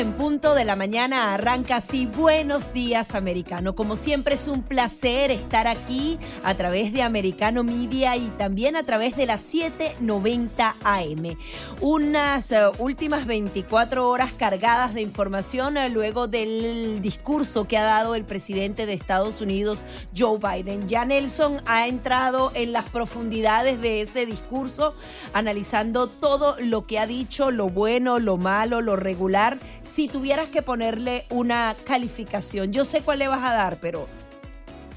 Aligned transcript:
en 0.00 0.14
punto 0.14 0.54
de 0.54 0.64
la 0.64 0.76
mañana 0.76 1.34
arranca 1.34 1.76
así. 1.76 2.06
Buenos 2.06 2.72
días, 2.72 3.14
americano. 3.14 3.74
Como 3.74 3.96
siempre 3.96 4.34
es 4.34 4.48
un 4.48 4.62
placer 4.62 5.30
estar 5.30 5.66
aquí 5.66 6.18
a 6.42 6.54
través 6.54 6.94
de 6.94 7.02
Americano 7.02 7.62
Media 7.64 8.16
y 8.16 8.30
también 8.30 8.76
a 8.76 8.84
través 8.84 9.14
de 9.14 9.26
las 9.26 9.42
7:90 9.42 10.74
AM. 10.84 11.36
Unas 11.82 12.50
eh, 12.50 12.62
últimas 12.78 13.26
24 13.26 14.08
horas 14.08 14.32
cargadas 14.32 14.94
de 14.94 15.02
información 15.02 15.76
eh, 15.76 15.90
luego 15.90 16.28
del 16.28 17.02
discurso 17.02 17.68
que 17.68 17.76
ha 17.76 17.84
dado 17.84 18.14
el 18.14 18.24
presidente 18.24 18.86
de 18.86 18.94
Estados 18.94 19.42
Unidos, 19.42 19.84
Joe 20.16 20.38
Biden. 20.38 20.88
Ya 20.88 21.04
Nelson 21.04 21.60
ha 21.66 21.86
entrado 21.88 22.52
en 22.54 22.72
las 22.72 22.88
profundidades 22.88 23.82
de 23.82 24.00
ese 24.00 24.24
discurso, 24.24 24.94
analizando 25.34 26.08
todo 26.08 26.56
lo 26.58 26.86
que 26.86 26.98
ha 26.98 27.06
dicho, 27.06 27.50
lo 27.50 27.68
bueno, 27.68 28.18
lo 28.18 28.38
malo, 28.38 28.80
lo 28.80 28.96
regular 28.96 29.58
si 29.92 30.08
tuvieras 30.08 30.48
que 30.48 30.62
ponerle 30.62 31.26
una 31.30 31.76
calificación, 31.84 32.72
yo 32.72 32.84
sé 32.84 33.02
cuál 33.02 33.18
le 33.18 33.28
vas 33.28 33.42
a 33.42 33.54
dar, 33.54 33.80
pero 33.80 34.06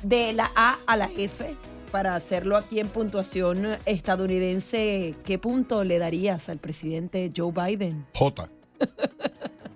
de 0.04 0.34
la 0.34 0.52
A 0.56 0.78
a 0.86 0.98
la 0.98 1.10
F, 1.18 1.56
para 1.92 2.16
hacerlo 2.16 2.58
aquí 2.58 2.80
en 2.80 2.90
puntuación 2.90 3.78
estadounidense, 3.86 5.16
¿qué 5.24 5.38
punto 5.40 5.84
le 5.84 5.98
darías 6.00 6.50
al 6.50 6.60
presidente 6.60 7.32
Joe 7.36 7.52
Biden? 7.52 8.06
J. 8.14 8.50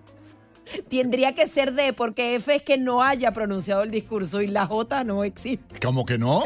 Tendría 0.89 1.33
que 1.33 1.47
ser 1.47 1.73
D, 1.73 1.93
porque 1.93 2.35
F 2.35 2.55
es 2.55 2.61
que 2.61 2.77
no 2.77 3.03
haya 3.03 3.31
pronunciado 3.31 3.83
el 3.83 3.91
discurso 3.91 4.41
y 4.41 4.47
la 4.47 4.65
J 4.65 5.03
no 5.03 5.23
existe. 5.23 5.79
¿Cómo 5.79 6.05
que 6.05 6.17
no? 6.17 6.41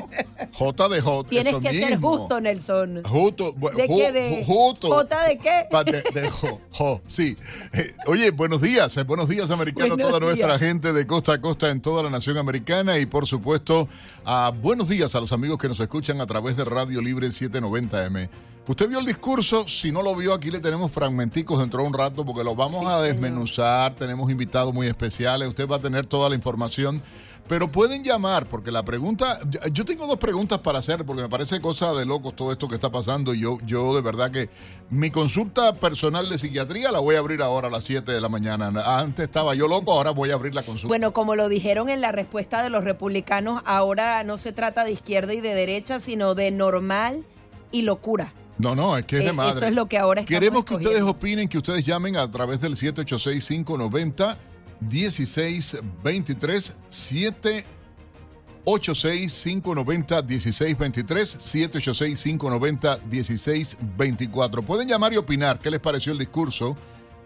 J 0.54 0.90
de 0.90 1.02
J. 1.02 1.30
Tienes 1.30 1.56
que 1.58 1.72
ser 1.72 2.00
justo, 2.00 2.40
Nelson. 2.40 3.04
Justo. 3.04 3.54
¿De 3.76 3.88
qué? 3.88 4.12
De, 4.12 4.44
justo. 4.46 4.90
¿J 4.90 5.28
de 5.28 5.38
qué? 5.38 5.68
De, 6.14 6.30
jo, 6.30 7.02
sí. 7.08 7.36
Eh, 7.74 7.94
oye, 8.08 8.32
buenos 8.32 8.62
días. 8.62 8.96
Eh, 8.98 9.04
buenos 9.04 9.30
días, 9.30 9.52
americano, 9.52 9.98
toda 9.98 10.20
nuestra 10.20 10.60
gente 10.60 10.94
de 10.94 11.08
costa 11.08 11.34
a 11.34 11.42
costa 11.42 11.70
en 11.70 11.82
toda 11.82 12.04
la 12.04 12.10
nación 12.10 12.38
americana 12.38 12.98
y, 12.98 13.06
por 13.06 13.28
supuesto, 13.28 13.88
a 14.26 14.52
buenos 14.52 14.90
días 14.90 15.16
a 15.16 15.22
los 15.22 15.32
amigos 15.32 15.58
que 15.58 15.68
nos 15.68 15.80
escuchan 15.80 16.22
a 16.22 16.28
través 16.28 16.58
de 16.58 16.66
Radio 16.66 17.02
Libre 17.02 17.28
790M. 17.28 18.30
Usted 18.68 18.88
vio 18.88 19.00
el 19.00 19.06
discurso, 19.06 19.68
si 19.68 19.92
no 19.92 20.04
lo 20.04 20.16
vio, 20.16 20.36
aquí 20.36 20.52
le 20.52 20.60
tenemos 20.60 20.92
fragmenticos 20.92 21.60
dentro 21.60 21.82
de 21.82 21.88
un 21.88 21.94
rato 21.94 22.24
porque 22.24 22.44
lo 22.44 22.56
vamos 22.56 22.86
a 22.86 23.02
desmenuzar, 23.02 23.96
tenemos 23.96 24.30
invitados 24.30 24.72
muy 24.72 24.86
especiales, 24.86 25.48
usted 25.48 25.68
va 25.68 25.78
a 25.78 25.82
tener 25.82 26.06
toda 26.06 26.30
la 26.30 26.36
información, 26.36 27.02
pero 27.48 27.72
pueden 27.72 28.04
llamar 28.04 28.46
porque 28.46 28.72
la 28.72 28.86
pregunta, 28.86 29.40
yo 29.74 29.84
tengo 29.84 30.06
dos 30.06 30.20
preguntas 30.20 30.60
para 30.60 30.78
hacer 30.78 31.04
porque 31.06 31.24
me 31.24 31.28
parece 31.28 31.60
cosa 31.60 31.92
de 31.94 32.06
locos 32.06 32.36
todo 32.36 32.52
esto 32.52 32.68
que 32.68 32.76
está 32.76 32.92
pasando 32.92 33.34
y 33.34 33.40
yo, 33.40 33.58
yo 33.66 33.96
de 33.96 34.02
verdad 34.02 34.30
que 34.30 34.48
mi 34.92 35.10
consulta 35.10 35.74
personal 35.74 36.30
de 36.30 36.38
psiquiatría 36.38 36.92
la 36.92 37.00
voy 37.00 37.16
a 37.16 37.20
abrir 37.20 37.42
ahora 37.42 37.68
a 37.68 37.72
las 37.72 37.84
7 37.84 38.12
de 38.12 38.22
la 38.22 38.30
mañana. 38.30 38.72
Antes 38.86 39.26
estaba 39.26 39.56
yo 39.56 39.68
loco, 39.68 39.92
ahora 39.92 40.12
voy 40.12 40.30
a 40.30 40.36
abrir 40.36 40.54
la 40.54 40.62
consulta. 40.62 40.88
Bueno, 40.88 41.14
como 41.14 41.34
lo 41.36 41.50
dijeron 41.50 41.90
en 41.90 42.00
la 42.00 42.12
respuesta 42.12 42.62
de 42.62 42.70
los 42.70 42.84
republicanos, 42.84 43.64
ahora 43.66 44.24
no 44.24 44.38
se 44.38 44.54
trata 44.54 44.84
de 44.84 44.92
izquierda 44.92 45.34
y 45.34 45.42
de 45.42 45.56
derecha, 45.56 46.00
sino 46.00 46.36
de 46.36 46.52
normal 46.52 47.26
y 47.72 47.82
locura. 47.82 48.34
No, 48.62 48.76
no, 48.76 48.98
es 48.98 49.06
que 49.06 49.18
es 49.18 49.24
de 49.24 49.30
eh, 49.30 49.34
madre. 49.34 49.58
Eso 49.58 49.66
es 49.66 49.74
lo 49.74 49.88
que 49.88 49.98
ahora 49.98 50.24
Queremos 50.24 50.64
que 50.64 50.76
ustedes 50.76 51.02
opinen, 51.02 51.50
que 51.50 51.58
ustedes 51.58 51.84
llamen 51.84 52.16
a 52.18 52.30
través 52.30 52.62
del 52.62 52.76
786-590. 52.76 54.38
1623 54.82 56.76
786 56.90 59.44
590 59.44 60.22
1623 60.24 61.30
786 61.30 62.24
590 62.24 63.00
1624. 63.10 64.64
Pueden 64.64 64.88
llamar 64.88 65.14
y 65.14 65.18
opinar 65.18 65.60
qué 65.60 65.70
les 65.70 65.80
pareció 65.80 66.14
el 66.14 66.18
discurso. 66.18 66.76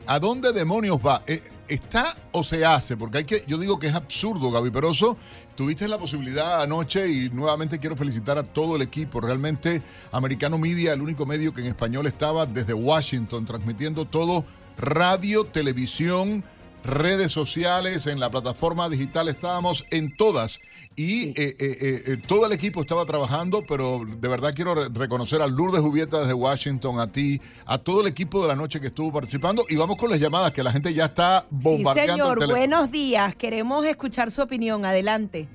¿A 0.06 0.20
dónde 0.20 0.52
demonios 0.52 0.98
va? 0.98 1.24
Eh, 1.28 1.42
¿Está 1.68 2.16
o 2.32 2.44
se 2.44 2.64
hace? 2.64 2.96
Porque 2.96 3.20
hay 3.20 3.24
que, 3.24 3.44
yo 3.48 3.58
digo 3.58 3.80
que 3.80 3.88
es 3.88 3.96
absurdo, 3.96 4.52
Gaby 4.52 4.70
Peroso. 4.70 5.18
Tuviste 5.56 5.88
la 5.88 5.98
posibilidad 5.98 6.62
anoche 6.62 7.10
y 7.10 7.30
nuevamente 7.30 7.80
quiero 7.80 7.96
felicitar 7.96 8.38
a 8.38 8.44
todo 8.44 8.76
el 8.76 8.84
equipo. 8.84 9.20
Realmente, 9.20 9.82
Americano 10.12 10.58
Media, 10.60 10.94
el 10.94 11.02
único 11.02 11.26
medio 11.26 11.54
que 11.54 11.62
en 11.62 11.68
español 11.68 12.06
estaba 12.06 12.46
desde 12.46 12.74
Washington, 12.74 13.46
transmitiendo 13.46 14.06
todo 14.06 14.46
radio, 14.78 15.46
televisión, 15.46 16.44
redes 16.84 17.32
sociales, 17.32 18.06
en 18.06 18.20
la 18.20 18.30
plataforma 18.30 18.88
digital 18.90 19.28
estábamos 19.28 19.86
en 19.90 20.16
todas 20.16 20.60
y 20.96 21.30
eh, 21.30 21.56
eh, 21.60 22.02
eh, 22.08 22.18
todo 22.26 22.46
el 22.46 22.54
equipo 22.54 22.82
estaba 22.82 23.06
trabajando, 23.06 23.62
pero 23.68 24.00
de 24.06 24.30
verdad 24.30 24.54
quiero 24.56 24.76
reconocer 24.94 25.42
a 25.42 25.48
Lourdes 25.48 25.82
Jubieta 25.82 26.22
desde 26.22 26.34
Washington, 26.34 27.00
a 27.00 27.12
ti, 27.12 27.40
a 27.66 27.78
todo 27.78 28.02
el 28.02 28.08
equipo 28.08 28.42
de 28.42 28.48
la 28.48 28.56
noche 28.56 28.80
que 28.80 28.88
estuvo 28.88 29.12
participando 29.12 29.64
y 29.70 29.76
vamos 29.76 29.98
con 29.98 30.10
las 30.10 30.20
llamadas 30.20 30.54
que 30.54 30.64
la 30.64 30.72
gente 30.72 30.94
ya 30.94 31.06
está 31.06 31.46
bombardeando. 31.50 32.14
Sí, 32.14 32.22
señor, 32.22 32.50
buenos 32.50 32.92
días, 32.92 33.36
queremos 33.36 33.86
escuchar 33.86 34.32
su 34.32 34.42
opinión, 34.42 34.86
adelante. 34.86 35.48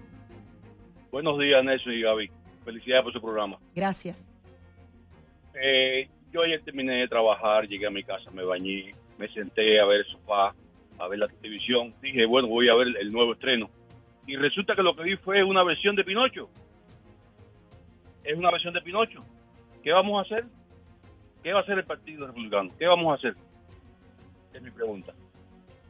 Buenos 1.11 1.39
días, 1.39 1.65
Nelson 1.65 1.93
y 1.93 2.03
Gaby. 2.03 2.31
Felicidades 2.65 3.05
por 3.05 3.13
su 3.13 3.21
programa. 3.21 3.59
Gracias. 3.75 4.29
yo 6.33 6.43
ayer 6.43 6.63
terminé 6.65 7.01
de 7.01 7.09
trabajar, 7.09 7.67
llegué 7.67 7.87
a 7.87 7.91
mi 7.91 8.05
casa, 8.05 8.31
me 8.31 8.45
bañé, 8.45 8.95
me 9.19 9.27
senté 9.33 9.81
a 9.81 9.87
ver 9.87 10.01
el 10.01 10.07
sofá, 10.13 10.55
a 10.99 11.09
ver 11.09 11.19
la 11.19 11.29
televisión. 11.29 11.95
Dije, 12.03 12.27
bueno, 12.27 12.49
voy 12.49 12.69
a 12.69 12.75
ver 12.75 12.89
el 13.01 13.11
nuevo 13.11 13.33
estreno. 13.33 13.71
Y 14.31 14.37
resulta 14.37 14.77
que 14.77 14.83
lo 14.85 14.95
que 14.95 15.03
vi 15.03 15.17
fue 15.17 15.43
una 15.43 15.65
versión 15.65 15.97
de 15.97 16.05
Pinocho. 16.05 16.49
Es 18.23 18.39
una 18.39 18.53
versión 18.53 18.73
de 18.73 18.81
Pinocho. 18.81 19.25
¿Qué 19.83 19.91
vamos 19.91 20.19
a 20.19 20.23
hacer? 20.23 20.45
¿Qué 21.43 21.53
va 21.53 21.59
a 21.59 21.63
hacer 21.65 21.79
el 21.79 21.85
Partido 21.85 22.29
Republicano? 22.29 22.71
¿Qué 22.79 22.87
vamos 22.87 23.11
a 23.11 23.17
hacer? 23.17 23.35
Es 24.55 24.63
mi 24.63 24.71
pregunta. 24.71 25.13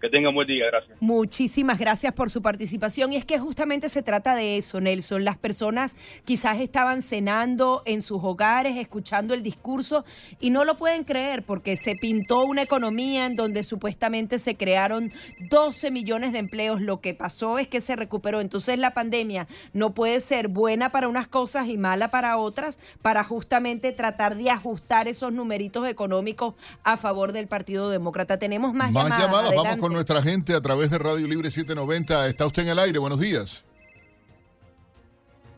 Que 0.00 0.08
tengan 0.08 0.34
buen 0.34 0.46
día, 0.46 0.64
gracias. 0.66 0.96
Muchísimas 1.00 1.78
gracias 1.78 2.14
por 2.14 2.30
su 2.30 2.40
participación. 2.40 3.12
Y 3.12 3.16
es 3.16 3.26
que 3.26 3.38
justamente 3.38 3.90
se 3.90 4.02
trata 4.02 4.34
de 4.34 4.56
eso, 4.56 4.80
Nelson. 4.80 5.26
Las 5.26 5.36
personas 5.36 5.94
quizás 6.24 6.58
estaban 6.60 7.02
cenando 7.02 7.82
en 7.84 8.00
sus 8.00 8.24
hogares, 8.24 8.78
escuchando 8.78 9.34
el 9.34 9.42
discurso 9.42 10.06
y 10.40 10.50
no 10.50 10.64
lo 10.64 10.78
pueden 10.78 11.04
creer 11.04 11.42
porque 11.42 11.76
se 11.76 11.94
pintó 12.00 12.44
una 12.44 12.62
economía 12.62 13.26
en 13.26 13.36
donde 13.36 13.62
supuestamente 13.62 14.38
se 14.38 14.56
crearon 14.56 15.12
12 15.50 15.90
millones 15.90 16.32
de 16.32 16.38
empleos. 16.38 16.80
Lo 16.80 17.02
que 17.02 17.12
pasó 17.12 17.58
es 17.58 17.68
que 17.68 17.82
se 17.82 17.94
recuperó. 17.94 18.40
Entonces 18.40 18.78
la 18.78 18.92
pandemia 18.92 19.48
no 19.74 19.92
puede 19.92 20.22
ser 20.22 20.48
buena 20.48 20.92
para 20.92 21.08
unas 21.08 21.28
cosas 21.28 21.68
y 21.68 21.76
mala 21.76 22.10
para 22.10 22.38
otras 22.38 22.78
para 23.02 23.22
justamente 23.22 23.92
tratar 23.92 24.36
de 24.36 24.50
ajustar 24.50 25.08
esos 25.08 25.30
numeritos 25.30 25.86
económicos 25.86 26.54
a 26.84 26.96
favor 26.96 27.32
del 27.32 27.48
Partido 27.48 27.90
Demócrata. 27.90 28.38
Tenemos 28.38 28.72
más, 28.72 28.92
más 28.92 29.10
llamadas. 29.10 29.54
Vamos 29.54 29.76
con 29.76 29.89
nuestra 29.90 30.22
gente 30.22 30.54
a 30.54 30.60
través 30.60 30.90
de 30.90 30.98
Radio 30.98 31.26
Libre 31.26 31.50
790. 31.50 32.28
Está 32.28 32.46
usted 32.46 32.62
en 32.62 32.68
el 32.70 32.78
aire. 32.78 32.98
Buenos 32.98 33.20
días. 33.20 33.64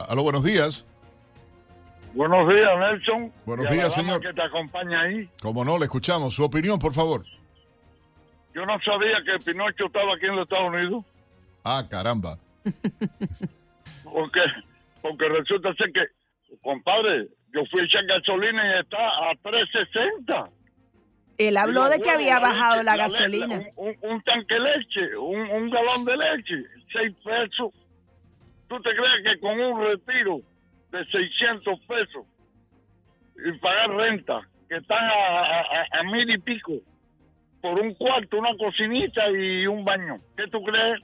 Aló, 0.08 0.22
buenos 0.22 0.44
días. 0.44 0.86
Buenos 2.14 2.48
días, 2.48 2.78
Nelson. 2.78 3.32
Buenos 3.46 3.70
días, 3.70 3.94
señor. 3.94 4.20
que 4.20 4.32
te 4.32 4.42
acompaña 4.42 5.00
ahí. 5.02 5.28
Como 5.40 5.64
no, 5.64 5.78
le 5.78 5.84
escuchamos. 5.84 6.34
Su 6.34 6.44
opinión, 6.44 6.78
por 6.78 6.92
favor. 6.92 7.24
Yo 8.54 8.66
no 8.66 8.78
sabía 8.80 9.16
que 9.24 9.44
Pinocho 9.44 9.86
estaba 9.86 10.14
aquí 10.14 10.26
en 10.26 10.36
los 10.36 10.42
Estados 10.42 10.74
Unidos. 10.74 11.04
Ah, 11.64 11.84
caramba. 11.90 12.38
porque, 14.04 14.40
porque 15.00 15.28
resulta 15.28 15.72
ser 15.74 15.90
que, 15.92 16.02
compadre, 16.60 17.28
yo 17.54 17.64
fui 17.70 17.80
a 17.80 17.84
echar 17.84 18.04
gasolina 18.06 18.76
y 18.76 18.80
está 18.80 18.98
a 18.98 19.34
360. 19.42 20.50
Él 21.38 21.56
habló 21.56 21.88
de 21.88 22.00
que 22.00 22.10
había 22.10 22.38
bajado 22.38 22.82
la, 22.82 22.96
gasolina. 22.96 23.62
un, 23.76 24.22
tanque 24.22 24.54
de 24.54 24.60
leche, 24.60 25.16
un, 25.16 25.70
galón 25.70 26.04
de 26.04 26.16
leche, 26.16 26.64
seis 26.92 27.14
pesos. 27.24 27.72
¿Tú 28.68 28.80
te 28.80 28.90
crees 28.90 29.32
que 29.32 29.40
con 29.40 29.60
un 29.60 29.80
retiro 29.82 30.40
de 30.90 31.04
600 31.04 31.80
pesos 31.80 32.26
y 33.44 33.52
pagar 33.58 33.90
renta, 33.90 34.40
que 34.68 34.76
están 34.76 35.04
a 35.04 36.02
mil 36.04 36.30
y 36.30 36.38
pico, 36.38 36.72
por 37.62 37.78
un 37.78 37.94
cuarto, 37.94 38.38
una 38.38 38.54
cocinita 38.56 39.30
y 39.30 39.66
un 39.66 39.84
baño, 39.84 40.18
¿qué 40.36 40.48
tú 40.48 40.62
crees? 40.62 41.00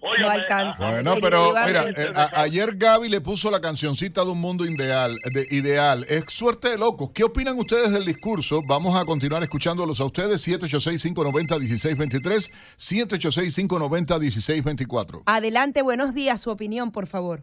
No 0.00 0.30
alcanza. 0.30 0.90
Bueno, 0.90 1.14
pero 1.20 1.52
mira, 1.66 1.90
eh, 1.90 2.12
ayer 2.36 2.76
Gaby 2.76 3.08
le 3.08 3.20
puso 3.20 3.50
la 3.50 3.60
cancioncita 3.60 4.24
de 4.24 4.30
un 4.30 4.40
mundo 4.40 4.64
ideal, 4.64 5.16
de, 5.34 5.44
ideal. 5.50 6.06
Es 6.08 6.24
suerte 6.28 6.68
de 6.70 6.78
locos. 6.78 7.10
¿Qué 7.14 7.24
opinan 7.24 7.58
ustedes 7.58 7.92
del 7.92 8.04
discurso? 8.04 8.60
Vamos 8.68 9.00
a 9.00 9.04
continuar 9.04 9.42
escuchándolos 9.42 10.00
a 10.00 10.04
ustedes. 10.06 10.46
786-590-1623, 10.48 12.50
786-590-1624. 12.78 15.22
Adelante, 15.26 15.82
buenos 15.82 16.14
días. 16.14 16.40
Su 16.40 16.50
opinión, 16.50 16.92
por 16.92 17.06
favor. 17.06 17.42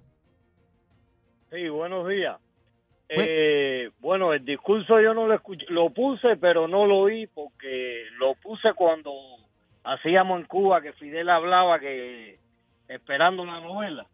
Sí, 1.51 1.69
buenos 1.69 2.07
días. 2.07 2.37
Eh, 3.09 3.91
bueno, 3.99 4.33
el 4.33 4.43
discurso 4.43 4.99
yo 4.99 5.13
no 5.13 5.27
lo 5.27 5.35
escuché, 5.35 5.65
lo 5.69 5.91
puse, 5.91 6.35
pero 6.35 6.67
no 6.67 6.85
lo 6.85 6.97
oí 6.97 7.25
porque 7.27 8.03
lo 8.19 8.35
puse 8.35 8.73
cuando 8.75 9.13
hacíamos 9.85 10.41
en 10.41 10.45
Cuba 10.45 10.81
que 10.81 10.91
Fidel 10.93 11.29
hablaba 11.29 11.79
que 11.79 12.37
esperando 12.87 13.43
una 13.43 13.59
novela. 13.59 14.07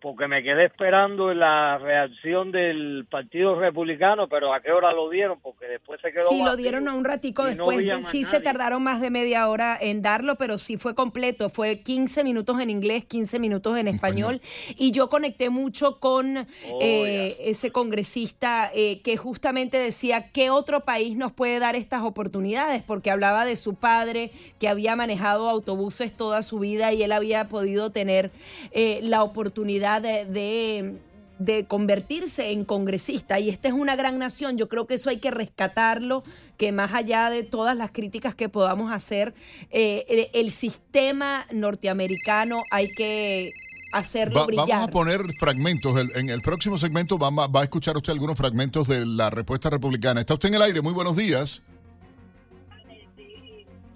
Porque 0.00 0.28
me 0.28 0.42
quedé 0.42 0.66
esperando 0.66 1.34
la 1.34 1.78
reacción 1.78 2.52
del 2.52 3.06
Partido 3.10 3.58
Republicano, 3.58 4.28
pero 4.28 4.54
¿a 4.54 4.60
qué 4.60 4.70
hora 4.70 4.92
lo 4.92 5.10
dieron? 5.10 5.40
Porque 5.40 5.66
después 5.66 6.00
se 6.00 6.12
quedó 6.12 6.28
Sí, 6.28 6.42
lo 6.42 6.56
dieron 6.56 6.88
a 6.88 6.94
un 6.94 7.04
ratico 7.04 7.42
no 7.42 7.48
después. 7.48 7.86
más 7.86 8.10
sí 8.10 8.24
se 8.24 8.40
tardaron 8.40 8.82
más 8.82 9.00
de 9.00 9.10
media 9.10 9.48
hora 9.48 9.76
en 9.80 10.02
darlo, 10.02 10.36
pero 10.36 10.58
sí 10.58 10.76
fue 10.76 10.94
completo. 10.94 11.48
Fue 11.48 11.80
15 11.80 12.22
minutos 12.22 12.60
en 12.60 12.70
inglés, 12.70 13.04
15 13.06 13.38
minutos 13.38 13.76
en 13.76 13.88
español. 13.88 14.40
Y 14.76 14.92
yo 14.92 15.08
conecté 15.08 15.50
mucho 15.50 15.98
con 15.98 16.38
Oh, 16.70 16.78
eh, 16.82 17.36
ese 17.44 17.70
congresista 17.70 18.70
eh, 18.74 19.00
que 19.02 19.16
justamente 19.16 19.78
decía 19.78 20.30
qué 20.32 20.50
otro 20.50 20.84
país 20.84 21.16
nos 21.16 21.32
puede 21.32 21.58
dar 21.58 21.76
estas 21.76 22.02
oportunidades, 22.02 22.82
porque 22.82 23.10
hablaba 23.10 23.44
de 23.44 23.56
su 23.56 23.74
padre 23.74 24.30
que 24.58 24.68
había 24.68 24.96
manejado 24.96 25.48
autobuses 25.48 26.16
toda 26.16 26.42
su 26.42 26.58
vida 26.58 26.92
y 26.92 27.02
él 27.02 27.12
había 27.12 27.48
podido 27.48 27.90
tener 27.90 28.30
eh, 28.72 29.00
la 29.02 29.22
oportunidad 29.22 29.87
de- 30.00 30.24
de 30.26 30.98
de 31.40 31.66
convertirse 31.66 32.50
en 32.50 32.64
congresista 32.64 33.38
y 33.38 33.48
esta 33.48 33.68
es 33.68 33.74
una 33.74 33.94
gran 33.94 34.18
nación, 34.18 34.58
yo 34.58 34.68
creo 34.68 34.88
que 34.88 34.94
eso 34.94 35.08
hay 35.08 35.18
que 35.18 35.30
rescatarlo, 35.30 36.24
que 36.56 36.72
más 36.72 36.92
allá 36.92 37.30
de 37.30 37.44
todas 37.44 37.76
las 37.76 37.92
críticas 37.92 38.34
que 38.34 38.48
podamos 38.48 38.90
hacer, 38.90 39.34
eh, 39.70 40.04
el, 40.34 40.46
el 40.46 40.50
sistema 40.50 41.46
norteamericano 41.52 42.60
hay 42.72 42.88
que 42.88 43.52
hacerlo 43.92 44.40
Va- 44.40 44.46
brillar. 44.46 44.66
vamos 44.68 44.88
a 44.88 44.90
poner 44.90 45.20
fragmentos. 45.38 45.96
El- 46.00 46.10
en 46.16 46.28
el 46.28 46.40
próximo 46.42 46.76
segmento 46.76 47.16
va, 47.20 47.30
va 47.46 47.60
a 47.60 47.62
escuchar 47.62 47.96
usted 47.96 48.12
algunos 48.14 48.36
fragmentos 48.36 48.88
de 48.88 49.06
la 49.06 49.30
respuesta 49.30 49.70
republicana. 49.70 50.18
Está 50.18 50.34
usted 50.34 50.48
en 50.48 50.54
el 50.56 50.62
aire. 50.62 50.82
Muy 50.82 50.92
buenos 50.92 51.14
días. 51.16 51.62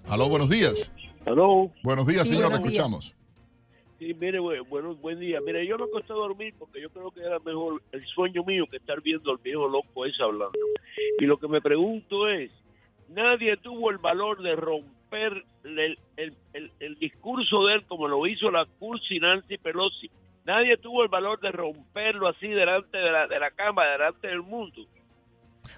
Aló, 0.09 0.29
buenos 0.29 0.49
días. 0.49 0.93
Aló. 1.27 1.73
Buenos 1.83 2.07
días, 2.07 2.23
Sí, 2.29 2.35
señor. 2.35 2.51
buenos 2.51 2.61
le 2.67 2.71
días. 2.71 2.85
escuchamos. 2.87 3.15
Sí, 4.03 4.15
mire, 4.15 4.41
bu- 4.41 4.67
bueno, 4.69 4.97
buen 4.97 5.21
día. 5.21 5.41
Mire, 5.41 5.65
yo 5.65 5.79
me 5.79 5.85
acosté 5.85 6.13
a 6.13 6.17
dormir 6.17 6.53
porque 6.59 6.81
yo 6.81 6.91
creo 6.91 7.13
que 7.13 7.21
era 7.21 7.39
mejor 7.39 7.81
el 7.93 8.05
sueño 8.07 8.43
mío 8.43 8.67
que 8.69 8.79
estar 8.79 9.01
viendo 9.01 9.31
al 9.31 9.39
viejo 9.39 9.69
loco 9.69 10.05
ese 10.05 10.21
hablando. 10.25 10.59
Y 11.21 11.25
lo 11.27 11.37
que 11.37 11.47
me 11.47 11.61
pregunto 11.61 12.29
es, 12.29 12.51
nadie 13.09 13.57
tuvo 13.59 13.91
el 13.93 13.99
valor 13.99 14.43
de 14.43 14.57
romper 14.57 15.45
el, 15.63 15.97
el, 16.17 16.35
el- 16.53 16.73
el 16.81 16.95
discurso 16.97 17.67
de 17.67 17.75
él 17.75 17.85
como 17.87 18.09
lo 18.09 18.27
hizo 18.27 18.51
la 18.51 18.65
cursi 18.81 19.21
Nancy 19.21 19.57
Pelosi. 19.59 20.11
Nadie 20.45 20.77
tuvo 20.79 21.05
el 21.05 21.09
valor 21.09 21.39
de 21.39 21.53
romperlo 21.53 22.27
así 22.27 22.49
delante 22.49 22.99
de 22.99 23.13
la, 23.13 23.29
de 23.29 23.39
la 23.39 23.53
Cámara, 23.53 23.93
delante 23.93 24.27
del 24.27 24.43
mundo. 24.43 24.83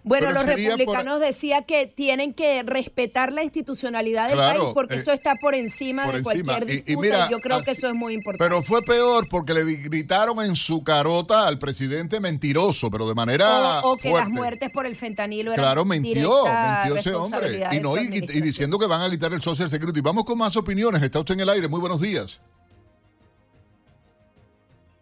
Bueno, 0.03 0.27
Pero 0.29 0.33
los 0.41 0.45
sería 0.51 0.71
por- 0.71 0.79
republicanos 0.79 1.21
decía 1.21 1.63
que 1.63 1.87
tienen 1.87 2.35
que 2.35 2.63
respetar 2.63 3.33
la 3.33 3.43
institucionalidad 3.43 4.27
del 4.29 4.37
Claro, 4.37 4.61
país 4.61 4.71
porque 4.75 4.95
eh, 4.95 4.99
eso 4.99 5.13
está 5.13 5.33
por 5.41 5.55
encima 5.55 6.05
por 6.05 6.13
de 6.15 6.19
encima. 6.21 6.45
cualquier 6.57 6.71
Y- 6.71 6.73
y 6.73 6.77
disputa 6.77 6.93
y, 6.93 6.97
mira, 7.11 7.31
yo 7.31 7.39
creo 7.39 7.63
que 7.63 7.71
eso 7.71 7.89
es 7.89 7.95
muy 7.95 8.15
importante. 8.15 8.45
Pero 8.45 8.63
fue 8.63 8.83
peor 8.83 9.27
porque 9.31 9.55
le 9.55 9.65
gritaron 9.65 10.43
en 10.45 10.57
su 10.57 10.83
carota 10.85 11.47
al 11.49 11.59
presidente 11.59 12.21
mentiroso, 12.21 12.91
pero 12.91 13.09
de 13.09 13.15
manera 13.15 13.81
o, 13.81 13.93
o 13.93 13.97
que 13.97 14.13
las 14.13 14.29
muertes 14.29 14.71
por 14.73 14.85
el 14.87 14.95
fentanilo 14.97 15.53
eran 15.53 15.65
Claro, 15.65 15.85
mintió, 15.85 16.31
mintió 16.45 16.97
ese 16.97 17.15
hombre. 17.15 17.67
Y, 17.73 17.81
no, 17.81 17.95
diciendo 17.95 18.79
que 18.79 18.87
van 18.87 19.01
a 19.03 19.11
quitar 19.11 19.33
el 19.33 19.41
Social 19.43 19.71
Security. 19.71 20.01
Vamos 20.01 20.25
con 20.25 20.37
más 20.37 20.55
opiniones. 20.57 21.03
Está 21.03 21.21
usted 21.21 21.35
en 21.35 21.41
el 21.41 21.49
aire. 21.49 21.69
Muy 21.69 21.81
buenos 21.81 22.01
días. 22.01 22.43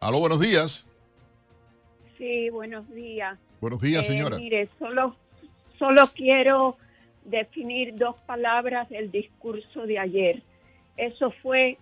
Aló, 0.00 0.18
buenos 0.18 0.40
días. 0.40 0.86
Sí, 2.18 2.50
buenos 2.50 2.88
días. 2.92 3.38
Buenos 3.62 3.80
días, 3.80 4.04
Eh, 4.08 4.12
señora. 4.14 4.38
mire, 4.38 4.68
solo, 4.76 5.14
solo 5.78 6.02
quiero 6.12 6.76
definir 7.24 7.94
dos 7.94 8.16
palabras 8.26 8.88
del 8.88 9.12
discurso 9.12 9.86
de 9.86 10.00
ayer. 10.00 10.42
Eso 10.96 11.30
fue 11.42 11.78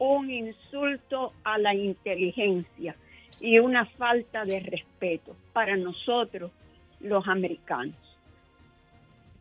un 0.00 0.28
insulto 0.28 1.32
a 1.44 1.56
la 1.56 1.72
inteligencia 1.72 2.96
y 3.38 3.60
una 3.60 3.86
falta 3.86 4.44
de 4.44 4.58
respeto 4.58 5.36
para 5.52 5.76
nosotros, 5.76 6.50
los 6.98 7.28
americanos. 7.28 7.94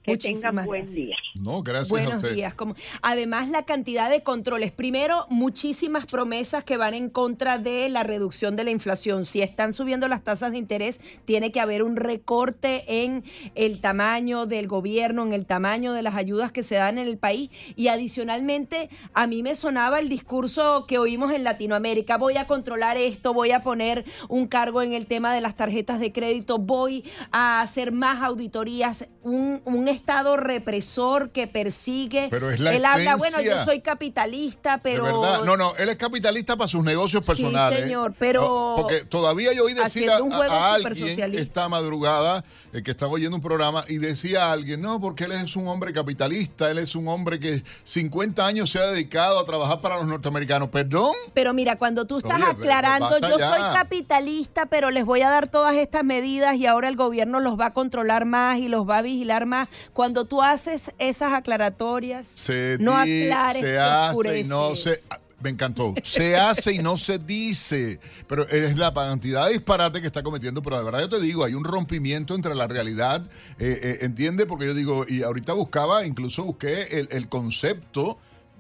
Que 0.10 0.30
Muchísimas 0.30 0.42
tengan 0.52 0.66
buen 0.66 0.82
gracias. 0.86 0.96
día. 1.06 1.16
No, 1.36 1.62
gracias 1.64 1.88
a 1.90 1.94
Buenos 1.94 2.16
usted. 2.16 2.36
días. 2.36 2.54
Como, 2.54 2.76
además, 3.02 3.50
la 3.50 3.64
cantidad 3.64 4.10
de 4.10 4.24
controles. 4.24 4.72
Primero, 4.72 5.26
muchísimas 5.30 6.06
promesas 6.06 6.64
que 6.64 6.78
van 6.78 6.94
en 6.94 7.10
contra 7.10 7.58
de 7.58 7.90
la 7.90 8.04
reducción 8.04 8.56
de 8.56 8.64
la 8.64 8.72
inflación. 8.72 9.26
Si 9.26 9.42
están 9.42 9.74
subiendo 9.74 10.08
las 10.08 10.24
tasas 10.24 10.52
de 10.52 10.58
interés, 10.58 11.00
tiene 11.26 11.52
que 11.52 11.60
haber 11.60 11.84
un 11.84 11.96
recorte 11.96 12.84
en 13.04 13.24
el 13.56 13.82
tamaño 13.82 14.46
del 14.46 14.68
gobierno, 14.68 15.26
en 15.26 15.34
el 15.34 15.46
tamaño 15.46 15.94
de 15.94 16.02
las 16.02 16.16
ayudas 16.16 16.52
que 16.52 16.64
se 16.64 16.76
dan 16.76 16.98
en 16.98 17.08
el 17.08 17.18
país. 17.18 17.50
Y 17.76 17.88
adicionalmente, 17.88 18.90
a 19.14 19.28
mí 19.28 19.44
me 19.44 19.56
sonaba 19.56 20.00
el 20.00 20.10
discurso 20.10 20.86
que 20.88 20.98
oímos 20.98 21.32
en 21.32 21.44
Latinoamérica. 21.44 22.18
Voy 22.18 22.38
a 22.38 22.48
controlar 22.48 22.98
esto, 22.98 23.34
voy 23.34 23.52
a 23.52 23.64
poner 23.64 24.06
un 24.28 24.48
cargo 24.48 24.82
en 24.82 24.94
el 24.94 25.06
tema 25.06 25.34
de 25.34 25.42
las 25.42 25.56
tarjetas 25.56 26.00
de 26.00 26.12
crédito, 26.12 26.58
voy 26.58 27.04
a 27.32 27.62
hacer 27.62 27.92
más 27.92 28.22
auditorías, 28.22 29.08
un, 29.22 29.62
un 29.66 29.88
Estado 30.00 30.38
represor 30.38 31.32
que 31.32 31.48
persigue. 31.48 32.28
Pero 32.30 32.50
es 32.50 32.60
la 32.60 32.74
Él 32.74 32.86
habla, 32.86 33.16
bueno, 33.16 33.42
yo 33.42 33.64
soy 33.66 33.82
capitalista, 33.82 34.80
pero... 34.80 35.06
De 35.06 35.12
verdad. 35.12 35.44
No, 35.44 35.58
no, 35.58 35.76
él 35.78 35.90
es 35.90 35.96
capitalista 35.98 36.56
para 36.56 36.68
sus 36.68 36.84
negocios 36.84 37.24
personales. 37.24 37.82
señor, 37.82 38.14
pero 38.18 38.42
No, 38.42 38.76
porque 38.78 39.02
todavía 39.02 39.54
yo 39.54 39.66
oí 39.66 39.74
decir 39.74 40.10
a, 40.10 40.18
a 40.18 40.74
alguien 40.74 41.36
esta 41.36 41.70
madrugada 41.70 42.44
eh, 42.74 42.84
que 42.84 42.92
estaba 42.92 43.12
oyendo 43.12 43.36
un 43.36 43.42
programa 43.42 43.84
y 43.88 43.98
decía 43.98 44.46
a 44.46 44.52
alguien, 44.54 44.82
no, 44.82 45.00
porque 45.00 45.26
él 45.26 45.32
es 45.34 45.56
un 45.56 45.68
hombre 45.68 45.92
capitalista, 45.92 46.70
él 46.72 46.78
es 46.78 46.96
un 46.96 47.08
hombre 47.08 47.40
que 47.40 47.64
50 47.84 48.46
años 48.46 48.70
se 48.70 48.80
ha 48.80 48.88
dedicado 48.88 49.40
a 49.40 49.46
trabajar 49.46 49.82
para 49.82 49.98
los 49.98 50.06
norteamericanos. 50.06 50.70
Perdón. 50.70 51.14
Pero 51.34 51.54
mira, 51.54 51.78
cuando 51.78 52.06
tú 52.06 52.20
estás 52.20 52.42
Oye, 52.42 52.52
aclarando, 52.52 53.18
yo 53.20 53.38
ya. 53.38 53.50
soy 53.50 53.62
capitalista, 53.74 54.68
pero 54.68 54.92
les 54.92 55.06
voy 55.06 55.22
a 55.22 55.30
dar 55.30 55.48
todas 55.48 55.76
estas 55.76 56.04
medidas 56.04 56.56
y 56.56 56.66
ahora 56.66 56.88
el 56.88 56.96
gobierno 56.96 57.40
los 57.40 57.60
va 57.60 57.68
a 57.68 57.74
controlar 57.74 58.26
más 58.26 58.60
y 58.60 58.70
los 58.70 58.88
va 58.88 58.98
a 58.98 59.02
vigilar 59.02 59.46
más. 59.46 59.68
Cuando 59.94 60.26
tú 60.26 60.42
haces 60.42 60.92
esas 60.98 61.34
aclaratorias, 61.34 62.28
Se, 62.28 62.78
no 62.80 62.96
aclares, 62.96 63.62
se 63.62 63.78
hace 63.80 64.40
y 64.40 64.44
no 64.46 64.76
se... 64.76 65.00
ah, 65.10 65.20
Me 65.42 65.50
encantó. 65.50 65.94
Se 66.04 66.36
hace 66.36 66.74
y 66.74 66.80
no 66.80 66.98
se 66.98 67.18
dice. 67.18 68.00
Pero 68.28 68.48
es 68.48 68.78
la 68.78 68.94
cantidad 68.94 69.46
de 69.48 69.54
disparate 69.54 70.02
que 70.02 70.08
está 70.08 70.22
cometiendo. 70.22 70.62
Pero 70.62 70.78
de 70.78 70.84
verdad 70.84 71.00
yo 71.00 71.10
te 71.10 71.20
digo, 71.22 71.44
hay 71.46 71.54
un 71.54 71.64
rompimiento 71.64 72.36
entre 72.36 72.56
la 72.56 72.68
realidad. 72.68 73.22
eh, 73.58 73.80
eh, 73.82 73.98
¿Entiende? 74.02 74.46
Porque 74.46 74.66
yo 74.66 74.74
digo, 74.74 75.06
y 75.08 75.24
ahorita 75.24 75.54
buscaba, 75.54 76.06
incluso 76.06 76.44
busqué 76.44 77.00
el, 77.00 77.08
el 77.12 77.30
concepto 77.30 78.18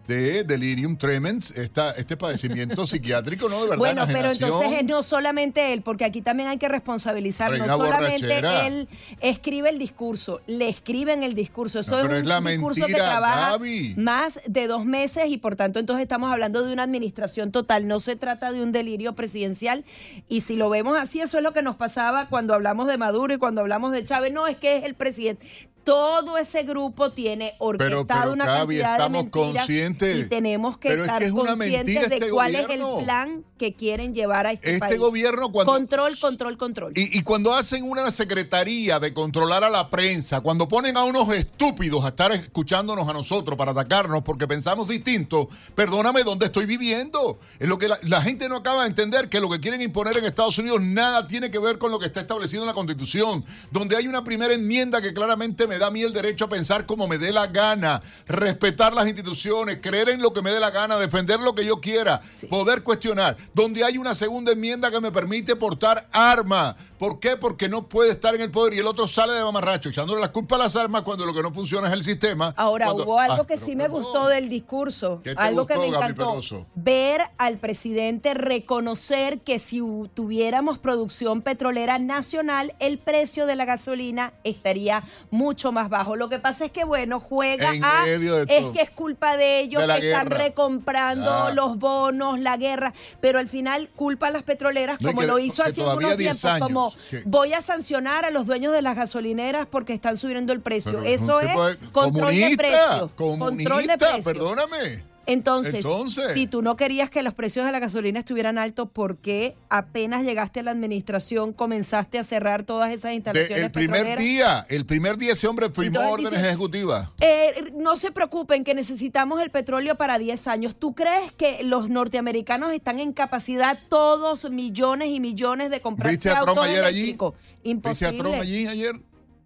de 0.09 0.44
delirium 0.44 0.97
tremens, 0.97 1.51
esta, 1.51 1.91
este 1.91 2.17
padecimiento 2.17 2.88
psiquiátrico, 2.88 3.47
¿no? 3.47 3.57
De 3.57 3.61
verdad, 3.69 3.77
Bueno, 3.77 4.07
pero 4.07 4.31
entonces 4.31 4.79
es 4.79 4.85
no 4.85 5.03
solamente 5.03 5.71
él, 5.71 5.83
porque 5.83 6.03
aquí 6.03 6.21
también 6.23 6.50
hay 6.50 6.57
que 6.57 6.67
responsabilizar. 6.67 7.51
Pero 7.51 7.67
No 7.67 7.77
solamente 7.77 8.25
borrachera. 8.27 8.67
él 8.67 8.89
escribe 9.21 9.69
el 9.69 9.77
discurso, 9.77 10.41
le 10.47 10.67
escriben 10.67 11.21
el 11.23 11.35
discurso. 11.35 11.79
Eso 11.79 11.91
No, 11.91 12.00
es 12.00 12.06
un 12.07 12.13
es 12.15 12.25
la 12.25 12.41
discurso 12.41 12.88
que 12.88 12.94
trabaja 12.95 13.51
Gaby. 13.51 13.94
más 13.97 14.39
de 14.47 14.67
dos 14.67 14.83
meses 14.83 15.25
y 15.27 15.38
por 15.38 15.55
tanto 15.55 15.79
entonces 15.79 16.01
estamos 16.01 16.31
hablando 16.31 16.63
de 16.65 16.74
una 16.74 16.84
administración 16.84 17.51
total. 17.51 17.88
No 17.88 18.00
se 18.00 18.15
trata 18.15 18.51
de 18.51 18.63
un 18.63 18.72
delirio 18.72 19.13
presidencial. 19.13 19.86
Y 20.27 20.41
si 20.41 20.55
lo 20.55 20.69
vemos 20.69 20.98
así, 20.98 21.22
eso 21.22 21.38
es 21.38 21.43
lo 21.43 21.53
que 21.53 21.62
nos 21.62 21.75
pasaba 21.75 22.29
cuando 22.29 22.55
hablamos 22.55 22.88
de 22.88 22.98
Maduro 22.98 23.31
y 23.34 23.38
cuando 23.38 23.62
hablamos 23.62 23.91
de 23.91 24.03
Chávez. 24.03 24.34
No, 24.34 24.48
es 24.48 24.57
que 24.57 24.77
es 24.77 24.84
el 24.86 24.95
presidente. 24.95 25.45
Todo 25.83 26.38
ese 26.38 26.63
grupo 26.63 27.12
tiene 27.12 27.55
orquestado 27.59 28.05
pero, 28.05 28.33
una 28.33 28.45
Gaby, 28.45 28.79
cantidad 28.79 29.03
de 29.05 29.09
mentiras 29.09 29.48
conscientes. 29.65 30.17
y 30.25 30.29
tenemos 30.29 30.77
que 30.77 30.89
Pero 30.89 31.01
es 31.01 31.07
estar 31.07 31.19
que 31.19 31.25
es 31.25 31.31
conscientes 31.31 32.09
de 32.09 32.15
este 32.15 32.29
cuál 32.29 32.55
es 32.55 32.69
el 32.69 32.81
plan 33.03 33.43
que 33.57 33.74
quieren 33.74 34.13
llevar 34.13 34.45
a 34.45 34.51
este, 34.51 34.67
Este 34.75 34.79
país. 34.79 35.00
gobierno 35.00 35.51
cuando- 35.51 35.74
Control, 35.74 36.17
control, 36.19 36.57
control. 36.57 36.93
Y, 36.95 37.17
y 37.17 37.24
cuando 37.24 37.53
hacen 37.53 37.83
una 37.89 38.12
secretaría 38.12 39.00
de 39.00 39.13
controlar 39.13 39.63
a 39.63 39.69
la 39.69 39.89
prensa, 39.89 40.41
cuando 40.41 40.67
ponen 40.67 40.95
a 40.95 41.03
unos 41.03 41.27
estúpidos 41.33 42.05
a 42.05 42.09
estar 42.09 42.31
escuchándonos 42.31 43.07
a 43.09 43.13
nosotros 43.13 43.57
para 43.57 43.71
atacarnos 43.71 44.21
porque 44.24 44.48
pensamos 44.48 44.88
distinto, 44.88 45.50
perdóname, 45.75 46.24
¿dónde 46.24 46.45
estoy 46.48 46.65
viviendo? 46.65 47.39
Es 47.57 47.67
lo 47.67 47.77
que 47.79 47.88
la, 47.88 47.98
la 48.03 48.21
gente 48.21 48.48
no 48.48 48.57
acaba 48.57 48.83
de 48.83 48.89
entender, 48.89 49.27
que 49.29 49.39
lo 49.41 49.50
que 49.50 49.59
quieren 49.59 49.81
imponer 49.81 50.17
en 50.17 50.25
Estados 50.25 50.57
Unidos 50.57 50.79
nada 50.81 51.27
tiene 51.27 51.50
que 51.51 51.59
ver 51.59 51.77
con 51.79 51.91
lo 51.91 52.00
que 52.00 52.05
está 52.05 52.19
establecido 52.21 52.62
en 52.63 52.67
la 52.67 52.74
Constitución, 52.74 53.43
donde 53.71 53.95
hay 53.98 54.07
una 54.07 54.24
primera 54.24 54.53
enmienda 54.53 55.01
que 55.01 55.13
claramente 55.13 55.67
me 55.69 55.77
da 55.77 55.88
a 55.88 55.91
mí 55.91 56.01
el 56.01 56.11
derecho 56.11 56.45
a 56.45 56.49
pensar 56.49 56.85
como 56.85 57.07
me 57.07 57.17
dé 57.17 57.31
la 57.31 57.47
gana, 57.47 58.01
respetar 58.27 58.93
las 58.93 59.07
instituciones, 59.07 59.77
creer 59.81 60.09
en 60.09 60.21
lo 60.21 60.33
que 60.33 60.41
me 60.41 60.51
dé 60.51 60.59
la 60.59 60.71
gana, 60.71 60.97
defender 60.97 61.39
lo 61.39 61.55
que 61.55 61.63
yo 61.65 61.79
quiera, 61.79 62.19
poder 62.49 62.83
cuestionar, 62.83 63.38
donde 63.53 63.83
hay 63.85 63.97
una 63.97 64.15
segunda 64.15 64.51
enmienda 64.51 64.91
que 64.91 64.99
me 64.99 65.11
permite 65.11 65.55
portar 65.55 66.07
arma. 66.11 66.75
¿Por 66.97 67.19
qué? 67.21 67.38
Porque 67.38 67.69
no 67.69 67.88
puede 67.88 68.11
estar 68.11 68.35
en 68.35 68.41
el 68.41 68.51
poder 68.51 68.73
y 68.73 68.79
el 68.79 68.85
otro 68.88 69.07
sale 69.07 69.31
de 69.31 69.41
mamarracho 69.43 69.88
echándole 69.88 70.19
la 70.19 70.33
culpa 70.33 70.55
a 70.55 70.59
las 70.59 70.75
armas 70.75 71.03
cuando 71.03 71.25
lo 71.25 71.33
que 71.33 71.41
no 71.41 71.53
funciona 71.53 71.88
es 71.88 71.93
el 71.93 72.03
sistema. 72.03 72.53
Ahora, 72.57 72.85
Cuando- 72.88 73.03
hubo 73.05 73.19
algo 73.19 73.43
Ah, 73.43 73.47
que 73.47 73.57
sí 73.57 73.75
me 73.75 73.83
perdón. 73.85 74.03
gustó 74.03 74.27
del 74.27 74.49
discurso, 74.49 75.21
¿Qué 75.23 75.33
te 75.33 75.41
algo 75.41 75.65
que 75.65 75.77
me 75.77 75.88
encantó, 75.88 76.41
ver 76.75 77.21
al 77.38 77.57
presidente 77.59 78.33
reconocer 78.33 79.41
que 79.41 79.59
si 79.59 79.81
tuviéramos 80.13 80.79
producción 80.79 81.41
petrolera 81.41 81.99
nacional, 81.99 82.73
el 82.79 82.97
precio 82.97 83.45
de 83.45 83.55
la 83.55 83.65
gasolina 83.65 84.33
estaría 84.43 85.03
mucho 85.31 85.59
más 85.72 85.89
bajo. 85.89 86.16
Lo 86.16 86.30
que 86.30 86.39
pasa 86.39 86.66
es 86.66 86.72
que, 86.72 86.84
bueno, 86.86 87.20
juega 87.20 87.74
En 87.74 87.84
a, 87.84 88.06
es 88.08 88.66
que 88.74 88.82
es 88.82 88.89
culpa 88.89 89.38
de 89.38 89.60
ellos 89.60 89.86
De 89.86 90.00
que 90.00 90.08
están 90.12 90.30
recomprando 90.30 91.30
Ah. 91.32 91.51
los 91.54 91.78
bonos, 91.78 92.39
la 92.39 92.58
guerra, 92.58 92.94
pero 93.22 93.39
al 93.39 93.48
final 93.48 93.89
culpa 93.96 94.28
a 94.28 94.32
las 94.32 94.44
petroleras, 94.44 95.00
No, 95.01 95.10
como 95.10 95.22
que- 95.22 95.28
lo 95.28 95.39
hizo 95.39 95.62
hace 95.63 95.82
unos 95.82 96.18
10 96.18 96.39
tiempos, 96.39 96.60
como 96.68 96.86
años, 96.88 96.98
que- 97.10 97.22
voy 97.25 97.54
a 97.54 97.62
sancionar 97.62 98.25
a 98.25 98.30
los 98.30 98.46
dueños 98.46 98.74
de 98.74 98.82
las 98.82 98.96
gasolineras 98.96 99.68
porque 99.70 99.94
están 99.94 100.18
subiendo 100.18 100.54
el 100.54 100.62
precio. 100.62 101.01
Eso 101.04 101.39
es 101.42 101.48
de- 101.48 101.89
control 101.92 102.34
de 102.36 102.56
precios. 102.58 103.12
Control 103.16 103.86
de 103.86 103.98
precios. 103.98 104.25
perdóname. 104.25 105.09
Entonces, 105.31 105.75
Entonces. 105.75 106.33
si 106.33 106.48
tú 106.48 106.62
no 106.62 106.75
querías 106.75 107.09
que 107.09 107.21
los 107.24 107.33
precios 107.33 107.65
de 107.65 107.71
la 107.71 107.79
gasolina 107.79 108.19
estuvieran 108.19 108.57
altos, 108.57 108.89
¿por 108.91 109.17
qué 109.17 109.55
apenas 109.69 110.24
llegaste 110.24 110.59
a 110.62 110.63
la 110.63 110.71
administración 110.71 111.53
comenzaste 111.53 112.17
a 112.19 112.24
cerrar 112.24 112.63
todas 112.63 112.89
esas 112.91 113.12
De- 113.12 113.15
instalaciones 113.15 113.63
el 113.65 113.71
primer 113.71 114.01
petroleras? 114.03 114.24
día, 114.24 114.65
el 114.69 114.86
primer 114.86 115.17
día 115.17 115.33
ese 115.33 115.48
hombre 115.48 115.69
firmó 115.69 116.00
órdenes 116.09 116.31
dice- 116.33 116.48
ejecutivas. 116.48 117.09
Eh, 117.21 117.71
no 117.75 117.95
se 117.98 118.12
preocupen 118.12 118.63
que 118.63 118.74
necesitamos 118.74 119.41
el 119.41 119.50
petróleo 119.51 119.95
para 119.95 120.17
10 120.17 120.48
años. 120.48 120.75
¿Tú 120.77 120.93
crees 120.95 121.31
que 121.31 121.63
los 121.63 121.89
norteamericanos 121.89 122.74
están 122.74 123.00
en 123.00 123.13
capacidad 123.13 123.77
todos 123.89 124.50
millones 124.50 125.09
y 125.09 125.19
millones 125.19 125.69
de 125.69 125.81
comprarse 125.81 126.15
¿Viste 126.15 126.29
a 126.29 126.41
Trump 126.41 126.59
ayer 126.59 126.83
allí? 126.83 127.17
¿Viste 127.63 128.05
a. 128.05 128.12
Trump 128.17 128.41
allí 128.41 128.67
ayer? 128.67 129.00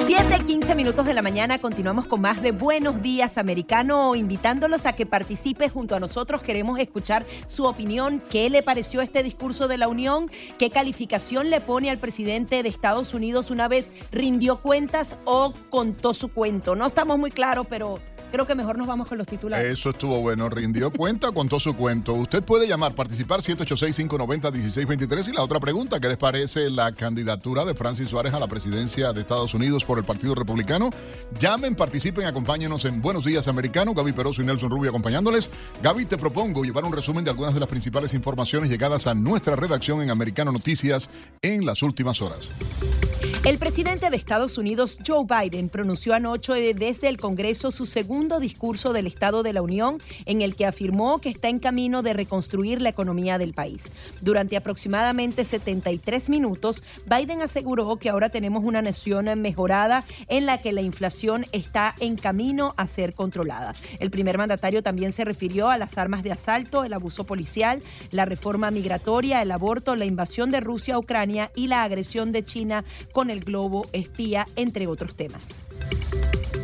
7, 0.06 0.44
15 0.44 0.74
minutos 0.74 1.06
de 1.06 1.14
la 1.14 1.22
mañana, 1.22 1.58
continuamos 1.58 2.06
con 2.06 2.20
más 2.20 2.42
de 2.42 2.52
Buenos 2.52 3.00
Días 3.00 3.38
Americano, 3.38 4.14
invitándolos 4.14 4.84
a 4.84 4.92
que 4.92 5.06
participe 5.06 5.68
junto 5.68 5.94
a 5.94 6.00
nosotros. 6.00 6.42
Queremos 6.42 6.78
escuchar 6.78 7.24
su 7.46 7.64
opinión, 7.64 8.22
qué 8.30 8.50
le 8.50 8.62
pareció 8.62 9.00
este 9.00 9.22
discurso 9.22 9.68
de 9.68 9.78
la 9.78 9.88
Unión, 9.88 10.30
qué 10.58 10.70
calificación 10.70 11.48
le 11.48 11.60
pone 11.60 11.90
al 11.90 11.98
presidente 11.98 12.62
de 12.62 12.68
Estados 12.68 13.14
Unidos 13.14 13.50
una 13.50 13.68
vez 13.68 13.90
rindió 14.10 14.60
cuentas 14.60 15.16
o 15.24 15.54
contó 15.70 16.12
su 16.12 16.28
cuento. 16.28 16.74
No 16.74 16.88
estamos 16.88 17.18
muy 17.18 17.30
claros, 17.30 17.66
pero 17.68 17.98
creo 18.32 18.46
que 18.46 18.54
mejor 18.54 18.78
nos 18.78 18.86
vamos 18.86 19.06
con 19.06 19.18
los 19.18 19.26
titulares. 19.26 19.68
Eso 19.68 19.90
estuvo 19.90 20.20
bueno. 20.20 20.48
Rindió 20.48 20.90
cuenta, 20.90 21.30
contó 21.30 21.60
su 21.60 21.76
cuento. 21.76 22.14
Usted 22.14 22.42
puede 22.42 22.66
llamar, 22.66 22.94
participar 22.94 23.40
786-590-1623. 23.40 25.28
Y 25.28 25.32
la 25.32 25.42
otra 25.42 25.60
pregunta, 25.60 26.00
¿qué 26.00 26.08
les 26.08 26.16
parece 26.16 26.70
la 26.70 26.92
candidatura 26.92 27.64
de 27.64 27.74
Francis 27.74 28.08
Suárez 28.08 28.32
a 28.34 28.40
la 28.40 28.48
presidencia 28.48 29.12
de 29.12 29.20
Estados 29.20 29.54
Unidos 29.54 29.84
por 29.84 29.98
el 29.98 30.04
Partido 30.04 30.34
Republicano? 30.34 30.90
Llamen, 31.38 31.76
participen, 31.76 32.24
acompáñenos 32.24 32.84
en 32.86 33.02
Buenos 33.02 33.24
Días 33.24 33.46
Americano. 33.46 33.92
Gaby 33.94 34.12
Peroso 34.12 34.42
y 34.42 34.46
Nelson 34.46 34.70
Rubio 34.70 34.90
acompañándoles. 34.90 35.50
Gaby, 35.82 36.06
te 36.06 36.16
propongo 36.16 36.64
llevar 36.64 36.84
un 36.84 36.92
resumen 36.92 37.24
de 37.24 37.30
algunas 37.30 37.52
de 37.52 37.60
las 37.60 37.68
principales 37.68 38.14
informaciones 38.14 38.70
llegadas 38.70 39.06
a 39.06 39.14
nuestra 39.14 39.56
redacción 39.56 40.02
en 40.02 40.10
Americano 40.10 40.50
Noticias 40.50 41.10
en 41.42 41.66
las 41.66 41.82
últimas 41.82 42.22
horas. 42.22 42.50
El 43.44 43.58
presidente 43.58 44.08
de 44.08 44.16
Estados 44.16 44.56
Unidos, 44.56 45.00
Joe 45.04 45.24
Biden, 45.24 45.68
pronunció 45.68 46.14
anoche 46.14 46.74
desde 46.74 47.08
el 47.08 47.16
Congreso 47.16 47.72
su 47.72 47.86
segundo 47.86 48.38
discurso 48.38 48.92
del 48.92 49.08
Estado 49.08 49.42
de 49.42 49.52
la 49.52 49.62
Unión, 49.62 49.98
en 50.26 50.42
el 50.42 50.54
que 50.54 50.64
afirmó 50.64 51.20
que 51.20 51.30
está 51.30 51.48
en 51.48 51.58
camino 51.58 52.04
de 52.04 52.12
reconstruir 52.12 52.80
la 52.80 52.90
economía 52.90 53.38
del 53.38 53.52
país. 53.52 53.82
Durante 54.20 54.56
aproximadamente 54.56 55.44
73 55.44 56.30
minutos, 56.30 56.84
Biden 57.04 57.42
aseguró 57.42 57.96
que 57.96 58.10
ahora 58.10 58.28
tenemos 58.28 58.62
una 58.62 58.80
nación 58.80 59.26
mejorada 59.40 60.04
en 60.28 60.46
la 60.46 60.60
que 60.60 60.70
la 60.70 60.82
inflación 60.82 61.44
está 61.50 61.96
en 61.98 62.14
camino 62.14 62.74
a 62.76 62.86
ser 62.86 63.12
controlada. 63.12 63.74
El 63.98 64.12
primer 64.12 64.38
mandatario 64.38 64.84
también 64.84 65.10
se 65.10 65.24
refirió 65.24 65.68
a 65.68 65.78
las 65.78 65.98
armas 65.98 66.22
de 66.22 66.30
asalto, 66.30 66.84
el 66.84 66.92
abuso 66.92 67.24
policial, 67.24 67.82
la 68.12 68.24
reforma 68.24 68.70
migratoria, 68.70 69.42
el 69.42 69.50
aborto, 69.50 69.96
la 69.96 70.04
invasión 70.04 70.52
de 70.52 70.60
Rusia 70.60 70.94
a 70.94 70.98
Ucrania 71.00 71.50
y 71.56 71.66
la 71.66 71.82
agresión 71.82 72.30
de 72.30 72.44
China 72.44 72.84
con 73.10 73.31
el 73.32 73.40
globo 73.40 73.86
espía, 73.92 74.46
entre 74.56 74.86
otros 74.86 75.14
temas. 75.14 75.62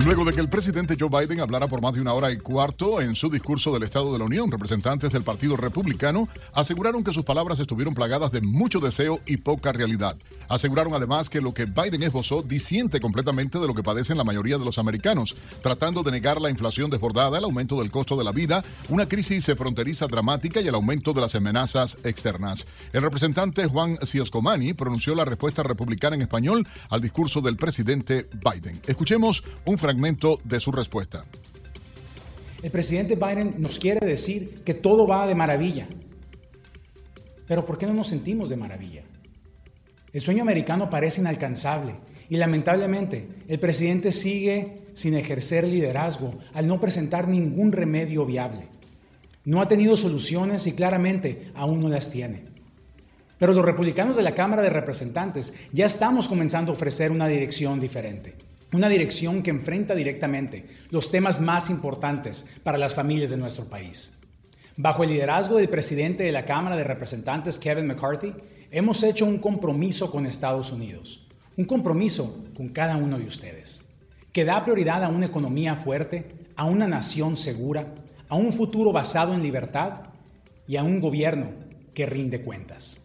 Luego 0.09 0.25
de 0.25 0.33
que 0.33 0.41
el 0.41 0.49
presidente 0.49 0.97
Joe 0.99 1.11
Biden 1.11 1.38
hablara 1.43 1.69
por 1.69 1.83
más 1.83 1.93
de 1.93 2.00
una 2.00 2.15
hora 2.15 2.33
y 2.33 2.38
cuarto 2.38 3.03
en 3.03 3.15
su 3.15 3.29
discurso 3.29 3.75
del 3.75 3.83
Estado 3.83 4.11
de 4.11 4.19
la 4.19 4.25
Unión, 4.25 4.50
representantes 4.50 5.12
del 5.12 5.23
Partido 5.23 5.55
Republicano 5.55 6.31
aseguraron 6.55 7.05
que 7.05 7.12
sus 7.12 7.27
palabras 7.27 7.61
estuvieron 7.61 7.93
plagadas 7.93 8.33
de 8.33 8.41
mucho 8.41 8.81
deseo 8.81 9.21
y 9.27 9.37
poca 9.37 9.71
realidad. 9.71 10.17
Aseguraron 10.49 10.95
además 10.95 11.29
que 11.29 11.43
lo 11.43 11.53
que 11.53 11.67
Biden 11.67 12.03
esbozó 12.03 12.41
disiente 12.41 13.00
completamente 13.00 13.59
de 13.59 13.67
lo 13.67 13.75
que 13.75 13.83
padecen 13.83 14.17
la 14.17 14.25
mayoría 14.25 14.57
de 14.57 14.65
los 14.65 14.79
americanos, 14.79 15.37
tratando 15.61 16.03
de 16.03 16.11
negar 16.11 16.41
la 16.41 16.49
inflación 16.49 16.88
desbordada, 16.88 17.37
el 17.37 17.45
aumento 17.45 17.79
del 17.79 17.91
costo 17.91 18.17
de 18.17 18.25
la 18.25 18.33
vida, 18.33 18.65
una 18.88 19.07
crisis 19.07 19.45
fronteriza 19.59 20.07
dramática 20.07 20.62
y 20.62 20.69
el 20.69 20.75
aumento 20.75 21.12
de 21.12 21.21
las 21.21 21.35
amenazas 21.35 21.99
externas. 22.03 22.67
El 22.95 23.03
representante 23.03 23.67
Juan 23.67 23.99
Cioscomani 24.03 24.73
pronunció 24.73 25.15
la 25.15 25.27
respuesta 25.27 25.62
republicana 25.62 26.17
en 26.17 26.23
español 26.23 26.67
al 26.88 27.03
discurso 27.03 27.43
del 27.43 27.59
presidente 27.59 28.27
Biden. 28.33 28.81
Escuchemos 28.87 29.45
un 29.67 29.77
fragmento 29.77 29.98
de 30.45 30.61
su 30.61 30.71
respuesta. 30.71 31.25
El 32.62 32.71
presidente 32.71 33.17
Biden 33.17 33.57
nos 33.59 33.78
quiere 33.78 34.07
decir 34.07 34.62
que 34.64 34.75
todo 34.75 35.07
va 35.07 35.26
de 35.26 35.35
maravilla. 35.35 35.88
Pero 37.49 37.64
¿por 37.64 37.78
qué 37.78 37.87
no 37.87 37.95
nos 37.95 38.09
sentimos 38.09 38.49
de 38.49 38.57
maravilla? 38.57 39.02
El 40.12 40.21
sueño 40.21 40.43
americano 40.43 40.88
parece 40.88 41.21
inalcanzable 41.21 41.97
y 42.28 42.37
lamentablemente 42.37 43.28
el 43.49 43.59
presidente 43.59 44.12
sigue 44.12 44.83
sin 44.95 45.14
ejercer 45.14 45.67
liderazgo 45.67 46.38
al 46.55 46.69
no 46.69 46.81
presentar 46.81 47.26
ningún 47.26 47.73
remedio 47.73 48.25
viable. 48.25 48.69
No 49.45 49.61
ha 49.61 49.67
tenido 49.69 49.97
soluciones 49.97 50.67
y 50.69 50.73
claramente 50.73 51.50
aún 51.55 51.81
no 51.81 51.88
las 51.88 52.11
tiene. 52.11 52.45
Pero 53.38 53.52
los 53.52 53.64
republicanos 53.64 54.17
de 54.17 54.23
la 54.23 54.35
Cámara 54.35 54.62
de 54.62 54.71
Representantes 54.71 55.52
ya 55.73 55.87
estamos 55.87 56.28
comenzando 56.28 56.71
a 56.71 56.75
ofrecer 56.75 57.11
una 57.11 57.26
dirección 57.28 57.81
diferente. 57.81 58.48
Una 58.72 58.90
dirección 58.90 59.42
que 59.42 59.50
enfrenta 59.50 59.94
directamente 59.94 60.66
los 60.90 61.10
temas 61.10 61.40
más 61.40 61.70
importantes 61.70 62.46
para 62.62 62.76
las 62.76 62.94
familias 62.94 63.30
de 63.30 63.38
nuestro 63.38 63.64
país. 63.64 64.18
Bajo 64.76 65.02
el 65.02 65.10
liderazgo 65.10 65.56
del 65.56 65.70
presidente 65.70 66.25
de 66.25 66.32
la 66.32 66.44
Cámara 66.44 66.76
de 66.76 66.84
Representantes, 66.84 67.58
Kevin 67.58 67.87
McCarthy, 67.87 68.34
hemos 68.70 69.02
hecho 69.02 69.25
un 69.25 69.38
compromiso 69.38 70.10
con 70.10 70.26
Estados 70.26 70.70
Unidos. 70.70 71.26
Un 71.56 71.64
compromiso 71.64 72.44
con 72.54 72.68
cada 72.68 72.98
uno 72.98 73.18
de 73.18 73.25
ustedes. 73.25 73.87
Que 74.32 74.44
da 74.44 74.62
prioridad 74.64 75.02
a 75.02 75.08
una 75.08 75.26
economía 75.26 75.75
fuerte, 75.75 76.26
a 76.54 76.64
una 76.64 76.87
nación 76.87 77.38
segura, 77.38 77.94
a 78.28 78.37
un 78.37 78.52
futuro 78.52 78.92
basado 78.92 79.32
en 79.32 79.42
libertad 79.42 80.10
y 80.66 80.76
a 80.76 80.82
un 80.82 81.00
gobierno 81.00 81.52
que 81.94 82.04
rinde 82.04 82.42
cuentas. 82.42 83.00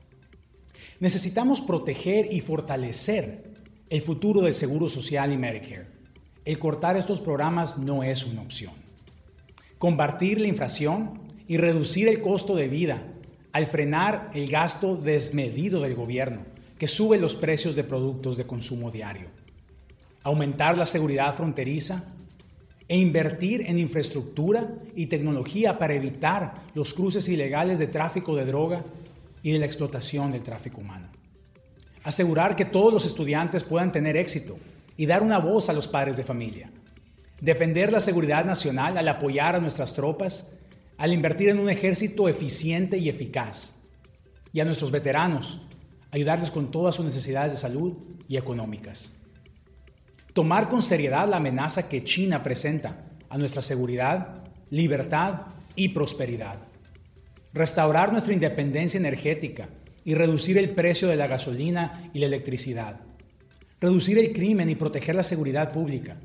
Necesitamos 0.99 1.61
proteger 1.61 2.31
y 2.31 2.41
fortalecer 2.41 3.52
el 3.93 4.01
futuro 4.01 4.41
del 4.41 4.55
Seguro 4.55 4.89
Social 4.89 5.31
y 5.31 5.37
Medicare. 5.37 5.85
El 6.45 6.57
cortar 6.57 6.97
estos 6.97 7.21
programas 7.21 7.77
no 7.77 8.01
es 8.01 8.25
una 8.25 8.41
opción. 8.41 8.73
Combatir 9.77 10.41
la 10.41 10.47
inflación 10.47 11.21
y 11.47 11.57
reducir 11.57 12.07
el 12.07 12.19
costo 12.19 12.55
de 12.55 12.67
vida 12.67 13.03
al 13.51 13.67
frenar 13.67 14.31
el 14.33 14.49
gasto 14.49 14.95
desmedido 14.95 15.79
del 15.81 15.93
gobierno 15.93 16.41
que 16.79 16.87
sube 16.87 17.19
los 17.19 17.35
precios 17.35 17.75
de 17.75 17.83
productos 17.83 18.35
de 18.35 18.47
consumo 18.47 18.89
diario. 18.89 19.27
Aumentar 20.23 20.75
la 20.75 20.87
seguridad 20.87 21.35
fronteriza 21.35 22.05
e 22.87 22.97
invertir 22.97 23.61
en 23.67 23.77
infraestructura 23.77 24.73
y 24.95 25.05
tecnología 25.05 25.77
para 25.77 25.93
evitar 25.93 26.63
los 26.73 26.95
cruces 26.95 27.29
ilegales 27.29 27.77
de 27.77 27.85
tráfico 27.85 28.35
de 28.35 28.45
droga 28.45 28.83
y 29.43 29.51
de 29.51 29.59
la 29.59 29.67
explotación 29.67 30.31
del 30.31 30.41
tráfico 30.41 30.81
humano. 30.81 31.09
Asegurar 32.03 32.55
que 32.55 32.65
todos 32.65 32.93
los 32.93 33.05
estudiantes 33.05 33.63
puedan 33.63 33.91
tener 33.91 34.17
éxito 34.17 34.57
y 34.97 35.05
dar 35.05 35.23
una 35.23 35.39
voz 35.39 35.69
a 35.69 35.73
los 35.73 35.87
padres 35.87 36.17
de 36.17 36.23
familia. 36.23 36.69
Defender 37.39 37.91
la 37.91 37.99
seguridad 37.99 38.45
nacional 38.45 38.97
al 38.97 39.07
apoyar 39.07 39.55
a 39.55 39.59
nuestras 39.59 39.93
tropas, 39.93 40.51
al 40.97 41.13
invertir 41.13 41.49
en 41.49 41.59
un 41.59 41.69
ejército 41.69 42.29
eficiente 42.29 42.97
y 42.97 43.09
eficaz. 43.09 43.75
Y 44.51 44.59
a 44.59 44.65
nuestros 44.65 44.91
veteranos, 44.91 45.61
ayudarles 46.11 46.51
con 46.51 46.71
todas 46.71 46.95
sus 46.95 47.05
necesidades 47.05 47.53
de 47.53 47.57
salud 47.57 47.97
y 48.27 48.37
económicas. 48.37 49.13
Tomar 50.33 50.69
con 50.69 50.83
seriedad 50.83 51.27
la 51.27 51.37
amenaza 51.37 51.89
que 51.89 52.03
China 52.03 52.43
presenta 52.43 53.05
a 53.29 53.37
nuestra 53.37 53.61
seguridad, 53.61 54.43
libertad 54.69 55.47
y 55.75 55.89
prosperidad. 55.89 56.59
Restaurar 57.53 58.11
nuestra 58.11 58.33
independencia 58.33 58.97
energética 58.97 59.69
y 60.05 60.15
reducir 60.15 60.57
el 60.57 60.71
precio 60.71 61.07
de 61.07 61.15
la 61.15 61.27
gasolina 61.27 62.09
y 62.13 62.19
la 62.19 62.25
electricidad. 62.25 62.99
Reducir 63.79 64.17
el 64.17 64.33
crimen 64.33 64.69
y 64.69 64.75
proteger 64.75 65.15
la 65.15 65.23
seguridad 65.23 65.71
pública. 65.71 66.17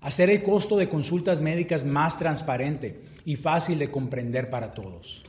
hacer 0.00 0.30
el 0.30 0.42
costo 0.42 0.76
de 0.76 0.88
consultas 0.88 1.40
médicas 1.40 1.84
más 1.84 2.18
transparente 2.18 3.02
y 3.24 3.36
fácil 3.36 3.78
de 3.78 3.90
comprender 3.90 4.50
para 4.50 4.74
todos. 4.74 5.22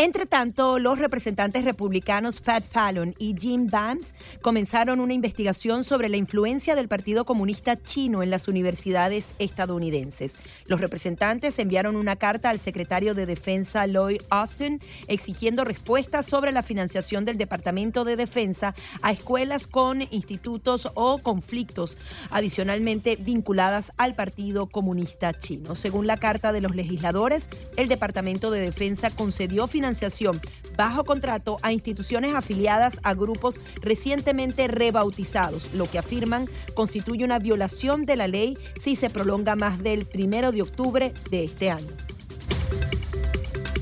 Entre 0.00 0.26
tanto, 0.26 0.78
los 0.78 1.00
representantes 1.00 1.64
republicanos 1.64 2.38
Pat 2.38 2.64
Fallon 2.64 3.16
y 3.18 3.34
Jim 3.36 3.66
Vance 3.66 4.14
comenzaron 4.42 5.00
una 5.00 5.12
investigación 5.12 5.82
sobre 5.82 6.08
la 6.08 6.16
influencia 6.16 6.76
del 6.76 6.86
Partido 6.86 7.24
Comunista 7.24 7.82
Chino 7.82 8.22
en 8.22 8.30
las 8.30 8.46
universidades 8.46 9.34
estadounidenses. 9.40 10.36
Los 10.66 10.80
representantes 10.80 11.58
enviaron 11.58 11.96
una 11.96 12.14
carta 12.14 12.50
al 12.50 12.60
secretario 12.60 13.16
de 13.16 13.26
Defensa 13.26 13.88
Lloyd 13.88 14.22
Austin 14.30 14.80
exigiendo 15.08 15.64
respuestas 15.64 16.26
sobre 16.26 16.52
la 16.52 16.62
financiación 16.62 17.24
del 17.24 17.36
Departamento 17.36 18.04
de 18.04 18.14
Defensa 18.14 18.76
a 19.02 19.10
escuelas 19.10 19.66
con 19.66 20.02
institutos 20.12 20.92
o 20.94 21.18
conflictos 21.18 21.98
adicionalmente 22.30 23.16
vinculadas 23.16 23.90
al 23.96 24.14
Partido 24.14 24.66
Comunista 24.66 25.36
Chino. 25.36 25.74
Según 25.74 26.06
la 26.06 26.18
carta 26.18 26.52
de 26.52 26.60
los 26.60 26.76
legisladores, 26.76 27.50
el 27.76 27.88
Departamento 27.88 28.52
de 28.52 28.60
Defensa 28.60 29.10
concedió 29.10 29.66
financiación 29.66 29.87
financiación 29.88 30.40
bajo 30.76 31.04
contrato 31.04 31.58
a 31.62 31.72
instituciones 31.72 32.34
afiliadas 32.34 33.00
a 33.02 33.14
grupos 33.14 33.58
recientemente 33.80 34.68
rebautizados, 34.68 35.72
lo 35.72 35.90
que 35.90 35.98
afirman 35.98 36.46
constituye 36.74 37.24
una 37.24 37.38
violación 37.38 38.04
de 38.04 38.16
la 38.16 38.28
ley 38.28 38.58
si 38.78 38.96
se 38.96 39.08
prolonga 39.10 39.56
más 39.56 39.82
del 39.82 40.04
primero 40.04 40.52
de 40.52 40.62
octubre 40.62 41.14
de 41.30 41.44
este 41.44 41.70
año. 41.70 41.88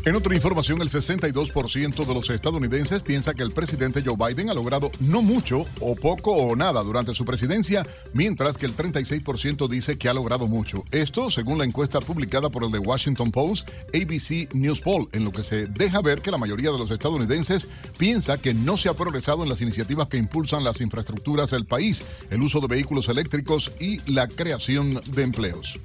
En 0.06 0.14
otra 0.14 0.36
información, 0.36 0.80
el 0.82 0.88
62% 0.88 2.06
de 2.06 2.14
los 2.14 2.30
estadounidenses 2.30 3.02
piensa 3.02 3.34
que 3.34 3.42
el 3.42 3.50
presidente 3.50 4.04
Joe 4.06 4.14
Biden 4.16 4.48
ha 4.48 4.54
logrado 4.54 4.92
no 5.00 5.20
mucho 5.20 5.66
o 5.80 5.96
poco 5.96 6.30
o 6.30 6.54
nada 6.54 6.80
durante 6.84 7.12
su 7.12 7.24
presidencia, 7.24 7.84
mientras 8.12 8.56
que 8.56 8.66
el 8.66 8.76
36% 8.76 9.68
dice 9.68 9.98
que 9.98 10.08
ha 10.08 10.14
logrado 10.14 10.46
mucho. 10.46 10.84
Esto 10.92 11.28
según 11.28 11.58
la 11.58 11.64
encuesta 11.64 11.98
publicada 11.98 12.50
por 12.50 12.62
el 12.62 12.70
The 12.70 12.78
Washington 12.78 13.32
Post, 13.32 13.68
ABC 13.92 14.54
News 14.54 14.80
Poll, 14.80 15.08
en 15.10 15.24
lo 15.24 15.32
que 15.32 15.42
se 15.42 15.66
deja 15.66 16.00
ver 16.02 16.22
que 16.22 16.30
la 16.30 16.38
mayoría 16.38 16.70
de 16.70 16.78
los 16.78 16.92
estadounidenses 16.92 17.66
piensa 17.98 18.38
que 18.38 18.54
no 18.54 18.76
se 18.76 18.88
ha 18.88 18.94
progresado 18.94 19.42
en 19.42 19.48
las 19.48 19.60
iniciativas 19.60 20.06
que 20.06 20.18
impulsan 20.18 20.62
las 20.62 20.80
infraestructuras 20.80 21.50
del 21.50 21.66
país, 21.66 22.04
el 22.30 22.42
uso 22.42 22.60
de 22.60 22.68
vehículos 22.68 23.08
eléctricos 23.08 23.72
y 23.80 24.08
la 24.08 24.28
creación 24.28 25.00
de 25.04 25.24
empleos. 25.24 25.80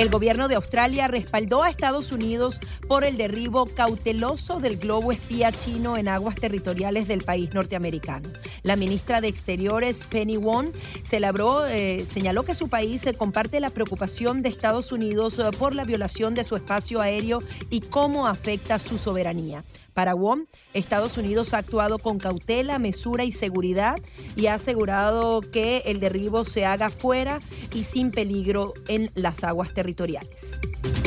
El 0.00 0.08
gobierno 0.08 0.48
de 0.48 0.54
Australia 0.54 1.08
respaldó 1.08 1.62
a 1.62 1.68
Estados 1.68 2.10
Unidos 2.10 2.58
por 2.88 3.04
el 3.04 3.18
derribo 3.18 3.66
cauteloso 3.66 4.58
del 4.58 4.78
globo 4.78 5.12
espía 5.12 5.52
chino 5.52 5.98
en 5.98 6.08
aguas 6.08 6.36
territoriales 6.36 7.06
del 7.06 7.22
país 7.22 7.52
norteamericano. 7.52 8.30
La 8.62 8.76
ministra 8.76 9.20
de 9.20 9.28
Exteriores, 9.28 10.06
Penny 10.08 10.38
Wong, 10.38 10.68
celebró, 11.04 11.66
eh, 11.66 12.06
señaló 12.10 12.44
que 12.44 12.54
su 12.54 12.68
país 12.68 13.06
comparte 13.18 13.60
la 13.60 13.68
preocupación 13.68 14.40
de 14.40 14.48
Estados 14.48 14.90
Unidos 14.90 15.38
eh, 15.38 15.50
por 15.58 15.74
la 15.74 15.84
violación 15.84 16.34
de 16.34 16.44
su 16.44 16.56
espacio 16.56 17.02
aéreo 17.02 17.42
y 17.68 17.82
cómo 17.82 18.26
afecta 18.26 18.78
su 18.78 18.96
soberanía. 18.96 19.64
Para 19.92 20.14
Wong, 20.14 20.44
Estados 20.72 21.18
Unidos 21.18 21.52
ha 21.52 21.58
actuado 21.58 21.98
con 21.98 22.18
cautela, 22.18 22.78
mesura 22.78 23.24
y 23.24 23.32
seguridad 23.32 23.98
y 24.34 24.46
ha 24.46 24.54
asegurado 24.54 25.42
que 25.42 25.82
el 25.84 26.00
derribo 26.00 26.46
se 26.46 26.64
haga 26.64 26.88
fuera 26.88 27.40
y 27.74 27.84
sin 27.84 28.12
peligro 28.12 28.72
en 28.88 29.10
las 29.14 29.44
aguas 29.44 29.74
territoriales 29.74 29.89
territoriales. 29.90 30.99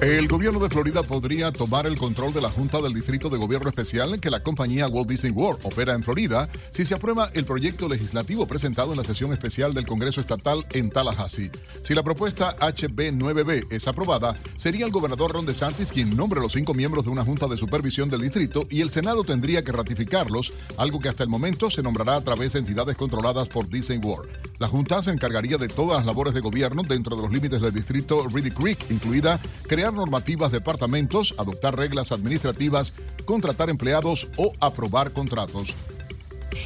El 0.00 0.28
gobierno 0.28 0.58
de 0.60 0.70
Florida 0.70 1.02
podría 1.02 1.52
tomar 1.52 1.86
el 1.86 1.98
control 1.98 2.32
de 2.32 2.40
la 2.40 2.48
Junta 2.48 2.80
del 2.80 2.94
Distrito 2.94 3.28
de 3.28 3.36
Gobierno 3.36 3.68
Especial 3.68 4.18
que 4.18 4.30
la 4.30 4.42
compañía 4.42 4.88
Walt 4.88 5.10
Disney 5.10 5.30
World 5.30 5.60
opera 5.62 5.92
en 5.92 6.02
Florida 6.02 6.48
si 6.70 6.86
se 6.86 6.94
aprueba 6.94 7.28
el 7.34 7.44
proyecto 7.44 7.86
legislativo 7.86 8.46
presentado 8.46 8.92
en 8.92 8.96
la 8.96 9.04
sesión 9.04 9.30
especial 9.34 9.74
del 9.74 9.86
Congreso 9.86 10.22
Estatal 10.22 10.64
en 10.70 10.88
Tallahassee. 10.88 11.50
Si 11.82 11.94
la 11.94 12.02
propuesta 12.02 12.56
HB9B 12.56 13.66
es 13.70 13.88
aprobada, 13.88 14.34
sería 14.56 14.86
el 14.86 14.90
gobernador 14.90 15.32
Ron 15.32 15.44
DeSantis 15.44 15.92
quien 15.92 16.16
nombre 16.16 16.40
los 16.40 16.52
cinco 16.52 16.72
miembros 16.72 17.04
de 17.04 17.10
una 17.10 17.26
Junta 17.26 17.46
de 17.46 17.58
Supervisión 17.58 18.08
del 18.08 18.22
Distrito 18.22 18.66
y 18.70 18.80
el 18.80 18.88
Senado 18.88 19.22
tendría 19.22 19.62
que 19.64 19.72
ratificarlos, 19.72 20.54
algo 20.78 20.98
que 20.98 21.10
hasta 21.10 21.24
el 21.24 21.28
momento 21.28 21.68
se 21.68 21.82
nombrará 21.82 22.16
a 22.16 22.24
través 22.24 22.54
de 22.54 22.60
entidades 22.60 22.96
controladas 22.96 23.48
por 23.48 23.68
Disney 23.68 23.98
World. 23.98 24.30
La 24.60 24.68
Junta 24.68 25.02
se 25.02 25.10
encargaría 25.10 25.58
de 25.58 25.68
todas 25.68 25.98
las 25.98 26.06
labores 26.06 26.32
de 26.32 26.40
gobierno 26.40 26.82
dentro 26.84 27.16
de 27.16 27.22
los 27.22 27.30
límites 27.30 27.60
del 27.60 27.74
distrito 27.74 28.26
Reedy 28.28 28.50
Creek, 28.50 28.90
incluida 28.90 29.38
crear 29.68 29.89
normativas 29.92 30.52
departamentos, 30.52 31.34
adoptar 31.38 31.76
reglas 31.76 32.12
administrativas, 32.12 32.94
contratar 33.24 33.70
empleados 33.70 34.28
o 34.36 34.52
aprobar 34.60 35.12
contratos. 35.12 35.74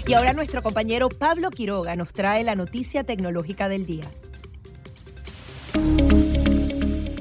Y 0.06 0.14
ahora 0.14 0.32
nuestro 0.32 0.62
compañero 0.62 1.08
Pablo 1.08 1.50
Quiroga 1.50 1.96
nos 1.96 2.12
trae 2.12 2.42
la 2.44 2.54
noticia 2.54 3.04
tecnológica 3.04 3.68
del 3.68 3.86
día. 3.86 4.10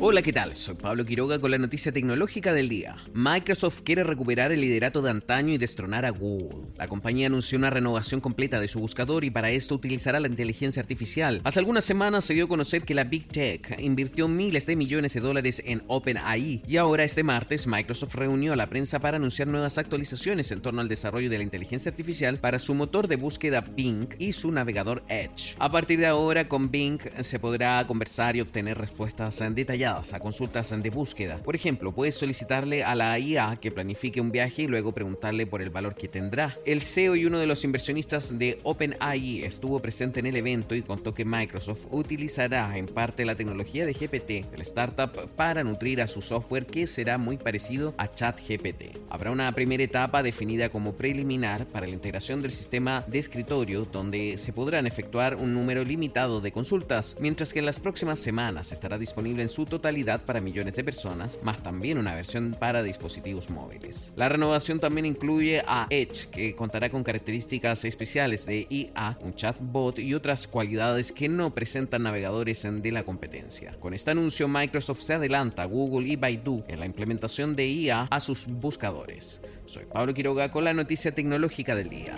Hola, 0.06 0.22
¿qué 0.22 0.34
tal? 0.34 0.58
Soy 0.58 0.76
Pablo 0.76 1.06
Quiroga 1.06 1.40
con 1.40 1.50
la 1.50 1.58
noticia 1.58 1.94
tecnológica 1.94 2.54
del 2.54 2.68
día. 2.68 2.98
Microsoft 3.14 3.84
quiere 3.84 4.04
recuperar 4.04 4.52
el 4.52 4.60
liderato 4.60 5.02
de 5.02 5.10
antaño 5.10 5.54
y 5.54 5.58
destronar 5.58 6.04
a 6.04 6.10
Google. 6.10 6.68
La 6.76 6.90
compañía 6.90 7.28
anunció 7.28 7.58
una 7.58 7.70
renovación 7.70 8.20
completa 8.20 8.60
de 8.60 8.68
su 8.68 8.82
buscador 8.82 9.24
y 9.24 9.32
para 9.32 9.52
esto 9.52 9.76
utilizará 9.76 10.20
la 10.20 10.28
inteligencia 10.28 10.82
artificial. 10.82 11.40
Hace 11.46 11.60
algunas 11.60 11.86
semanas 11.86 12.26
se 12.26 12.34
dio 12.34 12.44
a 12.44 12.48
conocer 12.50 12.84
que 12.84 12.96
la 12.96 13.06
Big 13.06 13.30
Tech 13.30 13.80
invirtió 13.80 14.28
miles 14.28 14.66
de 14.66 14.76
millones 14.76 15.14
de 15.14 15.22
dólares 15.22 15.62
en 15.64 15.84
OpenAI 15.88 16.64
y 16.68 16.76
ahora 16.76 17.06
este 17.06 17.24
martes 17.24 17.66
Microsoft 17.66 18.16
reunió 18.16 18.52
a 18.52 18.58
la 18.58 18.68
prensa 18.68 19.00
para 19.00 19.16
anunciar 19.16 19.48
nuevas 19.48 19.78
actualizaciones 19.78 20.52
en 20.52 20.62
torno 20.62 20.82
al 20.82 20.90
desarrollo 20.90 21.30
de 21.30 21.38
la 21.38 21.46
inteligencia 21.46 21.92
artificial 21.92 22.40
para 22.40 22.60
su 22.60 22.76
motor 22.76 23.08
de 23.08 23.16
búsqueda 23.16 23.62
Bing 23.62 24.10
y 24.20 24.34
su 24.34 24.52
navegador 24.52 25.02
Edge. 25.08 25.56
A 25.60 25.72
partir 25.72 26.00
de 26.00 26.08
ahora 26.08 26.50
con 26.50 26.72
Bing 26.72 27.00
se 27.22 27.40
podrá 27.40 27.88
conversar 27.88 28.36
y 28.36 28.42
obtener 28.42 28.78
respuestas 28.78 29.42
detalladas 29.56 29.93
a 29.94 30.20
consultas 30.20 30.74
de 30.82 30.90
búsqueda. 30.90 31.38
Por 31.44 31.56
ejemplo, 31.56 31.94
puedes 31.94 32.16
solicitarle 32.16 32.84
a 32.84 32.96
la 32.96 33.20
IA 33.20 33.58
que 33.62 33.72
planifique 33.72 34.20
un 34.22 34.32
viaje 34.32 34.64
y 34.64 34.68
luego 34.68 34.92
preguntarle 34.92 35.46
por 35.46 35.62
el 35.62 35.70
valor 35.70 35.94
que 35.96 36.08
tendrá. 36.08 36.58
El 36.66 36.82
CEO 36.82 37.16
y 37.16 37.26
uno 37.26 37.38
de 37.38 37.46
los 37.46 37.64
inversionistas 37.64 38.40
de 38.40 38.60
OpenAI 38.64 39.44
estuvo 39.44 39.80
presente 39.80 40.20
en 40.20 40.26
el 40.26 40.36
evento 40.36 40.74
y 40.74 40.82
contó 40.82 41.14
que 41.14 41.26
Microsoft 41.26 41.86
utilizará 41.92 42.76
en 42.78 42.88
parte 42.88 43.24
la 43.24 43.36
tecnología 43.36 43.86
de 43.86 43.94
GPT 43.94 44.50
del 44.52 44.62
startup 44.62 45.30
para 45.36 45.64
nutrir 45.64 46.02
a 46.02 46.08
su 46.08 46.22
software 46.22 46.66
que 46.66 46.88
será 46.88 47.20
muy 47.20 47.38
parecido 47.38 47.94
a 47.98 48.12
ChatGPT. 48.12 48.98
Habrá 49.10 49.32
una 49.32 49.52
primera 49.52 49.84
etapa 49.84 50.24
definida 50.24 50.70
como 50.70 50.94
preliminar 50.94 51.68
para 51.68 51.86
la 51.86 51.94
integración 51.94 52.42
del 52.42 52.52
sistema 52.52 53.06
de 53.08 53.20
escritorio 53.20 53.86
donde 53.86 54.38
se 54.40 54.54
podrán 54.54 54.88
efectuar 54.88 55.36
un 55.36 55.54
número 55.54 55.84
limitado 55.84 56.42
de 56.42 56.52
consultas, 56.52 57.16
mientras 57.20 57.54
que 57.54 57.60
en 57.60 57.68
las 57.68 57.80
próximas 57.80 58.20
semanas 58.20 58.72
estará 58.72 58.98
disponible 58.98 59.44
en 59.44 59.50
su 59.50 59.66
totalidad 59.66 59.83
para 60.26 60.40
millones 60.40 60.78
de 60.78 60.84
personas, 60.84 61.38
más 61.44 61.62
también 61.62 61.98
una 61.98 62.16
versión 62.16 62.56
para 62.58 62.82
dispositivos 62.82 63.50
móviles. 63.50 64.14
La 64.16 64.30
renovación 64.30 64.80
también 64.80 65.06
incluye 65.06 65.62
a 65.68 65.88
Edge, 65.90 66.30
que 66.32 66.56
contará 66.56 66.90
con 66.90 67.04
características 67.04 67.84
especiales 67.84 68.46
de 68.46 68.66
IA, 68.70 69.18
un 69.22 69.36
chatbot 69.36 70.00
y 70.00 70.14
otras 70.14 70.48
cualidades 70.48 71.12
que 71.12 71.28
no 71.28 71.54
presentan 71.54 72.04
navegadores 72.04 72.64
de 72.64 72.92
la 72.94 73.04
competencia. 73.04 73.76
Con 73.82 73.94
este 73.94 74.12
anuncio, 74.12 74.48
Microsoft 74.48 75.02
se 75.02 75.16
adelanta 75.16 75.64
a 75.64 75.66
Google 75.66 76.08
y 76.08 76.16
Baidu 76.16 76.64
en 76.70 76.80
la 76.80 76.86
implementación 76.86 77.54
de 77.56 77.68
IA 77.68 78.04
a 78.04 78.20
sus 78.22 78.48
buscadores. 78.48 79.42
Soy 79.66 79.84
Pablo 79.86 80.14
Quiroga 80.14 80.50
con 80.50 80.64
la 80.64 80.74
noticia 80.74 81.14
tecnológica 81.14 81.76
del 81.76 81.90
día. 81.90 82.18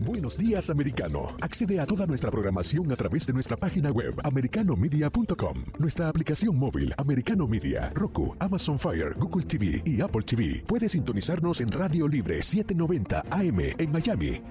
Buenos 0.00 0.36
días, 0.36 0.68
americano. 0.68 1.34
Accede 1.40 1.80
a 1.80 1.86
toda 1.86 2.06
nuestra 2.06 2.30
programación 2.30 2.92
a 2.92 2.96
través 2.96 3.26
de 3.26 3.32
nuestra 3.32 3.56
página 3.56 3.90
web, 3.90 4.14
americanomedia.com, 4.24 5.64
nuestra 5.78 6.10
aplicación 6.10 6.58
móvil, 6.58 6.92
Americano 6.98 7.48
Media, 7.48 7.90
Roku, 7.94 8.36
Amazon 8.38 8.78
Fire, 8.78 9.14
Google 9.16 9.46
TV 9.46 9.80
y 9.86 10.02
Apple 10.02 10.20
TV. 10.22 10.62
Puedes 10.66 10.92
sintonizarnos 10.92 11.62
en 11.62 11.72
Radio 11.72 12.06
Libre 12.08 12.42
790 12.42 13.24
AM 13.30 13.60
en 13.78 13.90
Miami. 13.90 14.42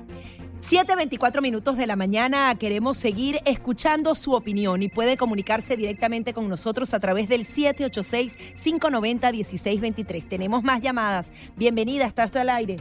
7.24 0.68 1.44
minutos 1.44 1.78
de 1.78 1.86
la 1.86 1.96
mañana. 1.96 2.56
Queremos 2.56 2.98
seguir 2.98 3.38
escuchando 3.46 4.16
su 4.16 4.34
opinión 4.34 4.82
y 4.82 4.90
puede 4.90 5.16
comunicarse 5.16 5.78
directamente 5.78 6.34
con 6.34 6.50
nosotros 6.50 6.96
a 6.96 7.00
través 7.00 7.30
del 7.30 7.42
786-590-1623. 7.42 10.28
Tenemos 10.28 10.64
más 10.64 10.82
llamadas. 10.82 11.32
Bienvenida, 11.56 12.08
está 12.08 12.24
esto 12.24 12.40
al 12.40 12.50
aire. 12.50 12.78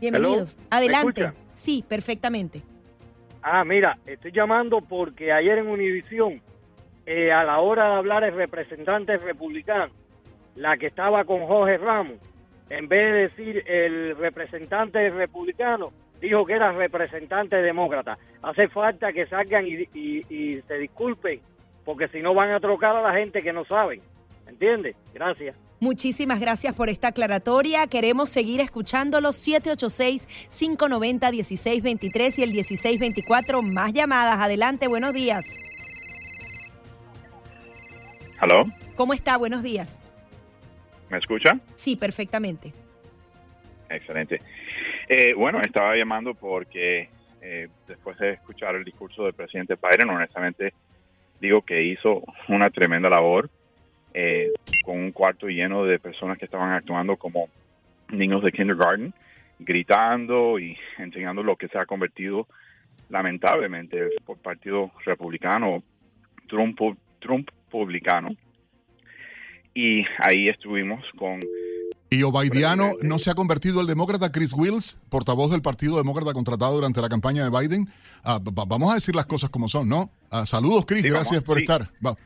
Bienvenidos. 0.00 0.58
Adelante. 0.70 1.32
Sí, 1.52 1.84
perfectamente. 1.88 2.62
Ah, 3.42 3.64
mira, 3.64 3.98
estoy 4.06 4.32
llamando 4.32 4.80
porque 4.80 5.32
ayer 5.32 5.58
en 5.58 5.68
Univisión, 5.68 6.40
eh, 7.06 7.32
a 7.32 7.44
la 7.44 7.58
hora 7.58 7.88
de 7.88 7.94
hablar 7.96 8.24
el 8.24 8.34
representante 8.34 9.16
republicano, 9.16 9.92
la 10.54 10.76
que 10.76 10.86
estaba 10.86 11.24
con 11.24 11.46
Jorge 11.46 11.78
Ramos, 11.78 12.18
en 12.68 12.88
vez 12.88 13.12
de 13.12 13.18
decir 13.20 13.64
el 13.66 14.16
representante 14.16 15.08
republicano, 15.10 15.92
dijo 16.20 16.44
que 16.44 16.54
era 16.54 16.72
representante 16.72 17.56
demócrata. 17.56 18.18
Hace 18.42 18.68
falta 18.68 19.12
que 19.12 19.26
salgan 19.26 19.66
y, 19.66 19.88
y 19.94 20.62
se 20.62 20.74
disculpen, 20.78 21.40
porque 21.84 22.08
si 22.08 22.20
no 22.20 22.34
van 22.34 22.50
a 22.50 22.60
trocar 22.60 22.96
a 22.96 23.02
la 23.02 23.14
gente 23.14 23.42
que 23.42 23.52
no 23.52 23.64
saben. 23.64 24.00
¿Entiendes? 24.46 24.96
Gracias. 25.14 25.56
Muchísimas 25.80 26.40
gracias 26.40 26.74
por 26.74 26.88
esta 26.88 27.06
aclaratoria. 27.08 27.86
Queremos 27.86 28.30
seguir 28.30 28.60
escuchándolos 28.60 29.36
786-590-1623 29.46 32.38
y 32.38 32.42
el 32.42 32.50
1624. 32.50 33.62
Más 33.62 33.92
llamadas. 33.92 34.40
Adelante, 34.40 34.88
buenos 34.88 35.14
días. 35.14 35.46
¿Aló? 38.40 38.64
¿Cómo 38.96 39.14
está? 39.14 39.36
Buenos 39.36 39.62
días. 39.62 40.00
¿Me 41.10 41.18
escucha? 41.18 41.60
Sí, 41.76 41.94
perfectamente. 41.94 42.72
Excelente. 43.88 44.42
Eh, 45.08 45.32
bueno, 45.34 45.60
estaba 45.60 45.96
llamando 45.96 46.34
porque 46.34 47.08
eh, 47.40 47.68
después 47.86 48.18
de 48.18 48.32
escuchar 48.32 48.74
el 48.74 48.82
discurso 48.84 49.22
del 49.24 49.34
presidente 49.34 49.76
Biden, 49.76 50.10
honestamente 50.10 50.74
digo 51.40 51.62
que 51.62 51.84
hizo 51.84 52.24
una 52.48 52.68
tremenda 52.70 53.08
labor 53.08 53.48
eh, 54.14 54.52
con 54.84 54.98
un 54.98 55.12
cuarto 55.12 55.48
lleno 55.48 55.84
de 55.84 55.98
personas 55.98 56.38
que 56.38 56.46
estaban 56.46 56.72
actuando 56.72 57.16
como 57.16 57.48
niños 58.10 58.42
de 58.42 58.52
kindergarten, 58.52 59.14
gritando 59.58 60.58
y 60.58 60.76
enseñando 60.98 61.42
lo 61.42 61.56
que 61.56 61.68
se 61.68 61.78
ha 61.78 61.86
convertido 61.86 62.46
lamentablemente 63.08 64.10
por 64.24 64.38
Partido 64.38 64.90
Republicano, 65.04 65.82
Trump, 66.48 66.78
Trump 67.20 67.48
publicano. 67.70 68.28
Y 69.74 70.04
ahí 70.18 70.48
estuvimos 70.48 71.04
con... 71.16 71.42
¿Y 72.10 72.22
Obaidiano 72.22 72.92
no 73.02 73.18
se 73.18 73.30
ha 73.30 73.34
convertido 73.34 73.82
el 73.82 73.86
demócrata 73.86 74.32
Chris 74.32 74.54
Wills, 74.54 74.98
portavoz 75.10 75.50
del 75.50 75.60
Partido 75.60 75.98
Demócrata 75.98 76.32
contratado 76.32 76.74
durante 76.74 77.02
la 77.02 77.08
campaña 77.08 77.48
de 77.48 77.50
Biden? 77.50 77.86
Ah, 78.24 78.40
vamos 78.42 78.90
a 78.90 78.94
decir 78.94 79.14
las 79.14 79.26
cosas 79.26 79.50
como 79.50 79.68
son, 79.68 79.88
¿no? 79.88 80.10
Ah, 80.30 80.46
saludos, 80.46 80.86
Chris, 80.86 81.04
gracias 81.04 81.42
por 81.42 81.58
estar. 81.58 81.90
vamos, 82.00 82.18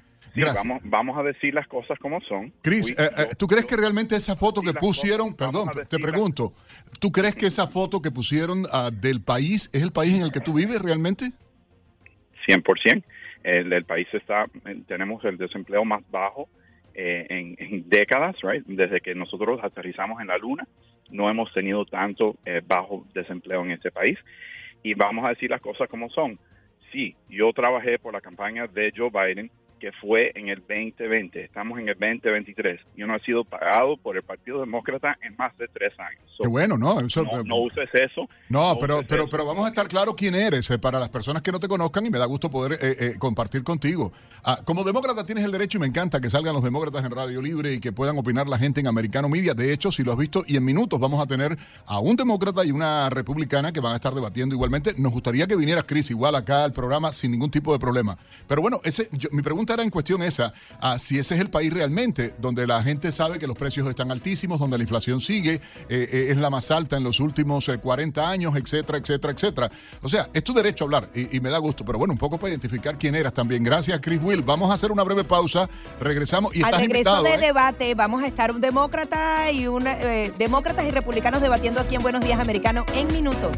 vamos 0.85 1.19
a 1.19 1.23
decir 1.23 1.55
las 1.55 1.67
cosas 1.69 1.99
como 1.99 2.21
son. 2.23 2.53
Chris, 2.63 2.91
eh, 2.91 3.03
eh, 3.03 3.23
¿tú 3.39 3.47
crees 3.47 3.67
que 3.67 3.77
realmente 3.77 4.17
esa 4.17 4.37
foto 4.37 4.63
que 4.63 4.73
pusieron, 4.73 5.35
perdón, 5.35 5.69
te 5.89 5.99
pregunto, 5.99 6.53
¿tú 7.01 7.11
crees 7.11 7.35
que 7.35 7.47
esa 7.47 7.67
foto 7.69 8.01
que 8.01 8.11
pusieron 8.11 8.65
ah, 8.73 8.91
del 8.93 9.23
país 9.23 9.71
es 9.73 9.83
el 9.83 9.93
país 9.93 10.15
en 10.15 10.23
el 10.23 10.33
que 10.33 10.41
tú 10.41 10.55
vives 10.55 10.81
realmente? 10.81 11.33
100%. 12.47 13.03
El, 13.45 13.73
el 13.73 13.85
país 13.85 14.07
está, 14.13 14.47
tenemos 14.87 15.25
el 15.25 15.37
desempleo 15.37 15.85
más 15.85 16.03
bajo 16.11 16.49
eh, 16.95 17.27
en, 17.59 17.89
décadas, 17.89 18.37
right? 18.43 18.65
Desde 18.67 19.01
que 19.01 19.15
nosotros 19.15 19.61
aterrizamos 19.63 20.21
en 20.21 20.27
la 20.27 20.37
Luna, 20.37 20.67
no 21.11 21.31
hemos 21.31 21.53
tenido 21.53 21.87
tanto 21.87 22.37
eh, 22.45 22.61
bajo 22.65 23.07
desempleo 23.15 23.65
en 23.65 23.73
este 23.73 23.91
país. 23.91 24.19
Y 24.83 24.95
vamos 24.95 25.25
a 25.25 25.31
decir 25.31 25.51
las 25.51 25.61
cosas 25.61 25.89
como 25.89 26.11
son. 26.11 26.39
Sí, 26.91 27.17
yo 27.31 27.53
trabajé 27.53 27.99
por 27.99 28.13
la 28.13 28.21
campaña 28.21 28.67
de 28.67 28.93
Joe 28.95 29.11
Biden 29.11 29.51
que 29.83 29.91
fue 30.01 30.31
en 30.37 30.49
el 30.49 30.61
2020. 30.61 31.43
Estamos 31.43 31.77
en 31.81 31.89
el 31.89 31.99
2023. 31.99 32.81
Yo 32.97 33.09
no 33.09 33.17
he 33.17 33.21
sido 33.23 33.43
pagado 33.43 33.97
por 33.97 34.17
el 34.17 34.23
Partido 34.23 34.61
Demócrata 34.61 35.19
en 35.21 35.35
más 35.35 35.59
de 35.59 35.67
tres 35.67 35.93
años. 35.99 36.23
Qué 36.41 36.47
bueno, 36.47 36.79
¿no? 36.79 37.01
no, 37.01 37.57
uses 37.57 37.89
eso. 37.93 38.29
No, 38.49 38.77
pero, 38.81 39.01
pero, 39.09 39.29
pero 39.29 39.45
vamos 39.45 39.65
a 39.65 39.71
estar 39.71 39.89
claro 39.89 40.15
quién 40.15 40.37
eres 40.37 40.71
eh, 40.71 40.79
para 40.79 41.01
las 41.01 41.09
personas 41.09 41.43
que 41.43 41.51
no 41.51 41.59
te 41.59 41.67
conozcan 41.67 42.07
y 42.07 42.11
me 42.11 42.19
da 42.19 42.27
gusto 42.27 42.49
poder 42.49 42.79
eh, 42.81 42.95
eh, 43.01 43.15
compartir 43.19 43.65
contigo. 43.65 44.13
Ah, 44.45 44.59
como 44.65 44.85
demócrata 44.85 45.27
tienes 45.27 45.45
el 45.45 45.51
derecho 45.51 45.79
y 45.79 45.81
me 45.81 45.89
encanta 45.89 46.21
que 46.21 46.31
salgan 46.31 46.55
los 46.55 46.63
demócratas 46.63 47.05
en 47.05 47.11
Radio 47.11 47.43
Libre 47.43 47.75
y 47.75 47.81
que 47.81 47.91
puedan 47.91 48.17
opinar 48.17 48.47
la 48.47 48.59
gente 48.59 48.79
en 48.79 48.87
Americano 48.87 49.29
Media. 49.29 49.53
De 49.53 49.73
hecho, 49.73 49.91
si 49.91 50.05
lo 50.05 50.13
has 50.13 50.19
visto, 50.19 50.45
y 50.47 50.57
en 50.57 50.65
minutos 50.65 51.01
vamos 51.01 51.21
a 51.21 51.27
tener 51.27 51.57
a 51.87 51.99
un 51.99 52.15
demócrata 52.15 52.65
y 52.65 52.71
una 52.71 53.11
republicana 53.11 53.73
que 53.73 53.81
van 53.81 53.95
a 53.95 53.97
estar 53.97 54.15
debatiendo 54.15 54.55
igualmente. 54.55 54.95
Nos 54.97 55.11
gustaría 55.11 55.49
que 55.49 55.57
vinieras, 55.57 55.83
Chris, 55.89 56.09
igual 56.13 56.37
acá 56.37 56.63
al 56.63 56.73
programa 56.73 57.11
sin 57.11 57.33
ningún 57.33 57.51
tipo 57.51 57.73
de 57.73 57.81
problema. 57.81 58.17
Pero 58.47 58.63
bueno, 58.63 58.81
ese, 58.85 59.09
mi 59.33 59.43
pregunta 59.43 59.72
era 59.75 59.83
en 59.83 59.91
cuestión 59.91 60.23
esa, 60.23 60.53
a 60.81 60.99
si 60.99 61.19
ese 61.19 61.35
es 61.35 61.41
el 61.41 61.51
país 61.51 61.73
realmente 61.73 62.35
donde 62.39 62.67
la 62.67 62.83
gente 62.83 63.13
sabe 63.13 63.39
que 63.39 63.47
los 63.47 63.57
precios 63.57 63.89
están 63.89 64.11
altísimos, 64.11 64.59
donde 64.59 64.79
la 64.79 64.83
inflación 64.83 65.21
sigue, 65.21 65.55
eh, 65.55 65.61
eh, 65.89 66.27
es 66.31 66.37
la 66.37 66.51
más 66.51 66.71
alta 66.71 66.97
en 66.97 67.05
los 67.05 67.21
últimos 67.21 67.71
40 67.81 68.21
eh, 68.21 68.27
años, 68.27 68.55
etcétera, 68.57 68.99
etcétera, 68.99 69.33
etcétera. 69.33 69.71
O 70.03 70.09
sea, 70.09 70.29
es 70.33 70.45
tu 70.45 70.53
derecho 70.53 70.85
a 70.85 70.87
hablar 70.87 71.11
y, 71.15 71.41
me 71.41 71.51
da 71.51 71.59
gusto, 71.59 71.85
pero 71.85 71.99
bueno, 71.99 72.13
un 72.13 72.19
poco 72.19 72.39
para 72.39 72.51
identificar 72.51 72.97
quién 72.97 73.15
eras 73.15 73.35
también. 73.35 73.65
Gracias, 73.65 73.99
Chris 74.01 74.21
Will. 74.23 74.43
Vamos 74.43 74.71
a 74.71 74.75
hacer 74.75 74.93
una 74.93 75.03
breve 75.03 75.25
pausa, 75.25 75.69
regresamos 76.01 76.55
y 76.55 76.63
Al 76.63 76.75
regreso 76.75 77.23
de 77.23 77.39
debate 77.39 77.95
vamos 77.95 78.23
a 78.23 78.27
estar 78.27 78.53
un 78.53 78.61
demócrata 78.61 79.51
y 79.51 79.67
un 79.67 79.85
demócratas 80.39 80.87
y 80.87 80.91
republicanos 80.91 81.43
debatiendo 81.43 81.81
aquí 81.81 81.97
en 81.97 82.03
Buenos 82.03 82.25
Días 82.25 82.39
Americanos 82.39 82.87
en 82.95 83.09
minutos. 83.09 83.57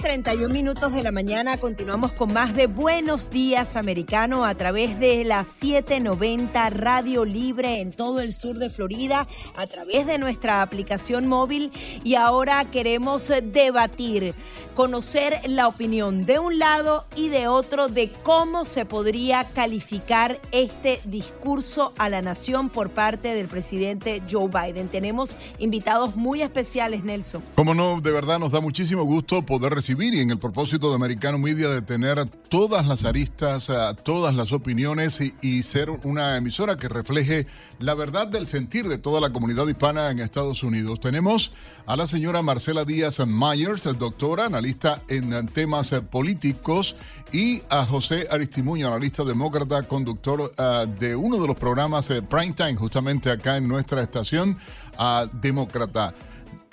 31 0.00 0.48
minutos 0.48 0.94
de 0.94 1.02
la 1.02 1.12
mañana 1.12 1.58
continuamos 1.58 2.12
con 2.12 2.32
más 2.32 2.54
de 2.54 2.66
Buenos 2.66 3.28
Días 3.28 3.76
Americano 3.76 4.46
a 4.46 4.54
través 4.54 4.98
de 4.98 5.24
la 5.24 5.44
790 5.44 6.70
Radio 6.70 7.26
Libre 7.26 7.80
en 7.80 7.92
todo 7.92 8.20
el 8.20 8.32
sur 8.32 8.58
de 8.58 8.70
Florida, 8.70 9.28
a 9.54 9.66
través 9.66 10.06
de 10.06 10.18
nuestra 10.18 10.62
aplicación 10.62 11.26
móvil 11.26 11.70
y 12.02 12.14
ahora 12.14 12.70
queremos 12.70 13.30
debatir, 13.42 14.34
conocer 14.74 15.38
la 15.46 15.68
opinión 15.68 16.24
de 16.24 16.38
un 16.38 16.58
lado 16.58 17.06
y 17.14 17.28
de 17.28 17.48
otro 17.48 17.88
de 17.88 18.10
cómo 18.10 18.64
se 18.64 18.86
podría 18.86 19.50
calificar 19.52 20.40
este 20.50 21.02
discurso 21.04 21.92
a 21.98 22.08
la 22.08 22.22
nación 22.22 22.70
por 22.70 22.88
parte 22.88 23.34
del 23.34 23.48
presidente 23.48 24.22
Joe 24.30 24.48
Biden. 24.48 24.88
Tenemos 24.88 25.36
invitados 25.58 26.16
muy 26.16 26.40
especiales, 26.40 27.04
Nelson. 27.04 27.42
Como 27.54 27.74
no, 27.74 28.00
de 28.00 28.12
verdad 28.12 28.38
nos 28.38 28.52
da 28.52 28.60
muchísimo 28.60 29.04
gusto 29.04 29.42
poder 29.42 29.74
recibir 29.74 29.89
y 29.98 30.20
en 30.20 30.30
el 30.30 30.38
propósito 30.38 30.88
de 30.88 30.94
Americano 30.94 31.36
Media 31.36 31.68
de 31.68 31.82
tener 31.82 32.24
todas 32.48 32.86
las 32.86 33.04
aristas, 33.04 33.68
eh, 33.68 33.74
todas 34.04 34.32
las 34.32 34.52
opiniones 34.52 35.20
y, 35.20 35.62
ser 35.62 35.90
una 35.90 36.36
emisora 36.36 36.76
que 36.76 36.88
refleje 36.88 37.46
la 37.80 37.94
verdad 37.94 38.28
del 38.28 38.46
sentir 38.46 38.86
de 38.86 38.98
toda 38.98 39.20
la 39.20 39.30
comunidad 39.30 39.66
hispana 39.66 40.10
en 40.10 40.20
Estados 40.20 40.62
Unidos. 40.62 41.00
Tenemos 41.00 41.50
a 41.86 41.96
la 41.96 42.06
señora 42.06 42.40
Marcela 42.40 42.84
Díaz 42.84 43.18
Myers, 43.26 43.82
doctora, 43.98 44.46
analista 44.46 45.02
en 45.08 45.48
temas 45.48 45.90
eh, 45.92 46.02
políticos, 46.02 46.94
y 47.32 47.62
a 47.68 47.84
José 47.84 48.28
Aristimuño, 48.30 48.86
analista 48.86 49.24
demócrata, 49.24 49.82
conductor 49.82 50.52
eh, 50.56 50.86
de 51.00 51.16
uno 51.16 51.38
de 51.38 51.48
los 51.48 51.56
programas 51.56 52.08
Prime 52.28 52.52
Time, 52.52 52.76
justamente 52.76 53.30
acá 53.30 53.56
en 53.56 53.66
nuestra 53.66 54.02
estación, 54.02 54.56
a 54.96 55.26
Demócrata. 55.32 56.14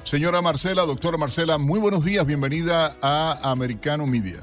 Señora 0.07 0.41
Marcela, 0.41 0.83
doctora 0.83 1.17
Marcela, 1.17 1.57
muy 1.57 1.81
buenos 1.81 2.05
días, 2.05 2.25
bienvenida 2.25 2.95
a 3.01 3.51
Americano 3.51 4.07
Media. 4.07 4.41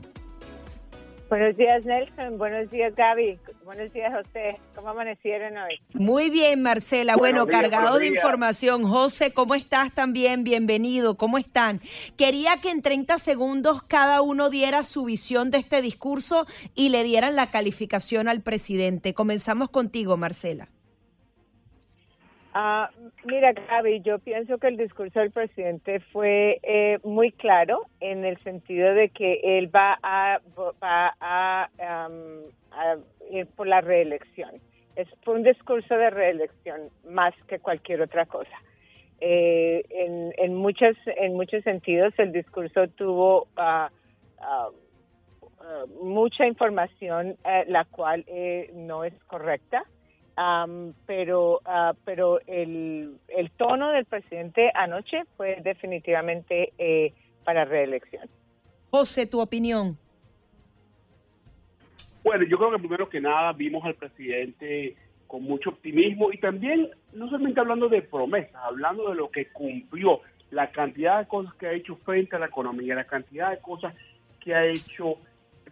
Buenos 1.31 1.57
días, 1.57 1.83
Nelson. 1.87 2.37
Buenos 2.37 2.71
días, 2.71 2.95
Gaby. 2.95 3.39
Buenos 3.65 3.91
días, 3.95 4.13
José. 4.13 4.61
¿Cómo 4.75 4.91
amanecieron 4.91 5.57
hoy? 5.57 5.81
Muy 5.95 6.29
bien, 6.29 6.61
Marcela. 6.61 7.17
bueno, 7.17 7.47
cargado 7.47 7.99
de 7.99 8.09
información. 8.09 8.85
José, 8.85 9.33
¿cómo 9.33 9.55
estás 9.55 9.91
también? 9.95 10.45
Bienvenido. 10.45 11.17
¿Cómo 11.17 11.39
están? 11.39 11.81
Quería 12.19 12.59
que 12.61 12.69
en 12.69 12.83
30 12.83 13.19
segundos 13.19 13.83
cada 13.83 14.21
uno 14.21 14.51
diera 14.51 14.83
su 14.83 15.05
visión 15.05 15.51
de 15.51 15.57
este 15.59 15.81
discurso 15.81 16.47
y 16.75 16.91
le 16.91 17.05
dieran 17.05 17.37
la 17.37 17.51
calificación 17.51 18.29
al 18.29 18.43
presidente. 18.43 19.15
Comenzamos 19.15 19.71
contigo, 19.71 20.19
Marcela. 20.19 20.69
Ah, 22.57 22.89
mira, 23.25 23.53
Gaby, 23.53 24.03
yo 24.03 24.21
pienso 24.21 24.59
que 24.59 24.69
el 24.69 24.77
discurso 24.77 25.19
del 25.19 25.33
presidente 25.33 25.99
fue 26.13 26.61
eh, 26.63 27.01
muy 27.03 27.33
claro 27.33 27.87
en 27.99 28.25
el 28.25 28.39
sentido 28.45 28.95
de 28.95 29.09
que 29.09 29.41
él 29.43 29.75
va 29.75 29.99
a, 30.01 30.39
va 30.81 31.17
a, 31.21 31.69
ir 33.33 33.49
por 33.57 33.67
la 33.67 33.81
reelección. 33.81 34.53
Es, 34.95 35.09
fue 35.25 35.35
un 35.35 35.43
discurso 35.43 35.97
de 35.97 36.11
reelección 36.11 36.83
más 37.11 37.35
que 37.49 37.59
cualquier 37.59 38.03
otra 38.03 38.25
cosa. 38.25 38.57
Eh, 39.21 39.83
en, 39.91 40.33
en, 40.37 40.55
muchos, 40.55 40.97
en 41.07 41.35
muchos 41.35 41.65
sentidos 41.65 42.15
el 42.19 42.31
discurso 42.31 42.87
tuvo 42.89 43.49
uh, 43.57 43.91
mucha 46.05 46.47
información 46.47 47.37
eh, 47.45 47.65
la 47.67 47.85
cual 47.85 48.25
no 48.75 49.03
es 49.03 49.15
correcta 49.25 49.85
pero 51.07 51.61
ah, 51.65 51.95
pero 52.05 52.41
el, 52.47 53.19
el 53.29 53.51
tono 53.53 53.91
del 53.91 54.05
presidente 54.05 54.71
anoche 54.75 55.25
fue 55.37 55.61
definitivamente 55.63 56.73
eh, 56.79 57.13
para 57.45 57.65
reelección. 57.65 58.29
José, 58.91 59.27
tu 59.27 59.41
opinión. 59.41 59.99
Bueno, 62.23 62.45
yo 62.47 62.57
creo 62.57 62.71
que 62.71 62.79
primero 62.79 63.09
que 63.09 63.21
nada 63.21 63.53
vimos 63.53 63.85
al 63.85 63.95
presidente 63.95 64.97
con 65.27 65.43
mucho 65.43 65.71
optimismo 65.71 66.33
y 66.33 66.39
también 66.39 66.91
no 67.13 67.27
solamente 67.29 67.61
hablando 67.61 67.89
de 67.89 68.03
promesas, 68.03 68.55
hablando 68.55 69.11
de 69.11 69.17
lo 69.17 69.31
que 69.31 69.49
cumplió, 69.49 70.21
la 70.51 70.71
cantidad 70.71 71.19
de 71.19 71.27
cosas 71.27 71.53
que 71.55 71.67
ha 71.67 71.73
hecho 71.73 71.97
frente 71.97 72.37
a 72.37 72.39
la 72.39 72.47
economía, 72.47 72.95
la 72.95 73.05
cantidad 73.05 73.51
de 73.51 73.59
cosas 73.59 73.95
que 74.41 74.55
ha 74.55 74.65
hecho 74.65 75.17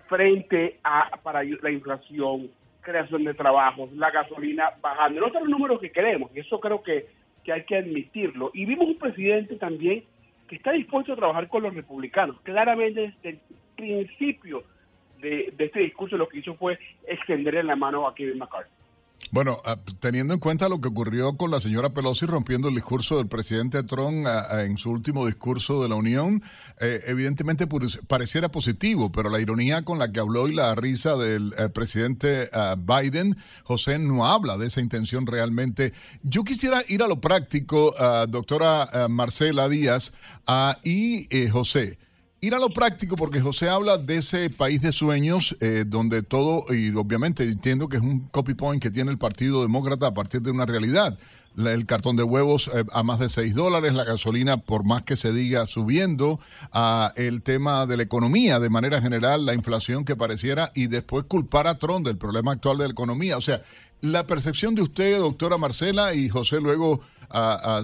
frente 0.08 0.80
a 0.82 1.16
para 1.22 1.42
la 1.44 1.70
inflación, 1.70 2.50
creación 2.82 3.24
de 3.24 3.34
trabajos, 3.34 3.92
la 3.92 4.10
gasolina 4.10 4.70
bajando. 4.80 5.30
Son 5.30 5.42
los 5.42 5.48
números 5.48 5.80
que 5.80 5.90
queremos, 5.90 6.30
y 6.34 6.40
eso 6.40 6.60
creo 6.60 6.82
que, 6.82 7.06
que 7.44 7.52
hay 7.52 7.64
que 7.64 7.78
admitirlo. 7.78 8.50
Y 8.52 8.66
vimos 8.66 8.88
un 8.88 8.98
presidente 8.98 9.56
también 9.56 10.04
que 10.48 10.56
está 10.56 10.72
dispuesto 10.72 11.12
a 11.12 11.16
trabajar 11.16 11.48
con 11.48 11.62
los 11.62 11.74
republicanos. 11.74 12.40
Claramente 12.42 13.14
desde 13.22 13.28
el 13.30 13.40
principio 13.76 14.64
de 15.20 15.54
este 15.56 15.80
discurso 15.80 16.16
lo 16.16 16.28
que 16.28 16.38
hizo 16.38 16.54
fue 16.56 16.78
extenderle 17.06 17.62
la 17.62 17.76
mano 17.76 18.08
a 18.08 18.14
Kevin 18.14 18.38
McCarthy. 18.38 18.81
Bueno, 19.32 19.56
ah, 19.64 19.78
teniendo 19.98 20.34
en 20.34 20.40
cuenta 20.40 20.68
lo 20.68 20.82
que 20.82 20.88
ocurrió 20.88 21.38
con 21.38 21.50
la 21.50 21.58
señora 21.58 21.94
Pelosi 21.94 22.26
rompiendo 22.26 22.68
el 22.68 22.74
discurso 22.74 23.16
del 23.16 23.28
presidente 23.28 23.82
Trump 23.82 24.26
ah, 24.26 24.46
ah, 24.50 24.64
en 24.64 24.76
su 24.76 24.90
último 24.90 25.24
discurso 25.24 25.82
de 25.82 25.88
la 25.88 25.94
Unión, 25.94 26.42
eh, 26.80 27.00
evidentemente 27.06 27.66
pareciera 28.06 28.50
positivo, 28.50 29.10
pero 29.10 29.30
la 29.30 29.40
ironía 29.40 29.86
con 29.86 29.98
la 29.98 30.12
que 30.12 30.20
habló 30.20 30.48
y 30.48 30.54
la 30.54 30.74
risa 30.74 31.16
del 31.16 31.54
eh, 31.56 31.70
presidente 31.70 32.50
Biden, 32.76 33.34
José 33.64 33.98
no 33.98 34.26
habla 34.26 34.58
de 34.58 34.66
esa 34.66 34.82
intención 34.82 35.26
realmente. 35.26 35.94
Yo 36.22 36.44
quisiera 36.44 36.82
ir 36.88 37.02
a 37.02 37.08
lo 37.08 37.18
práctico, 37.18 37.94
doctora 38.28 39.08
Marcela 39.08 39.70
Díaz 39.70 40.12
y 40.84 41.26
eh, 41.34 41.48
José 41.48 41.98
ir 42.42 42.56
a 42.56 42.58
lo 42.58 42.70
práctico, 42.70 43.14
porque 43.14 43.40
José 43.40 43.68
habla 43.68 43.98
de 43.98 44.16
ese 44.16 44.50
país 44.50 44.82
de 44.82 44.90
sueños 44.90 45.56
eh, 45.60 45.84
donde 45.86 46.22
todo, 46.22 46.64
y 46.74 46.92
obviamente 46.96 47.44
entiendo 47.44 47.88
que 47.88 47.98
es 47.98 48.02
un 48.02 48.26
copy 48.32 48.54
point 48.54 48.82
que 48.82 48.90
tiene 48.90 49.12
el 49.12 49.18
Partido 49.18 49.62
Demócrata 49.62 50.08
a 50.08 50.14
partir 50.14 50.42
de 50.42 50.50
una 50.50 50.66
realidad. 50.66 51.16
el 51.56 51.86
cartón 51.86 52.16
de 52.16 52.24
huevos 52.24 52.68
eh, 52.74 52.82
a 52.92 53.04
más 53.04 53.20
de 53.20 53.28
6 53.28 53.54
dólares, 53.54 53.94
la 53.94 54.02
gasolina, 54.02 54.56
por 54.56 54.82
más 54.82 55.04
que 55.04 55.16
se 55.16 55.32
diga, 55.32 55.68
subiendo, 55.68 56.40
a 56.72 57.12
el 57.14 57.42
tema 57.42 57.86
de 57.86 57.96
la 57.96 58.02
economía 58.02 58.58
de 58.58 58.70
manera 58.70 59.00
general, 59.00 59.46
la 59.46 59.54
inflación 59.54 60.04
que 60.04 60.16
pareciera, 60.16 60.72
y 60.74 60.88
después 60.88 61.24
culpar 61.28 61.68
a 61.68 61.78
Trump 61.78 62.04
del 62.04 62.18
problema 62.18 62.50
actual 62.50 62.78
de 62.78 62.86
la 62.86 62.92
economía. 62.92 63.36
O 63.36 63.40
sea, 63.40 63.62
la 64.00 64.26
percepción 64.26 64.74
de 64.74 64.82
usted, 64.82 65.20
doctora 65.20 65.58
Marcela, 65.58 66.12
y 66.12 66.28
José, 66.28 66.60
luego, 66.60 67.02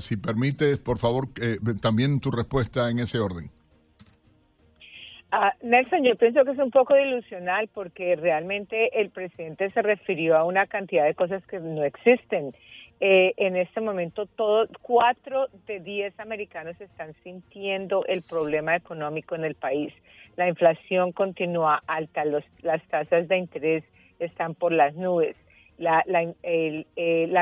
si 0.00 0.16
permite, 0.16 0.78
por 0.78 0.98
favor, 0.98 1.28
eh, 1.40 1.60
también 1.80 2.18
tu 2.18 2.32
respuesta 2.32 2.90
en 2.90 2.98
ese 2.98 3.20
orden. 3.20 3.52
Ah, 5.30 5.52
Nelson, 5.60 6.04
yo 6.04 6.16
pienso 6.16 6.42
que 6.44 6.52
es 6.52 6.58
un 6.58 6.70
poco 6.70 6.96
ilusional 6.96 7.68
porque 7.68 8.16
realmente 8.16 8.98
el 8.98 9.10
presidente 9.10 9.70
se 9.70 9.82
refirió 9.82 10.38
a 10.38 10.44
una 10.44 10.66
cantidad 10.66 11.04
de 11.04 11.14
cosas 11.14 11.44
que 11.46 11.60
no 11.60 11.84
existen. 11.84 12.54
Eh, 13.00 13.34
en 13.36 13.56
este 13.56 13.82
momento, 13.82 14.24
todo, 14.24 14.66
cuatro 14.80 15.48
de 15.66 15.80
diez 15.80 16.18
americanos 16.18 16.80
están 16.80 17.12
sintiendo 17.22 18.06
el 18.06 18.22
problema 18.22 18.74
económico 18.74 19.34
en 19.34 19.44
el 19.44 19.54
país. 19.54 19.92
La 20.36 20.48
inflación 20.48 21.12
continúa 21.12 21.82
alta, 21.86 22.24
los, 22.24 22.44
las 22.62 22.82
tasas 22.88 23.28
de 23.28 23.36
interés 23.36 23.84
están 24.18 24.54
por 24.54 24.72
las 24.72 24.94
nubes. 24.94 25.36
La, 25.76 26.02
la, 26.06 26.24
eh, 26.42 26.86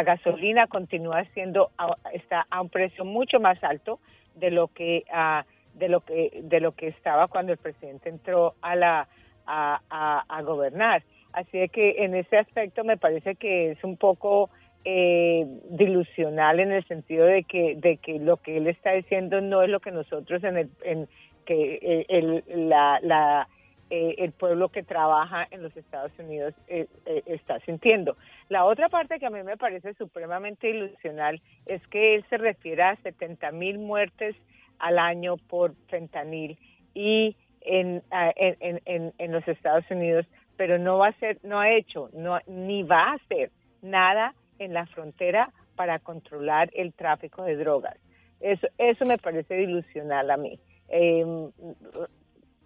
gasolina 0.04 0.66
continúa 0.66 1.24
siendo, 1.34 1.70
está 2.12 2.46
a 2.50 2.60
un 2.60 2.68
precio 2.68 3.04
mucho 3.04 3.38
más 3.38 3.62
alto 3.62 4.00
de 4.34 4.50
lo 4.50 4.66
que... 4.68 5.04
Uh, 5.08 5.55
de 5.76 5.88
lo 5.88 6.00
que 6.00 6.40
de 6.42 6.60
lo 6.60 6.72
que 6.72 6.88
estaba 6.88 7.28
cuando 7.28 7.52
el 7.52 7.58
presidente 7.58 8.08
entró 8.08 8.54
a 8.62 8.74
la 8.76 9.08
a, 9.46 10.24
a, 10.28 10.42
gobernar 10.42 11.04
así 11.32 11.68
que 11.68 12.04
en 12.04 12.14
ese 12.14 12.36
aspecto 12.36 12.82
me 12.82 12.96
parece 12.96 13.36
que 13.36 13.72
es 13.72 13.84
un 13.84 13.96
poco 13.96 14.50
eh, 14.84 15.46
dilusional 15.70 16.58
en 16.60 16.72
el 16.72 16.84
sentido 16.86 17.26
de 17.26 17.44
que 17.44 17.76
de 17.76 17.98
que 17.98 18.18
lo 18.18 18.38
que 18.38 18.56
él 18.56 18.66
está 18.66 18.92
diciendo 18.92 19.40
no 19.40 19.62
es 19.62 19.68
lo 19.68 19.80
que 19.80 19.92
nosotros 19.92 20.42
en 20.42 20.56
el 20.56 20.70
en 20.82 21.08
que 21.44 21.78
eh, 21.80 22.06
el, 22.08 22.68
la, 22.68 22.98
la 23.02 23.48
eh, 23.88 24.16
el 24.18 24.32
pueblo 24.32 24.70
que 24.70 24.82
trabaja 24.82 25.46
en 25.52 25.62
los 25.62 25.76
Estados 25.76 26.10
Unidos 26.18 26.54
eh, 26.66 26.88
está 27.26 27.60
sintiendo. 27.60 28.16
La 28.48 28.64
otra 28.64 28.88
parte 28.88 29.20
que 29.20 29.26
a 29.26 29.30
mí 29.30 29.44
me 29.44 29.56
parece 29.56 29.94
supremamente 29.94 30.68
ilusional 30.68 31.40
es 31.66 31.86
que 31.86 32.16
él 32.16 32.24
se 32.28 32.36
refiere 32.36 32.82
a 32.82 32.96
70 32.96 33.52
mil 33.52 33.78
muertes 33.78 34.34
al 34.78 34.98
año 34.98 35.36
por 35.36 35.74
fentanil 35.88 36.58
y 36.94 37.36
en, 37.60 38.02
en, 38.10 38.80
en, 38.84 39.12
en, 39.18 39.32
los 39.32 39.46
Estados 39.48 39.84
Unidos, 39.90 40.26
pero 40.56 40.78
no 40.78 40.98
va 40.98 41.08
a 41.08 41.18
ser, 41.18 41.38
no 41.42 41.60
ha 41.60 41.70
hecho, 41.70 42.10
no, 42.12 42.38
ni 42.46 42.82
va 42.82 43.10
a 43.10 43.14
hacer 43.14 43.50
nada 43.82 44.34
en 44.58 44.72
la 44.72 44.86
frontera 44.86 45.50
para 45.74 45.98
controlar 45.98 46.70
el 46.74 46.92
tráfico 46.92 47.42
de 47.42 47.56
drogas. 47.56 47.96
Eso, 48.40 48.68
eso 48.78 49.04
me 49.04 49.18
parece 49.18 49.62
ilusional 49.62 50.30
a 50.30 50.36
mí. 50.36 50.58
Eh, 50.88 51.24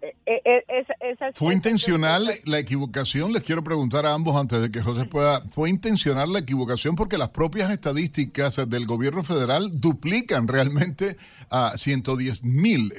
eh, 0.01 0.15
eh, 0.25 0.63
eh, 0.67 1.31
¿Fue 1.35 1.53
intencional 1.53 2.27
la 2.45 2.57
equivocación? 2.57 3.33
Les 3.33 3.43
quiero 3.43 3.63
preguntar 3.63 4.07
a 4.07 4.13
ambos 4.13 4.35
antes 4.35 4.59
de 4.59 4.71
que 4.71 4.81
José 4.81 5.05
pueda. 5.05 5.41
¿Fue 5.53 5.69
intencional 5.69 6.33
la 6.33 6.39
equivocación? 6.39 6.95
Porque 6.95 7.19
las 7.19 7.29
propias 7.29 7.69
estadísticas 7.69 8.67
del 8.67 8.87
gobierno 8.87 9.23
federal 9.23 9.79
duplican 9.79 10.47
realmente 10.47 11.17
a 11.51 11.77
110 11.77 12.43
mil. 12.43 12.91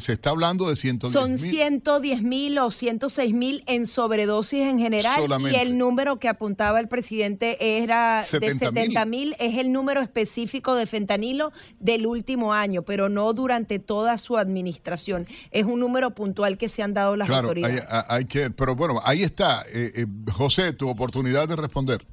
se 0.00 0.12
está 0.12 0.30
hablando 0.30 0.68
de 0.68 0.74
110 0.74 1.12
Son 1.12 1.38
110 1.38 2.22
mil 2.22 2.58
o 2.58 2.70
106 2.70 3.32
mil 3.32 3.62
en 3.66 3.86
sobredosis 3.86 4.62
en 4.62 4.80
general. 4.80 5.20
Y 5.52 5.54
el 5.54 5.78
número 5.78 6.18
que 6.18 6.28
apuntaba 6.28 6.80
el 6.80 6.88
presidente 6.88 7.78
era 7.78 8.22
de 8.22 8.58
70 8.58 9.04
mil. 9.04 9.36
Es 9.38 9.56
el 9.56 9.70
número 9.70 10.02
específico 10.02 10.74
de 10.74 10.86
fentanilo 10.86 11.52
del 11.78 12.06
último 12.06 12.54
año, 12.54 12.82
pero 12.82 13.08
no 13.08 13.32
durante 13.34 13.78
toda 13.78 14.18
su 14.18 14.36
administración. 14.36 15.26
Es 15.52 15.64
un 15.64 15.78
número 15.78 16.12
puntual 16.12 16.39
que 16.58 16.68
se 16.68 16.82
han 16.82 16.94
dado 16.94 17.16
las 17.16 17.30
autoridades. 17.30 17.86
Hay, 18.08 18.24
que, 18.24 18.50
pero 18.50 18.74
bueno, 18.74 19.00
ahí 19.04 19.22
está. 19.22 19.62
Eh, 19.72 19.90
eh, 19.96 20.06
José, 20.32 20.72
tu 20.72 20.88
oportunidad 20.88 21.48
de 21.48 21.56
responder. 21.56 22.04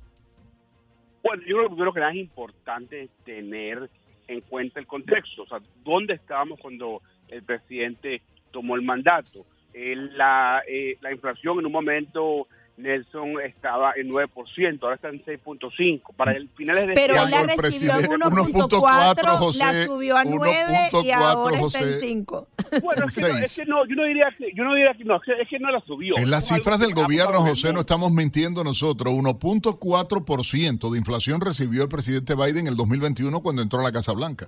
Bueno, 1.23 1.43
yo 1.47 1.57
creo 1.57 1.69
que 1.69 1.75
primero 1.75 1.93
que 1.93 2.09
es 2.09 2.15
importante 2.15 3.09
tener 3.25 3.89
en 4.27 4.41
cuenta 4.41 4.79
el 4.79 4.87
contexto, 4.87 5.43
o 5.43 5.47
sea, 5.47 5.59
dónde 5.83 6.13
estábamos 6.13 6.59
cuando 6.59 7.01
el 7.27 7.43
presidente 7.43 8.21
tomó 8.51 8.75
el 8.75 8.81
mandato. 8.81 9.45
Eh, 9.73 9.95
la, 9.95 10.61
la 11.01 11.11
inflación 11.11 11.59
en 11.59 11.65
un 11.65 11.71
momento 11.71 12.47
Nelson 12.77 13.41
estaba 13.43 13.93
en 13.95 14.09
9%, 14.09 14.79
ahora 14.83 14.95
está 14.95 15.09
en 15.09 15.23
6.5%. 15.25 16.15
Para 16.15 16.33
el 16.33 16.47
finales 16.49 16.87
de 16.87 16.93
Pero 16.93 17.15
este 17.15 17.25
él 17.25 17.31
la 17.31 17.55
recibió 17.55 17.99
en 17.99 18.21
1.4, 18.21 19.55
la 19.57 19.85
subió 19.85 20.15
a 20.15 20.23
9 20.23 20.89
y 21.03 21.11
ahora 21.11 21.59
está 21.59 21.79
en 21.79 21.93
5. 21.93 22.47
Bueno, 22.83 23.05
es 23.07 23.15
que, 23.15 23.21
no, 23.21 23.27
es 23.37 23.55
que, 23.55 23.65
no, 23.65 23.85
yo 23.87 23.95
no 23.95 24.03
diría 24.03 24.27
que, 24.37 24.51
yo 24.53 24.63
no 24.63 24.75
diría 24.75 24.93
que 24.93 25.03
no, 25.05 25.15
es 25.15 25.49
que 25.49 25.59
no 25.59 25.71
la 25.71 25.81
subió. 25.81 26.13
En 26.17 26.29
las 26.29 26.47
cifras 26.47 26.79
del 26.79 26.93
gobierno, 26.93 27.39
José, 27.39 27.73
no 27.73 27.79
estamos 27.79 28.11
mintiendo 28.11 28.63
nosotros. 28.63 29.11
1.4% 29.13 30.91
de 30.91 30.97
inflación 30.97 31.41
recibió 31.41 31.83
el 31.83 31.89
presidente 31.89 32.35
Biden 32.35 32.59
en 32.59 32.67
el 32.67 32.75
2021 32.75 33.41
cuando 33.41 33.63
entró 33.63 33.79
a 33.79 33.83
la 33.83 33.91
Casa 33.91 34.13
Blanca. 34.13 34.47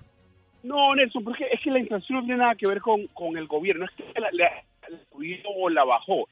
No, 0.62 0.94
Nelson, 0.94 1.24
porque 1.24 1.46
es 1.52 1.60
que 1.64 1.72
la 1.72 1.80
inflación 1.80 2.20
no 2.20 2.26
tiene 2.26 2.42
nada 2.42 2.54
que 2.56 2.68
ver 2.68 2.82
con, 2.82 3.08
con 3.08 3.38
el 3.38 3.48
gobierno, 3.48 3.86
es 3.86 3.92
que 3.96 4.04
la, 4.20 4.30
la, 4.34 4.50
la 4.90 5.00
subió 5.10 5.38
o 5.58 5.70
la 5.70 5.84
bajó 5.84 6.28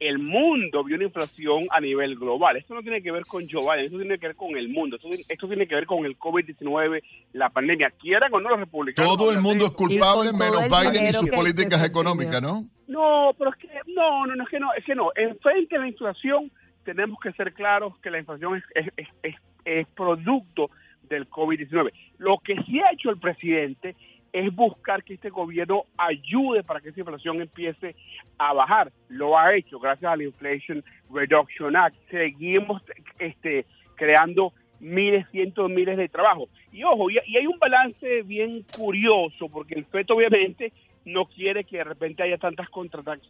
el 0.00 0.18
mundo 0.18 0.84
vio 0.84 0.96
una 0.96 1.04
inflación 1.04 1.66
a 1.70 1.80
nivel 1.80 2.16
global. 2.16 2.56
Esto 2.56 2.74
no 2.74 2.82
tiene 2.82 3.02
que 3.02 3.12
ver 3.12 3.24
con 3.26 3.48
Joe 3.48 3.62
Biden, 3.62 3.86
esto 3.86 3.98
tiene 3.98 4.18
que 4.18 4.26
ver 4.26 4.36
con 4.36 4.56
el 4.56 4.68
mundo, 4.68 4.96
esto, 4.96 5.46
tiene 5.46 5.66
que 5.66 5.74
ver 5.74 5.86
con 5.86 6.04
el 6.04 6.18
COVID-19, 6.18 7.02
la 7.32 7.50
pandemia. 7.50 7.90
Quieran 7.90 8.32
o 8.32 8.40
no 8.40 8.50
los 8.50 8.60
republicanos. 8.60 9.16
Todo 9.16 9.30
el 9.30 9.40
mundo 9.40 9.66
es 9.66 9.72
culpable 9.72 10.32
menos 10.32 10.68
Biden 10.68 11.08
y 11.08 11.12
sus 11.12 11.30
políticas 11.30 11.84
económicas, 11.86 12.42
¿no? 12.42 12.64
No, 12.86 13.34
pero 13.38 13.50
es 13.50 13.56
que 13.56 13.68
no, 13.94 14.26
no, 14.26 14.36
no, 14.36 14.44
es 14.44 14.50
que 14.50 14.60
no, 14.60 14.74
es 14.74 14.84
que 14.84 14.94
no. 14.94 15.10
En 15.16 15.38
frente 15.38 15.76
a 15.76 15.80
la 15.80 15.88
inflación 15.88 16.50
tenemos 16.84 17.18
que 17.20 17.32
ser 17.32 17.54
claros 17.54 17.98
que 18.00 18.10
la 18.10 18.18
inflación 18.18 18.56
es, 18.56 18.92
es, 18.96 19.08
es, 19.22 19.34
es 19.64 19.86
producto 19.88 20.70
del 21.08 21.28
COVID-19. 21.28 21.92
Lo 22.18 22.38
que 22.38 22.56
sí 22.64 22.80
ha 22.80 22.92
hecho 22.92 23.10
el 23.10 23.18
presidente 23.18 23.96
es 24.34 24.52
buscar 24.52 25.04
que 25.04 25.14
este 25.14 25.30
gobierno 25.30 25.84
ayude 25.96 26.64
para 26.64 26.80
que 26.80 26.88
esa 26.88 26.98
inflación 26.98 27.40
empiece 27.40 27.94
a 28.36 28.52
bajar. 28.52 28.90
Lo 29.08 29.38
ha 29.38 29.54
hecho 29.54 29.78
gracias 29.78 30.12
al 30.12 30.22
Inflation 30.22 30.82
Reduction 31.08 31.76
Act. 31.76 31.94
Seguimos 32.10 32.82
este, 33.20 33.64
creando 33.94 34.52
miles, 34.80 35.24
cientos 35.30 35.68
de 35.68 35.74
miles 35.76 35.96
de 35.96 36.08
trabajos. 36.08 36.48
Y 36.72 36.82
ojo, 36.82 37.10
y, 37.10 37.18
hay 37.18 37.46
un 37.46 37.60
balance 37.60 38.22
bien 38.22 38.64
curioso, 38.76 39.48
porque 39.48 39.74
el 39.74 39.84
FED 39.84 40.06
obviamente 40.10 40.72
no 41.04 41.26
quiere 41.26 41.62
que 41.62 41.76
de 41.76 41.84
repente 41.84 42.24
haya 42.24 42.38
tantas 42.38 42.68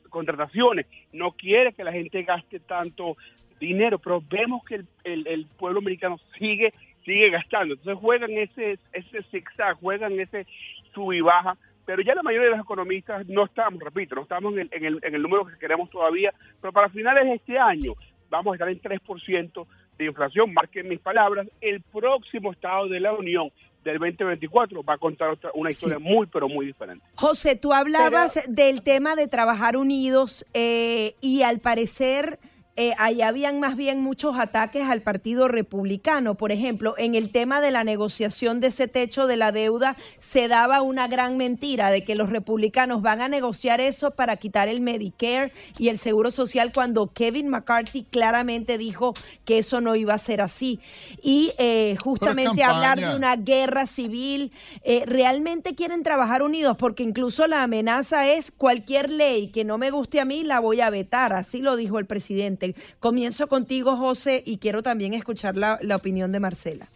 contrataciones, 0.08 0.86
no 1.12 1.32
quiere 1.32 1.74
que 1.74 1.84
la 1.84 1.92
gente 1.92 2.22
gaste 2.22 2.60
tanto 2.60 3.18
dinero, 3.60 3.98
pero 3.98 4.22
vemos 4.26 4.64
que 4.64 4.76
el, 5.04 5.26
el 5.26 5.46
pueblo 5.58 5.80
americano 5.80 6.18
sigue 6.38 6.72
sigue 7.04 7.30
gastando. 7.30 7.74
Entonces 7.74 8.00
juegan 8.00 8.30
ese, 8.32 8.78
ese 8.92 9.22
zigzag, 9.30 9.76
juegan 9.80 10.18
ese 10.18 10.46
sub 10.92 11.12
y 11.12 11.20
baja, 11.20 11.56
pero 11.84 12.02
ya 12.02 12.14
la 12.14 12.22
mayoría 12.22 12.48
de 12.50 12.56
los 12.56 12.64
economistas 12.64 13.26
no 13.26 13.44
estamos, 13.44 13.82
repito, 13.82 14.14
no 14.14 14.22
estamos 14.22 14.54
en 14.54 14.68
el, 14.70 14.98
en 15.02 15.14
el, 15.14 15.22
número 15.22 15.46
que 15.46 15.58
queremos 15.58 15.90
todavía, 15.90 16.32
pero 16.60 16.72
para 16.72 16.88
finales 16.88 17.24
de 17.24 17.34
este 17.34 17.58
año 17.58 17.94
vamos 18.30 18.52
a 18.52 18.54
estar 18.54 18.68
en 18.68 18.80
3% 18.80 19.66
de 19.98 20.04
inflación, 20.06 20.52
marquen 20.52 20.88
mis 20.88 21.00
palabras, 21.00 21.46
el 21.60 21.80
próximo 21.82 22.52
Estado 22.52 22.88
de 22.88 23.00
la 23.00 23.12
Unión 23.12 23.50
del 23.84 23.98
2024 23.98 24.82
va 24.82 24.94
a 24.94 24.98
contar 24.98 25.28
otra, 25.28 25.50
una 25.54 25.70
historia 25.70 25.98
muy, 25.98 26.26
pero 26.26 26.48
muy 26.48 26.66
diferente. 26.66 27.04
José, 27.16 27.54
tú 27.54 27.72
hablabas 27.72 28.40
del 28.48 28.82
tema 28.82 29.14
de 29.14 29.28
trabajar 29.28 29.76
unidos 29.76 30.46
eh, 30.54 31.14
y 31.20 31.42
al 31.42 31.60
parecer 31.60 32.38
eh, 32.76 32.92
ahí 32.98 33.22
habían 33.22 33.60
más 33.60 33.76
bien 33.76 34.00
muchos 34.00 34.36
ataques 34.36 34.88
al 34.88 35.00
Partido 35.00 35.46
Republicano. 35.46 36.36
Por 36.36 36.50
ejemplo, 36.50 36.96
en 36.98 37.14
el 37.14 37.30
tema 37.30 37.60
de 37.60 37.70
la 37.70 37.84
negociación 37.84 38.58
de 38.58 38.66
ese 38.68 38.88
techo 38.88 39.28
de 39.28 39.36
la 39.36 39.52
deuda, 39.52 39.96
se 40.18 40.48
daba 40.48 40.82
una 40.82 41.06
gran 41.06 41.36
mentira 41.36 41.90
de 41.90 42.02
que 42.02 42.16
los 42.16 42.30
republicanos 42.30 43.00
van 43.00 43.20
a 43.20 43.28
negociar 43.28 43.80
eso 43.80 44.10
para 44.10 44.36
quitar 44.38 44.66
el 44.66 44.80
Medicare 44.80 45.52
y 45.78 45.88
el 45.88 46.00
Seguro 46.00 46.32
Social 46.32 46.72
cuando 46.72 47.12
Kevin 47.12 47.48
McCarthy 47.48 48.06
claramente 48.10 48.76
dijo 48.76 49.14
que 49.44 49.58
eso 49.58 49.80
no 49.80 49.94
iba 49.94 50.14
a 50.14 50.18
ser 50.18 50.40
así. 50.40 50.80
Y 51.22 51.52
eh, 51.58 51.96
justamente 52.02 52.64
hablar 52.64 52.98
de 52.98 53.14
una 53.14 53.36
guerra 53.36 53.86
civil, 53.86 54.50
eh, 54.82 55.04
realmente 55.06 55.76
quieren 55.76 56.02
trabajar 56.02 56.42
unidos 56.42 56.76
porque 56.76 57.04
incluso 57.04 57.46
la 57.46 57.62
amenaza 57.62 58.28
es 58.28 58.50
cualquier 58.50 59.12
ley 59.12 59.48
que 59.48 59.62
no 59.62 59.78
me 59.78 59.92
guste 59.92 60.18
a 60.18 60.24
mí 60.24 60.42
la 60.42 60.58
voy 60.58 60.80
a 60.80 60.90
vetar, 60.90 61.32
así 61.32 61.60
lo 61.60 61.76
dijo 61.76 62.00
el 62.00 62.06
presidente. 62.06 62.63
Comienzo 63.00 63.48
contigo, 63.48 63.96
José, 63.96 64.42
y 64.46 64.56
quiero 64.56 64.82
también 64.82 65.12
escuchar 65.12 65.56
la, 65.56 65.78
la 65.82 65.96
opinión 65.96 66.32
de 66.32 66.40
Marcela. 66.40 66.86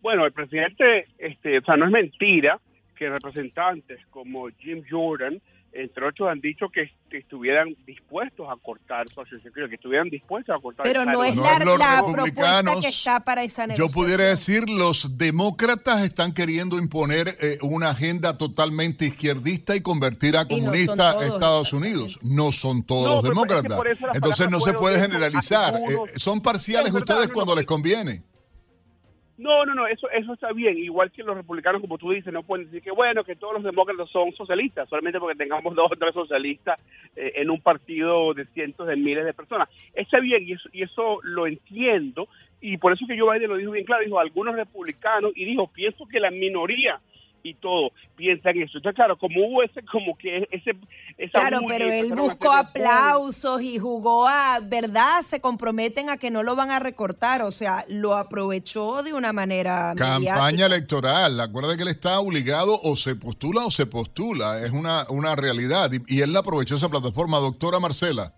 Bueno, 0.00 0.24
el 0.24 0.32
presidente, 0.32 1.06
este, 1.18 1.58
o 1.58 1.64
sea, 1.64 1.76
no 1.76 1.86
es 1.86 1.90
mentira 1.90 2.60
que 2.96 3.08
representantes 3.08 3.98
como 4.10 4.48
Jim 4.58 4.84
Jordan, 4.88 5.40
entre 5.72 6.06
otros, 6.08 6.28
han 6.28 6.40
dicho 6.40 6.66
que, 6.70 6.90
estuvieran 7.16 7.74
dispuestos 7.86 8.46
a 8.50 8.56
cortar 8.56 9.08
Social 9.08 9.40
Security, 9.42 9.70
que 9.70 9.74
estuvieran 9.76 10.10
dispuestos 10.10 10.54
a 10.54 10.60
cortar. 10.60 10.84
Pero 10.84 11.04
no 11.06 11.24
es 11.24 11.34
No 11.34 11.42
la, 11.42 11.58
los 11.58 11.78
propuesta 12.12 12.62
que 12.82 12.88
está 12.88 13.20
para 13.20 13.42
esa 13.44 13.62
Yo 13.62 13.68
negociación. 13.68 13.92
pudiera 13.92 14.24
decir, 14.24 14.68
los 14.68 15.16
demócratas 15.16 16.02
están 16.02 16.32
queriendo 16.34 16.78
imponer 16.78 17.34
eh, 17.40 17.58
una 17.62 17.90
agenda 17.90 18.36
totalmente 18.36 19.06
izquierdista 19.06 19.74
y 19.74 19.80
convertir 19.80 20.36
a 20.36 20.42
no 20.42 20.48
comunista 20.48 21.10
a 21.10 21.12
todos, 21.12 21.24
Estados 21.24 21.72
Unidos. 21.72 22.18
No 22.22 22.52
son 22.52 22.82
todos 22.82 23.04
No, 23.06 23.14
los 23.14 23.22
pero 23.22 23.32
es 23.32 23.62
que 23.62 23.68
demócratas. 23.68 24.14
Entonces 24.16 24.50
no 24.50 24.60
se 24.60 24.72
puede 24.74 24.96
de- 24.96 25.02
generalizar. 25.02 25.74
Eh, 25.76 25.96
son 26.18 26.40
parciales 26.42 26.92
ustedes 26.92 27.28
cuando 27.28 27.52
no. 27.54 27.56
les 27.56 27.64
conviene. 27.66 28.22
No, 29.38 29.64
no, 29.64 29.72
no, 29.72 29.86
eso, 29.86 30.10
eso 30.10 30.32
está 30.32 30.52
bien. 30.52 30.76
Igual 30.78 31.12
que 31.12 31.22
los 31.22 31.36
republicanos, 31.36 31.80
como 31.80 31.96
tú 31.96 32.10
dices, 32.10 32.32
no 32.32 32.42
pueden 32.42 32.66
decir 32.66 32.82
que 32.82 32.90
bueno, 32.90 33.22
que 33.22 33.36
todos 33.36 33.54
los 33.54 33.62
demócratas 33.62 34.10
son 34.10 34.32
socialistas, 34.32 34.88
solamente 34.88 35.20
porque 35.20 35.38
tengamos 35.38 35.74
dos 35.76 35.92
o 35.92 35.96
tres 35.96 36.12
socialistas 36.12 36.78
eh, 37.14 37.34
en 37.36 37.48
un 37.48 37.60
partido 37.60 38.34
de 38.34 38.46
cientos 38.46 38.88
de 38.88 38.96
miles 38.96 39.24
de 39.24 39.32
personas. 39.32 39.68
Está 39.94 40.18
bien 40.18 40.42
y 40.46 40.52
eso, 40.52 40.68
y 40.72 40.82
eso 40.82 41.20
lo 41.22 41.46
entiendo. 41.46 42.28
Y 42.60 42.78
por 42.78 42.92
eso 42.92 43.06
que 43.06 43.18
Joe 43.18 43.38
Biden 43.38 43.50
lo 43.50 43.56
dijo 43.56 43.70
bien 43.70 43.86
claro, 43.86 44.02
dijo 44.02 44.18
algunos 44.18 44.56
republicanos 44.56 45.30
y 45.36 45.44
dijo, 45.44 45.68
pienso 45.68 46.06
que 46.06 46.18
la 46.18 46.32
minoría 46.32 47.00
y 47.42 47.54
todo 47.54 47.90
piensan 48.16 48.56
eso. 48.56 48.78
Entonces, 48.78 48.94
claro, 48.96 49.16
como 49.18 49.46
hubo 49.46 49.62
ese, 49.62 49.82
como 49.84 50.16
que 50.16 50.48
ese... 50.50 50.76
Esa 51.16 51.40
Claro, 51.40 51.60
pero 51.66 51.90
él 51.90 52.12
buscó 52.14 52.52
aplausos 52.52 53.62
y 53.62 53.78
jugó 53.78 54.28
a, 54.28 54.60
¿verdad? 54.62 55.22
Se 55.22 55.40
comprometen 55.40 56.10
a 56.10 56.16
que 56.16 56.30
no 56.30 56.42
lo 56.42 56.54
van 56.54 56.70
a 56.70 56.78
recortar, 56.78 57.42
o 57.42 57.50
sea, 57.50 57.84
lo 57.88 58.16
aprovechó 58.16 59.02
de 59.02 59.12
una 59.12 59.32
manera 59.32 59.94
Campaña 59.96 60.36
mediática. 60.36 60.66
electoral. 60.66 61.40
Acuerda 61.40 61.76
que 61.76 61.82
él 61.82 61.88
está 61.88 62.20
obligado 62.20 62.80
o 62.82 62.96
se 62.96 63.16
postula 63.16 63.64
o 63.64 63.70
se 63.70 63.86
postula. 63.86 64.64
Es 64.64 64.70
una, 64.70 65.06
una 65.08 65.34
realidad. 65.34 65.90
Y, 65.92 66.16
y 66.18 66.22
él 66.22 66.36
aprovechó 66.36 66.76
esa 66.76 66.88
plataforma. 66.88 67.38
Doctora 67.38 67.80
Marcela. 67.80 68.34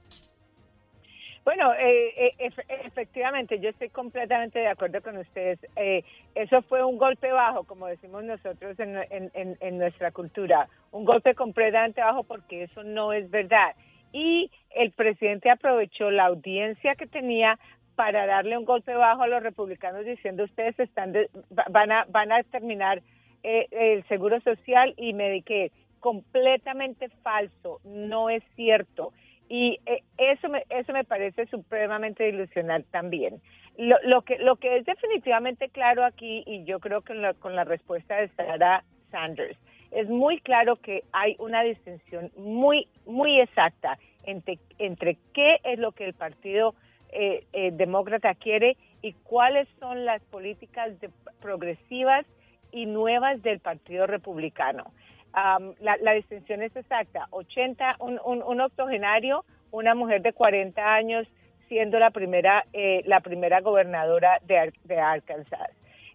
Bueno, 1.45 1.73
eh, 1.75 2.13
eh, 2.17 2.35
efe- 2.39 2.65
efectivamente, 2.85 3.59
yo 3.61 3.71
estoy 3.71 3.89
completamente 3.89 4.59
de 4.59 4.69
acuerdo 4.69 5.01
con 5.03 5.17
ustedes. 5.17 5.59
Eh, 5.77 6.05
eso 6.35 6.63
fue 6.63 6.85
un 6.85 6.99
golpe 6.99 7.33
bajo, 7.33 7.65
como 7.65 7.87
decimos 7.87 8.23
nosotros 8.25 8.77
en, 8.79 9.79
nuestra 9.79 10.11
cultura, 10.13 10.69
un 10.93 11.05
golpe 11.05 11.35
completamente 11.35 12.03
bajo 12.03 12.25
porque 12.25 12.65
eso 12.65 12.83
no 12.85 13.13
es 13.13 13.31
verdad. 13.31 13.75
Y 14.13 14.51
el 14.75 14.93
presidente 14.93 15.51
aprovechó 15.51 16.11
la 16.11 16.27
audiencia 16.27 16.95
que 16.95 17.07
tenía 17.07 17.59
para 17.97 18.27
darle 18.27 18.57
un 18.59 18.65
golpe 18.65 18.95
bajo 18.95 19.23
a 19.23 19.27
los 19.29 19.43
republicanos 19.43 20.05
diciendo 20.05 20.45
ustedes 20.45 20.79
están 20.79 21.13
de- 21.13 21.29
va- 21.57 21.67
van 21.71 21.93
a 21.93 22.05
van 22.09 22.33
a 22.33 22.43
terminar 22.45 23.03
eh, 23.43 23.67
el 23.71 24.05
seguro 24.09 24.41
social 24.41 24.95
y 24.97 25.13
Medicare 25.15 25.71
completamente 26.01 27.09
falso 27.23 27.81
no 27.85 28.31
es 28.31 28.43
cierto 28.57 29.13
y 29.53 29.81
eh, 29.85 30.03
eso 30.17 30.49
me 30.49 30.65
eso 30.71 30.93
me 30.93 31.03
parece 31.05 31.45
supremamente 31.47 32.29
ilusional 32.29 32.85
también 32.93 33.43
lo, 33.77 33.97
lo 34.05 34.23
que 34.23 34.39
lo 34.39 34.57
que 34.57 34.77
es 34.77 34.87
definitivamente 34.87 35.69
claro 35.69 36.05
aquí 36.05 36.45
y 36.47 36.65
yo 36.65 36.79
creo 36.79 37.03
que 37.03 37.15
la- 37.15 37.35
con 37.35 37.57
la 37.57 37.65
respuesta 37.65 38.17
de 38.17 38.29
Sarah 38.29 38.85
Sanders 39.11 39.59
es 39.91 40.09
muy 40.09 40.41
claro 40.41 40.77
que 40.77 41.03
hay 41.13 41.35
una 41.41 41.63
distinción 41.65 42.31
muy 42.37 42.87
muy 43.07 43.41
exacta 43.41 43.99
entre 44.25 44.59
entre 44.79 45.19
qué 45.35 45.59
es 45.65 45.79
lo 45.81 45.91
que 45.93 46.05
el 46.05 46.15
partido 46.15 46.75
eh, 47.13 47.45
eh, 47.53 47.73
demócrata 47.73 48.35
quiere 48.37 48.77
y 49.03 49.15
cuáles 49.25 49.67
son 49.81 50.05
las 50.05 50.23
políticas 50.27 50.99
de- 51.01 51.11
progresivas 51.41 52.25
y 52.71 52.87
nuevas 52.87 53.43
del 53.43 53.59
Partido 53.59 54.07
Republicano. 54.07 54.93
Am, 55.33 55.75
la, 55.81 55.97
la 55.99 56.13
distinción 56.13 56.63
es 56.63 56.75
exacta. 56.77 57.27
80, 57.31 57.97
un, 58.01 58.21
un, 58.25 58.43
un 58.43 58.61
octogenario, 58.61 59.45
una 59.71 59.95
mujer 59.95 60.23
de 60.23 60.33
40 60.33 60.95
años 60.95 61.27
siendo 61.69 61.99
la 61.99 62.11
primera, 62.11 62.65
eh, 62.73 63.03
la 63.07 63.21
primera 63.21 63.61
gobernadora 63.61 64.39
de, 64.47 64.73
de 64.85 64.99
Arkansas. 64.99 65.71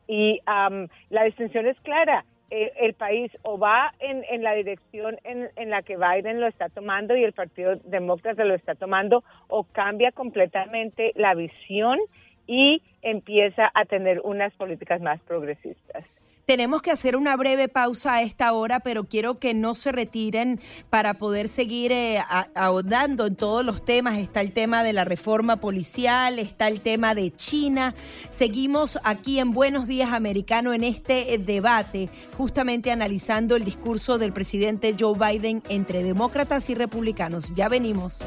Y 0.08 0.42
am, 0.46 0.90
la 1.10 1.24
distinción 1.24 1.66
es 1.66 1.80
clara. 1.82 2.26
Eh, 2.52 2.72
el 2.80 2.94
país 2.94 3.32
o 3.42 3.58
va 3.58 3.92
en, 4.00 4.24
en 4.30 4.44
la 4.44 4.54
dirección 4.54 5.18
en, 5.24 5.50
en 5.56 5.72
la 5.72 5.82
que 5.82 5.98
Biden 5.98 6.40
lo 6.40 6.46
está 6.46 6.70
tomando 6.70 7.18
y 7.18 7.24
el 7.24 7.34
Partido 7.34 7.78
Demócrata 7.86 8.46
lo 8.46 8.54
está 8.54 8.76
tomando 8.76 9.24
o 9.48 9.64
cambia 9.64 10.12
completamente 10.12 11.12
la 11.16 11.34
visión 11.34 11.98
y 12.46 12.84
empieza 13.02 13.72
a 13.74 13.86
tener 13.86 14.22
unas 14.24 14.54
políticas 14.54 15.02
más 15.02 15.20
progresistas. 15.22 16.06
Tenemos 16.46 16.84
que 16.84 16.92
hacer 16.92 17.16
una 17.16 17.36
breve 17.36 17.68
pausa 17.70 18.16
a 18.16 18.22
esta 18.22 18.54
hora, 18.54 18.80
pero 18.80 19.06
quiero 19.06 19.40
que 19.40 19.56
no 19.56 19.74
se 19.74 19.92
retiren 19.92 20.60
para 20.92 21.16
poder 21.16 21.48
seguir 21.48 21.92
eh, 21.92 22.20
ahondando 22.54 23.26
en 23.26 23.36
todos 23.36 23.66
los 23.66 23.84
temas. 23.84 24.20
Está 24.20 24.42
el 24.42 24.52
tema 24.52 24.84
de 24.84 24.94
la 24.94 25.06
reforma 25.06 25.60
policial, 25.60 26.38
está 26.38 26.68
el 26.68 26.82
tema 26.82 27.16
de 27.16 27.36
China. 27.36 27.96
Seguimos 28.30 29.00
aquí 29.04 29.40
en 29.40 29.54
Buenos 29.54 29.88
Días 29.88 30.14
Americano 30.14 30.74
en 30.74 30.84
este 30.84 31.34
eh, 31.34 31.40
debate, 31.40 32.10
justamente 32.38 32.92
analizando 32.92 33.56
el 33.56 33.64
discurso 33.64 34.20
del 34.20 34.32
presidente 34.32 34.96
Joe 34.98 35.18
Biden 35.18 35.64
entre 35.68 36.04
demócratas 36.04 36.70
y 36.70 36.76
republicanos. 36.76 37.56
Ya 37.56 37.70
venimos. 37.70 38.24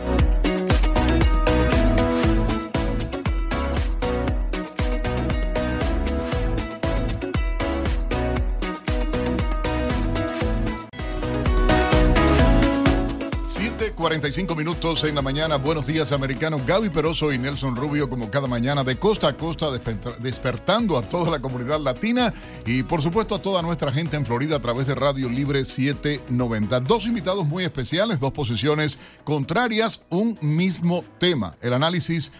45 13.98 14.54
minutos 14.54 15.02
en 15.02 15.16
la 15.16 15.22
mañana. 15.22 15.56
Buenos 15.56 15.84
días, 15.84 16.12
americanos. 16.12 16.64
Gaby 16.64 16.88
Peroso 16.88 17.32
y 17.32 17.38
Nelson 17.38 17.74
Rubio, 17.74 18.08
como 18.08 18.30
cada 18.30 18.46
mañana, 18.46 18.84
de 18.84 18.96
costa 18.96 19.26
a 19.26 19.36
costa, 19.36 19.72
desperta- 19.72 20.16
despertando 20.20 20.96
a 20.96 21.02
toda 21.02 21.32
la 21.32 21.40
comunidad 21.40 21.80
latina 21.80 22.32
y, 22.64 22.84
por 22.84 23.02
supuesto, 23.02 23.34
a 23.34 23.42
toda 23.42 23.60
nuestra 23.60 23.90
gente 23.90 24.16
en 24.16 24.24
Florida 24.24 24.54
a 24.56 24.62
través 24.62 24.86
de 24.86 24.94
Radio 24.94 25.28
Libre 25.28 25.64
790. 25.64 26.78
Dos 26.80 27.06
invitados 27.06 27.44
muy 27.44 27.64
especiales, 27.64 28.20
dos 28.20 28.30
posiciones 28.30 29.00
contrarias, 29.24 30.02
un 30.10 30.38
mismo 30.40 31.02
tema. 31.18 31.56
El 31.60 31.74
análisis 31.74 32.30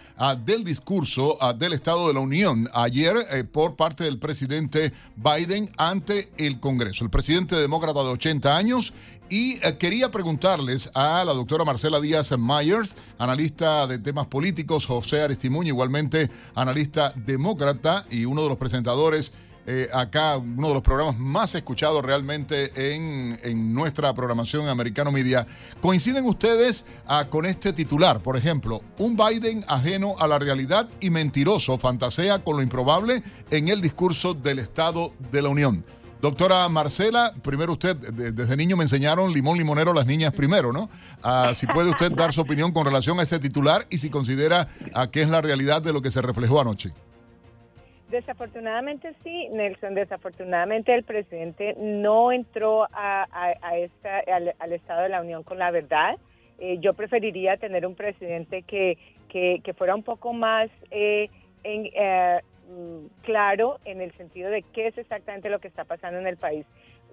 del 0.45 0.65
discurso 0.65 1.39
del 1.57 1.75
Estado 1.75 2.09
de 2.09 2.15
la 2.15 2.21
Unión 2.21 2.69
ayer 2.75 3.15
eh, 3.31 3.45
por 3.45 3.77
parte 3.77 4.03
del 4.03 4.19
presidente 4.19 4.93
Biden 5.17 5.71
ante 5.77 6.29
el 6.39 6.59
Congreso. 6.59 7.05
El 7.05 7.11
presidente 7.11 7.55
demócrata 7.55 8.03
de 8.03 8.11
80 8.11 8.57
años 8.57 8.93
y 9.31 9.65
eh, 9.65 9.77
quería 9.79 10.11
preguntarles 10.11 10.91
a 10.95 11.25
la 11.25 11.35
doctora 11.35 11.65
Marcela 11.65 12.01
Díaz 12.01 12.33
Myers, 12.37 12.97
analista 13.19 13.87
de 13.87 13.99
temas 13.99 14.27
políticos, 14.27 14.87
José 14.87 15.23
Aristimuño, 15.23 15.69
igualmente 15.69 16.31
analista 16.55 17.13
demócrata 17.15 18.05
y 18.11 18.25
uno 18.25 18.43
de 18.43 18.49
los 18.49 18.59
presentadores 18.59 19.33
eh, 19.71 19.87
acá, 19.93 20.39
uno 20.39 20.69
de 20.69 20.75
los 20.75 20.83
programas 20.83 21.19
más 21.19 21.55
escuchados 21.55 22.03
realmente 22.03 22.73
en, 22.95 23.39
en 23.43 23.75
nuestra 23.75 24.15
programación 24.15 24.67
Americano 24.67 25.13
Media. 25.13 25.47
¿Coinciden 25.83 26.25
ustedes 26.25 26.87
ah, 27.07 27.27
con 27.29 27.45
este 27.45 27.75
titular? 27.75 28.23
Por 28.23 28.39
ejemplo, 28.39 28.83
un 28.97 29.15
Biden 29.15 29.67
ajeno 29.69 30.17
a 30.19 30.27
la 30.27 30.39
realidad 30.39 30.89
y 31.01 31.11
mentiroso 31.11 31.77
fantasea 31.77 32.39
con 32.39 32.57
lo 32.57 32.63
improbable 32.63 33.23
en 33.51 33.69
el 33.69 33.83
discurso 33.83 34.33
del 34.33 34.59
Estado 34.59 35.13
de 35.31 35.43
la 35.43 35.51
Unión. 35.51 35.85
Doctora 36.23 36.69
Marcela, 36.69 37.33
primero 37.43 37.75
usted, 37.75 37.95
de- 37.95 38.33
desde 38.33 38.57
niño 38.57 38.77
me 38.77 38.83
enseñaron 38.85 39.33
limón 39.33 39.57
limonero 39.59 39.93
las 39.93 40.07
niñas 40.07 40.33
primero, 40.33 40.73
¿no? 40.73 40.89
Ah, 41.23 41.53
si 41.55 41.67
puede 41.67 41.91
usted 41.91 42.11
dar 42.13 42.33
su 42.33 42.41
opinión 42.41 42.73
con 42.73 42.85
relación 42.87 43.21
a 43.21 43.23
este 43.23 43.39
titular 43.39 43.87
y 43.91 43.99
si 43.99 44.09
considera 44.11 44.67
ah, 44.95 45.09
que 45.11 45.23
es 45.23 45.29
la 45.29 45.41
realidad 45.43 45.83
de 45.83 45.93
lo 45.93 46.01
que 46.03 46.11
se 46.11 46.21
reflejó 46.23 46.61
anoche. 46.61 46.93
Desafortunadamente 48.11 49.15
sí, 49.23 49.49
Nelson, 49.51 49.95
desafortunadamente 49.95 50.95
el 50.95 51.05
presidente 51.05 51.75
no 51.79 52.33
entró 52.33 52.89
a, 52.91 53.27
esta, 53.77 54.21
al, 54.59 54.73
Estado 54.73 55.03
de 55.03 55.09
la 55.11 55.21
Unión 55.21 55.43
con 55.43 55.59
la 55.59 55.71
verdad 55.71 56.17
Eh, 56.61 56.79
yo 56.81 56.93
preferiría 56.93 57.57
tener 57.57 57.87
un 57.87 57.95
presidente 57.95 58.63
que, 58.63 58.97
fuera 59.77 59.95
un 59.95 60.03
poco 60.03 60.33
más 60.33 60.69
eh, 60.91 61.29
en, 61.63 61.89
eh, 61.95 62.41
mm, 62.69 63.23
claro 63.23 63.79
en 63.85 64.01
el 64.01 64.11
sentido 64.17 64.51
de 64.51 64.63
qué 64.73 64.89
es 64.89 64.99
exactamente 64.99 65.51
lo 65.51 65.61
que 65.61 65.69
está 65.69 65.85
pasando 65.85 66.19
en 66.19 66.27
el 66.27 66.37
país. 66.37 66.67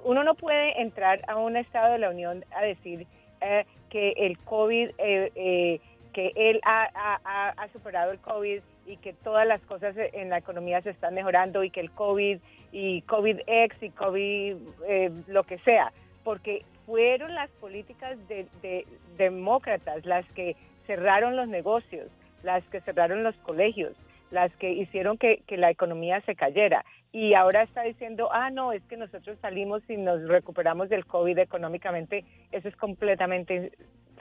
Uno 0.03 0.23
no 0.23 0.33
puede 0.33 0.81
entrar 0.81 1.21
a 1.27 1.35
un 1.37 1.57
Estado 1.57 1.91
de 1.93 1.99
la 1.99 2.09
Unión 2.09 2.43
a 2.55 2.63
decir 2.63 3.05
eh, 3.41 3.65
que 3.89 4.13
el 4.17 4.39
COVID, 4.39 4.89
eh, 4.97 5.79
que 6.11 6.31
él 6.35 6.59
ha 6.63 7.67
superado 7.73 8.11
el 8.13 8.19
COVID 8.19 8.61
y 8.86 8.97
que 8.97 9.13
todas 9.13 9.47
las 9.47 9.61
cosas 9.61 9.95
en 9.97 10.29
la 10.29 10.38
economía 10.38 10.81
se 10.81 10.91
están 10.91 11.13
mejorando 11.13 11.63
y 11.63 11.69
que 11.69 11.79
el 11.79 11.91
COVID 11.91 12.39
y 12.71 13.01
COVID-X 13.03 13.83
y 13.83 13.89
COVID 13.89 14.57
eh, 14.88 15.11
lo 15.27 15.43
que 15.43 15.57
sea, 15.59 15.91
porque 16.23 16.63
fueron 16.86 17.33
las 17.33 17.49
políticas 17.51 18.17
de, 18.27 18.47
de 18.61 18.86
demócratas 19.17 20.05
las 20.05 20.25
que 20.31 20.55
cerraron 20.86 21.36
los 21.36 21.47
negocios, 21.47 22.09
las 22.43 22.63
que 22.65 22.81
cerraron 22.81 23.23
los 23.23 23.36
colegios, 23.38 23.93
las 24.31 24.55
que 24.57 24.71
hicieron 24.71 25.17
que, 25.17 25.41
que 25.47 25.57
la 25.57 25.71
economía 25.71 26.21
se 26.21 26.36
cayera. 26.36 26.86
Y 27.11 27.33
ahora 27.33 27.63
está 27.63 27.83
diciendo, 27.83 28.29
ah, 28.31 28.49
no, 28.49 28.73
es 28.73 28.83
que 28.83 28.97
nosotros 28.97 29.38
salimos 29.41 29.81
y 29.89 29.97
nos 29.97 30.27
recuperamos 30.27 30.89
del 30.89 31.05
COVID 31.05 31.38
económicamente. 31.39 32.25
Eso 32.51 32.67
es 32.67 32.75
completamente 32.75 33.71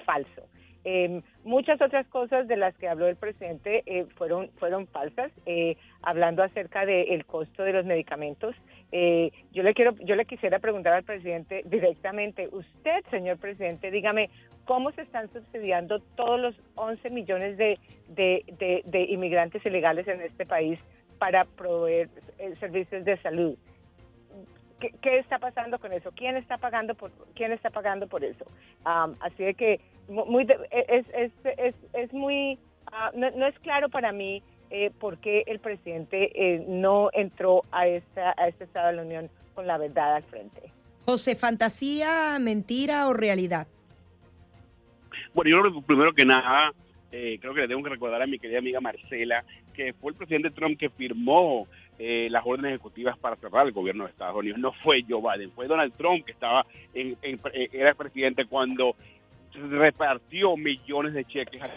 falso. 0.06 0.46
Eh, 0.84 1.22
muchas 1.44 1.80
otras 1.80 2.06
cosas 2.08 2.46
de 2.46 2.56
las 2.56 2.76
que 2.76 2.88
habló 2.88 3.06
el 3.08 3.16
presidente 3.16 3.82
eh, 3.86 4.04
fueron 4.16 4.50
fueron 4.58 4.86
falsas, 4.88 5.32
eh, 5.46 5.76
hablando 6.02 6.42
acerca 6.42 6.84
del 6.84 7.24
costo 7.24 7.62
de 7.62 7.72
los 7.72 7.86
medicamentos. 7.86 8.54
Eh, 8.92 9.30
yo 9.52 9.62
le 9.62 9.72
quiero 9.74 9.94
yo 10.04 10.14
le 10.14 10.26
quisiera 10.26 10.58
preguntar 10.58 10.92
al 10.92 11.02
presidente 11.04 11.62
directamente, 11.66 12.48
usted, 12.52 13.02
señor 13.10 13.38
presidente, 13.38 13.90
dígame 13.90 14.28
cómo 14.66 14.92
se 14.92 15.02
están 15.02 15.32
subsidiando 15.32 16.00
todos 16.16 16.38
los 16.40 16.54
11 16.74 17.10
millones 17.10 17.56
de, 17.56 17.78
de, 18.08 18.44
de- 18.58 18.82
de 18.84 19.02
inmigrantes 19.04 19.64
ilegales 19.66 20.06
en 20.08 20.20
este 20.20 20.46
país 20.46 20.78
para 21.18 21.44
proveer 21.44 22.08
eh, 22.38 22.54
servicios 22.60 23.04
de 23.04 23.16
salud. 23.18 23.56
¿Qué, 24.84 24.94
qué 25.00 25.18
está 25.18 25.38
pasando 25.38 25.78
con 25.78 25.92
eso? 25.94 26.10
¿Quién 26.14 26.36
está 26.36 26.58
pagando 26.58 26.94
por 26.94 27.10
quién 27.34 27.52
está 27.52 27.70
pagando 27.70 28.06
por 28.06 28.22
eso? 28.22 28.44
Am, 28.84 29.14
así 29.20 29.42
de 29.42 29.54
que 29.54 29.80
mu- 30.08 30.26
muy 30.26 30.44
de- 30.44 30.58
es, 30.70 31.06
es, 31.14 31.32
es, 31.56 31.74
es 31.94 32.12
muy 32.12 32.58
ah, 32.92 33.10
no, 33.14 33.30
no 33.30 33.46
es 33.46 33.58
claro 33.60 33.88
para 33.88 34.12
mí 34.12 34.42
eh, 34.70 34.90
por 35.00 35.16
qué 35.18 35.44
el 35.46 35.58
presidente 35.60 36.30
eh, 36.34 36.64
no 36.68 37.08
entró 37.14 37.62
a 37.72 37.86
esta 37.86 38.34
a 38.36 38.48
este 38.48 38.64
estado 38.64 38.88
de 38.88 38.92
la 38.96 39.02
Unión 39.02 39.30
con 39.54 39.66
la 39.66 39.78
verdad 39.78 40.16
al 40.16 40.22
frente. 40.24 40.60
José, 41.06 41.34
fantasía, 41.34 42.36
mentira 42.38 43.08
o 43.08 43.14
realidad. 43.14 43.66
Bueno, 45.32 45.50
yo 45.50 45.60
creo 45.62 45.74
que 45.80 45.86
primero 45.86 46.12
que 46.12 46.24
nada, 46.26 46.72
eh, 47.10 47.38
creo 47.40 47.54
que 47.54 47.60
le 47.62 47.68
tengo 47.68 47.82
que 47.82 47.90
recordar 47.90 48.20
a 48.20 48.26
mi 48.26 48.38
querida 48.38 48.58
amiga 48.58 48.80
Marcela 48.80 49.44
que 49.74 49.92
fue 49.94 50.12
el 50.12 50.16
presidente 50.16 50.50
Trump 50.50 50.78
que 50.78 50.88
firmó 50.90 51.66
eh, 51.98 52.28
las 52.30 52.42
órdenes 52.46 52.70
ejecutivas 52.72 53.18
para 53.18 53.36
cerrar 53.36 53.66
el 53.66 53.72
gobierno 53.72 54.04
de 54.04 54.10
Estados 54.10 54.36
Unidos. 54.36 54.58
No 54.58 54.72
fue 54.72 55.04
Joe 55.08 55.20
Biden, 55.20 55.50
fue 55.52 55.66
Donald 55.66 55.92
Trump 55.96 56.24
que 56.24 56.32
estaba 56.32 56.64
en, 56.94 57.16
en- 57.22 57.40
eh, 57.52 57.68
era 57.72 57.94
presidente 57.94 58.46
cuando 58.46 58.96
repartió 59.70 60.56
millones 60.56 61.14
de 61.14 61.24
cheques. 61.24 61.62
a 61.62 61.68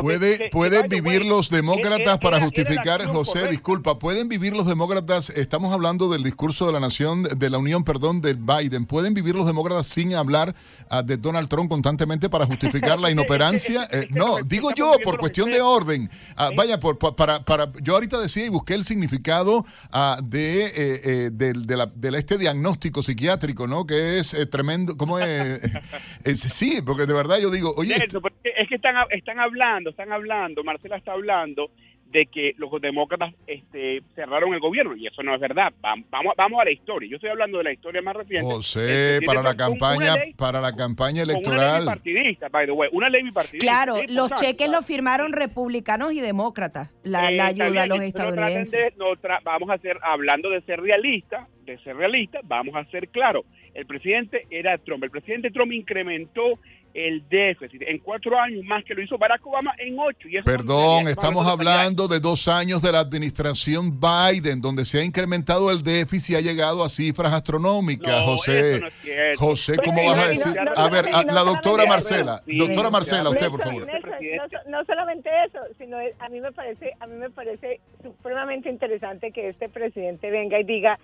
¿Puede, 0.00 0.48
¿Pueden 0.50 0.88
vivir 0.88 1.20
way, 1.20 1.28
los 1.28 1.50
demócratas 1.50 2.16
para 2.18 2.40
justificar, 2.40 3.04
José, 3.04 3.32
correcta. 3.32 3.50
disculpa, 3.50 3.98
¿pueden 3.98 4.26
vivir 4.26 4.54
los 4.54 4.66
demócratas, 4.66 5.28
estamos 5.28 5.70
hablando 5.70 6.08
del 6.08 6.22
discurso 6.22 6.66
de 6.66 6.72
la 6.72 6.80
nación, 6.80 7.24
de 7.24 7.50
la 7.50 7.58
Unión, 7.58 7.84
perdón, 7.84 8.22
del 8.22 8.36
Biden, 8.38 8.86
¿pueden 8.86 9.12
vivir 9.12 9.34
los 9.34 9.46
demócratas 9.46 9.86
sin 9.86 10.14
hablar 10.14 10.54
ah, 10.88 11.02
de 11.02 11.18
Donald 11.18 11.50
Trump 11.50 11.70
constantemente 11.70 12.30
para 12.30 12.46
justificar 12.46 12.98
la 12.98 13.10
inoperancia? 13.10 13.86
Eh, 13.92 14.06
no, 14.10 14.36
digo 14.46 14.70
yo, 14.74 14.94
por 15.04 15.18
cuestión 15.18 15.50
de 15.50 15.60
orden. 15.60 16.08
Ah, 16.36 16.48
vaya, 16.56 16.80
por, 16.80 16.96
pa- 16.98 17.14
para, 17.14 17.44
para, 17.44 17.70
yo 17.82 17.94
ahorita 17.96 18.18
decía 18.18 18.46
y 18.46 18.48
busqué 18.48 18.72
el 18.72 18.84
significado 18.84 19.66
ah, 19.92 20.18
de, 20.24 20.64
eh, 20.64 20.72
eh, 20.76 21.30
del, 21.30 21.66
de 21.66 21.76
la- 21.76 21.92
del 21.94 22.14
este 22.14 22.38
diagnóstico 22.38 23.02
psiquiátrico, 23.02 23.66
¿no? 23.66 23.86
Que 23.86 24.20
es 24.20 24.32
eh, 24.32 24.46
tremendo, 24.46 24.96
¿cómo 24.96 25.18
es? 25.18 25.60
Es- 26.24 26.40
sí, 26.40 26.80
porque 26.80 27.04
de 27.04 27.12
verdad 27.12 27.36
yo 27.42 27.50
digo, 27.50 27.74
oye, 27.76 27.94
Nelson, 27.98 28.22
es 28.42 28.68
que 28.70 28.76
están, 28.76 28.94
están 29.10 29.38
hablando, 29.38 29.65
están 29.90 30.12
hablando, 30.12 30.62
Marcela 30.64 30.96
está 30.96 31.12
hablando 31.12 31.70
de 32.10 32.26
que 32.26 32.54
los 32.56 32.70
demócratas 32.80 33.34
este, 33.48 34.00
cerraron 34.14 34.54
el 34.54 34.60
gobierno 34.60 34.94
y 34.96 35.06
eso 35.08 35.22
no 35.24 35.34
es 35.34 35.40
verdad. 35.40 35.72
Vam- 35.82 36.04
Vamos, 36.08 36.34
vamos 36.36 36.60
a 36.60 36.64
la 36.64 36.70
historia. 36.70 37.10
Yo 37.10 37.16
estoy 37.16 37.30
hablando 37.30 37.58
de 37.58 37.64
la 37.64 37.72
historia 37.72 38.00
más 38.00 38.14
reciente. 38.14 38.48
José, 38.50 39.18
para 39.26 39.42
la 39.42 39.54
campaña, 39.56 40.14
ley- 40.14 40.32
para 40.34 40.60
la 40.60 40.74
campaña 40.74 41.22
con 41.26 41.30
una 41.30 41.34
ley 41.34 41.42
electoral. 41.42 41.80
bipartidista, 41.82 42.48
by 42.48 42.66
the 42.66 42.72
way, 42.72 42.88
una 42.92 43.08
ley 43.10 43.22
bipartidista. 43.24 43.66
Claro, 43.66 43.94
los 43.96 44.08
importante. 44.08 44.46
cheques 44.46 44.70
los 44.70 44.86
firmaron 44.86 45.32
republicanos 45.32 46.12
y 46.12 46.20
demócratas, 46.20 46.94
la, 47.02 47.30
Eh, 47.32 47.36
la 47.36 47.46
ayuda 47.46 47.82
a 47.82 47.86
los 47.86 48.00
estadounidenses. 48.00 48.70
de- 48.70 48.92
no 48.96 49.06
tra- 49.16 49.40
vamos 49.42 49.68
a 49.70 49.78
ser, 49.78 49.98
hablando 50.02 50.48
de 50.48 50.60
ser 50.62 50.80
realista, 50.80 51.48
de 51.64 51.76
ser 51.78 51.96
realista, 51.96 52.38
vamos 52.44 52.76
a 52.76 52.84
ser 52.92 53.08
claros. 53.08 53.44
El 53.74 53.84
presidente 53.84 54.46
era 54.48 54.78
Trump. 54.78 55.02
El 55.02 55.10
presidente 55.10 55.50
Trump 55.50 55.72
incrementó 55.72 56.58
el 56.96 57.28
déficit 57.28 57.82
en 57.82 57.98
cuatro 57.98 58.38
años 58.40 58.64
más 58.64 58.82
que 58.84 58.94
lo 58.94 59.02
hizo 59.02 59.18
Barack 59.18 59.46
Obama 59.46 59.74
en 59.78 59.98
ocho. 59.98 60.28
Y 60.28 60.36
eso 60.38 60.44
Perdón, 60.46 61.08
estamos 61.08 61.46
hablando 61.46 62.08
de 62.08 62.20
dos 62.20 62.48
años 62.48 62.80
de 62.80 62.90
la 62.90 63.00
administración 63.00 64.00
Biden, 64.00 64.62
donde 64.62 64.84
se 64.86 65.00
ha 65.00 65.04
incrementado 65.04 65.70
el 65.70 65.82
déficit 65.82 66.30
y 66.30 66.36
ha 66.36 66.40
llegado 66.40 66.82
a 66.82 66.88
cifras 66.88 67.32
astronómicas, 67.34 68.20
No, 68.20 68.24
José. 68.36 68.76
eso 68.76 68.80
no 68.80 68.86
es 68.86 68.94
cierto. 68.94 69.38
José, 69.40 69.72
¿cómo 69.84 70.04
vas 70.06 70.18
a 70.18 70.28
decir? 70.28 70.54
no- 70.54 70.72
A 70.74 70.88
ver, 70.88 71.04
a- 71.12 71.22
la 71.24 71.42
doctora 71.42 71.84
Marcela, 71.86 72.42
Sí, 72.46 72.56
doctora 72.56 72.90
Marcela, 72.90 73.28
usted, 73.28 73.48
por 73.50 73.62
favor. 73.62 73.86
No, 73.86 74.78
no 74.78 74.84
solamente 74.86 75.28
eso, 75.46 75.58
sino 75.78 75.98
a 75.98 76.28
mí 76.30 76.40
me 76.40 76.52
parece, 76.52 76.92
a 77.00 77.06
mí 77.06 77.14
me 77.16 77.28
parece 77.30 77.80
supremamente 78.02 78.70
interesante 78.70 79.32
que 79.32 79.50
este 79.50 79.68
presidente 79.68 80.30
venga 80.30 80.58
y 80.58 80.64
diga 80.64 80.98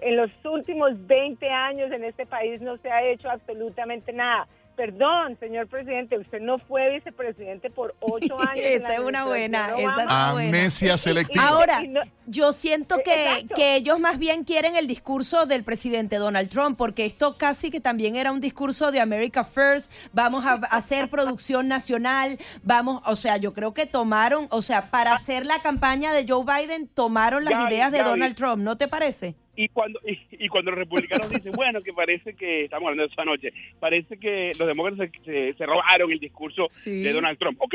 en 0.00 0.16
los 0.16 0.30
últimos 0.44 0.90
20 1.06 1.48
años 1.48 1.90
en 1.92 2.04
este 2.04 2.26
país 2.26 2.60
no 2.60 2.76
se 2.78 2.90
ha 2.90 3.04
hecho 3.04 3.30
absolutamente 3.30 4.12
nada. 4.12 4.46
Perdón, 4.78 5.36
señor 5.40 5.66
presidente, 5.66 6.16
usted 6.16 6.38
no 6.40 6.60
fue 6.60 6.88
vicepresidente 6.94 7.68
por 7.68 7.96
ocho 7.98 8.40
años. 8.48 8.64
Esa 8.64 8.94
es 8.94 9.00
una 9.00 9.24
buena, 9.24 9.76
esa 9.76 10.30
buena. 10.30 10.30
Amnesia 10.30 10.96
selectiva. 10.96 11.48
Ahora, 11.48 11.82
yo 12.26 12.52
siento 12.52 12.96
Eh, 12.98 13.02
que, 13.02 13.54
que 13.56 13.74
ellos 13.74 13.98
más 13.98 14.20
bien 14.20 14.44
quieren 14.44 14.76
el 14.76 14.86
discurso 14.86 15.46
del 15.46 15.64
presidente 15.64 16.14
Donald 16.14 16.48
Trump, 16.48 16.78
porque 16.78 17.06
esto 17.06 17.36
casi 17.36 17.72
que 17.72 17.80
también 17.80 18.14
era 18.14 18.30
un 18.30 18.40
discurso 18.40 18.92
de 18.92 19.00
America 19.00 19.42
First, 19.42 19.90
vamos 20.12 20.44
a 20.46 20.52
hacer 20.70 21.10
producción 21.10 21.66
nacional, 21.66 22.38
vamos, 22.62 23.02
o 23.04 23.16
sea, 23.16 23.36
yo 23.36 23.52
creo 23.52 23.74
que 23.74 23.84
tomaron, 23.86 24.46
o 24.52 24.62
sea, 24.62 24.92
para 24.92 25.12
hacer 25.12 25.44
la 25.44 25.60
campaña 25.60 26.12
de 26.12 26.24
Joe 26.28 26.44
Biden, 26.44 26.86
tomaron 26.86 27.44
las 27.44 27.54
Gaby, 27.54 27.74
ideas 27.74 27.90
de 27.90 27.98
Gaby. 27.98 28.10
Donald 28.10 28.36
Trump, 28.36 28.62
¿no 28.62 28.76
te 28.76 28.86
parece? 28.86 29.34
Y 29.60 29.68
cuando 29.68 29.98
y, 30.06 30.16
y 30.44 30.48
cuando 30.48 30.70
los 30.70 30.78
republicanos 30.78 31.28
dicen 31.30 31.50
bueno 31.52 31.82
que 31.82 31.92
parece 31.92 32.34
que 32.34 32.64
estamos 32.64 32.86
hablando 32.86 33.02
de 33.02 33.12
eso 33.12 33.20
anoche 33.20 33.52
parece 33.80 34.16
que 34.18 34.52
los 34.58 34.68
demócratas 34.68 35.10
se, 35.24 35.24
se- 35.24 35.54
se 35.54 35.66
robaron 35.66 36.12
el 36.12 36.20
discurso 36.20 36.66
Sí. 36.68 37.02
de 37.02 37.12
Donald 37.12 37.38
Trump 37.38 37.60
ok 37.60 37.74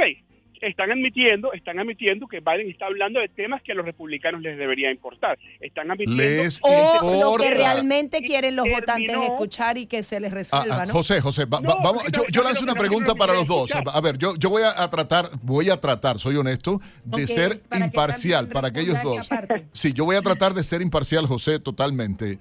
están 0.67 0.91
admitiendo 0.91 1.53
están 1.53 1.79
admitiendo 1.79 2.27
que 2.27 2.39
Biden 2.39 2.69
está 2.69 2.85
hablando 2.87 3.19
de 3.19 3.27
temas 3.29 3.61
que 3.61 3.71
a 3.71 3.75
los 3.75 3.85
republicanos 3.85 4.41
les 4.41 4.57
debería 4.57 4.91
importar 4.91 5.37
están 5.59 5.91
admitiendo 5.91 6.23
Les 6.23 6.59
O 6.63 7.21
lo 7.21 7.35
que 7.37 7.51
realmente 7.53 8.21
quieren 8.21 8.55
los 8.55 8.67
votantes 8.67 9.15
escuchar 9.15 9.77
y 9.77 9.85
que 9.85 10.03
se 10.03 10.19
les 10.19 10.31
Ah, 10.31 10.35
resuelva, 10.35 10.81
ah, 10.81 10.85
¿no? 10.85 10.93
José, 10.93 11.21
José, 11.21 11.45
va- 11.45 11.61
No, 11.61 11.75
vamos, 11.83 12.03
yo, 12.31 12.43
lanzo 12.43 12.63
una 12.63 12.73
pregunta 12.75 13.13
para 13.15 13.33
los 13.33 13.47
dos. 13.47 13.69
escuchar. 13.69 13.95
A 13.95 14.01
ver, 14.01 14.17
yo, 14.17 14.35
yo 14.37 14.49
voy 14.49 14.63
a, 14.63 14.81
a 14.83 14.89
tratar, 14.89 15.29
voy 15.41 15.69
a 15.69 15.79
tratar, 15.79 16.19
soy 16.19 16.35
honesto, 16.35 16.79
de 17.05 17.27
ser 17.27 17.59
para 17.61 17.85
imparcial 17.85 18.47
para 18.49 18.69
aquellos 18.69 19.01
dos. 19.03 19.27
Sí, 19.71 19.93
yo 19.93 20.05
voy 20.05 20.15
a 20.15 20.21
tratar 20.21 20.53
de 20.53 20.63
ser 20.63 20.81
imparcial, 20.81 21.25
José, 21.27 21.59
totalmente. 21.59 22.39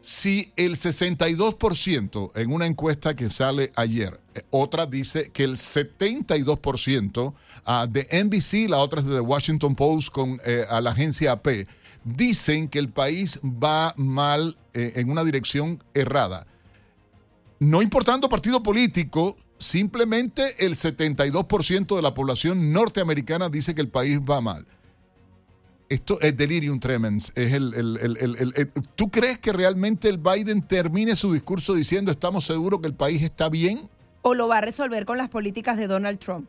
Si 0.00 0.52
el 0.56 0.76
62% 0.76 2.30
en 2.36 2.52
una 2.52 2.66
encuesta 2.66 3.16
que 3.16 3.30
sale 3.30 3.72
ayer, 3.74 4.20
eh, 4.34 4.42
otra 4.50 4.86
dice 4.86 5.30
que 5.32 5.44
el 5.44 5.56
72% 5.56 7.34
ah, 7.64 7.86
de 7.88 8.06
NBC, 8.24 8.70
la 8.70 8.78
otra 8.78 9.00
es 9.00 9.06
de 9.06 9.20
Washington 9.20 9.74
Post 9.74 10.10
con 10.10 10.40
eh, 10.44 10.64
la 10.80 10.90
agencia 10.90 11.32
AP, 11.32 11.66
dicen 12.04 12.68
que 12.68 12.78
el 12.78 12.90
país 12.90 13.40
va 13.42 13.92
mal 13.96 14.56
eh, 14.72 14.92
en 14.96 15.10
una 15.10 15.24
dirección 15.24 15.82
errada. 15.94 16.46
No 17.58 17.82
importando 17.82 18.28
partido 18.28 18.62
político, 18.62 19.36
simplemente 19.58 20.64
el 20.64 20.76
72% 20.76 21.96
de 21.96 22.02
la 22.02 22.14
población 22.14 22.72
norteamericana 22.72 23.48
dice 23.48 23.74
que 23.74 23.82
el 23.82 23.88
país 23.88 24.20
va 24.20 24.40
mal. 24.40 24.66
Esto 25.88 26.20
es 26.20 26.36
delirium 26.36 26.80
tremens. 26.80 27.30
Es 27.36 27.52
el, 27.54 27.72
el- 27.74 27.96
el- 28.02 28.16
el- 28.18 28.36
el- 28.36 28.52
el- 28.56 28.72
¿Tú 28.94 29.10
crees 29.10 29.38
que 29.38 29.52
realmente 29.52 30.08
el 30.08 30.18
Biden 30.18 30.60
termine 30.66 31.16
su 31.16 31.32
discurso 31.32 31.74
diciendo 31.74 32.10
estamos 32.10 32.44
seguros 32.44 32.80
que 32.82 32.88
el 32.88 32.94
país 32.94 33.22
está 33.22 33.48
bien? 33.48 33.88
¿O 34.22 34.34
lo 34.34 34.48
va 34.48 34.58
a 34.58 34.60
resolver 34.60 35.06
con 35.06 35.16
las 35.16 35.30
políticas 35.30 35.78
de 35.78 35.86
Donald 35.86 36.18
Trump? 36.18 36.48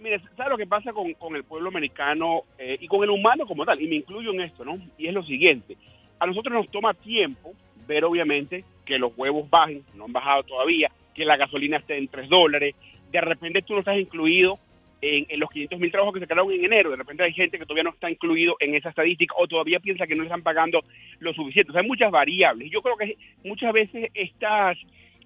Mire, 0.00 0.20
¿sabes 0.36 0.50
lo 0.50 0.58
que 0.58 0.66
pasa 0.66 0.92
con, 0.92 1.12
con 1.14 1.34
el 1.36 1.44
pueblo 1.44 1.70
americano 1.70 2.42
eh, 2.58 2.76
y 2.80 2.86
con 2.86 3.02
el 3.02 3.10
humano 3.10 3.46
como 3.46 3.64
tal? 3.64 3.80
Y 3.80 3.88
me 3.88 3.96
incluyo 3.96 4.30
en 4.32 4.42
esto, 4.42 4.64
¿no? 4.64 4.78
Y 4.98 5.06
es 5.08 5.14
lo 5.14 5.24
siguiente. 5.24 5.76
A 6.20 6.26
nosotros 6.26 6.52
nos 6.54 6.70
toma 6.70 6.92
tiempo 6.94 7.52
ver, 7.86 8.04
obviamente, 8.04 8.64
que 8.84 8.98
los 8.98 9.12
huevos 9.16 9.48
bajen, 9.48 9.82
no 9.94 10.04
han 10.04 10.12
bajado 10.12 10.42
todavía, 10.42 10.90
que 11.14 11.24
la 11.24 11.36
gasolina 11.38 11.78
esté 11.78 11.96
en 11.96 12.08
3 12.08 12.28
dólares. 12.28 12.74
De 13.10 13.20
repente 13.22 13.62
tú 13.62 13.72
no 13.72 13.78
estás 13.80 13.98
incluido 13.98 14.58
en, 15.00 15.26
en 15.28 15.40
los 15.40 15.50
500 15.50 15.78
mil 15.78 15.90
trabajos 15.90 16.14
que 16.14 16.20
se 16.20 16.26
crearon 16.26 16.52
en 16.52 16.64
enero. 16.64 16.90
De 16.90 16.96
repente 16.96 17.22
hay 17.22 17.32
gente 17.32 17.58
que 17.58 17.64
todavía 17.64 17.84
no 17.84 17.90
está 17.90 18.10
incluido 18.10 18.56
en 18.60 18.74
esa 18.74 18.90
estadística 18.90 19.34
o 19.38 19.46
todavía 19.46 19.80
piensa 19.80 20.06
que 20.06 20.14
no 20.14 20.22
le 20.22 20.28
están 20.28 20.42
pagando 20.42 20.82
lo 21.20 21.32
suficiente. 21.32 21.70
O 21.70 21.72
sea, 21.72 21.82
hay 21.82 21.88
muchas 21.88 22.10
variables. 22.10 22.70
Yo 22.70 22.82
creo 22.82 22.96
que 22.96 23.16
muchas 23.44 23.72
veces 23.72 24.10
estas 24.14 24.78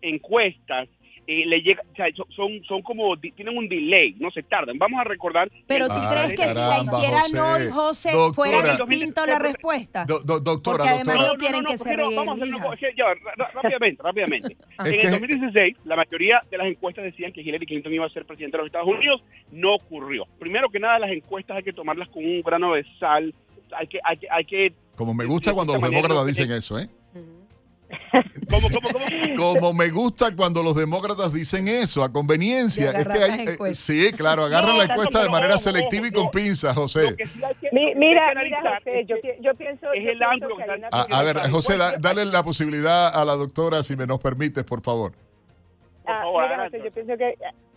encuestas 0.02 0.88
eh, 1.26 1.44
le 1.46 1.60
llega, 1.62 1.82
o 1.90 1.94
sea, 1.96 2.06
so- 2.16 2.26
son, 2.34 2.62
son 2.66 2.82
como, 2.82 3.16
tienen 3.18 3.56
un 3.56 3.68
delay, 3.68 4.14
no 4.18 4.30
se 4.30 4.42
tardan. 4.42 4.76
Vamos 4.78 5.00
a 5.00 5.04
recordar. 5.04 5.50
Pero 5.66 5.86
tú 5.88 5.94
crees 6.10 6.32
que 6.32 6.48
si 6.48 6.54
la 6.54 6.78
hicieran 6.82 7.22
José. 7.22 7.40
hoy, 7.40 7.68
José, 7.70 8.12
Doctora. 8.12 8.50
fuera 8.50 8.76
distinto 8.76 9.26
la 9.26 9.38
respuesta. 9.38 10.04
Do- 10.04 10.20
do- 10.20 10.40
doctora, 10.40 10.78
Porque 10.78 10.88
además 10.90 11.14
doctora. 11.16 11.32
no 11.32 11.38
quieren 11.38 11.64
que 11.64 11.78
se 11.78 11.84
pero 11.84 12.10
vamos 12.14 12.40
a 12.40 12.44
hacer 12.44 12.96
rápidamente, 13.54 14.02
rápidamente. 14.02 14.56
En 14.84 15.00
el 15.00 15.10
2016, 15.12 15.76
la 15.84 15.96
mayoría 15.96 16.42
de 16.50 16.58
las 16.58 16.66
encuestas 16.66 17.04
decían 17.04 17.32
que 17.32 17.40
Hillary 17.42 17.66
Clinton 17.66 17.92
iba 17.92 18.06
a 18.06 18.10
ser 18.10 18.24
presidente 18.26 18.56
de 18.56 18.62
los 18.62 18.66
Estados 18.66 18.88
Unidos. 18.88 19.22
No 19.50 19.74
ocurrió. 19.74 20.26
Primero 20.38 20.68
que 20.70 20.80
nada, 20.80 20.98
las 20.98 21.10
encuestas 21.10 21.56
hay 21.58 21.62
que 21.62 21.72
tomarlas 21.72 22.08
con 22.08 22.24
un 22.24 22.42
grano 22.42 22.74
de 22.74 22.84
sal. 22.98 23.32
Hay 23.78 23.86
que, 23.86 23.98
hay 24.04 24.16
que, 24.18 24.26
hay 24.30 24.44
que 24.44 24.72
Como 24.96 25.14
me 25.14 25.24
gusta 25.24 25.52
cuando 25.54 25.72
los 25.74 25.82
demócratas 25.82 26.16
no- 26.18 26.24
dicen 26.26 26.50
eso, 26.52 26.78
¿eh? 26.78 26.88
¿Cómo, 28.50 28.68
cómo, 28.68 28.88
cómo? 28.92 29.58
Como 29.58 29.72
me 29.74 29.88
gusta 29.90 30.34
cuando 30.36 30.62
los 30.62 30.74
demócratas 30.76 31.32
dicen 31.32 31.68
eso, 31.68 32.02
a 32.04 32.12
conveniencia. 32.12 32.90
Es 32.90 33.06
que 33.08 33.18
hay, 33.18 33.40
eh, 33.40 33.44
encuestas. 33.52 33.78
sí, 33.78 34.10
claro, 34.12 34.44
agarran 34.44 34.72
No, 34.72 34.78
la 34.78 34.86
no, 34.86 34.92
encuesta 34.92 35.22
de 35.22 35.28
manera 35.30 35.58
selectiva 35.58 36.06
y 36.08 36.10
con 36.10 36.24
no. 36.24 36.30
pinzas, 36.30 36.74
José. 36.74 37.14
que 37.16 37.26
sí 37.26 37.42
hay 37.44 37.54
que- 37.54 37.68
Mi- 37.72 37.86
lo 37.86 37.92
que 37.92 37.98
mira, 37.98 38.28
hay 38.28 38.34
que 38.36 38.44
mira, 38.44 38.58
analizar 38.58 38.78
José, 38.84 39.04
yo, 39.06 39.16
yo 39.40 39.54
pienso, 39.54 39.92
es 39.92 40.06
el 40.06 40.22
ángulo 40.22 40.56
que 40.56 40.62
está- 40.62 40.88
A, 40.90 41.18
a 41.18 41.22
ver, 41.22 41.38
José, 41.50 41.76
da- 41.78 41.94
dale 41.98 42.24
la 42.26 42.42
posibilidad 42.42 43.08
a 43.14 43.24
la 43.24 43.34
doctora, 43.34 43.82
si 43.82 43.96
me 43.96 44.06
nos 44.06 44.18
permites, 44.20 44.64
por 44.64 44.82
favor. 44.82 45.12
Ah, 46.06 46.24
mira. 46.32 46.64
José, 46.64 46.80
yo 46.84 46.90
pienso 46.90 47.16
que, 47.16 47.36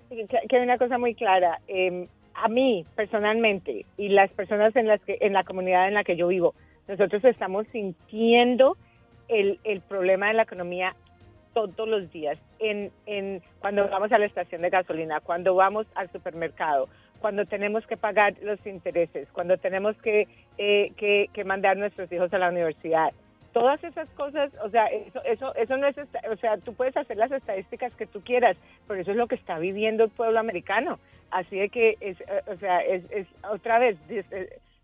que, 0.10 0.48
que 0.50 0.56
hay 0.58 0.64
una 0.64 0.78
cosa 0.78 0.98
muy 0.98 1.16
clara. 1.16 1.60
Eh, 1.68 2.08
a 2.34 2.48
mí, 2.50 2.86
personalmente, 2.96 3.86
y 3.98 4.10
las 4.10 4.30
personas 4.32 4.76
en, 4.76 4.88
las 4.88 5.00
que, 5.02 5.18
en 5.22 5.34
la 5.34 5.44
comunidad 5.44 5.88
en 5.88 5.94
la 5.94 6.04
que 6.04 6.18
yo 6.18 6.28
vivo, 6.28 6.54
nosotros 6.88 7.24
estamos 7.24 7.66
sintiendo 7.72 8.78
el, 9.28 9.60
el 9.64 9.82
problema 9.82 10.28
de 10.28 10.34
la 10.36 10.44
economía 10.44 10.96
todos 11.54 11.88
los 11.88 12.12
días. 12.12 12.38
En, 12.60 12.92
en, 13.06 13.42
cuando 13.60 13.88
vamos 13.88 14.12
a 14.12 14.18
la 14.18 14.26
estación 14.26 14.62
de 14.62 14.70
gasolina, 14.70 15.22
cuando 15.22 15.56
vamos 15.56 15.88
al 15.96 16.12
supermercado, 16.12 16.90
cuando 17.20 17.46
tenemos 17.46 17.88
que 17.88 17.98
pagar 17.98 18.36
los 18.42 18.64
intereses, 18.68 19.28
cuando 19.32 19.58
tenemos 19.58 19.96
que, 19.98 20.28
eh, 20.58 20.92
que, 20.98 21.30
que 21.34 21.44
mandar 21.44 21.78
nuestros 21.78 22.12
hijos 22.12 22.32
a 22.34 22.38
la 22.38 22.50
universidad. 22.50 23.14
Todas 23.54 23.82
esas 23.86 24.10
cosas, 24.10 24.52
o 24.62 24.70
sea, 24.70 24.88
eso, 24.88 25.24
eso, 25.24 25.56
eso 25.56 25.78
no 25.78 25.88
es, 25.88 25.96
o 25.98 26.36
sea, 26.36 26.58
tú 26.58 26.74
puedes 26.74 26.96
hacer 26.98 27.16
las 27.16 27.32
estadísticas 27.32 27.96
que 27.96 28.06
tú 28.06 28.22
quieras, 28.22 28.58
pero 28.86 29.00
eso 29.00 29.12
es 29.12 29.18
lo 29.18 29.28
que 29.28 29.36
está 29.36 29.58
viviendo 29.60 30.04
el 30.04 30.10
pueblo 30.10 30.40
americano. 30.40 31.00
Así 31.32 31.58
de 31.58 31.70
que, 31.70 31.96
es, 32.02 32.20
eh, 32.20 32.42
o 32.48 32.58
sea, 32.58 32.80
es, 32.82 33.10
es 33.12 33.28
otra 33.50 33.80
vez, 33.80 33.98
es, 34.10 34.26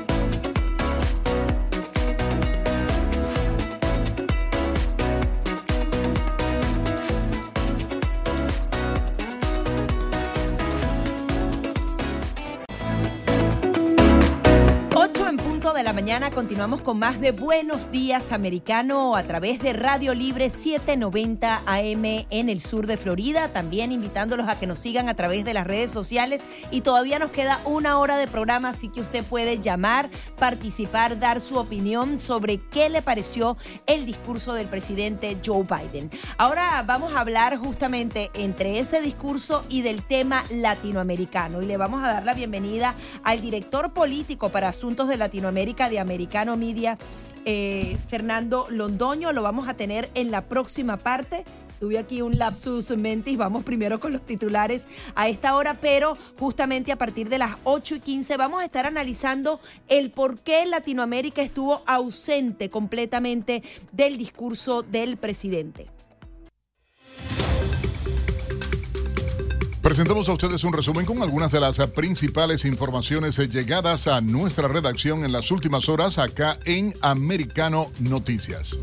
De 15.73 15.83
la 15.83 15.95
mañana 15.95 16.31
continuamos 16.31 16.83
con 16.83 16.99
más 16.99 17.19
de 17.23 17.33
Buenos 17.33 17.91
Días 17.91 18.33
Americano 18.33 19.17
a 19.17 19.23
través 19.23 19.61
de 19.61 19.73
Radio 19.73 20.13
Libre 20.13 20.51
790 20.51 21.63
AM 21.65 22.05
en 22.05 22.51
el 22.51 22.61
sur 22.61 22.87
de 22.87 22.99
Florida. 22.99 23.49
También 23.49 23.91
invitándolos 23.91 24.47
a 24.47 24.59
que 24.59 24.67
nos 24.67 24.79
sigan 24.79 25.09
a 25.09 25.15
través 25.15 25.43
de 25.47 25.55
las 25.55 25.67
redes 25.67 25.91
sociales. 25.91 26.43
Y 26.71 26.83
todavía 26.83 27.19
nos 27.19 27.31
queda 27.31 27.63
una 27.65 27.99
hora 27.99 28.19
de 28.19 28.29
programa, 28.29 28.69
así 28.69 28.91
que 28.91 29.01
usted 29.01 29.25
puede 29.25 29.59
llamar, 29.59 30.11
participar, 30.39 31.19
dar 31.19 31.41
su 31.41 31.57
opinión 31.57 32.19
sobre 32.19 32.59
qué 32.59 32.91
le 32.91 33.01
pareció 33.01 33.57
el 33.87 34.05
discurso 34.05 34.53
del 34.53 34.69
presidente 34.69 35.39
Joe 35.45 35.65
Biden. 35.65 36.11
Ahora 36.37 36.85
vamos 36.87 37.15
a 37.15 37.21
hablar 37.21 37.57
justamente 37.57 38.31
entre 38.35 38.81
ese 38.81 39.01
discurso 39.01 39.65
y 39.71 39.81
del 39.81 40.03
tema 40.07 40.45
latinoamericano. 40.51 41.63
Y 41.63 41.67
le 41.67 41.79
vamos 41.79 42.05
a 42.05 42.13
dar 42.13 42.25
la 42.25 42.35
bienvenida 42.35 42.95
al 43.23 43.41
director 43.41 43.95
político 43.95 44.51
para 44.51 44.69
asuntos 44.69 45.09
de 45.09 45.17
Latinoamérica 45.17 45.54
de 45.55 46.01
Americano 46.01 46.57
Media, 46.57 46.99
eh, 47.45 47.97
Fernando 48.09 48.67
Londoño. 48.71 49.33
Lo 49.33 49.43
vamos 49.43 49.69
a 49.69 49.75
tener 49.75 50.11
en 50.15 50.33
la 50.33 50.49
próxima 50.49 50.97
parte. 50.97 51.45
Tuve 51.79 51.99
aquí 51.99 52.23
un 52.23 52.39
lapsus 52.39 52.91
mentis, 52.97 53.37
vamos 53.37 53.63
primero 53.63 54.01
con 54.01 54.13
los 54.13 54.23
titulares 54.23 54.87
a 55.15 55.29
esta 55.29 55.55
hora, 55.55 55.75
pero 55.81 56.17
justamente 56.39 56.93
a 56.93 56.97
partir 56.97 57.29
de 57.29 57.39
las 57.39 57.57
8 57.65 57.97
y 57.97 58.01
15 58.01 58.37
vamos 58.37 58.63
a 58.63 58.65
estar 58.65 58.87
analizando 58.87 59.61
el 59.89 60.11
por 60.11 60.39
qué 60.41 60.67
Latinoamérica 60.67 61.43
estuvo 61.43 61.83
ausente 61.87 62.69
completamente 62.69 63.63
del 63.93 64.17
discurso 64.17 64.83
del 64.83 65.17
presidente. 65.19 65.89
Presentamos 69.85 70.31
a 70.31 70.33
ustedes 70.33 70.65
un 70.65 70.73
resumen 70.73 71.05
con 71.05 71.23
algunas 71.23 71.53
de 71.53 71.61
las 71.61 71.79
principales 71.89 72.65
informaciones 72.65 73.37
llegadas 73.51 74.07
a 74.07 74.23
nuestra 74.23 74.67
redacción 74.67 75.27
en 75.27 75.33
las 75.33 75.51
últimas 75.51 75.91
horas 75.91 76.17
acá 76.17 76.59
en 76.65 76.95
Americano 77.03 77.93
Noticias. 78.01 78.79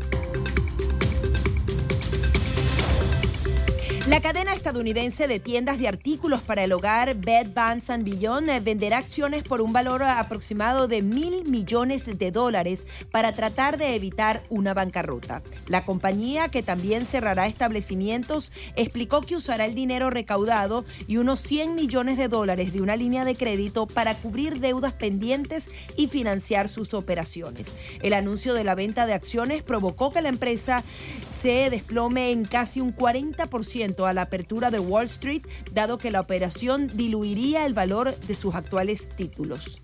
La 4.12 4.20
cadena 4.20 4.52
estadounidense 4.52 5.26
de 5.26 5.40
tiendas 5.40 5.78
de 5.78 5.88
artículos 5.88 6.42
para 6.42 6.62
el 6.62 6.72
hogar 6.72 7.14
Bed 7.14 7.46
Bath 7.54 7.88
Beyond 8.00 8.50
eh, 8.50 8.60
venderá 8.60 8.98
acciones 8.98 9.42
por 9.42 9.62
un 9.62 9.72
valor 9.72 10.02
aproximado 10.02 10.86
de 10.86 11.00
mil 11.00 11.46
millones 11.46 12.04
de 12.04 12.30
dólares 12.30 12.82
para 13.10 13.32
tratar 13.32 13.78
de 13.78 13.94
evitar 13.94 14.42
una 14.50 14.74
bancarrota. 14.74 15.42
La 15.66 15.86
compañía, 15.86 16.50
que 16.50 16.62
también 16.62 17.06
cerrará 17.06 17.46
establecimientos, 17.46 18.52
explicó 18.76 19.22
que 19.22 19.34
usará 19.34 19.64
el 19.64 19.74
dinero 19.74 20.10
recaudado 20.10 20.84
y 21.08 21.16
unos 21.16 21.40
100 21.40 21.74
millones 21.74 22.18
de 22.18 22.28
dólares 22.28 22.74
de 22.74 22.82
una 22.82 22.96
línea 22.96 23.24
de 23.24 23.34
crédito 23.34 23.86
para 23.86 24.18
cubrir 24.18 24.60
deudas 24.60 24.92
pendientes 24.92 25.70
y 25.96 26.08
financiar 26.08 26.68
sus 26.68 26.92
operaciones. 26.92 27.68
El 28.02 28.12
anuncio 28.12 28.52
de 28.52 28.64
la 28.64 28.74
venta 28.74 29.06
de 29.06 29.14
acciones 29.14 29.62
provocó 29.62 30.12
que 30.12 30.20
la 30.20 30.28
empresa 30.28 30.84
se 31.42 31.70
desplome 31.70 32.30
en 32.30 32.44
casi 32.44 32.80
un 32.80 32.94
40% 32.94 34.08
a 34.08 34.14
la 34.14 34.22
apertura 34.22 34.70
de 34.70 34.78
Wall 34.78 35.06
Street, 35.06 35.42
dado 35.72 35.98
que 35.98 36.12
la 36.12 36.20
operación 36.20 36.88
diluiría 36.94 37.66
el 37.66 37.74
valor 37.74 38.16
de 38.16 38.34
sus 38.34 38.54
actuales 38.54 39.08
títulos. 39.16 39.82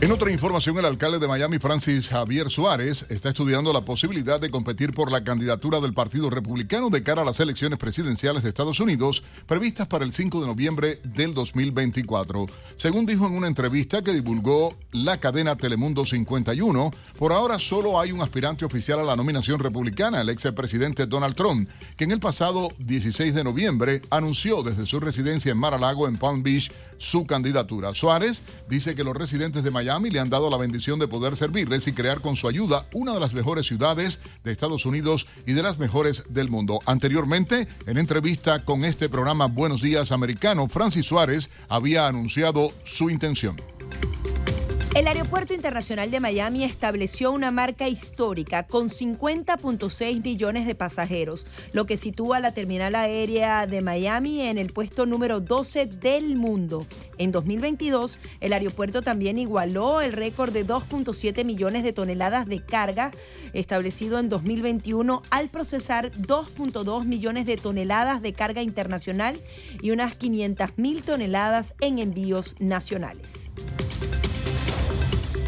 En 0.00 0.12
otra 0.12 0.30
información, 0.30 0.78
el 0.78 0.84
alcalde 0.84 1.18
de 1.18 1.26
Miami, 1.26 1.58
Francis 1.58 2.08
Javier 2.08 2.50
Suárez, 2.50 3.04
está 3.08 3.30
estudiando 3.30 3.72
la 3.72 3.84
posibilidad 3.84 4.40
de 4.40 4.48
competir 4.48 4.94
por 4.94 5.10
la 5.10 5.24
candidatura 5.24 5.80
del 5.80 5.92
Partido 5.92 6.30
Republicano 6.30 6.88
de 6.88 7.02
cara 7.02 7.22
a 7.22 7.24
las 7.24 7.40
elecciones 7.40 7.80
presidenciales 7.80 8.44
de 8.44 8.48
Estados 8.48 8.78
Unidos 8.78 9.24
previstas 9.48 9.88
para 9.88 10.04
el 10.04 10.12
5 10.12 10.40
de 10.40 10.46
noviembre 10.46 11.00
del 11.02 11.34
2024. 11.34 12.46
Según 12.76 13.06
dijo 13.06 13.26
en 13.26 13.34
una 13.34 13.48
entrevista 13.48 14.00
que 14.00 14.12
divulgó 14.12 14.76
la 14.92 15.18
cadena 15.18 15.56
Telemundo 15.56 16.06
51, 16.06 16.92
por 17.18 17.32
ahora 17.32 17.58
solo 17.58 17.98
hay 17.98 18.12
un 18.12 18.22
aspirante 18.22 18.64
oficial 18.64 19.00
a 19.00 19.04
la 19.04 19.16
nominación 19.16 19.58
republicana, 19.58 20.20
el 20.20 20.28
ex 20.28 20.52
presidente 20.52 21.06
Donald 21.06 21.34
Trump, 21.34 21.68
que 21.96 22.04
en 22.04 22.12
el 22.12 22.20
pasado 22.20 22.68
16 22.78 23.34
de 23.34 23.42
noviembre 23.42 24.02
anunció 24.10 24.62
desde 24.62 24.86
su 24.86 25.00
residencia 25.00 25.50
en 25.50 25.58
Mar-a-Lago, 25.58 26.06
en 26.06 26.18
Palm 26.18 26.44
Beach, 26.44 26.70
su 26.98 27.26
candidatura. 27.26 27.94
Suárez 27.94 28.42
dice 28.68 28.94
que 28.94 29.04
los 29.04 29.16
residentes 29.16 29.64
de 29.64 29.70
Miami 29.70 29.87
le 29.88 30.20
han 30.20 30.28
dado 30.28 30.50
la 30.50 30.58
bendición 30.58 30.98
de 30.98 31.08
poder 31.08 31.36
servirles 31.36 31.86
y 31.88 31.92
crear 31.92 32.20
con 32.20 32.36
su 32.36 32.46
ayuda 32.46 32.86
una 32.92 33.14
de 33.14 33.20
las 33.20 33.32
mejores 33.32 33.66
ciudades 33.66 34.20
de 34.44 34.52
Estados 34.52 34.84
Unidos 34.84 35.26
y 35.46 35.54
de 35.54 35.62
las 35.62 35.78
mejores 35.78 36.24
del 36.28 36.50
mundo. 36.50 36.78
Anteriormente, 36.84 37.66
en 37.86 37.96
entrevista 37.96 38.64
con 38.64 38.84
este 38.84 39.08
programa 39.08 39.46
Buenos 39.46 39.80
Días 39.80 40.12
Americano, 40.12 40.68
Francis 40.68 41.06
Suárez 41.06 41.50
había 41.70 42.06
anunciado 42.06 42.70
su 42.84 43.08
intención. 43.08 43.56
El 44.98 45.06
Aeropuerto 45.06 45.54
Internacional 45.54 46.10
de 46.10 46.18
Miami 46.18 46.64
estableció 46.64 47.30
una 47.30 47.52
marca 47.52 47.86
histórica 47.86 48.64
con 48.64 48.88
50.6 48.88 50.24
millones 50.24 50.66
de 50.66 50.74
pasajeros, 50.74 51.46
lo 51.72 51.86
que 51.86 51.96
sitúa 51.96 52.40
la 52.40 52.52
terminal 52.52 52.96
aérea 52.96 53.68
de 53.68 53.80
Miami 53.80 54.42
en 54.42 54.58
el 54.58 54.72
puesto 54.72 55.06
número 55.06 55.38
12 55.38 55.86
del 55.86 56.34
mundo. 56.34 56.84
En 57.16 57.30
2022, 57.30 58.18
el 58.40 58.52
aeropuerto 58.52 59.00
también 59.00 59.38
igualó 59.38 60.00
el 60.00 60.12
récord 60.12 60.52
de 60.52 60.66
2.7 60.66 61.44
millones 61.44 61.84
de 61.84 61.92
toneladas 61.92 62.46
de 62.46 62.64
carga 62.64 63.12
establecido 63.52 64.18
en 64.18 64.28
2021 64.28 65.22
al 65.30 65.48
procesar 65.48 66.10
2.2 66.10 67.04
millones 67.04 67.46
de 67.46 67.56
toneladas 67.56 68.20
de 68.20 68.32
carga 68.32 68.62
internacional 68.62 69.40
y 69.80 69.92
unas 69.92 70.16
500 70.16 70.76
mil 70.76 71.04
toneladas 71.04 71.76
en 71.80 72.00
envíos 72.00 72.56
nacionales. 72.58 73.52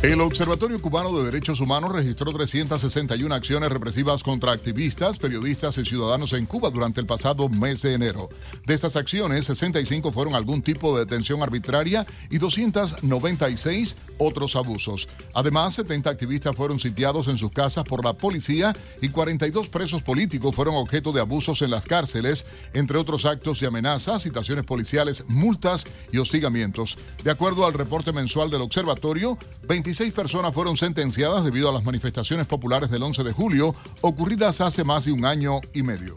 El 0.03 0.23
Observatorio 0.23 0.81
Cubano 0.81 1.13
de 1.13 1.25
Derechos 1.25 1.61
Humanos 1.61 1.93
registró 1.93 2.33
361 2.33 3.35
acciones 3.35 3.69
represivas 3.69 4.23
contra 4.23 4.51
activistas, 4.51 5.19
periodistas 5.19 5.77
y 5.77 5.85
ciudadanos 5.85 6.33
en 6.33 6.47
Cuba 6.47 6.71
durante 6.71 7.03
el 7.03 7.07
pasado 7.07 7.51
mes 7.51 7.83
de 7.83 7.93
enero. 7.93 8.31
De 8.65 8.73
estas 8.73 8.97
acciones, 8.97 9.45
65 9.45 10.11
fueron 10.11 10.35
algún 10.35 10.63
tipo 10.63 10.95
de 10.97 11.05
detención 11.05 11.43
arbitraria 11.43 12.07
y 12.31 12.39
296 12.39 13.97
otros 14.17 14.57
abusos. 14.57 15.07
Además, 15.35 15.75
70 15.75 16.09
activistas 16.09 16.57
fueron 16.57 16.79
sitiados 16.79 17.29
en 17.29 17.37
sus 17.37 17.51
casas 17.51 17.85
por 17.85 18.03
la 18.03 18.15
policía 18.15 18.75
y 19.03 19.11
42 19.11 19.69
presos 19.69 20.03
políticos 20.03 20.57
fueron 20.57 20.77
objeto 20.77 21.13
de 21.13 21.21
abusos 21.21 21.61
en 21.61 21.73
las 21.73 21.85
cárceles, 21.85 22.47
entre 22.73 22.97
otros 22.97 23.27
actos 23.27 23.61
de 23.61 23.67
amenazas, 23.67 24.23
citaciones 24.23 24.65
policiales, 24.65 25.25
multas 25.29 25.85
y 26.11 26.17
hostigamientos. 26.17 26.97
De 27.23 27.31
acuerdo 27.31 27.67
al 27.67 27.75
reporte 27.75 28.15
mensual 28.15 28.51
del 28.51 28.63
observatorio, 28.63 29.37
20 29.69 29.90
26 29.91 30.13
personas 30.13 30.55
fueron 30.55 30.77
sentenciadas 30.77 31.43
debido 31.43 31.69
a 31.69 31.73
las 31.73 31.83
manifestaciones 31.83 32.47
populares 32.47 32.91
del 32.91 33.03
11 33.03 33.25
de 33.25 33.33
julio 33.33 33.75
ocurridas 34.03 34.61
hace 34.61 34.85
más 34.85 35.05
de 35.05 35.11
un 35.11 35.25
año 35.25 35.61
y 35.75 35.83
medio. 35.83 36.17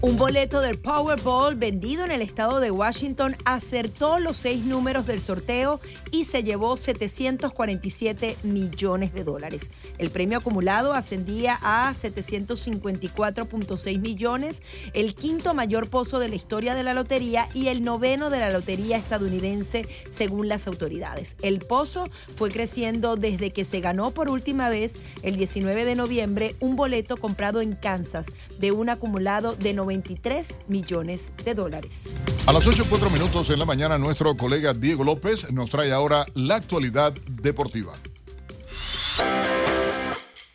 Un 0.00 0.16
boleto 0.16 0.60
del 0.60 0.78
Powerball 0.78 1.56
vendido 1.56 2.04
en 2.04 2.12
el 2.12 2.22
estado 2.22 2.60
de 2.60 2.70
Washington 2.70 3.34
acertó 3.44 4.20
los 4.20 4.36
seis 4.36 4.64
números 4.64 5.08
del 5.08 5.20
sorteo 5.20 5.80
y 6.12 6.24
se 6.24 6.44
llevó 6.44 6.76
747 6.76 8.36
millones 8.44 9.12
de 9.12 9.24
dólares. 9.24 9.72
El 9.98 10.10
premio 10.10 10.38
acumulado 10.38 10.92
ascendía 10.92 11.58
a 11.62 11.92
754.6 12.00 13.98
millones, 13.98 14.62
el 14.94 15.16
quinto 15.16 15.52
mayor 15.52 15.90
pozo 15.90 16.20
de 16.20 16.28
la 16.28 16.36
historia 16.36 16.76
de 16.76 16.84
la 16.84 16.94
lotería 16.94 17.48
y 17.52 17.66
el 17.66 17.82
noveno 17.82 18.30
de 18.30 18.38
la 18.38 18.52
lotería 18.52 18.98
estadounidense, 18.98 19.88
según 20.12 20.46
las 20.46 20.68
autoridades. 20.68 21.34
El 21.42 21.58
pozo 21.58 22.08
fue 22.36 22.52
creciendo 22.52 23.16
desde 23.16 23.50
que 23.50 23.64
se 23.64 23.80
ganó 23.80 24.12
por 24.12 24.28
última 24.28 24.70
vez 24.70 24.94
el 25.24 25.34
19 25.34 25.84
de 25.84 25.96
noviembre 25.96 26.54
un 26.60 26.76
boleto 26.76 27.16
comprado 27.16 27.60
en 27.60 27.74
Kansas 27.74 28.26
de 28.60 28.70
un 28.70 28.90
acumulado 28.90 29.56
de 29.56 29.74
23 29.88 30.58
millones 30.68 31.32
de 31.44 31.54
dólares. 31.54 32.14
A 32.46 32.52
las 32.52 32.64
8.4 32.64 33.10
minutos 33.10 33.50
en 33.50 33.58
la 33.58 33.64
mañana, 33.64 33.98
nuestro 33.98 34.36
colega 34.36 34.72
Diego 34.72 35.02
López 35.02 35.50
nos 35.50 35.70
trae 35.70 35.92
ahora 35.92 36.26
la 36.34 36.56
actualidad 36.56 37.12
deportiva. 37.26 37.94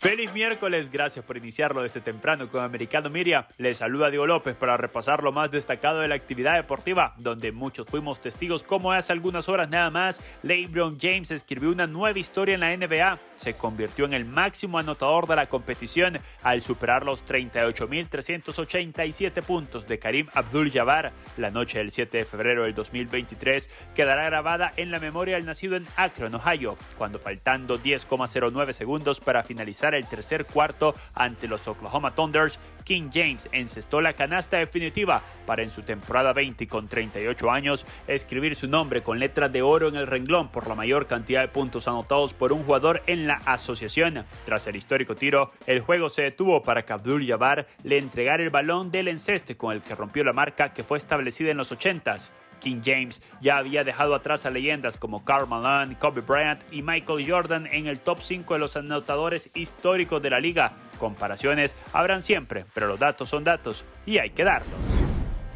Feliz 0.04 0.32
miércoles, 0.34 0.92
gracias 0.92 1.24
por 1.24 1.38
iniciarlo 1.38 1.82
desde 1.82 2.02
temprano 2.02 2.50
con 2.50 2.62
Americano 2.62 3.10
Miria. 3.10 3.48
Les 3.58 3.78
saluda 3.78 4.10
Diego 4.10 4.28
López 4.28 4.54
para 4.54 4.76
repasar 4.76 5.24
lo 5.24 5.32
más 5.32 5.50
destacado 5.50 6.02
de 6.02 6.10
la 6.10 6.16
actividad 6.16 6.56
deportiva, 6.56 7.14
donde 7.20 7.54
muchos 7.54 7.88
fuimos 7.88 8.20
testigos 8.20 8.64
como 8.64 8.92
hace 8.92 9.14
algunas 9.14 9.48
horas 9.48 9.70
nada 9.70 9.90
más, 9.92 10.22
LeBron 10.42 11.00
James 11.00 11.32
escribió 11.32 11.72
una 11.72 11.88
nueva 11.88 12.20
historia 12.20 12.56
en 12.56 12.60
la 12.60 12.76
NBA. 12.76 13.18
Se 13.38 13.54
convirtió 13.54 14.04
en 14.04 14.14
el 14.14 14.26
máximo 14.26 14.78
anotador 14.78 15.26
de 15.26 15.38
la 15.38 15.48
competición 15.48 16.20
al 16.42 16.62
superar 16.62 17.06
los 17.06 17.26
38.387 17.26 19.42
puntos 19.42 19.88
de 19.88 20.00
Karim 20.00 20.28
Abdul-Jabbar. 20.34 21.14
La 21.38 21.50
noche 21.50 21.78
del 21.78 21.92
7 21.92 22.18
de 22.18 22.26
febrero 22.26 22.64
del 22.64 22.76
2023 22.76 23.70
quedará 23.96 24.26
grabada 24.26 24.74
en 24.76 24.92
la 24.92 25.00
memoria 25.00 25.36
del 25.36 25.46
nacido 25.46 25.78
en 25.78 25.88
Akron, 25.96 26.36
Ohio, 26.36 26.76
cuando 26.98 27.20
faltando 27.20 27.80
10,09 27.80 28.74
segundos 28.74 29.22
para 29.22 29.44
finalizar 29.44 29.93
el 29.96 30.08
tercer 30.08 30.46
cuarto 30.46 30.96
ante 31.14 31.48
los 31.48 31.68
Oklahoma 31.68 32.16
Thunders, 32.16 32.60
King 32.84 33.10
James 33.14 33.50
encestó 33.52 34.02
la 34.02 34.14
canasta 34.14 34.58
definitiva 34.58 35.22
para 35.46 35.64
en 35.64 35.70
su 35.70 35.84
temporada 35.84 36.34
20 36.34 36.68
con 36.68 36.88
38 36.88 37.52
años 37.52 37.86
escribir 38.08 38.56
su 38.56 38.68
nombre 38.68 39.04
con 39.04 39.20
letras 39.20 39.52
de 39.52 39.62
oro 39.62 39.88
en 39.88 39.96
el 39.96 40.08
renglón 40.08 40.50
por 40.50 40.68
la 40.68 40.76
mayor 40.76 41.08
cantidad 41.08 41.42
de 41.42 41.48
puntos 41.48 41.88
anotados 41.88 42.34
por 42.34 42.52
un 42.54 42.64
jugador 42.64 43.02
en 43.08 43.28
la 43.28 43.36
asociación. 43.46 44.26
Tras 44.46 44.68
el 44.68 44.76
histórico 44.76 45.16
tiro, 45.16 45.52
el 45.66 45.80
juego 45.80 46.10
se 46.10 46.24
detuvo 46.24 46.62
para 46.62 46.84
que 46.84 46.94
Abdul 46.94 47.26
Jabbar 47.26 47.68
le 47.84 47.98
entregara 47.98 48.44
el 48.44 48.50
balón 48.50 48.92
del 48.92 49.08
enceste 49.08 49.56
con 49.56 49.74
el 49.74 49.82
que 49.82 49.96
rompió 49.96 50.24
la 50.24 50.34
marca 50.34 50.74
que 50.74 50.84
fue 50.84 50.98
establecida 50.98 51.52
en 51.52 51.58
los 51.58 51.72
80s. 51.72 52.32
King 52.64 52.82
James 52.84 53.22
ya 53.42 53.58
había 53.58 53.84
dejado 53.84 54.16
atrás 54.16 54.46
a 54.46 54.50
leyendas 54.50 54.98
como 54.98 55.24
Karl 55.26 55.48
Malone, 55.48 55.98
Kobe 56.00 56.22
Bryant 56.22 56.62
y 56.72 56.82
Michael 56.82 57.30
Jordan 57.30 57.68
en 57.68 57.88
el 57.88 58.00
top 58.00 58.22
5 58.22 58.54
de 58.54 58.60
los 58.60 58.76
anotadores 58.78 59.50
históricos 59.54 60.22
de 60.22 60.30
la 60.30 60.40
liga. 60.40 60.74
Comparaciones 60.98 61.76
habrán 61.92 62.24
siempre, 62.24 62.66
pero 62.74 62.88
los 62.88 63.00
datos 63.00 63.30
son 63.30 63.44
datos 63.44 63.84
y 64.06 64.18
hay 64.18 64.32
que 64.32 64.44
darlos. 64.44 64.93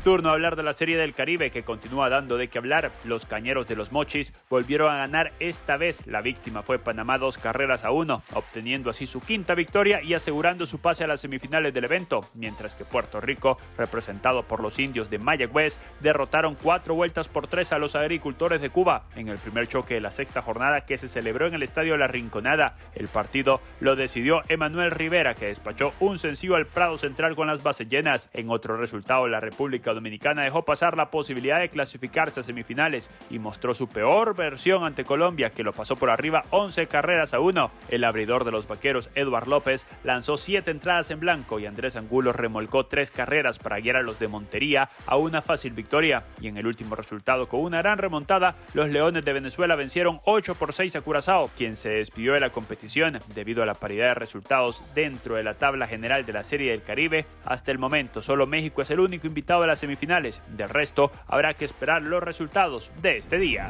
Turno 0.04 0.30
a 0.30 0.34
hablar 0.34 0.56
de 0.56 0.64
la 0.64 0.74
Serie 0.74 0.98
del 0.98 1.14
Caribe 1.14 1.52
que 1.52 1.64
continúa 1.64 2.08
dando 2.10 2.38
de 2.38 2.48
qué 2.48 2.60
hablar. 2.60 2.92
Los 3.04 3.26
cañeros 3.26 3.68
de 3.68 3.76
los 3.76 3.92
Mochis 3.92 4.34
volvieron 4.50 4.92
a 4.92 4.98
ganar 4.98 5.34
esta 5.40 5.76
vez. 5.76 6.06
La 6.08 6.22
víctima 6.22 6.62
fue 6.64 6.80
Panamá 6.80 7.18
dos 7.18 7.38
carreras 7.38 7.84
a 7.84 7.92
uno, 7.92 8.24
obteniendo 8.34 8.90
así 8.90 9.06
su 9.06 9.20
quinta 9.22 9.54
victoria 9.54 10.02
y 10.02 10.14
asegurando 10.14 10.66
su 10.66 10.80
pase 10.80 11.04
a 11.04 11.08
las 11.08 11.22
semifinales 11.22 11.74
del 11.74 11.84
evento, 11.84 12.22
mientras 12.36 12.76
que 12.76 12.86
Puerto 12.86 13.20
Rico, 13.20 13.58
representado 13.78 14.44
por 14.44 14.62
los 14.62 14.80
indios 14.80 15.10
de 15.10 15.20
Mayagüez, 15.20 15.78
derrotaron 16.00 16.56
cuatro 16.56 16.96
vueltas 16.96 17.28
por 17.28 17.48
tres 17.48 17.74
a 17.74 17.80
los 17.80 17.96
agricultores 17.96 18.62
de 18.62 18.70
Cuba 18.70 19.08
en 19.16 19.28
el 19.28 19.38
primer 19.38 19.68
choque 19.68 19.96
de 19.96 20.02
la 20.02 20.12
sexta 20.12 20.42
jornada 20.42 20.86
que 20.86 20.98
se 20.98 21.10
celebró 21.10 21.48
en 21.48 21.56
el 21.56 21.64
Estadio 21.64 21.98
La 21.98 22.08
Rinconada. 22.08 22.78
El 22.96 23.08
partido 23.08 23.60
lo 23.82 23.96
decidió 23.96 24.44
Emanuel 24.48 24.92
Rivera, 24.92 25.36
que 25.36 25.48
despachó 25.48 25.94
un 26.00 26.18
sencillo 26.18 26.56
al 26.56 26.68
Prado 26.68 26.98
Central 26.98 27.36
con 27.36 27.48
las 27.48 27.62
bases 27.62 27.90
llenas. 27.90 28.30
En 28.34 28.50
otro 28.50 28.78
resultado, 28.78 29.28
la 29.28 29.40
República 29.40 29.87
Dominicana 29.94 30.44
dejó 30.44 30.66
pasar 30.66 30.98
la 30.98 31.12
posibilidad 31.12 31.60
de 31.60 31.70
clasificarse 31.70 32.40
a 32.40 32.44
semifinales 32.44 33.10
y 33.30 33.40
mostró 33.40 33.74
su 33.74 33.88
peor 33.88 34.36
versión 34.36 34.84
ante 34.84 35.06
Colombia, 35.06 35.52
que 35.52 35.64
lo 35.64 35.74
pasó 35.74 35.96
por 35.96 36.10
arriba 36.10 36.46
11 36.52 36.88
carreras 36.88 37.34
a 37.34 37.40
1. 37.40 37.72
El 37.90 38.04
abridor 38.04 38.44
de 38.44 38.52
los 38.52 38.68
vaqueros, 38.68 39.10
Eduard 39.16 39.48
López, 39.48 39.88
lanzó 40.04 40.38
7 40.38 40.72
entradas 40.72 41.12
en 41.12 41.20
blanco 41.20 41.60
y 41.60 41.66
Andrés 41.66 41.96
Angulo 41.96 42.34
remolcó 42.34 42.86
3 42.86 43.12
carreras 43.12 43.60
para 43.60 43.80
guiar 43.80 43.98
a 43.98 44.02
los 44.02 44.20
de 44.20 44.28
Montería 44.28 44.90
a 45.06 45.18
una 45.18 45.42
fácil 45.42 45.74
victoria. 45.74 46.26
Y 46.42 46.48
en 46.48 46.58
el 46.58 46.68
último 46.68 46.96
resultado, 46.96 47.48
con 47.48 47.62
una 47.62 47.80
gran 47.80 47.98
remontada, 47.98 48.56
los 48.74 48.90
Leones 48.90 49.26
de 49.26 49.34
Venezuela 49.34 49.76
vencieron 49.76 50.20
8 50.26 50.56
por 50.56 50.74
6 50.74 50.96
a 50.96 51.02
Curazao, 51.02 51.50
quien 51.56 51.76
se 51.76 51.90
despidió 51.90 52.34
de 52.34 52.40
la 52.40 52.50
competición 52.50 53.20
debido 53.34 53.64
a 53.64 53.66
la 53.66 53.74
paridad 53.74 54.10
de 54.10 54.14
resultados 54.16 54.84
dentro 54.96 55.36
de 55.36 55.44
la 55.44 55.56
tabla 55.56 55.88
general 55.88 56.26
de 56.26 56.34
la 56.34 56.44
Serie 56.44 56.72
del 56.72 56.84
Caribe. 56.84 57.26
Hasta 57.46 57.72
el 57.72 57.78
momento, 57.78 58.22
solo 58.22 58.48
México 58.48 58.82
es 58.82 58.92
el 58.92 59.00
único 59.00 59.28
invitado 59.28 59.64
a 59.64 59.68
semifinales. 59.80 60.42
Del 60.50 60.70
resto, 60.70 61.12
habrá 61.28 61.54
que 61.54 61.66
esperar 61.66 62.02
los 62.02 62.24
resultados 62.24 62.92
de 63.02 63.18
este 63.18 63.38
día. 63.38 63.70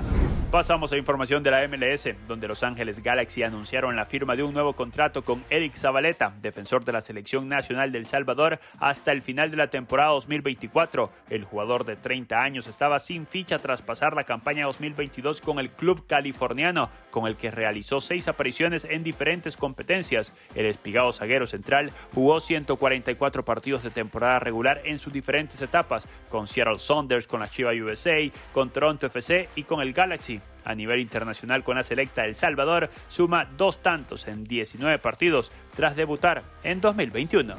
Pasamos 0.51 0.93
a 0.93 0.97
información 0.97 1.43
de 1.43 1.51
la 1.51 1.67
MLS, 1.67 2.15
donde 2.25 2.47
Los 2.47 2.63
Ángeles 2.63 3.03
Galaxy 3.03 3.43
anunciaron 3.43 3.97
la 3.97 4.05
firma 4.05 4.37
de 4.37 4.43
un 4.43 4.53
nuevo 4.53 4.71
contrato 4.77 5.25
con 5.25 5.43
Eric 5.49 5.75
Zabaleta, 5.75 6.33
defensor 6.41 6.85
de 6.85 6.93
la 6.93 7.01
selección 7.01 7.49
nacional 7.49 7.91
del 7.91 8.05
Salvador, 8.05 8.57
hasta 8.79 9.11
el 9.11 9.21
final 9.21 9.51
de 9.51 9.57
la 9.57 9.67
temporada 9.67 10.11
2024. 10.11 11.11
El 11.29 11.43
jugador 11.43 11.83
de 11.83 11.97
30 11.97 12.41
años 12.41 12.67
estaba 12.67 12.99
sin 12.99 13.27
ficha 13.27 13.59
tras 13.59 13.81
pasar 13.81 14.15
la 14.15 14.23
campaña 14.23 14.67
2022 14.67 15.41
con 15.41 15.59
el 15.59 15.69
club 15.69 16.07
californiano, 16.07 16.89
con 17.11 17.27
el 17.27 17.35
que 17.35 17.51
realizó 17.51 17.99
seis 17.99 18.29
apariciones 18.29 18.85
en 18.85 19.03
diferentes 19.03 19.57
competencias. 19.57 20.33
El 20.55 20.67
espigado 20.67 21.11
zaguero 21.11 21.45
central 21.45 21.91
jugó 22.13 22.39
144 22.39 23.43
partidos 23.43 23.83
de 23.83 23.89
temporada 23.89 24.39
regular 24.39 24.79
en 24.85 24.97
sus 24.97 25.11
diferentes 25.11 25.61
etapas, 25.61 25.96
con 26.29 26.47
Seattle 26.47 26.77
Saunders, 26.79 27.25
con 27.25 27.39
la 27.39 27.49
Chiva 27.49 27.71
USA, 27.71 28.17
con 28.51 28.69
Toronto 28.69 29.07
FC 29.07 29.49
y 29.55 29.63
con 29.63 29.79
el 29.81 29.93
Galaxy. 29.93 30.41
A 30.65 30.75
nivel 30.75 30.99
internacional 30.99 31.63
con 31.63 31.77
la 31.77 31.83
selecta 31.83 32.25
El 32.25 32.35
Salvador, 32.35 32.89
suma 33.07 33.45
dos 33.55 33.81
tantos 33.81 34.27
en 34.27 34.43
19 34.43 34.99
partidos 34.99 35.53
tras 35.75 35.95
debutar 35.95 36.43
en 36.63 36.81
2021. 36.81 37.55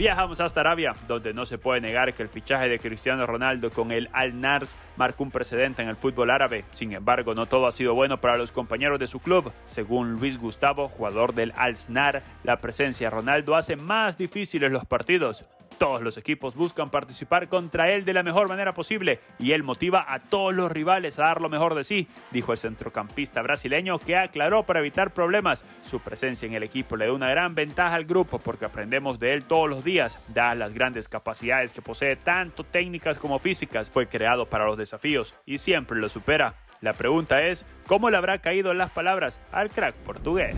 Viajamos 0.00 0.40
hasta 0.40 0.60
Arabia, 0.60 0.96
donde 1.06 1.34
no 1.34 1.44
se 1.44 1.58
puede 1.58 1.82
negar 1.82 2.14
que 2.14 2.22
el 2.22 2.30
fichaje 2.30 2.70
de 2.70 2.78
Cristiano 2.78 3.26
Ronaldo 3.26 3.70
con 3.70 3.92
el 3.92 4.08
Al 4.14 4.40
Nars 4.40 4.78
marcó 4.96 5.24
un 5.24 5.30
precedente 5.30 5.82
en 5.82 5.90
el 5.90 5.96
fútbol 5.96 6.30
árabe. 6.30 6.64
Sin 6.72 6.94
embargo, 6.94 7.34
no 7.34 7.44
todo 7.44 7.66
ha 7.66 7.72
sido 7.72 7.94
bueno 7.94 8.18
para 8.18 8.38
los 8.38 8.50
compañeros 8.50 8.98
de 8.98 9.06
su 9.06 9.20
club. 9.20 9.52
Según 9.66 10.12
Luis 10.12 10.38
Gustavo, 10.38 10.88
jugador 10.88 11.34
del 11.34 11.52
Al 11.54 11.76
Snar, 11.76 12.22
la 12.44 12.62
presencia 12.62 13.08
de 13.08 13.10
Ronaldo 13.10 13.56
hace 13.56 13.76
más 13.76 14.16
difíciles 14.16 14.72
los 14.72 14.86
partidos. 14.86 15.44
Todos 15.80 16.02
los 16.02 16.18
equipos 16.18 16.56
buscan 16.56 16.90
participar 16.90 17.48
contra 17.48 17.90
él 17.90 18.04
de 18.04 18.12
la 18.12 18.22
mejor 18.22 18.50
manera 18.50 18.74
posible 18.74 19.18
y 19.38 19.52
él 19.52 19.62
motiva 19.62 20.04
a 20.06 20.18
todos 20.18 20.52
los 20.52 20.70
rivales 20.70 21.18
a 21.18 21.22
dar 21.22 21.40
lo 21.40 21.48
mejor 21.48 21.74
de 21.74 21.84
sí, 21.84 22.06
dijo 22.32 22.52
el 22.52 22.58
centrocampista 22.58 23.40
brasileño 23.40 23.98
que 23.98 24.14
aclaró 24.14 24.64
para 24.64 24.80
evitar 24.80 25.14
problemas. 25.14 25.64
Su 25.82 26.00
presencia 26.00 26.44
en 26.44 26.52
el 26.52 26.64
equipo 26.64 26.98
le 26.98 27.06
da 27.06 27.14
una 27.14 27.30
gran 27.30 27.54
ventaja 27.54 27.94
al 27.94 28.04
grupo 28.04 28.38
porque 28.38 28.66
aprendemos 28.66 29.18
de 29.18 29.32
él 29.32 29.44
todos 29.44 29.70
los 29.70 29.82
días, 29.82 30.18
dadas 30.28 30.58
las 30.58 30.74
grandes 30.74 31.08
capacidades 31.08 31.72
que 31.72 31.80
posee 31.80 32.14
tanto 32.16 32.62
técnicas 32.62 33.16
como 33.16 33.38
físicas. 33.38 33.88
Fue 33.88 34.06
creado 34.06 34.44
para 34.44 34.66
los 34.66 34.76
desafíos 34.76 35.34
y 35.46 35.56
siempre 35.56 35.98
lo 35.98 36.10
supera. 36.10 36.56
La 36.82 36.92
pregunta 36.92 37.42
es, 37.46 37.64
¿cómo 37.86 38.10
le 38.10 38.18
habrá 38.18 38.42
caído 38.42 38.74
las 38.74 38.90
palabras 38.90 39.40
al 39.50 39.70
crack 39.70 39.94
portugués? 39.94 40.54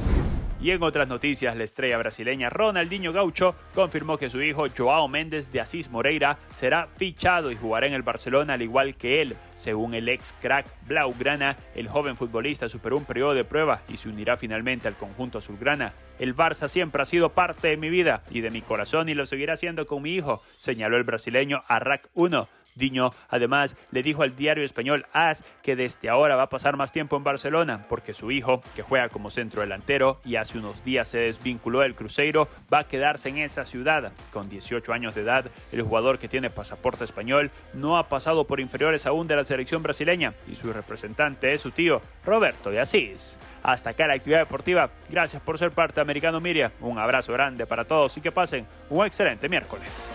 Y 0.62 0.70
en 0.70 0.80
otras 0.84 1.08
noticias, 1.08 1.56
la 1.56 1.64
estrella 1.64 1.98
brasileña 1.98 2.48
Ronaldinho 2.48 3.12
Gaucho 3.12 3.56
confirmó 3.74 4.16
que 4.16 4.30
su 4.30 4.40
hijo 4.40 4.66
Joao 4.68 5.08
Méndez 5.08 5.50
de 5.50 5.60
Asís 5.60 5.90
Moreira 5.90 6.38
será 6.52 6.86
fichado 6.96 7.50
y 7.50 7.56
jugará 7.56 7.88
en 7.88 7.94
el 7.94 8.02
Barcelona 8.02 8.54
al 8.54 8.62
igual 8.62 8.94
que 8.94 9.22
él. 9.22 9.34
Según 9.56 9.92
el 9.94 10.08
ex 10.08 10.32
crack 10.40 10.66
Blaugrana, 10.86 11.56
el 11.74 11.88
joven 11.88 12.16
futbolista 12.16 12.68
superó 12.68 12.96
un 12.96 13.04
periodo 13.04 13.34
de 13.34 13.42
prueba 13.42 13.82
y 13.88 13.96
se 13.96 14.08
unirá 14.08 14.36
finalmente 14.36 14.86
al 14.86 14.96
conjunto 14.96 15.38
azulgrana. 15.38 15.94
El 16.20 16.36
Barça 16.36 16.68
siempre 16.68 17.02
ha 17.02 17.06
sido 17.06 17.30
parte 17.30 17.66
de 17.66 17.76
mi 17.76 17.90
vida 17.90 18.22
y 18.30 18.40
de 18.40 18.50
mi 18.50 18.62
corazón 18.62 19.08
y 19.08 19.14
lo 19.14 19.26
seguirá 19.26 19.56
siendo 19.56 19.84
con 19.86 20.00
mi 20.02 20.14
hijo, 20.14 20.44
señaló 20.58 20.96
el 20.96 21.02
brasileño 21.02 21.64
Arrac 21.66 22.08
1. 22.14 22.48
Diño 22.74 23.10
además 23.28 23.76
le 23.90 24.02
dijo 24.02 24.22
al 24.22 24.36
diario 24.36 24.64
español 24.64 25.06
AS 25.12 25.44
que 25.62 25.76
desde 25.76 26.08
ahora 26.08 26.36
va 26.36 26.44
a 26.44 26.48
pasar 26.48 26.76
más 26.76 26.92
tiempo 26.92 27.16
en 27.16 27.24
Barcelona 27.24 27.86
porque 27.88 28.14
su 28.14 28.30
hijo, 28.30 28.62
que 28.74 28.82
juega 28.82 29.08
como 29.08 29.30
centro 29.30 29.60
delantero 29.60 30.20
y 30.24 30.36
hace 30.36 30.58
unos 30.58 30.84
días 30.84 31.08
se 31.08 31.18
desvinculó 31.18 31.80
del 31.80 31.94
Cruzeiro, 31.94 32.48
va 32.72 32.80
a 32.80 32.88
quedarse 32.88 33.28
en 33.28 33.38
esa 33.38 33.64
ciudad. 33.64 34.12
Con 34.32 34.48
18 34.48 34.92
años 34.92 35.14
de 35.14 35.22
edad, 35.22 35.46
el 35.70 35.82
jugador 35.82 36.18
que 36.18 36.28
tiene 36.28 36.50
pasaporte 36.50 37.04
español 37.04 37.50
no 37.74 37.98
ha 37.98 38.08
pasado 38.08 38.46
por 38.46 38.60
inferiores 38.60 39.06
aún 39.06 39.26
de 39.26 39.36
la 39.36 39.44
selección 39.44 39.82
brasileña 39.82 40.34
y 40.48 40.56
su 40.56 40.72
representante 40.72 41.52
es 41.52 41.60
su 41.60 41.70
tío, 41.70 42.00
Roberto 42.24 42.70
de 42.70 42.80
Asís. 42.80 43.38
Hasta 43.62 43.90
acá 43.90 44.06
la 44.06 44.14
actividad 44.14 44.40
deportiva. 44.40 44.90
Gracias 45.08 45.40
por 45.42 45.58
ser 45.58 45.70
parte 45.70 45.96
de 45.96 46.02
Americano 46.02 46.40
Miria. 46.40 46.72
Un 46.80 46.98
abrazo 46.98 47.32
grande 47.32 47.66
para 47.66 47.84
todos 47.84 48.16
y 48.16 48.20
que 48.20 48.32
pasen 48.32 48.66
un 48.90 49.06
excelente 49.06 49.48
miércoles. 49.48 50.08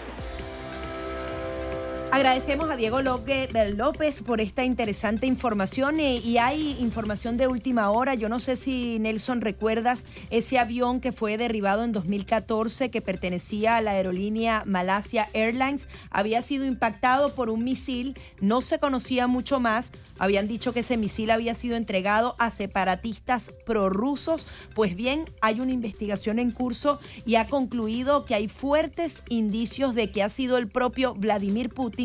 Agradecemos 2.10 2.72
a 2.72 2.78
Diego 2.78 3.02
López 3.02 4.22
por 4.24 4.40
esta 4.40 4.64
interesante 4.64 5.28
información 5.28 6.00
eh, 6.00 6.18
y 6.24 6.38
hay 6.38 6.78
información 6.80 7.36
de 7.36 7.48
última 7.48 7.92
hora. 7.92 8.16
Yo 8.16 8.30
no 8.30 8.40
sé 8.40 8.56
si 8.56 8.98
Nelson 9.00 9.42
recuerdas 9.42 10.06
ese 10.30 10.58
avión 10.58 11.02
que 11.02 11.12
fue 11.12 11.38
derribado 11.38 11.84
en 11.84 11.92
2014 11.92 12.90
que 12.90 13.02
pertenecía 13.02 13.76
a 13.76 13.82
la 13.82 13.92
aerolínea 13.92 14.64
Malasia 14.66 15.30
Airlines. 15.34 15.90
Había 16.10 16.42
sido 16.42 16.66
impactado 16.66 17.36
por 17.36 17.50
un 17.50 17.66
misil, 17.66 18.18
no 18.40 18.62
se 18.62 18.80
conocía 18.80 19.28
mucho 19.28 19.60
más. 19.60 19.92
Habían 20.18 20.48
dicho 20.48 20.74
que 20.74 20.80
ese 20.80 20.98
misil 20.98 21.30
había 21.30 21.54
sido 21.54 21.76
entregado 21.76 22.36
a 22.40 22.52
separatistas 22.52 23.52
prorrusos. 23.66 24.48
Pues 24.74 24.96
bien, 24.96 25.26
hay 25.42 25.60
una 25.60 25.74
investigación 25.74 26.40
en 26.40 26.52
curso 26.52 27.00
y 27.26 27.36
ha 27.36 27.48
concluido 27.48 28.26
que 28.26 28.34
hay 28.34 28.48
fuertes 28.48 29.24
indicios 29.30 29.94
de 29.94 30.10
que 30.10 30.24
ha 30.24 30.30
sido 30.30 30.58
el 30.58 30.68
propio 30.70 31.14
Vladimir 31.14 31.70
Putin 31.70 31.97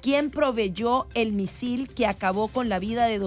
quien 0.00 0.30
proveyó 0.30 1.08
el 1.14 1.32
misil 1.32 1.88
que 1.88 2.06
acabó 2.06 2.48
con 2.48 2.68
la 2.68 2.78
vida 2.78 3.06
de 3.06 3.18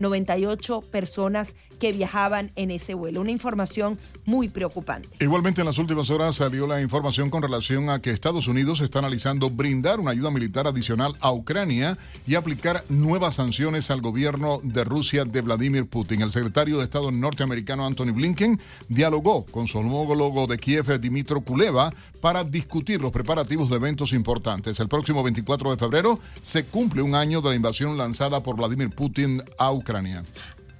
298 0.00 0.80
personas 0.90 1.54
que 1.78 1.92
viajaban 1.92 2.52
en 2.56 2.70
ese 2.70 2.94
vuelo. 2.94 3.20
Una 3.20 3.30
información 3.30 3.98
muy 4.24 4.48
preocupante. 4.48 5.08
Igualmente 5.20 5.60
en 5.60 5.66
las 5.66 5.78
últimas 5.78 6.10
horas 6.10 6.36
salió 6.36 6.66
la 6.66 6.80
información 6.80 7.30
con 7.30 7.42
relación 7.42 7.90
a 7.90 8.00
que 8.00 8.10
Estados 8.10 8.48
Unidos 8.48 8.80
está 8.80 8.98
analizando 8.98 9.50
brindar 9.50 10.00
una 10.00 10.10
ayuda 10.10 10.30
militar 10.30 10.66
adicional 10.66 11.14
a 11.20 11.32
Ucrania 11.32 11.98
y 12.26 12.34
aplicar 12.34 12.84
nuevas 12.88 13.36
sanciones 13.36 13.90
al 13.90 14.00
gobierno 14.00 14.60
de 14.62 14.84
Rusia 14.84 15.24
de 15.24 15.40
Vladimir 15.40 15.86
Putin. 15.86 16.22
El 16.22 16.32
secretario 16.32 16.78
de 16.78 16.84
Estado 16.84 17.10
norteamericano 17.10 17.86
Anthony 17.86 18.12
Blinken 18.12 18.60
dialogó 18.88 19.44
con 19.46 19.66
su 19.66 19.78
homólogo 19.78 20.46
de 20.46 20.58
Kiev, 20.58 21.00
Dimitro 21.00 21.40
Kuleva, 21.40 21.92
para 22.20 22.44
discutir 22.44 23.00
los 23.00 23.10
preparativos 23.10 23.70
de 23.70 23.76
eventos 23.76 24.12
importantes. 24.12 24.78
El 24.80 24.88
próximo 24.88 25.22
24 25.22 25.70
de 25.70 25.76
febrero 25.76 26.18
se 26.42 26.64
cumple 26.64 27.02
un 27.02 27.14
año 27.14 27.40
de 27.40 27.50
la 27.50 27.54
invasión 27.54 27.96
lanzada 27.96 28.42
por 28.42 28.56
Vladimir 28.56 28.90
Putin 28.90 29.42
a 29.58 29.72
Ucrania. 29.72 29.89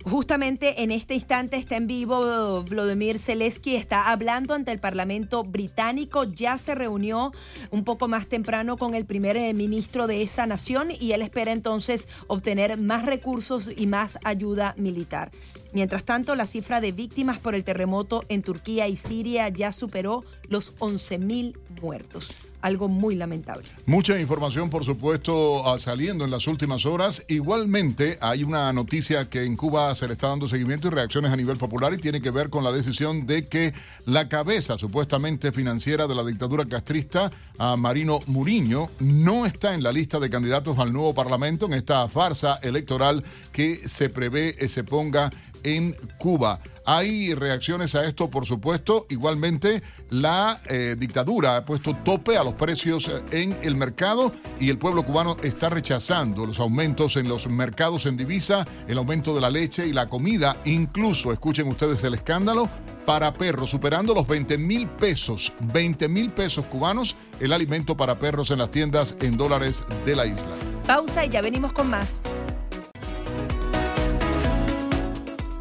Justamente 0.04 0.82
en 0.82 0.92
este 0.92 1.12
instante 1.12 1.58
está 1.58 1.76
en 1.76 1.86
vivo 1.86 2.64
Vladimir 2.64 3.18
Zelensky, 3.18 3.76
está 3.76 4.10
hablando 4.10 4.54
ante 4.54 4.72
el 4.72 4.80
Parlamento 4.80 5.44
británico, 5.44 6.24
ya 6.24 6.56
se 6.56 6.74
reunió 6.74 7.32
un 7.70 7.84
poco 7.84 8.08
más 8.08 8.26
temprano 8.26 8.78
con 8.78 8.94
el 8.94 9.04
primer 9.04 9.36
eh, 9.36 9.52
ministro 9.52 10.06
de 10.06 10.22
esa 10.22 10.46
nación 10.46 10.88
y 10.90 11.12
él 11.12 11.20
espera 11.20 11.52
entonces 11.52 12.08
obtener 12.28 12.78
más 12.78 13.04
recursos 13.04 13.70
y 13.76 13.86
más 13.86 14.18
ayuda 14.24 14.74
militar. 14.78 15.32
Mientras 15.74 16.04
tanto, 16.04 16.34
la 16.34 16.46
cifra 16.46 16.80
de 16.80 16.92
víctimas 16.92 17.38
por 17.38 17.54
el 17.54 17.62
terremoto 17.62 18.24
en 18.30 18.42
Turquía 18.42 18.88
y 18.88 18.96
Siria 18.96 19.50
ya 19.50 19.70
superó 19.70 20.24
los 20.48 20.74
11.000 20.78 21.58
muertos 21.82 22.30
algo 22.62 22.88
muy 22.88 23.16
lamentable. 23.16 23.66
Mucha 23.86 24.18
información, 24.18 24.70
por 24.70 24.84
supuesto, 24.84 25.66
ah, 25.66 25.78
saliendo 25.78 26.24
en 26.24 26.30
las 26.30 26.46
últimas 26.46 26.86
horas. 26.86 27.24
Igualmente, 27.28 28.18
hay 28.20 28.44
una 28.44 28.72
noticia 28.72 29.28
que 29.28 29.44
en 29.44 29.56
Cuba 29.56 29.94
se 29.94 30.06
le 30.06 30.12
está 30.12 30.28
dando 30.28 30.48
seguimiento 30.48 30.88
y 30.88 30.90
reacciones 30.90 31.32
a 31.32 31.36
nivel 31.36 31.56
popular 31.56 31.92
y 31.94 31.98
tiene 31.98 32.20
que 32.20 32.30
ver 32.30 32.50
con 32.50 32.64
la 32.64 32.72
decisión 32.72 33.26
de 33.26 33.48
que 33.48 33.72
la 34.06 34.28
cabeza 34.28 34.78
supuestamente 34.78 35.52
financiera 35.52 36.06
de 36.06 36.14
la 36.14 36.24
dictadura 36.24 36.64
castrista, 36.66 37.30
a 37.58 37.76
Marino 37.76 38.20
Muriño, 38.26 38.90
no 39.00 39.46
está 39.46 39.74
en 39.74 39.82
la 39.82 39.92
lista 39.92 40.18
de 40.18 40.30
candidatos 40.30 40.78
al 40.78 40.92
nuevo 40.92 41.14
Parlamento 41.14 41.66
en 41.66 41.74
esta 41.74 42.08
farsa 42.08 42.58
electoral 42.62 43.22
que 43.52 43.76
se 43.76 44.08
prevé 44.08 44.56
eh, 44.58 44.68
se 44.68 44.84
ponga 44.84 45.30
en 45.64 45.94
Cuba. 46.18 46.60
Hay 46.84 47.34
reacciones 47.34 47.94
a 47.94 48.04
esto, 48.06 48.30
por 48.30 48.46
supuesto. 48.46 49.06
Igualmente, 49.10 49.82
la 50.10 50.60
eh, 50.68 50.96
dictadura 50.98 51.56
ha 51.56 51.64
puesto 51.64 51.94
tope 51.94 52.36
a 52.36 52.44
los 52.44 52.54
precios 52.54 53.08
eh, 53.08 53.22
en 53.42 53.56
el 53.62 53.76
mercado 53.76 54.32
y 54.58 54.70
el 54.70 54.78
pueblo 54.78 55.04
cubano 55.04 55.36
está 55.42 55.68
rechazando 55.68 56.46
los 56.46 56.58
aumentos 56.58 57.16
en 57.16 57.28
los 57.28 57.46
mercados 57.48 58.06
en 58.06 58.16
divisa, 58.16 58.66
el 58.88 58.98
aumento 58.98 59.34
de 59.34 59.40
la 59.40 59.50
leche 59.50 59.86
y 59.86 59.92
la 59.92 60.08
comida. 60.08 60.56
Incluso, 60.64 61.32
escuchen 61.32 61.68
ustedes 61.68 62.02
el 62.04 62.14
escándalo, 62.14 62.68
para 63.06 63.34
perros, 63.34 63.70
superando 63.70 64.14
los 64.14 64.26
20 64.26 64.58
mil 64.58 64.88
pesos, 64.88 65.52
20 65.60 66.08
mil 66.08 66.30
pesos 66.30 66.66
cubanos, 66.66 67.16
el 67.40 67.52
alimento 67.52 67.96
para 67.96 68.18
perros 68.18 68.50
en 68.50 68.58
las 68.58 68.70
tiendas 68.70 69.16
en 69.20 69.36
dólares 69.36 69.82
de 70.04 70.14
la 70.14 70.26
isla. 70.26 70.48
Pausa 70.86 71.24
y 71.24 71.28
ya 71.28 71.40
venimos 71.40 71.72
con 71.72 71.90
más. 71.90 72.08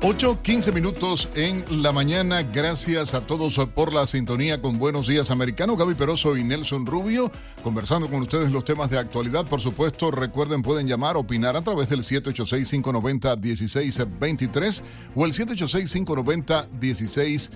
8, 0.01 0.39
15 0.41 0.71
minutos 0.71 1.27
en 1.35 1.65
la 1.83 1.91
mañana. 1.91 2.43
Gracias 2.43 3.13
a 3.13 3.27
todos 3.27 3.59
por 3.75 3.91
la 3.91 4.07
sintonía 4.07 4.61
con 4.61 4.79
Buenos 4.79 5.07
Días 5.07 5.29
Americano. 5.29 5.75
Gaby 5.75 5.95
Peroso 5.95 6.37
y 6.37 6.43
Nelson 6.45 6.85
Rubio 6.85 7.29
conversando 7.63 8.09
con 8.09 8.21
ustedes 8.21 8.49
los 8.49 8.63
temas 8.63 8.89
de 8.89 8.97
actualidad. 8.97 9.45
Por 9.45 9.59
supuesto, 9.59 10.09
recuerden, 10.09 10.61
pueden 10.61 10.87
llamar, 10.87 11.17
opinar 11.17 11.57
a 11.57 11.61
través 11.61 11.89
del 11.89 12.03
786-590-1623 12.03 14.83
o 15.15 15.25
el 15.25 15.33
786-590-1623. 15.33 17.49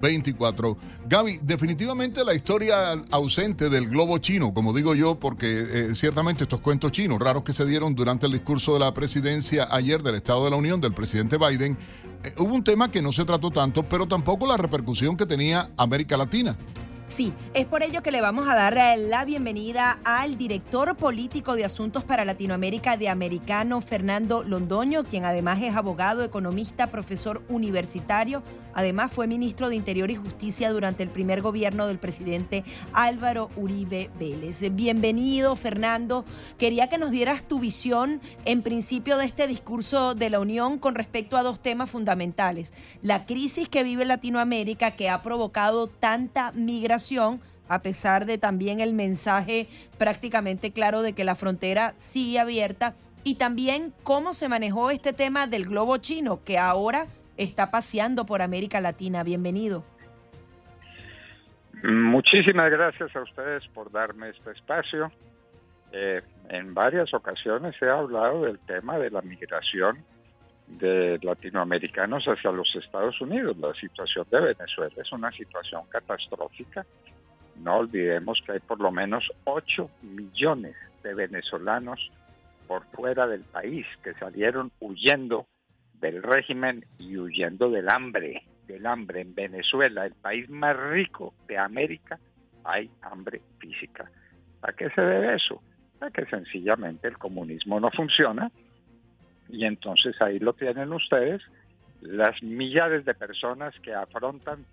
24. 0.00 0.76
Gaby, 1.06 1.40
definitivamente 1.42 2.24
la 2.24 2.34
historia 2.34 2.92
ausente 3.10 3.68
del 3.68 3.88
globo 3.88 4.18
chino, 4.18 4.54
como 4.54 4.72
digo 4.72 4.94
yo, 4.94 5.18
porque 5.18 5.46
eh, 5.48 5.94
ciertamente 5.94 6.44
estos 6.44 6.60
cuentos 6.60 6.92
chinos 6.92 7.18
raros 7.18 7.42
que 7.42 7.52
se 7.52 7.66
dieron 7.66 7.94
durante 7.94 8.26
el 8.26 8.32
discurso 8.32 8.74
de 8.74 8.80
la 8.80 8.94
presidencia 8.94 9.68
ayer 9.70 10.02
del 10.02 10.16
Estado 10.16 10.44
de 10.44 10.50
la 10.50 10.56
Unión 10.56 10.80
del 10.80 10.94
presidente 10.94 11.38
Biden, 11.38 11.76
eh, 12.24 12.34
hubo 12.38 12.54
un 12.54 12.64
tema 12.64 12.90
que 12.90 13.02
no 13.02 13.12
se 13.12 13.24
trató 13.24 13.50
tanto, 13.50 13.82
pero 13.82 14.06
tampoco 14.06 14.46
la 14.46 14.56
repercusión 14.56 15.16
que 15.16 15.26
tenía 15.26 15.70
América 15.76 16.16
Latina. 16.16 16.56
Sí, 17.08 17.32
es 17.54 17.64
por 17.64 17.82
ello 17.82 18.02
que 18.02 18.10
le 18.12 18.20
vamos 18.20 18.48
a 18.48 18.54
dar 18.54 18.76
eh, 18.76 18.96
la 18.98 19.24
bienvenida 19.24 19.98
al 20.04 20.36
director 20.36 20.94
político 20.94 21.56
de 21.56 21.64
Asuntos 21.64 22.04
para 22.04 22.26
Latinoamérica 22.26 22.98
de 22.98 23.08
Americano, 23.08 23.80
Fernando 23.80 24.44
Londoño, 24.44 25.04
quien 25.04 25.24
además 25.24 25.58
es 25.62 25.74
abogado, 25.74 26.22
economista, 26.22 26.88
profesor 26.88 27.42
universitario. 27.48 28.42
Además 28.78 29.10
fue 29.10 29.26
ministro 29.26 29.68
de 29.68 29.74
Interior 29.74 30.08
y 30.08 30.14
Justicia 30.14 30.70
durante 30.70 31.02
el 31.02 31.08
primer 31.08 31.42
gobierno 31.42 31.88
del 31.88 31.98
presidente 31.98 32.62
Álvaro 32.92 33.50
Uribe 33.56 34.08
Vélez. 34.20 34.60
Bienvenido, 34.72 35.56
Fernando. 35.56 36.24
Quería 36.58 36.88
que 36.88 36.96
nos 36.96 37.10
dieras 37.10 37.42
tu 37.42 37.58
visión 37.58 38.20
en 38.44 38.62
principio 38.62 39.18
de 39.18 39.24
este 39.24 39.48
discurso 39.48 40.14
de 40.14 40.30
la 40.30 40.38
Unión 40.38 40.78
con 40.78 40.94
respecto 40.94 41.36
a 41.36 41.42
dos 41.42 41.60
temas 41.60 41.90
fundamentales. 41.90 42.72
La 43.02 43.26
crisis 43.26 43.68
que 43.68 43.82
vive 43.82 44.04
Latinoamérica 44.04 44.92
que 44.92 45.10
ha 45.10 45.22
provocado 45.22 45.88
tanta 45.88 46.52
migración 46.52 47.40
a 47.66 47.82
pesar 47.82 48.26
de 48.26 48.38
también 48.38 48.78
el 48.78 48.94
mensaje 48.94 49.66
prácticamente 49.98 50.70
claro 50.70 51.02
de 51.02 51.14
que 51.14 51.24
la 51.24 51.34
frontera 51.34 51.94
sigue 51.96 52.38
abierta, 52.38 52.94
y 53.24 53.34
también 53.34 53.92
cómo 54.04 54.32
se 54.32 54.48
manejó 54.48 54.90
este 54.90 55.12
tema 55.12 55.46
del 55.46 55.66
globo 55.66 55.98
chino, 55.98 56.42
que 56.44 56.56
ahora 56.56 57.08
está 57.38 57.70
paseando 57.70 58.26
por 58.26 58.42
América 58.42 58.80
Latina. 58.80 59.22
Bienvenido. 59.22 59.84
Muchísimas 61.82 62.70
gracias 62.70 63.14
a 63.14 63.22
ustedes 63.22 63.66
por 63.68 63.90
darme 63.90 64.30
este 64.30 64.50
espacio. 64.50 65.12
Eh, 65.92 66.20
en 66.50 66.74
varias 66.74 67.14
ocasiones 67.14 67.74
he 67.80 67.88
hablado 67.88 68.42
del 68.42 68.58
tema 68.60 68.98
de 68.98 69.10
la 69.10 69.22
migración 69.22 70.04
de 70.66 71.18
latinoamericanos 71.22 72.24
hacia 72.24 72.50
los 72.50 72.68
Estados 72.74 73.20
Unidos. 73.20 73.56
La 73.58 73.72
situación 73.74 74.26
de 74.30 74.40
Venezuela 74.40 74.94
es 74.96 75.12
una 75.12 75.30
situación 75.32 75.82
catastrófica. 75.88 76.84
No 77.56 77.78
olvidemos 77.78 78.40
que 78.44 78.52
hay 78.52 78.60
por 78.60 78.80
lo 78.80 78.90
menos 78.90 79.24
8 79.44 79.88
millones 80.02 80.74
de 81.02 81.14
venezolanos 81.14 82.10
por 82.66 82.84
fuera 82.86 83.26
del 83.26 83.42
país 83.42 83.86
que 84.02 84.14
salieron 84.14 84.70
huyendo 84.80 85.46
del 86.00 86.22
régimen 86.22 86.84
y 86.98 87.16
huyendo 87.16 87.70
del 87.70 87.88
hambre, 87.88 88.42
del 88.66 88.86
hambre 88.86 89.22
en 89.22 89.34
Venezuela, 89.34 90.06
el 90.06 90.14
país 90.14 90.48
más 90.48 90.76
rico 90.76 91.34
de 91.46 91.58
América, 91.58 92.18
hay 92.64 92.90
hambre 93.02 93.40
física. 93.58 94.10
¿A 94.62 94.72
qué 94.72 94.90
se 94.90 95.00
debe 95.00 95.34
eso? 95.34 95.62
A 96.00 96.10
que 96.10 96.24
sencillamente 96.26 97.08
el 97.08 97.18
comunismo 97.18 97.80
no 97.80 97.90
funciona 97.90 98.50
y 99.48 99.64
entonces 99.64 100.20
ahí 100.20 100.38
lo 100.38 100.52
tienen 100.52 100.92
ustedes, 100.92 101.42
las 102.00 102.42
millares 102.42 103.04
de 103.04 103.14
personas 103.14 103.74
que 103.80 103.94
afrontan 103.94 104.64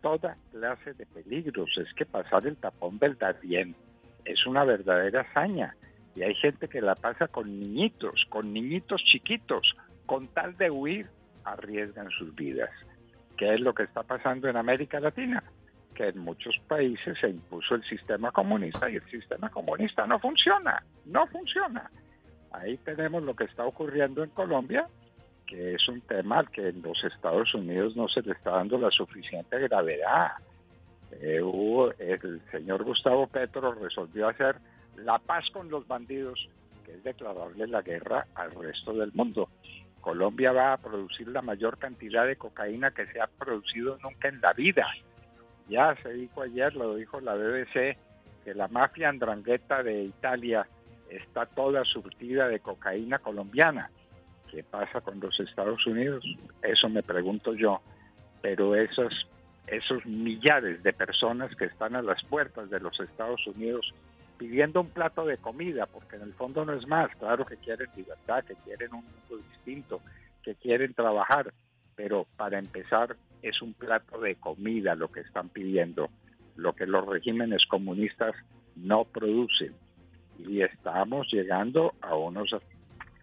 toda 0.00 0.36
clase 0.50 0.94
de 0.94 1.06
peligros. 1.06 1.70
Es 1.76 1.92
que 1.94 2.06
pasar 2.06 2.46
el 2.46 2.56
tapón 2.56 2.98
del 2.98 3.16
Darién 3.16 3.74
es 4.24 4.46
una 4.46 4.64
verdadera 4.64 5.22
hazaña. 5.22 5.76
Y 6.16 6.22
hay 6.22 6.34
gente 6.34 6.68
que 6.68 6.80
la 6.80 6.94
pasa 6.94 7.28
con 7.28 7.58
niñitos, 7.58 8.24
con 8.28 8.52
niñitos 8.52 9.02
chiquitos, 9.04 9.74
con 10.06 10.28
tal 10.28 10.56
de 10.56 10.70
huir, 10.70 11.08
arriesgan 11.44 12.10
sus 12.10 12.34
vidas. 12.34 12.70
¿Qué 13.36 13.54
es 13.54 13.60
lo 13.60 13.74
que 13.74 13.84
está 13.84 14.02
pasando 14.02 14.48
en 14.48 14.56
América 14.56 15.00
Latina? 15.00 15.42
Que 15.94 16.08
en 16.08 16.18
muchos 16.18 16.54
países 16.68 17.18
se 17.20 17.28
impuso 17.28 17.74
el 17.74 17.84
sistema 17.84 18.30
comunista 18.30 18.88
y 18.90 18.96
el 18.96 19.10
sistema 19.10 19.48
comunista 19.48 20.06
no 20.06 20.18
funciona, 20.18 20.82
no 21.06 21.26
funciona. 21.26 21.90
Ahí 22.52 22.76
tenemos 22.78 23.22
lo 23.22 23.34
que 23.34 23.44
está 23.44 23.64
ocurriendo 23.64 24.22
en 24.22 24.30
Colombia, 24.30 24.86
que 25.46 25.74
es 25.74 25.88
un 25.88 26.00
tema 26.02 26.44
que 26.46 26.68
en 26.68 26.82
los 26.82 27.02
Estados 27.04 27.52
Unidos 27.54 27.96
no 27.96 28.08
se 28.08 28.22
le 28.22 28.32
está 28.32 28.50
dando 28.50 28.78
la 28.78 28.90
suficiente 28.90 29.58
gravedad. 29.58 30.32
Eh, 31.12 31.40
el 31.98 32.40
señor 32.50 32.84
Gustavo 32.84 33.26
Petro 33.26 33.72
resolvió 33.74 34.28
hacer 34.28 34.56
la 34.96 35.18
paz 35.18 35.44
con 35.52 35.68
los 35.70 35.86
bandidos, 35.86 36.48
que 36.84 36.94
es 36.94 37.04
declararle 37.04 37.66
la 37.66 37.82
guerra 37.82 38.26
al 38.34 38.52
resto 38.52 38.92
del 38.92 39.12
mundo. 39.12 39.48
Colombia 40.04 40.52
va 40.52 40.74
a 40.74 40.76
producir 40.76 41.28
la 41.28 41.40
mayor 41.40 41.78
cantidad 41.78 42.26
de 42.26 42.36
cocaína 42.36 42.90
que 42.90 43.06
se 43.06 43.22
ha 43.22 43.26
producido 43.26 43.96
nunca 44.02 44.28
en 44.28 44.38
la 44.42 44.52
vida. 44.52 44.86
Ya 45.66 45.96
se 46.02 46.12
dijo 46.12 46.42
ayer, 46.42 46.76
lo 46.76 46.96
dijo 46.96 47.22
la 47.22 47.34
BBC, 47.34 47.96
que 48.44 48.54
la 48.54 48.68
mafia 48.68 49.08
andrangueta 49.08 49.82
de 49.82 50.02
Italia 50.02 50.66
está 51.08 51.46
toda 51.46 51.86
surtida 51.86 52.48
de 52.48 52.60
cocaína 52.60 53.18
colombiana. 53.18 53.90
¿Qué 54.50 54.62
pasa 54.62 55.00
con 55.00 55.20
los 55.20 55.40
Estados 55.40 55.86
Unidos? 55.86 56.22
Eso 56.62 56.90
me 56.90 57.02
pregunto 57.02 57.54
yo. 57.54 57.80
Pero 58.42 58.76
esos, 58.76 59.26
esos 59.66 60.04
millares 60.04 60.82
de 60.82 60.92
personas 60.92 61.56
que 61.56 61.64
están 61.64 61.96
a 61.96 62.02
las 62.02 62.22
puertas 62.24 62.68
de 62.68 62.78
los 62.78 63.00
Estados 63.00 63.46
Unidos 63.46 63.94
pidiendo 64.38 64.80
un 64.80 64.90
plato 64.90 65.24
de 65.24 65.38
comida, 65.38 65.86
porque 65.86 66.16
en 66.16 66.22
el 66.22 66.34
fondo 66.34 66.64
no 66.64 66.72
es 66.72 66.86
más, 66.86 67.10
claro 67.16 67.44
que 67.44 67.56
quieren 67.56 67.88
libertad, 67.96 68.44
que 68.44 68.54
quieren 68.64 68.94
un 68.94 69.04
mundo 69.04 69.44
distinto, 69.50 70.00
que 70.42 70.54
quieren 70.56 70.94
trabajar, 70.94 71.52
pero 71.96 72.26
para 72.36 72.58
empezar 72.58 73.16
es 73.42 73.60
un 73.62 73.74
plato 73.74 74.20
de 74.20 74.36
comida 74.36 74.94
lo 74.94 75.10
que 75.10 75.20
están 75.20 75.48
pidiendo, 75.48 76.08
lo 76.56 76.74
que 76.74 76.86
los 76.86 77.06
regímenes 77.06 77.64
comunistas 77.66 78.34
no 78.76 79.04
producen 79.04 79.74
y 80.38 80.62
estamos 80.62 81.28
llegando 81.32 81.94
a 82.00 82.16
unos 82.16 82.50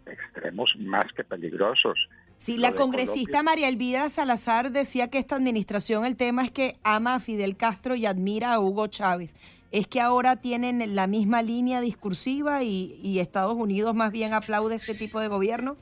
extremos 0.05 0.72
más 0.80 1.05
que 1.16 1.24
peligrosos. 1.24 1.97
Sí, 2.38 2.57
la 2.57 2.74
congresista 2.74 3.43
María 3.43 3.70
Elvira 3.70 4.09
Salazar 4.09 4.72
decía 4.72 5.09
que 5.09 5.20
esta 5.20 5.36
administración 5.36 6.05
el 6.05 6.16
tema 6.16 6.43
es 6.43 6.51
que 6.51 6.74
ama 6.84 7.16
a 7.16 7.20
Fidel 7.20 7.55
Castro 7.55 7.95
y 7.95 8.07
admira 8.07 8.53
a 8.53 8.59
Hugo 8.59 8.88
Chávez. 8.88 9.36
¿Es 9.72 9.88
que 9.88 10.01
ahora 10.01 10.36
tienen 10.36 10.95
la 10.95 11.07
misma 11.07 11.41
línea 11.41 11.80
discursiva 11.80 12.61
y, 12.61 13.19
Estados 13.19 13.53
Unidos 13.53 13.95
más 13.95 14.11
bien 14.11 14.34
aplaude 14.34 14.76
este 14.76 14.93
tipo 14.93 15.22
de 15.22 15.30
gobierno? 15.30 15.78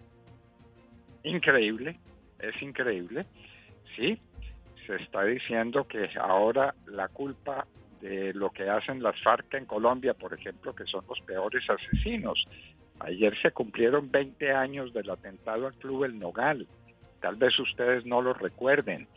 Increíble, 1.24 2.00
es 2.40 2.62
increíble. 2.62 3.26
Sí, 3.96 4.22
se 4.86 4.96
está 4.98 5.24
diciendo 5.24 5.88
que 5.88 6.08
ahora 6.22 6.76
la 6.86 7.08
culpa 7.08 7.66
de 8.00 8.32
lo 8.34 8.52
que 8.52 8.70
hacen 8.70 9.02
las 9.02 9.20
FARC 9.24 9.56
en 9.56 9.66
Colombia, 9.66 10.14
por 10.14 10.36
ejemplo, 10.36 10.76
que 10.76 10.86
son 10.86 11.04
los 11.10 11.20
peores 11.22 11.64
asesinos. 11.68 12.46
Ayer 13.00 13.34
se 13.42 13.52
cumplieron 13.52 14.12
20 14.12 14.52
años 14.52 14.94
del 14.94 15.10
atentado 15.10 15.66
al 15.66 15.74
Club 15.74 16.04
El 16.04 16.20
Nogal. 16.20 16.68
Tal 17.22 17.38
vez 17.38 17.58
ustedes 17.60 18.06
no 18.06 18.22
lo 18.22 18.34
recuerden. 18.34 19.08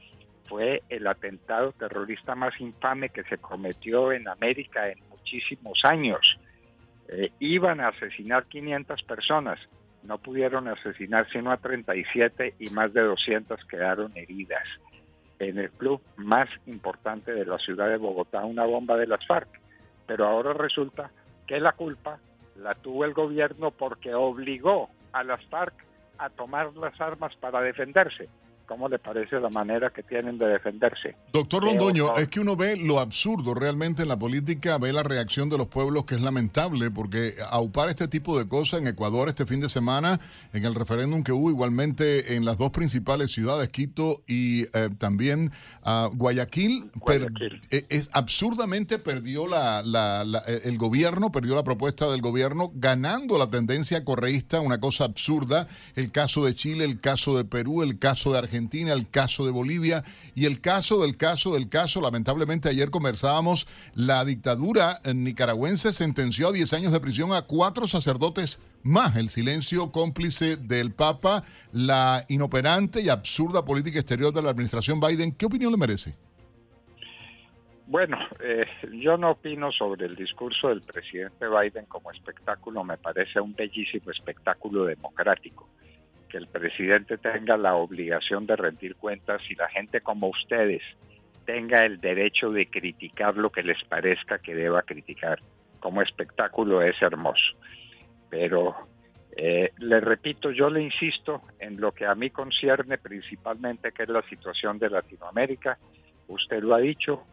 Fue 0.52 0.82
el 0.90 1.06
atentado 1.06 1.72
terrorista 1.72 2.34
más 2.34 2.52
infame 2.60 3.08
que 3.08 3.22
se 3.22 3.38
cometió 3.38 4.12
en 4.12 4.28
América 4.28 4.90
en 4.90 4.98
muchísimos 5.08 5.80
años. 5.82 6.20
Eh, 7.08 7.32
iban 7.38 7.80
a 7.80 7.88
asesinar 7.88 8.44
500 8.44 9.02
personas, 9.04 9.58
no 10.02 10.18
pudieron 10.18 10.68
asesinar 10.68 11.26
sino 11.32 11.52
a 11.52 11.56
37 11.56 12.56
y 12.58 12.68
más 12.68 12.92
de 12.92 13.00
200 13.00 13.64
quedaron 13.64 14.12
heridas 14.14 14.68
en 15.38 15.56
el 15.56 15.70
club 15.70 16.02
más 16.16 16.50
importante 16.66 17.32
de 17.32 17.46
la 17.46 17.56
ciudad 17.56 17.88
de 17.88 17.96
Bogotá 17.96 18.44
una 18.44 18.66
bomba 18.66 18.98
de 18.98 19.06
las 19.06 19.26
FARC. 19.26 19.48
Pero 20.06 20.26
ahora 20.26 20.52
resulta 20.52 21.10
que 21.46 21.60
la 21.60 21.72
culpa 21.72 22.18
la 22.56 22.74
tuvo 22.74 23.06
el 23.06 23.14
gobierno 23.14 23.70
porque 23.70 24.12
obligó 24.12 24.90
a 25.14 25.24
las 25.24 25.42
FARC 25.46 25.72
a 26.18 26.28
tomar 26.28 26.76
las 26.76 27.00
armas 27.00 27.34
para 27.36 27.62
defenderse. 27.62 28.28
¿Cómo 28.72 28.88
le 28.88 28.98
parece 28.98 29.38
la 29.38 29.50
manera 29.50 29.90
que 29.94 30.02
tienen 30.02 30.38
de 30.38 30.46
defenderse? 30.46 31.14
Doctor 31.30 31.62
Londoño, 31.62 32.16
es 32.16 32.28
que 32.28 32.40
uno 32.40 32.56
ve 32.56 32.74
lo 32.78 33.00
absurdo 33.00 33.52
realmente 33.52 34.00
en 34.00 34.08
la 34.08 34.18
política, 34.18 34.78
ve 34.78 34.94
la 34.94 35.02
reacción 35.02 35.50
de 35.50 35.58
los 35.58 35.66
pueblos 35.66 36.06
que 36.06 36.14
es 36.14 36.22
lamentable, 36.22 36.90
porque 36.90 37.34
aupar 37.50 37.90
este 37.90 38.08
tipo 38.08 38.38
de 38.38 38.48
cosas 38.48 38.80
en 38.80 38.86
Ecuador 38.86 39.28
este 39.28 39.44
fin 39.44 39.60
de 39.60 39.68
semana, 39.68 40.18
en 40.54 40.64
el 40.64 40.74
referéndum 40.74 41.22
que 41.22 41.32
hubo 41.32 41.50
igualmente 41.50 42.34
en 42.34 42.46
las 42.46 42.56
dos 42.56 42.70
principales 42.70 43.30
ciudades, 43.30 43.68
Quito 43.68 44.22
y 44.26 44.62
eh, 44.62 44.88
también 44.96 45.50
ah, 45.82 46.08
Guayaquil, 46.10 46.90
per- 47.04 47.30
eh, 47.70 47.84
es- 47.90 48.08
absurdamente 48.12 48.98
perdió 48.98 49.46
la, 49.48 49.82
la- 49.82 50.24
la- 50.24 50.42
eh, 50.46 50.62
el 50.64 50.78
gobierno, 50.78 51.30
perdió 51.30 51.54
la 51.56 51.62
propuesta 51.62 52.10
del 52.10 52.22
gobierno, 52.22 52.72
ganando 52.74 53.36
la 53.36 53.50
tendencia 53.50 54.02
correísta, 54.02 54.60
una 54.62 54.80
cosa 54.80 55.04
absurda, 55.04 55.68
el 55.94 56.10
caso 56.10 56.46
de 56.46 56.54
Chile, 56.54 56.86
el 56.86 57.00
caso 57.00 57.36
de 57.36 57.44
Perú, 57.44 57.82
el 57.82 57.98
caso 57.98 58.32
de 58.32 58.38
Argentina, 58.38 58.61
el 58.70 59.08
caso 59.08 59.44
de 59.44 59.52
Bolivia 59.52 60.02
y 60.34 60.46
el 60.46 60.60
caso 60.60 61.00
del 61.00 61.16
caso 61.16 61.54
del 61.54 61.68
caso. 61.68 62.00
Lamentablemente 62.00 62.68
ayer 62.68 62.90
conversábamos, 62.90 63.66
la 63.94 64.24
dictadura 64.24 65.00
nicaragüense 65.04 65.92
sentenció 65.92 66.48
a 66.48 66.52
10 66.52 66.72
años 66.74 66.92
de 66.92 67.00
prisión 67.00 67.32
a 67.32 67.42
cuatro 67.42 67.86
sacerdotes 67.86 68.62
más 68.82 69.16
el 69.16 69.28
silencio 69.28 69.92
cómplice 69.92 70.56
del 70.56 70.92
Papa, 70.92 71.42
la 71.72 72.24
inoperante 72.28 73.00
y 73.00 73.08
absurda 73.08 73.64
política 73.64 74.00
exterior 74.00 74.32
de 74.32 74.42
la 74.42 74.50
administración 74.50 75.00
Biden. 75.00 75.32
¿Qué 75.32 75.46
opinión 75.46 75.72
le 75.72 75.78
merece? 75.78 76.14
Bueno, 77.86 78.16
eh, 78.42 78.64
yo 78.92 79.16
no 79.18 79.32
opino 79.32 79.70
sobre 79.70 80.06
el 80.06 80.16
discurso 80.16 80.68
del 80.68 80.80
presidente 80.80 81.46
Biden 81.46 81.84
como 81.86 82.10
espectáculo, 82.10 82.82
me 82.84 82.96
parece 82.96 83.38
un 83.38 83.54
bellísimo 83.54 84.10
espectáculo 84.10 84.84
democrático. 84.84 85.68
Que 86.32 86.38
el 86.38 86.48
presidente 86.48 87.18
tenga 87.18 87.58
la 87.58 87.74
obligación 87.74 88.46
de 88.46 88.56
rendir 88.56 88.96
cuentas 88.96 89.42
y 89.50 89.54
la 89.54 89.68
gente 89.68 90.00
como 90.00 90.28
ustedes 90.28 90.82
tenga 91.44 91.84
el 91.84 92.00
derecho 92.00 92.50
de 92.50 92.68
criticar 92.68 93.36
lo 93.36 93.50
que 93.50 93.62
les 93.62 93.84
parezca 93.84 94.38
que 94.38 94.54
deba 94.54 94.80
criticar. 94.80 95.40
Como 95.78 96.00
espectáculo 96.00 96.80
es 96.80 97.00
hermoso. 97.02 97.52
Pero 98.30 98.74
eh, 99.36 99.72
le 99.76 100.00
repito, 100.00 100.50
yo 100.50 100.70
le 100.70 100.82
insisto 100.82 101.42
en 101.58 101.78
lo 101.78 101.92
que 101.92 102.06
a 102.06 102.14
mí 102.14 102.30
concierne 102.30 102.96
principalmente, 102.96 103.92
que 103.92 104.04
es 104.04 104.08
la 104.08 104.22
situación 104.22 104.78
de 104.78 104.88
Latinoamérica. 104.88 105.76
Usted 106.28 106.62
lo 106.62 106.74
ha 106.74 106.80
dicho, 106.80 107.24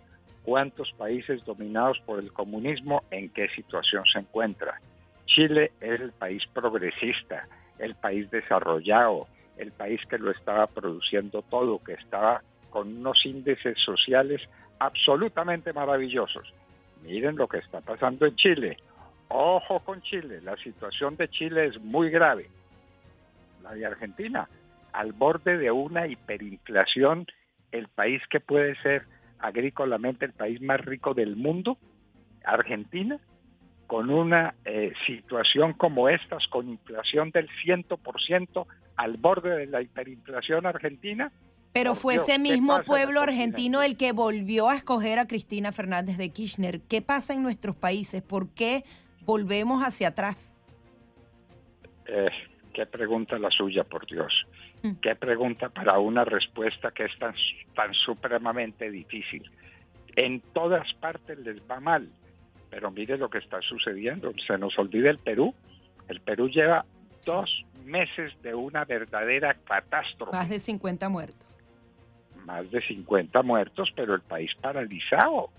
cuántos 0.43 0.91
países 0.97 1.45
dominados 1.45 2.00
por 2.06 2.20
el 2.20 2.34
comunismo, 2.34 3.04
en 3.12 3.30
qué 3.30 3.47
situación 3.50 4.04
se 4.12 4.20
encuentra. 4.20 4.82
Chile 5.26 5.72
es 5.80 6.02
el 6.02 6.12
país 6.12 6.43
progresista, 6.54 7.47
el 7.80 7.96
país 7.96 8.30
desarrollado, 8.30 9.28
el 9.58 9.72
país 9.72 10.00
que 10.10 10.18
lo 10.18 10.32
estaba 10.32 10.68
produciendo 10.68 11.42
todo, 11.44 11.84
que 11.84 11.94
estaba 11.94 12.42
con 12.70 12.98
unos 12.98 13.26
índices 13.26 13.78
sociales 13.84 14.42
absolutamente 14.80 15.74
maravillosos. 15.74 16.54
Miren 17.04 17.36
lo 17.36 17.48
que 17.48 17.58
está 17.58 17.82
pasando 17.82 18.26
en 18.26 18.36
Chile. 18.36 18.78
Ojo 19.30 19.80
con 19.82 20.02
Chile, 20.02 20.42
la 20.42 20.56
situación 20.58 21.16
de 21.16 21.30
Chile 21.30 21.66
es 21.68 21.80
muy 21.82 22.10
grave. 22.10 22.50
La 23.64 23.74
de 23.74 23.86
Argentina, 23.86 24.50
al 24.94 25.14
borde 25.14 25.58
de 25.58 25.72
una 25.72 26.08
hiperinflación, 26.08 27.28
el 27.72 27.88
país 27.88 28.22
que 28.30 28.40
puede 28.40 28.76
ser 28.82 29.04
agrícolamente 29.40 30.26
el 30.26 30.34
país 30.34 30.62
más 30.62 30.82
rico 30.82 31.14
del 31.14 31.36
mundo, 31.36 31.78
Argentina, 32.44 33.20
con 33.90 34.12
una 34.12 34.54
eh, 34.66 34.94
situación 35.08 35.74
como 35.74 36.10
estas, 36.10 36.46
con 36.50 36.70
inflación 36.70 37.32
del 37.32 37.50
100% 37.66 38.68
al 38.96 39.18
borde 39.18 39.58
de 39.58 39.66
la 39.66 39.82
hiperinflación 39.82 40.68
argentina. 40.68 41.32
Pero 41.74 41.96
fue 41.96 42.14
Dios, 42.14 42.30
ese 42.30 42.34
¿qué 42.34 42.52
mismo 42.52 42.84
pueblo 42.84 43.20
argentino 43.20 43.82
el 43.82 43.98
que 43.98 44.12
volvió 44.12 44.70
a 44.70 44.76
escoger 44.76 45.18
a 45.18 45.26
Cristina 45.26 45.72
Fernández 45.72 46.20
de 46.20 46.30
Kirchner. 46.30 46.82
¿Qué 46.82 47.02
pasa 47.02 47.34
en 47.34 47.42
nuestros 47.42 47.76
países? 47.76 48.22
¿Por 48.22 48.54
qué 48.54 48.84
volvemos 49.26 49.84
hacia 49.84 50.10
atrás? 50.10 50.56
Eh, 52.06 52.30
qué 52.72 52.86
pregunta 52.86 53.40
la 53.40 53.50
suya, 53.50 53.86
por 53.86 54.06
Dios. 54.06 54.32
Qué 55.02 55.16
pregunta 55.16 55.70
para 55.70 55.98
una 55.98 56.26
respuesta 56.26 56.92
que 56.92 57.06
es 57.06 57.18
tan, 57.18 57.34
tan 57.74 57.92
supremamente 57.96 58.92
difícil. 58.92 59.50
En 60.16 60.42
todas 60.54 60.94
partes 61.02 61.40
les 61.40 61.60
va 61.68 61.80
mal, 61.80 62.08
pero 62.70 62.91
mire 62.91 63.17
lo 63.17 63.30
que 63.30 63.39
está 63.39 63.61
sucediendo. 63.61 64.32
Se 64.45 64.57
nos 64.57 64.78
olvida 64.78 65.09
el 65.09 65.17
Perú. 65.17 65.53
El 66.07 66.22
Perú 66.22 66.49
lleva 66.49 66.86
dos 67.26 67.65
meses 67.86 68.34
de 68.41 68.53
una 68.53 68.86
verdadera 68.86 69.55
catástrofe. 69.65 70.32
Más 70.36 70.49
de 70.49 70.59
50 70.59 71.09
muertos. 71.09 71.47
más 72.45 72.70
de 72.72 72.82
50 72.82 73.41
muertos, 73.43 73.89
pero 73.95 74.15
el 74.15 74.22
país 74.22 74.51
paralizado. 74.61 75.49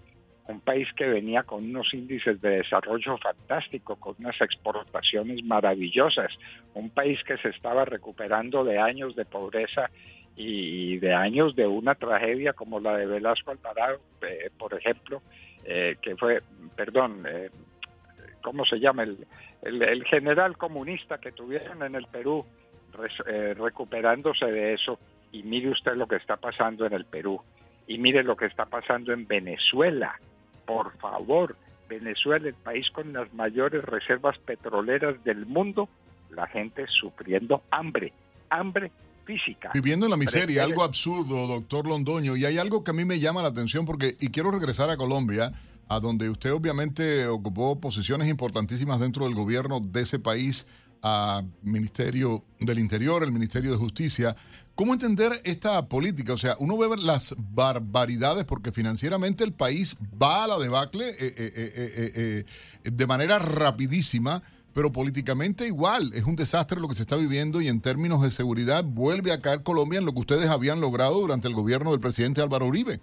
Un 0.46 0.60
país 0.60 0.88
que 0.96 1.06
venía 1.06 1.44
con 1.44 1.64
unos 1.64 1.94
índices 1.94 2.40
de 2.40 2.56
desarrollo 2.56 3.16
fantástico, 3.18 3.94
con 3.96 4.16
unas 4.18 4.40
exportaciones 4.40 5.44
maravillosas. 5.44 6.32
Un 6.74 6.90
país 6.90 7.22
que 7.24 7.36
se 7.38 7.50
estaba 7.50 7.84
recuperando 7.84 8.64
de 8.64 8.78
años 8.78 9.14
de 9.14 9.24
pobreza 9.24 9.90
y 10.34 10.98
de 10.98 11.12
años 11.14 11.54
de 11.54 11.66
una 11.66 11.94
tragedia 11.94 12.52
como 12.52 12.80
la 12.80 12.96
de 12.96 13.06
Velasco 13.06 13.52
Alvarado, 13.52 14.00
eh, 14.22 14.50
por 14.58 14.74
ejemplo, 14.74 15.22
eh, 15.64 15.96
que 16.00 16.16
fue, 16.16 16.42
perdón, 16.76 17.24
eh, 17.28 17.50
¿cómo 18.42 18.64
se 18.64 18.78
llama? 18.78 19.02
El, 19.02 19.18
el, 19.62 20.04
general 20.04 20.56
comunista 20.56 21.18
que 21.18 21.32
tuvieron 21.32 21.82
en 21.82 21.94
el 21.94 22.06
Perú, 22.06 22.44
eh, 23.26 23.54
recuperándose 23.54 24.46
de 24.46 24.74
eso. 24.74 24.98
Y 25.32 25.42
mire 25.42 25.70
usted 25.70 25.94
lo 25.94 26.06
que 26.06 26.16
está 26.16 26.36
pasando 26.36 26.86
en 26.86 26.92
el 26.92 27.04
Perú. 27.04 27.40
Y 27.86 27.98
mire 27.98 28.22
lo 28.22 28.36
que 28.36 28.46
está 28.46 28.66
pasando 28.66 29.12
en 29.12 29.26
Venezuela. 29.26 30.18
Por 30.64 30.96
favor, 30.98 31.56
Venezuela, 31.88 32.48
el 32.48 32.54
país 32.54 32.88
con 32.90 33.12
las 33.12 33.32
mayores 33.34 33.84
reservas 33.84 34.38
petroleras 34.38 35.22
del 35.24 35.46
mundo, 35.46 35.88
la 36.30 36.46
gente 36.46 36.86
sufriendo 36.88 37.62
hambre, 37.70 38.12
hambre 38.48 38.90
física. 39.30 39.70
Viviendo 39.74 40.06
en 40.06 40.10
la 40.10 40.16
miseria, 40.16 40.64
algo 40.64 40.82
absurdo, 40.82 41.46
doctor 41.46 41.86
Londoño. 41.86 42.36
Y 42.36 42.44
hay 42.44 42.58
algo 42.58 42.82
que 42.82 42.90
a 42.90 42.94
mí 42.94 43.04
me 43.04 43.20
llama 43.20 43.42
la 43.42 43.48
atención 43.48 43.84
porque, 43.84 44.16
y 44.20 44.28
quiero 44.28 44.50
regresar 44.50 44.90
a 44.90 44.96
Colombia, 44.96 45.52
a 45.88 46.00
donde 46.00 46.28
usted 46.28 46.52
obviamente 46.52 47.26
ocupó 47.26 47.80
posiciones 47.80 48.28
importantísimas 48.28 49.00
dentro 49.00 49.24
del 49.24 49.34
gobierno 49.34 49.80
de 49.80 50.02
ese 50.02 50.18
país, 50.18 50.66
a 51.02 51.42
Ministerio 51.62 52.44
del 52.58 52.78
Interior, 52.78 53.22
el 53.22 53.32
Ministerio 53.32 53.70
de 53.70 53.76
Justicia. 53.76 54.36
¿Cómo 54.74 54.92
entender 54.92 55.40
esta 55.44 55.88
política? 55.88 56.32
O 56.32 56.38
sea, 56.38 56.56
uno 56.58 56.76
ve 56.76 56.88
las 56.98 57.34
barbaridades 57.38 58.44
porque 58.44 58.72
financieramente 58.72 59.44
el 59.44 59.52
país 59.52 59.96
va 60.20 60.44
a 60.44 60.46
la 60.46 60.58
debacle 60.58 61.08
eh, 61.08 61.14
eh, 61.20 62.44
eh, 62.84 62.90
de 62.90 63.06
manera 63.06 63.38
rapidísima, 63.38 64.42
pero 64.74 64.92
políticamente 64.92 65.66
igual. 65.66 66.10
Es 66.14 66.24
un 66.24 66.36
desastre 66.36 66.80
lo 66.80 66.88
que 66.88 66.94
se 66.94 67.02
está 67.02 67.16
viviendo 67.16 67.60
y 67.60 67.68
en 67.68 67.80
términos 67.80 68.22
de 68.22 68.30
seguridad 68.30 68.84
vuelve 68.84 69.32
a 69.32 69.40
caer 69.40 69.62
Colombia 69.62 69.98
en 69.98 70.06
lo 70.06 70.12
que 70.12 70.20
ustedes 70.20 70.48
habían 70.48 70.80
logrado 70.80 71.20
durante 71.20 71.48
el 71.48 71.54
gobierno 71.54 71.90
del 71.90 72.00
presidente 72.00 72.42
Álvaro 72.42 72.66
Uribe. 72.66 73.00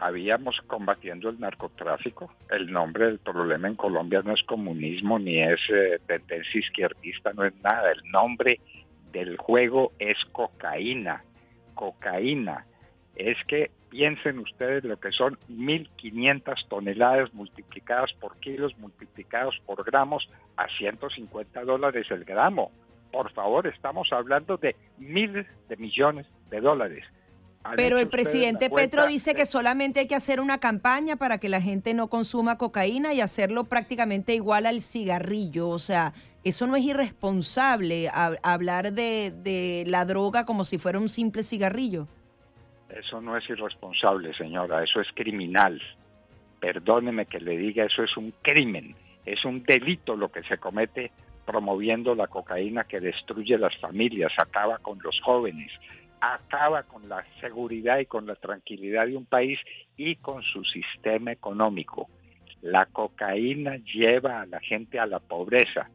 habíamos 0.00 0.56
combatiendo 0.66 1.28
el 1.28 1.38
narcotráfico. 1.38 2.32
El 2.50 2.72
nombre 2.72 3.06
del 3.06 3.18
problema 3.18 3.68
en 3.68 3.76
Colombia 3.76 4.22
no 4.24 4.32
es 4.32 4.42
comunismo 4.44 5.18
ni 5.18 5.42
es 5.42 5.60
eh, 5.68 6.00
tendencia 6.06 6.58
izquierdista, 6.58 7.32
no 7.34 7.44
es 7.44 7.54
nada. 7.62 7.92
El 7.92 8.10
nombre 8.10 8.60
del 9.12 9.36
juego 9.36 9.92
es 9.98 10.16
cocaína. 10.32 11.22
Cocaína. 11.74 12.64
Es 13.16 13.36
que 13.48 13.70
piensen 13.90 14.38
ustedes 14.38 14.84
lo 14.84 14.98
que 14.98 15.10
son 15.10 15.36
1.500 15.50 16.68
toneladas 16.68 17.32
multiplicadas 17.34 18.12
por 18.20 18.36
kilos, 18.38 18.76
multiplicados 18.78 19.60
por 19.66 19.84
gramos, 19.84 20.28
a 20.56 20.66
150 20.78 21.64
dólares 21.64 22.06
el 22.10 22.24
gramo. 22.24 22.70
Por 23.12 23.32
favor, 23.32 23.66
estamos 23.66 24.08
hablando 24.12 24.56
de 24.56 24.76
miles 24.98 25.46
de 25.68 25.76
millones 25.76 26.26
de 26.50 26.60
dólares. 26.60 27.04
¿Han 27.62 27.76
Pero 27.76 27.98
el 27.98 28.08
presidente 28.08 28.70
Petro 28.70 29.06
dice 29.06 29.34
que 29.34 29.44
solamente 29.44 30.00
hay 30.00 30.06
que 30.06 30.14
hacer 30.14 30.40
una 30.40 30.58
campaña 30.58 31.16
para 31.16 31.36
que 31.38 31.50
la 31.50 31.60
gente 31.60 31.92
no 31.92 32.08
consuma 32.08 32.56
cocaína 32.56 33.12
y 33.12 33.20
hacerlo 33.20 33.64
prácticamente 33.64 34.34
igual 34.34 34.64
al 34.64 34.80
cigarrillo. 34.80 35.68
O 35.68 35.78
sea, 35.78 36.14
eso 36.42 36.66
no 36.66 36.76
es 36.76 36.84
irresponsable 36.84 38.08
hab- 38.10 38.38
hablar 38.42 38.92
de, 38.92 39.30
de 39.42 39.84
la 39.86 40.06
droga 40.06 40.46
como 40.46 40.64
si 40.64 40.78
fuera 40.78 40.98
un 40.98 41.10
simple 41.10 41.42
cigarrillo. 41.42 42.08
Eso 42.96 43.20
no 43.20 43.36
es 43.36 43.48
irresponsable, 43.48 44.34
señora, 44.34 44.82
eso 44.82 45.00
es 45.00 45.08
criminal. 45.14 45.80
Perdóneme 46.58 47.26
que 47.26 47.40
le 47.40 47.56
diga, 47.56 47.84
eso 47.84 48.02
es 48.02 48.16
un 48.16 48.32
crimen, 48.42 48.94
es 49.24 49.44
un 49.44 49.62
delito 49.62 50.16
lo 50.16 50.30
que 50.30 50.42
se 50.42 50.58
comete 50.58 51.12
promoviendo 51.46 52.14
la 52.14 52.26
cocaína 52.26 52.84
que 52.84 53.00
destruye 53.00 53.58
las 53.58 53.76
familias, 53.78 54.32
acaba 54.38 54.78
con 54.78 54.98
los 55.02 55.20
jóvenes, 55.20 55.72
acaba 56.20 56.82
con 56.82 57.08
la 57.08 57.24
seguridad 57.40 57.98
y 57.98 58.06
con 58.06 58.26
la 58.26 58.34
tranquilidad 58.34 59.06
de 59.06 59.16
un 59.16 59.26
país 59.26 59.58
y 59.96 60.16
con 60.16 60.42
su 60.42 60.62
sistema 60.64 61.32
económico. 61.32 62.08
La 62.62 62.86
cocaína 62.86 63.76
lleva 63.78 64.42
a 64.42 64.46
la 64.46 64.60
gente 64.60 64.98
a 64.98 65.06
la 65.06 65.18
pobreza. 65.18 65.88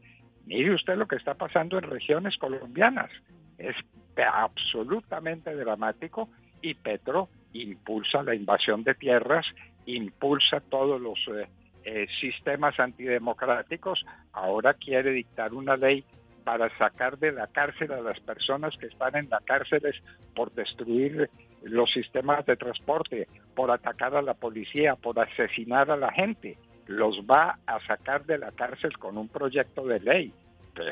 Mire 0.46 0.74
usted 0.74 0.98
lo 0.98 1.08
que 1.08 1.16
está 1.16 1.36
pasando 1.36 1.78
en 1.78 1.84
regiones 1.84 2.38
colombianas. 2.38 3.12
Es 3.58 3.76
absolutamente 4.18 5.54
dramático 5.56 6.30
y 6.66 6.74
Petro 6.74 7.30
impulsa 7.54 8.24
la 8.24 8.34
invasión 8.34 8.84
de 8.84 8.96
tierras, 8.96 9.46
impulsa 9.86 10.60
todos 10.62 11.00
los 11.00 11.20
eh, 11.28 11.48
eh, 11.84 12.08
sistemas 12.20 12.80
antidemocráticos, 12.80 14.04
ahora 14.34 14.74
quiere 14.74 15.12
dictar 15.12 15.54
una 15.54 15.78
ley 15.78 16.04
para 16.44 16.76
sacar 16.78 17.18
de 17.20 17.32
la 17.32 17.48
cárcel 17.48 17.92
a 17.92 18.02
las 18.02 18.20
personas 18.20 18.76
que 18.78 18.88
están 18.88 19.16
en 19.16 19.30
las 19.30 19.44
cárceles 19.44 19.96
por 20.36 20.52
destruir 20.54 21.30
los 21.64 21.92
sistemas 21.92 22.46
de 22.46 22.56
transporte, 22.56 23.28
por 23.56 23.72
atacar 23.72 24.16
a 24.16 24.22
la 24.22 24.34
policía, 24.34 24.96
por 24.96 25.20
asesinar 25.20 25.90
a 25.92 25.98
la 25.98 26.12
gente. 26.12 26.58
Los 26.88 27.18
va 27.22 27.60
a 27.66 27.80
sacar 27.88 28.26
de 28.26 28.38
la 28.38 28.52
cárcel 28.52 28.98
con 28.98 29.18
un 29.18 29.28
proyecto 29.28 29.86
de 29.86 30.00
ley. 30.00 30.34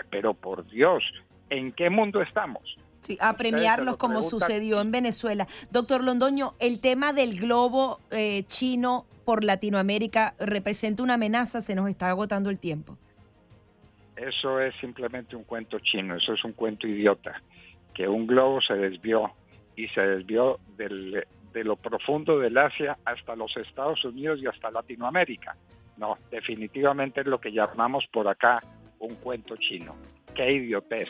Pero 0.09 0.33
por 0.33 0.67
Dios, 0.69 1.03
¿en 1.49 1.71
qué 1.71 1.89
mundo 1.89 2.21
estamos? 2.21 2.77
Sí, 3.03 3.17
a 3.19 3.35
premiarlos 3.35 3.97
como 3.97 4.21
sucedió 4.21 4.79
en 4.79 4.91
Venezuela. 4.91 5.45
Doctor 5.71 6.05
Londoño, 6.05 6.53
el 6.61 6.79
tema 6.79 7.11
del 7.11 7.37
globo 7.37 7.99
eh, 8.11 8.43
chino 8.47 9.05
por 9.25 9.43
Latinoamérica 9.43 10.35
representa 10.39 11.03
una 11.03 11.15
amenaza, 11.15 11.59
se 11.59 11.75
nos 11.75 11.89
está 11.89 12.07
agotando 12.07 12.49
el 12.49 12.59
tiempo. 12.59 12.97
Eso 14.15 14.61
es 14.61 14.73
simplemente 14.79 15.35
un 15.35 15.43
cuento 15.43 15.79
chino, 15.79 16.15
eso 16.15 16.33
es 16.33 16.45
un 16.45 16.53
cuento 16.53 16.87
idiota, 16.87 17.41
que 17.93 18.07
un 18.07 18.25
globo 18.25 18.61
se 18.61 18.75
desvió 18.75 19.33
y 19.75 19.89
se 19.89 19.99
desvió 19.99 20.59
del, 20.77 21.25
de 21.51 21.63
lo 21.65 21.75
profundo 21.75 22.39
del 22.39 22.57
Asia 22.57 22.97
hasta 23.03 23.35
los 23.35 23.55
Estados 23.57 24.05
Unidos 24.05 24.39
y 24.41 24.47
hasta 24.47 24.71
Latinoamérica. 24.71 25.57
No, 25.97 26.17
definitivamente 26.31 27.19
es 27.19 27.27
lo 27.27 27.41
que 27.41 27.51
llamamos 27.51 28.05
por 28.13 28.29
acá 28.29 28.63
un 28.99 29.15
cuento 29.15 29.57
chino. 29.57 29.95
Qué 30.33 30.53
idiotez. 30.53 31.09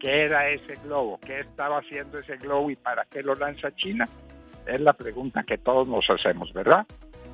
¿Qué 0.00 0.26
era 0.26 0.48
ese 0.48 0.76
globo? 0.84 1.18
¿Qué 1.24 1.40
estaba 1.40 1.78
haciendo 1.78 2.18
ese 2.18 2.36
globo 2.36 2.70
y 2.70 2.76
para 2.76 3.04
qué 3.06 3.22
lo 3.22 3.34
lanza 3.34 3.74
China? 3.74 4.08
Es 4.66 4.80
la 4.80 4.92
pregunta 4.92 5.42
que 5.42 5.58
todos 5.58 5.88
nos 5.88 6.08
hacemos, 6.08 6.52
¿verdad? 6.52 6.86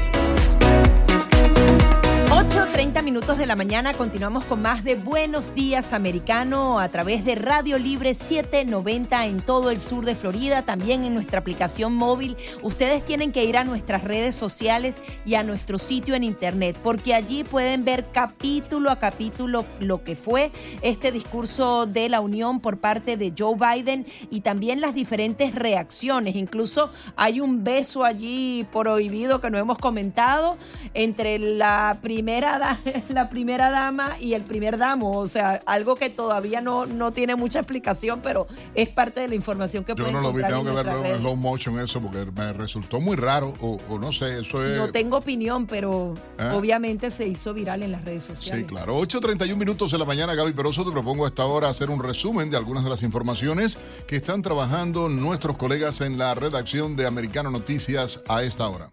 8.30 2.49 3.03
minutos 3.03 3.37
de 3.37 3.45
la 3.45 3.57
mañana 3.57 3.93
continuamos 3.93 4.43
con 4.47 4.63
más 4.63 4.83
de 4.83 4.95
Buenos 4.95 5.55
Días 5.55 5.93
Americano 5.93 6.81
a 6.81 6.89
través 6.89 7.23
de 7.27 7.35
Radio 7.35 7.77
Libre 7.77 8.15
790 8.15 9.27
en 9.27 9.41
todo 9.41 9.71
el 9.71 9.79
sur 9.79 10.07
de 10.07 10.15
Florida, 10.15 10.63
también 10.63 11.05
en 11.05 11.13
nuestra 11.13 11.41
aplicación 11.41 11.95
móvil. 11.95 12.39
Ustedes 12.63 13.05
tienen 13.05 13.33
que 13.33 13.45
ir 13.45 13.59
a 13.59 13.65
nuestras 13.65 14.03
redes 14.03 14.35
sociales 14.35 14.99
y 15.27 15.35
a 15.35 15.43
nuestro 15.43 15.77
sitio 15.77 16.15
en 16.15 16.25
internet 16.25 16.75
porque 16.83 17.15
allí 17.15 17.45
pueden 17.45 17.85
ver 17.85 18.07
capítulo 18.13 18.91
a 18.91 18.99
capítulo 18.99 19.67
lo 19.79 20.03
que 20.03 20.17
fue 20.17 20.51
este 20.81 21.13
discurso 21.13 21.85
de 21.85 22.09
la 22.09 22.21
Unión 22.21 22.61
por 22.61 22.79
parte 22.79 23.19
de 23.19 23.35
Joe 23.39 23.57
Biden 23.57 24.07
y 24.31 24.41
también 24.41 24.81
las 24.81 24.95
diferentes 24.95 25.55
reacciones. 25.55 26.35
Incluso 26.35 26.93
hay 27.15 27.41
un 27.41 27.63
beso 27.63 28.05
allí 28.05 28.67
prohibido 28.73 29.43
que 29.43 29.51
no 29.51 29.59
hemos 29.59 29.77
comentado 29.77 30.57
entre 30.95 31.39
la 31.39 31.99
primera 32.01 32.38
la 33.09 33.29
primera 33.29 33.71
dama 33.71 34.17
y 34.21 34.35
el 34.35 34.45
primer 34.45 34.79
damo. 34.79 35.13
O 35.19 35.29
sea, 35.29 35.63
algo 35.67 35.97
que 35.97 36.11
todavía 36.11 36.61
no, 36.61 36.87
no 36.87 37.13
tiene 37.13 37.37
mucha 37.37 37.61
explicación, 37.61 38.21
pero 38.23 38.47
es 38.75 38.89
parte 38.89 39.21
de 39.21 39.29
la 39.29 39.35
información 39.35 39.85
que 39.85 39.95
Yo 39.97 40.11
no 40.11 40.21
lo 40.21 40.33
vi, 40.33 40.43
tengo 40.43 40.65
que 40.65 40.71
verlo 40.71 41.05
en 41.05 41.19
slow 41.19 41.37
motion 41.37 41.79
eso, 41.81 42.01
porque 42.01 42.27
me 42.27 42.53
resultó 42.53 43.01
muy 43.01 43.17
raro, 43.17 43.55
o, 43.61 43.79
no 43.99 44.13
sé, 44.13 44.41
eso 44.41 44.65
es... 44.65 44.77
No 44.77 44.91
tengo 44.91 45.17
opinión, 45.17 45.67
pero 45.67 46.15
¿Eh? 46.39 46.51
obviamente 46.55 47.11
se 47.11 47.27
hizo 47.27 47.55
viral 47.55 47.83
en 47.83 47.93
las 47.93 48.05
redes 48.05 48.25
sociales. 48.25 48.67
Sí, 48.67 48.67
claro. 48.67 48.99
8.31 49.01 49.57
minutos 49.57 49.93
de 49.93 49.99
la 49.99 50.05
mañana, 50.05 50.35
Gaby 50.35 50.53
Peroso, 50.53 50.85
te 50.85 50.93
propongo 50.93 51.25
a 51.25 51.29
esta 51.29 51.45
hora 51.45 51.69
hacer 51.69 51.91
un 51.91 52.03
resumen 52.03 52.51
de 52.51 52.57
algunas 52.57 52.85
de 52.85 52.91
las 52.91 53.03
informaciones 53.03 53.79
que 54.07 54.17
están 54.17 54.43
trabajando 54.43 55.09
nuestros 55.09 55.57
colegas 55.57 56.01
en 56.01 56.19
la 56.19 56.35
redacción 56.35 56.97
de 56.97 57.07
Americano 57.07 57.51
Noticias 57.51 58.23
a 58.29 58.43
esta 58.43 58.69
hora. 58.69 58.93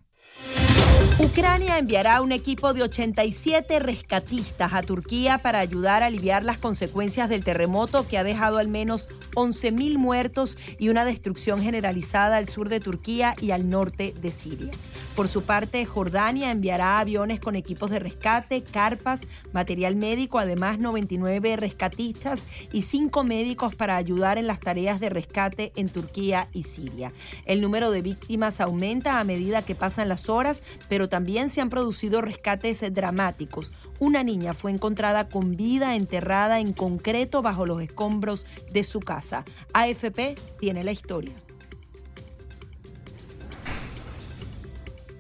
Ucrania 1.26 1.80
enviará 1.80 2.22
un 2.22 2.32
equipo 2.32 2.76
de 2.76 2.84
87 2.84 3.80
rescatistas 3.80 4.74
a 4.74 4.84
Turquía 4.84 5.40
para 5.40 5.58
ayudar 5.58 6.04
a 6.04 6.06
aliviar 6.06 6.44
las 6.44 6.60
consecuencias 6.60 7.30
del 7.30 7.44
terremoto 7.44 8.08
que 8.08 8.20
ha 8.20 8.24
dejado 8.24 8.60
al 8.60 8.68
menos 8.68 9.10
11.000 9.34 9.98
muertos 9.98 10.56
y 10.78 10.90
una 10.90 11.04
destrucción 11.04 11.64
generalizada 11.64 12.38
al 12.38 12.48
sur 12.48 12.70
de 12.70 12.80
Turquía 12.80 13.36
y 13.42 13.50
al 13.50 13.72
norte 13.72 14.14
de 14.22 14.30
Siria. 14.30 14.72
Por 15.16 15.28
su 15.28 15.42
parte, 15.42 15.84
Jordania 15.86 16.52
enviará 16.52 17.00
aviones 17.00 17.40
con 17.40 17.56
equipos 17.56 17.90
de 17.90 18.00
rescate, 18.00 18.64
carpas, 18.64 19.22
material 19.52 19.96
médico, 19.96 20.38
además 20.38 20.78
99 20.78 21.56
rescatistas 21.56 22.44
y 22.72 22.84
5 22.84 23.24
médicos 23.24 23.74
para 23.74 23.96
ayudar 23.96 24.38
en 24.38 24.46
las 24.46 24.60
tareas 24.60 25.00
de 25.00 25.10
rescate 25.10 25.72
en 25.76 25.90
Turquía 25.90 26.50
y 26.54 26.64
Siria. 26.64 27.14
El 27.46 27.62
número 27.62 27.90
de 27.90 28.04
víctimas 28.04 28.62
aumenta 28.62 29.20
a 29.20 29.24
medida 29.24 29.64
que 29.64 29.74
pasan 29.74 30.08
las 30.08 30.30
horas, 30.30 30.62
pero 30.88 31.10
también 31.10 31.15
se 31.50 31.62
han 31.62 31.70
producido 31.70 32.22
rescates 32.22 32.82
dramáticos. 32.94 33.72
Una 34.00 34.24
niña 34.24 34.54
fue 34.54 34.72
encontrada 34.72 35.30
con 35.30 35.56
vida 35.56 35.96
enterrada 35.96 36.60
en 36.60 36.74
concreto 36.74 37.42
bajo 37.42 37.66
los 37.66 37.82
escombros 37.82 38.46
de 38.72 38.84
su 38.84 39.00
casa. 39.00 39.46
AFP 39.74 40.36
tiene 40.60 40.84
la 40.84 40.92
historia. 40.92 41.34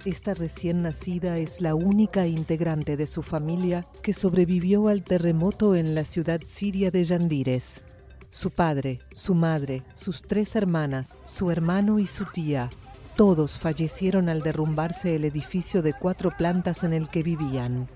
Esta 0.03 0.33
recién 0.33 0.83
nacida 0.83 1.37
es 1.37 1.61
la 1.61 1.73
única 1.73 2.27
integrante 2.27 2.95
de 2.95 3.07
su 3.07 3.23
familia 3.23 3.87
que 4.03 4.13
sobrevivió 4.13 4.87
al 4.87 5.03
terremoto 5.03 5.75
en 5.75 5.95
la 5.95 6.05
ciudad 6.05 6.41
siria 6.45 6.91
de 6.91 7.03
Yandires. 7.05 7.83
Su 8.29 8.51
padre, 8.51 8.99
su 9.13 9.33
madre, 9.33 9.83
sus 9.93 10.21
tres 10.21 10.55
hermanas, 10.55 11.19
su 11.25 11.49
hermano 11.49 11.99
y 11.99 12.05
su 12.05 12.25
tía 12.25 12.69
todos 13.15 13.57
fallecieron 13.57 14.27
al 14.27 14.41
derrumbarse 14.41 15.15
el 15.15 15.23
edificio 15.23 15.81
de 15.81 15.93
cuatro 15.93 16.31
plantas 16.31 16.83
en 16.83 16.93
el 16.93 17.09
que 17.09 17.23
vivían. 17.23 17.87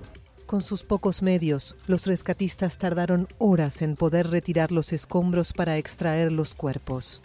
Con 0.46 0.62
sus 0.62 0.84
pocos 0.84 1.22
medios, 1.22 1.76
los 1.88 2.08
rescatistas 2.08 2.78
tardaron 2.78 3.28
horas 3.38 3.82
en 3.82 3.96
poder 3.96 4.30
retirar 4.32 4.72
los 4.72 4.94
escombros 4.94 5.54
para 5.54 5.78
extraer 5.78 6.32
los 6.32 6.56
cuerpos. 6.56 7.22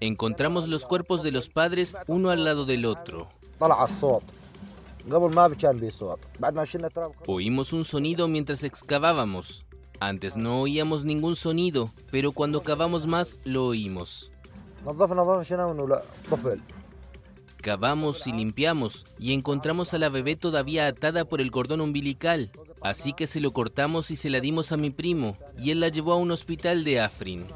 Encontramos 0.00 0.66
los 0.68 0.86
cuerpos 0.86 1.22
de 1.22 1.32
los 1.32 1.48
padres 1.48 1.94
uno 2.06 2.30
al 2.30 2.44
lado 2.44 2.64
del 2.64 2.86
otro. 2.86 3.28
Oímos 7.26 7.72
un 7.72 7.84
sonido 7.84 8.26
mientras 8.28 8.64
excavábamos. 8.64 9.63
Antes 10.00 10.36
no 10.36 10.60
oíamos 10.60 11.04
ningún 11.04 11.36
sonido, 11.36 11.90
pero 12.10 12.32
cuando 12.32 12.62
cavamos 12.62 13.06
más 13.06 13.40
lo 13.44 13.66
oímos. 13.66 14.30
Cavamos 17.62 18.26
y 18.26 18.32
limpiamos 18.32 19.06
y 19.18 19.32
encontramos 19.32 19.94
a 19.94 19.98
la 19.98 20.10
bebé 20.10 20.36
todavía 20.36 20.86
atada 20.86 21.24
por 21.24 21.40
el 21.40 21.50
cordón 21.50 21.80
umbilical. 21.80 22.50
Así 22.82 23.14
que 23.14 23.26
se 23.26 23.40
lo 23.40 23.52
cortamos 23.52 24.10
y 24.10 24.16
se 24.16 24.28
la 24.28 24.40
dimos 24.40 24.72
a 24.72 24.76
mi 24.76 24.90
primo 24.90 25.38
y 25.58 25.70
él 25.70 25.80
la 25.80 25.88
llevó 25.88 26.12
a 26.12 26.16
un 26.16 26.30
hospital 26.30 26.84
de 26.84 27.00
Afrin. 27.00 27.46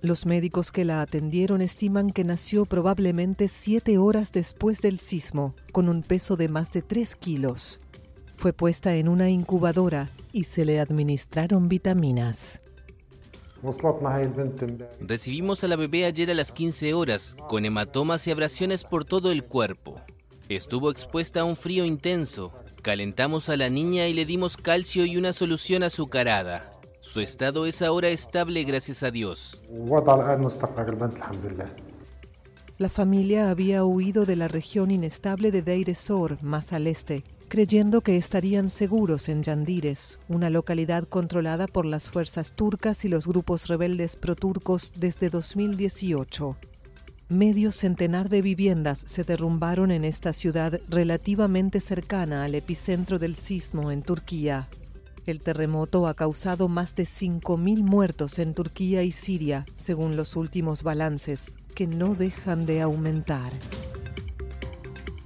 Los 0.00 0.26
médicos 0.26 0.72
que 0.72 0.84
la 0.84 1.00
atendieron 1.00 1.62
estiman 1.62 2.10
que 2.10 2.24
nació 2.24 2.66
probablemente 2.66 3.46
siete 3.46 3.96
horas 3.96 4.32
después 4.32 4.82
del 4.82 4.98
sismo, 4.98 5.54
con 5.72 5.88
un 5.88 6.02
peso 6.02 6.36
de 6.36 6.48
más 6.48 6.72
de 6.72 6.82
tres 6.82 7.14
kilos. 7.14 7.80
Fue 8.34 8.52
puesta 8.52 8.94
en 8.96 9.08
una 9.08 9.30
incubadora 9.30 10.10
y 10.32 10.44
se 10.44 10.64
le 10.64 10.80
administraron 10.80 11.68
vitaminas. 11.68 12.60
Recibimos 15.00 15.64
a 15.64 15.68
la 15.68 15.76
bebé 15.76 16.04
ayer 16.04 16.30
a 16.30 16.34
las 16.34 16.52
15 16.52 16.92
horas, 16.92 17.36
con 17.48 17.64
hematomas 17.64 18.26
y 18.26 18.30
abrasiones 18.30 18.84
por 18.84 19.06
todo 19.06 19.32
el 19.32 19.44
cuerpo. 19.44 20.00
Estuvo 20.50 20.90
expuesta 20.90 21.40
a 21.40 21.44
un 21.44 21.56
frío 21.56 21.86
intenso. 21.86 22.52
Calentamos 22.82 23.48
a 23.48 23.56
la 23.56 23.70
niña 23.70 24.06
y 24.08 24.12
le 24.12 24.26
dimos 24.26 24.58
calcio 24.58 25.06
y 25.06 25.16
una 25.16 25.32
solución 25.32 25.82
azucarada. 25.82 26.70
Su 27.00 27.20
estado 27.20 27.64
es 27.64 27.80
ahora 27.80 28.08
estable 28.08 28.64
gracias 28.64 29.02
a 29.02 29.10
Dios. 29.10 29.62
La 32.76 32.90
familia 32.90 33.50
había 33.50 33.84
huido 33.84 34.26
de 34.26 34.36
la 34.36 34.48
región 34.48 34.90
inestable 34.90 35.50
de 35.50 35.62
Deir 35.62 35.90
ez-Zor, 35.90 36.42
más 36.42 36.72
al 36.72 36.86
este, 36.86 37.24
creyendo 37.48 38.00
que 38.00 38.16
estarían 38.16 38.70
seguros 38.70 39.28
en 39.28 39.42
Yandires, 39.42 40.18
una 40.28 40.50
localidad 40.50 41.04
controlada 41.04 41.66
por 41.66 41.84
las 41.86 42.08
fuerzas 42.08 42.52
turcas 42.52 43.04
y 43.04 43.08
los 43.08 43.26
grupos 43.26 43.68
rebeldes 43.68 44.16
proturcos 44.16 44.92
desde 44.96 45.30
2018. 45.30 46.56
Medio 47.28 47.72
centenar 47.72 48.28
de 48.28 48.42
viviendas 48.42 49.02
se 49.06 49.24
derrumbaron 49.24 49.90
en 49.90 50.04
esta 50.04 50.32
ciudad 50.32 50.80
relativamente 50.88 51.80
cercana 51.80 52.44
al 52.44 52.54
epicentro 52.54 53.18
del 53.18 53.36
sismo 53.36 53.90
en 53.90 54.02
Turquía. 54.02 54.68
El 55.26 55.40
terremoto 55.40 56.06
ha 56.06 56.14
causado 56.14 56.68
más 56.68 56.94
de 56.94 57.04
5.000 57.04 57.82
muertos 57.82 58.38
en 58.38 58.52
Turquía 58.52 59.02
y 59.02 59.10
Siria, 59.10 59.64
según 59.74 60.16
los 60.16 60.36
últimos 60.36 60.82
balances, 60.82 61.54
que 61.74 61.86
no 61.86 62.14
dejan 62.14 62.66
de 62.66 62.82
aumentar. 62.82 63.52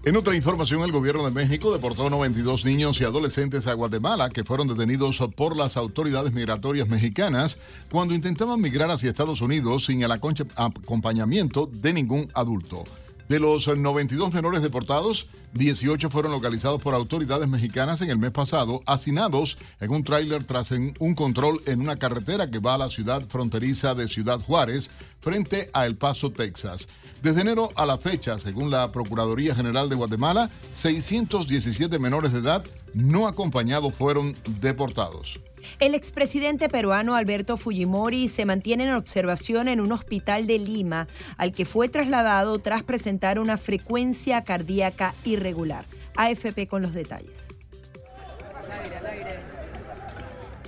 En 0.04 0.16
otra 0.16 0.36
información, 0.36 0.82
el 0.82 0.92
gobierno 0.92 1.24
de 1.24 1.32
México 1.32 1.72
deportó 1.72 2.08
92 2.08 2.64
niños 2.64 3.00
y 3.00 3.04
adolescentes 3.04 3.66
a 3.66 3.74
Guatemala 3.74 4.30
que 4.30 4.44
fueron 4.44 4.68
detenidos 4.68 5.18
por 5.34 5.56
las 5.56 5.76
autoridades 5.76 6.32
migratorias 6.32 6.88
mexicanas 6.88 7.58
cuando 7.90 8.14
intentaban 8.14 8.60
migrar 8.60 8.90
hacia 8.90 9.10
Estados 9.10 9.40
Unidos 9.40 9.86
sin 9.86 10.02
el 10.02 10.12
acompañamiento 10.12 11.68
de 11.70 11.92
ningún 11.92 12.30
adulto. 12.34 12.84
De 13.28 13.40
los 13.40 13.68
92 13.68 14.32
menores 14.32 14.62
deportados, 14.62 15.28
18 15.52 16.08
fueron 16.10 16.32
localizados 16.32 16.80
por 16.80 16.94
autoridades 16.94 17.48
mexicanas 17.48 18.00
en 18.00 18.08
el 18.08 18.18
mes 18.18 18.30
pasado, 18.30 18.82
hacinados 18.86 19.58
en 19.80 19.90
un 19.90 20.04
tráiler 20.04 20.44
tras 20.44 20.70
un 20.70 21.14
control 21.14 21.60
en 21.66 21.80
una 21.80 21.96
carretera 21.96 22.50
que 22.50 22.60
va 22.60 22.74
a 22.74 22.78
la 22.78 22.88
ciudad 22.88 23.28
fronteriza 23.28 23.94
de 23.94 24.08
Ciudad 24.08 24.40
Juárez, 24.40 24.90
frente 25.20 25.68
a 25.74 25.84
El 25.84 25.96
Paso, 25.96 26.30
Texas. 26.30 26.88
Desde 27.22 27.40
enero 27.40 27.70
a 27.74 27.84
la 27.84 27.98
fecha, 27.98 28.38
según 28.38 28.70
la 28.70 28.92
Procuraduría 28.92 29.54
General 29.54 29.88
de 29.88 29.96
Guatemala, 29.96 30.50
617 30.74 31.98
menores 31.98 32.32
de 32.32 32.38
edad 32.38 32.64
no 32.94 33.26
acompañados 33.26 33.94
fueron 33.94 34.36
deportados. 34.60 35.40
El 35.80 35.94
expresidente 35.94 36.68
peruano 36.68 37.16
Alberto 37.16 37.56
Fujimori 37.56 38.28
se 38.28 38.44
mantiene 38.44 38.84
en 38.84 38.94
observación 38.94 39.68
en 39.68 39.80
un 39.80 39.90
hospital 39.90 40.46
de 40.46 40.58
Lima, 40.58 41.08
al 41.36 41.52
que 41.52 41.64
fue 41.64 41.88
trasladado 41.88 42.58
tras 42.60 42.84
presentar 42.84 43.38
una 43.38 43.58
frecuencia 43.58 44.44
cardíaca 44.44 45.14
irregular. 45.24 45.86
AFP 46.16 46.66
con 46.68 46.82
los 46.82 46.94
detalles. 46.94 47.48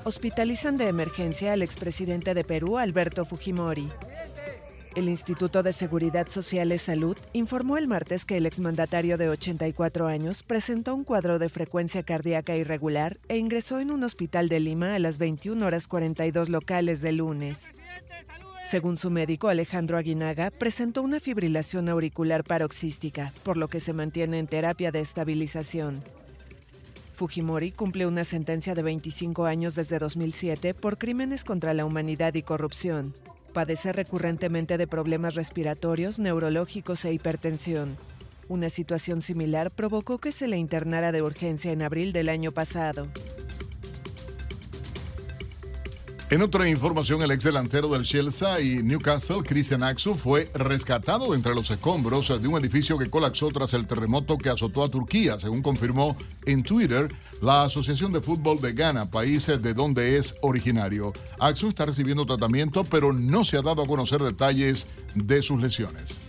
Hospitalizan 0.04 0.78
de 0.78 0.88
emergencia 0.88 1.52
al 1.52 1.62
expresidente 1.62 2.34
de 2.34 2.44
Perú, 2.44 2.78
Alberto 2.78 3.24
Fujimori. 3.24 3.90
El 4.96 5.08
Instituto 5.08 5.62
de 5.62 5.72
Seguridad 5.72 6.28
Social 6.28 6.72
y 6.72 6.78
Salud 6.78 7.16
informó 7.32 7.78
el 7.78 7.86
martes 7.86 8.24
que 8.24 8.36
el 8.36 8.44
exmandatario 8.44 9.18
de 9.18 9.28
84 9.28 10.08
años 10.08 10.42
presentó 10.42 10.96
un 10.96 11.04
cuadro 11.04 11.38
de 11.38 11.48
frecuencia 11.48 12.02
cardíaca 12.02 12.56
irregular 12.56 13.18
e 13.28 13.38
ingresó 13.38 13.78
en 13.78 13.92
un 13.92 14.02
hospital 14.02 14.48
de 14.48 14.58
Lima 14.58 14.96
a 14.96 14.98
las 14.98 15.16
21 15.16 15.64
horas 15.64 15.86
42 15.86 16.48
locales 16.48 17.02
del 17.02 17.18
lunes. 17.18 17.66
Según 18.68 18.96
su 18.96 19.10
médico 19.10 19.48
Alejandro 19.48 19.96
Aguinaga, 19.96 20.50
presentó 20.50 21.02
una 21.02 21.20
fibrilación 21.20 21.88
auricular 21.88 22.42
paroxística, 22.42 23.32
por 23.44 23.56
lo 23.56 23.68
que 23.68 23.80
se 23.80 23.92
mantiene 23.92 24.40
en 24.40 24.48
terapia 24.48 24.90
de 24.90 25.00
estabilización. 25.00 26.02
Fujimori 27.14 27.70
cumple 27.70 28.06
una 28.06 28.24
sentencia 28.24 28.74
de 28.74 28.82
25 28.82 29.44
años 29.44 29.76
desde 29.76 30.00
2007 30.00 30.74
por 30.74 30.98
crímenes 30.98 31.44
contra 31.44 31.74
la 31.74 31.84
humanidad 31.84 32.34
y 32.34 32.42
corrupción. 32.42 33.14
Padece 33.52 33.92
recurrentemente 33.92 34.78
de 34.78 34.86
problemas 34.86 35.34
respiratorios, 35.34 36.18
neurológicos 36.18 37.04
e 37.04 37.12
hipertensión. 37.12 37.96
Una 38.48 38.68
situación 38.68 39.22
similar 39.22 39.70
provocó 39.70 40.18
que 40.18 40.32
se 40.32 40.48
le 40.48 40.56
internara 40.56 41.12
de 41.12 41.22
urgencia 41.22 41.72
en 41.72 41.82
abril 41.82 42.12
del 42.12 42.28
año 42.28 42.52
pasado. 42.52 43.08
En 46.30 46.42
otra 46.42 46.68
información, 46.68 47.20
el 47.22 47.32
ex 47.32 47.42
delantero 47.42 47.88
del 47.88 48.04
Chelsea 48.04 48.60
y 48.60 48.82
Newcastle, 48.84 49.42
Christian 49.44 49.82
Axu, 49.82 50.14
fue 50.14 50.48
rescatado 50.54 51.34
entre 51.34 51.56
los 51.56 51.68
escombros 51.72 52.28
de 52.40 52.46
un 52.46 52.56
edificio 52.56 52.96
que 52.96 53.10
colapsó 53.10 53.48
tras 53.48 53.74
el 53.74 53.84
terremoto 53.84 54.38
que 54.38 54.48
azotó 54.48 54.84
a 54.84 54.88
Turquía, 54.88 55.40
según 55.40 55.60
confirmó 55.60 56.16
en 56.46 56.62
Twitter 56.62 57.12
la 57.42 57.64
Asociación 57.64 58.12
de 58.12 58.20
Fútbol 58.20 58.60
de 58.60 58.74
Ghana, 58.74 59.10
país 59.10 59.48
de 59.48 59.74
donde 59.74 60.18
es 60.18 60.36
originario. 60.40 61.12
Axu 61.40 61.66
está 61.66 61.86
recibiendo 61.86 62.24
tratamiento, 62.24 62.84
pero 62.84 63.12
no 63.12 63.42
se 63.42 63.56
ha 63.56 63.62
dado 63.62 63.82
a 63.82 63.88
conocer 63.88 64.22
detalles 64.22 64.86
de 65.16 65.42
sus 65.42 65.60
lesiones. 65.60 66.20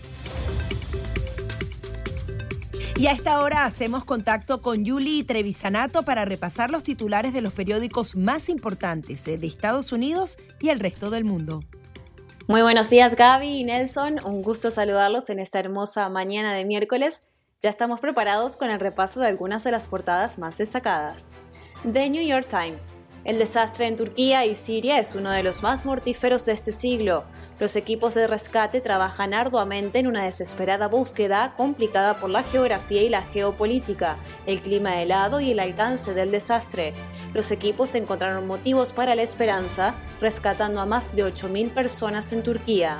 Y 3.02 3.08
a 3.08 3.14
esta 3.14 3.42
hora 3.42 3.66
hacemos 3.66 4.06
contacto 4.06 4.62
con 4.62 4.86
Yuli 4.86 5.24
Trevisanato 5.24 6.04
para 6.04 6.24
repasar 6.24 6.70
los 6.70 6.84
titulares 6.84 7.34
de 7.34 7.42
los 7.42 7.52
periódicos 7.52 8.16
más 8.16 8.48
importantes 8.48 9.26
de 9.26 9.48
Estados 9.48 9.92
Unidos 9.92 10.38
y 10.60 10.70
el 10.70 10.80
resto 10.80 11.10
del 11.10 11.24
mundo. 11.24 11.64
Muy 12.48 12.62
buenos 12.62 12.92
días 12.92 13.16
Gaby 13.16 13.58
y 13.58 13.64
Nelson, 13.64 14.24
un 14.24 14.44
gusto 14.44 14.70
saludarlos 14.70 15.32
en 15.32 15.40
esta 15.40 15.58
hermosa 15.58 16.10
mañana 16.10 16.54
de 16.54 16.64
miércoles. 16.64 17.28
Ya 17.60 17.72
estamos 17.72 18.00
preparados 18.00 18.56
con 18.56 18.70
el 18.70 18.80
repaso 18.80 19.20
de 19.20 19.26
algunas 19.26 19.64
de 19.64 19.72
las 19.72 19.88
portadas 19.88 20.38
más 20.38 20.60
destacadas. 20.60 21.32
The 21.92 22.08
New 22.08 22.24
York 22.24 22.46
Times. 22.48 22.92
El 23.24 23.40
desastre 23.40 23.88
en 23.88 23.96
Turquía 23.96 24.46
y 24.46 24.56
Siria 24.56 25.00
es 25.00 25.16
uno 25.16 25.32
de 25.32 25.42
los 25.42 25.64
más 25.64 25.88
mortíferos 25.88 26.46
de 26.46 26.52
este 26.52 26.72
siglo. 26.72 27.24
Los 27.62 27.76
equipos 27.76 28.16
de 28.16 28.26
rescate 28.26 28.82
trabajan 28.82 29.36
arduamente 29.36 30.00
en 30.00 30.08
una 30.08 30.24
desesperada 30.24 30.88
búsqueda 30.88 31.54
complicada 31.56 32.20
por 32.20 32.32
la 32.32 32.42
geografía 32.42 33.04
y 33.04 33.10
la 33.10 33.22
geopolítica, 33.22 34.18
el 34.48 34.62
clima 34.62 35.00
helado 35.00 35.40
y 35.40 35.52
el 35.52 35.60
alcance 35.60 36.16
del 36.16 36.32
desastre. 36.32 36.96
Los 37.36 37.52
equipos 37.52 37.94
encontraron 37.94 38.48
motivos 38.48 38.94
para 38.94 39.14
la 39.14 39.22
esperanza, 39.22 39.94
rescatando 40.20 40.82
a 40.82 40.88
más 40.88 41.16
de 41.16 41.24
8.000 41.24 41.72
personas 41.72 42.34
en 42.34 42.42
Turquía. 42.42 42.98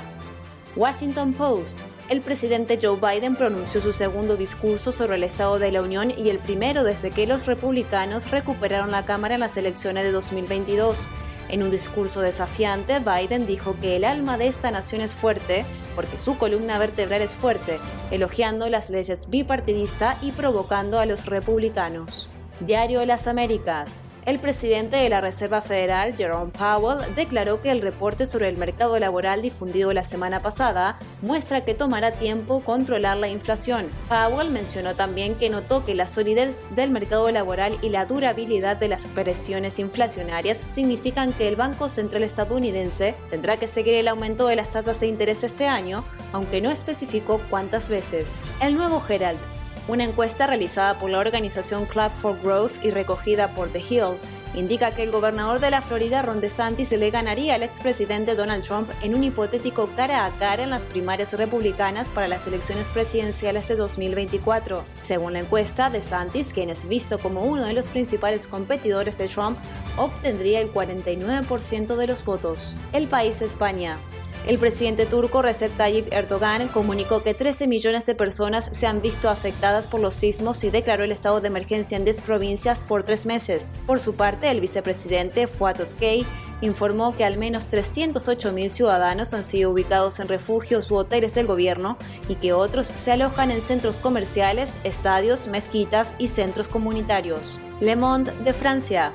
Washington 0.76 1.32
Post. 1.32 1.80
El 2.08 2.20
presidente 2.20 2.78
Joe 2.80 3.00
Biden 3.00 3.34
pronunció 3.34 3.80
su 3.80 3.92
segundo 3.92 4.36
discurso 4.36 4.92
sobre 4.92 5.16
el 5.16 5.24
Estado 5.24 5.58
de 5.58 5.72
la 5.72 5.82
Unión 5.82 6.14
y 6.16 6.30
el 6.30 6.38
primero 6.38 6.84
desde 6.84 7.10
que 7.10 7.26
los 7.26 7.46
republicanos 7.46 8.30
recuperaron 8.30 8.92
la 8.92 9.04
Cámara 9.04 9.34
en 9.34 9.40
las 9.40 9.56
elecciones 9.56 10.04
de 10.04 10.12
2022. 10.12 11.08
En 11.52 11.62
un 11.62 11.70
discurso 11.70 12.22
desafiante, 12.22 12.98
Biden 12.98 13.46
dijo 13.46 13.76
que 13.78 13.94
el 13.94 14.04
alma 14.04 14.38
de 14.38 14.46
esta 14.46 14.70
nación 14.70 15.02
es 15.02 15.12
fuerte 15.14 15.66
porque 15.94 16.16
su 16.16 16.38
columna 16.38 16.78
vertebral 16.78 17.20
es 17.20 17.34
fuerte, 17.34 17.78
elogiando 18.10 18.70
las 18.70 18.88
leyes 18.88 19.28
bipartidista 19.28 20.16
y 20.22 20.32
provocando 20.32 20.98
a 20.98 21.04
los 21.04 21.26
republicanos. 21.26 22.30
Diario 22.60 23.04
Las 23.04 23.26
Américas. 23.26 24.00
El 24.24 24.38
presidente 24.38 24.98
de 24.98 25.08
la 25.08 25.20
Reserva 25.20 25.62
Federal, 25.62 26.14
Jerome 26.16 26.52
Powell, 26.52 27.12
declaró 27.16 27.60
que 27.60 27.72
el 27.72 27.80
reporte 27.80 28.24
sobre 28.24 28.48
el 28.48 28.56
mercado 28.56 28.96
laboral 29.00 29.42
difundido 29.42 29.92
la 29.92 30.04
semana 30.04 30.40
pasada 30.40 30.96
muestra 31.22 31.64
que 31.64 31.74
tomará 31.74 32.12
tiempo 32.12 32.60
controlar 32.60 33.16
la 33.16 33.26
inflación. 33.26 33.90
Powell 34.08 34.50
mencionó 34.50 34.94
también 34.94 35.34
que 35.34 35.50
notó 35.50 35.84
que 35.84 35.96
la 35.96 36.06
solidez 36.06 36.68
del 36.76 36.90
mercado 36.90 37.28
laboral 37.32 37.76
y 37.82 37.88
la 37.88 38.06
durabilidad 38.06 38.76
de 38.76 38.86
las 38.86 39.06
presiones 39.06 39.80
inflacionarias 39.80 40.58
significan 40.58 41.32
que 41.32 41.48
el 41.48 41.56
Banco 41.56 41.88
Central 41.88 42.22
estadounidense 42.22 43.16
tendrá 43.28 43.56
que 43.56 43.66
seguir 43.66 43.94
el 43.94 44.06
aumento 44.06 44.46
de 44.46 44.54
las 44.54 44.70
tasas 44.70 45.00
de 45.00 45.08
interés 45.08 45.42
este 45.42 45.66
año, 45.66 46.04
aunque 46.32 46.60
no 46.60 46.70
especificó 46.70 47.40
cuántas 47.50 47.88
veces. 47.88 48.44
El 48.60 48.76
nuevo 48.76 49.02
Herald 49.08 49.40
una 49.88 50.04
encuesta 50.04 50.46
realizada 50.46 50.98
por 50.98 51.10
la 51.10 51.18
organización 51.18 51.86
Club 51.86 52.10
for 52.12 52.40
Growth 52.40 52.84
y 52.84 52.90
recogida 52.90 53.48
por 53.48 53.68
The 53.70 53.80
Hill 53.80 54.16
indica 54.54 54.90
que 54.90 55.02
el 55.02 55.10
gobernador 55.10 55.60
de 55.60 55.70
la 55.70 55.82
Florida, 55.82 56.22
Ron 56.22 56.40
DeSantis, 56.40 56.92
le 56.92 57.10
ganaría 57.10 57.54
al 57.54 57.62
expresidente 57.62 58.34
Donald 58.34 58.62
Trump 58.62 58.90
en 59.02 59.14
un 59.14 59.24
hipotético 59.24 59.88
cara 59.96 60.26
a 60.26 60.30
cara 60.30 60.62
en 60.62 60.70
las 60.70 60.86
primarias 60.86 61.32
republicanas 61.32 62.08
para 62.08 62.28
las 62.28 62.46
elecciones 62.46 62.92
presidenciales 62.92 63.68
de 63.68 63.76
2024. 63.76 64.84
Según 65.02 65.32
la 65.32 65.40
encuesta, 65.40 65.90
DeSantis, 65.90 66.52
quien 66.52 66.70
es 66.70 66.86
visto 66.86 67.18
como 67.18 67.42
uno 67.42 67.64
de 67.64 67.72
los 67.72 67.90
principales 67.90 68.46
competidores 68.46 69.18
de 69.18 69.28
Trump, 69.28 69.58
obtendría 69.96 70.60
el 70.60 70.72
49% 70.72 71.96
de 71.96 72.06
los 72.06 72.24
votos. 72.24 72.76
El 72.92 73.08
país 73.08 73.40
España. 73.42 73.98
El 74.46 74.58
presidente 74.58 75.06
turco 75.06 75.40
Recep 75.40 75.76
Tayyip 75.76 76.12
Erdogan 76.12 76.66
comunicó 76.68 77.22
que 77.22 77.32
13 77.32 77.68
millones 77.68 78.06
de 78.06 78.16
personas 78.16 78.70
se 78.72 78.88
han 78.88 79.00
visto 79.00 79.30
afectadas 79.30 79.86
por 79.86 80.00
los 80.00 80.16
sismos 80.16 80.64
y 80.64 80.70
declaró 80.70 81.04
el 81.04 81.12
estado 81.12 81.40
de 81.40 81.46
emergencia 81.46 81.96
en 81.96 82.04
10 82.04 82.22
provincias 82.22 82.82
por 82.82 83.04
tres 83.04 83.24
meses. 83.24 83.74
Por 83.86 84.00
su 84.00 84.14
parte, 84.14 84.50
el 84.50 84.60
vicepresidente 84.60 85.46
Fuat 85.46 85.80
Oktay 85.80 86.26
informó 86.60 87.16
que 87.16 87.24
al 87.24 87.38
menos 87.38 87.68
308.000 87.72 88.68
ciudadanos 88.68 89.32
han 89.32 89.44
sido 89.44 89.70
ubicados 89.70 90.18
en 90.18 90.26
refugios 90.28 90.90
u 90.90 90.96
hoteles 90.96 91.34
del 91.34 91.46
gobierno 91.46 91.96
y 92.28 92.34
que 92.34 92.52
otros 92.52 92.88
se 92.88 93.12
alojan 93.12 93.52
en 93.52 93.62
centros 93.62 93.96
comerciales, 93.96 94.76
estadios, 94.82 95.46
mezquitas 95.46 96.16
y 96.18 96.28
centros 96.28 96.68
comunitarios. 96.68 97.60
Le 97.80 97.94
Monde 97.94 98.32
de 98.44 98.52
Francia. 98.52 99.12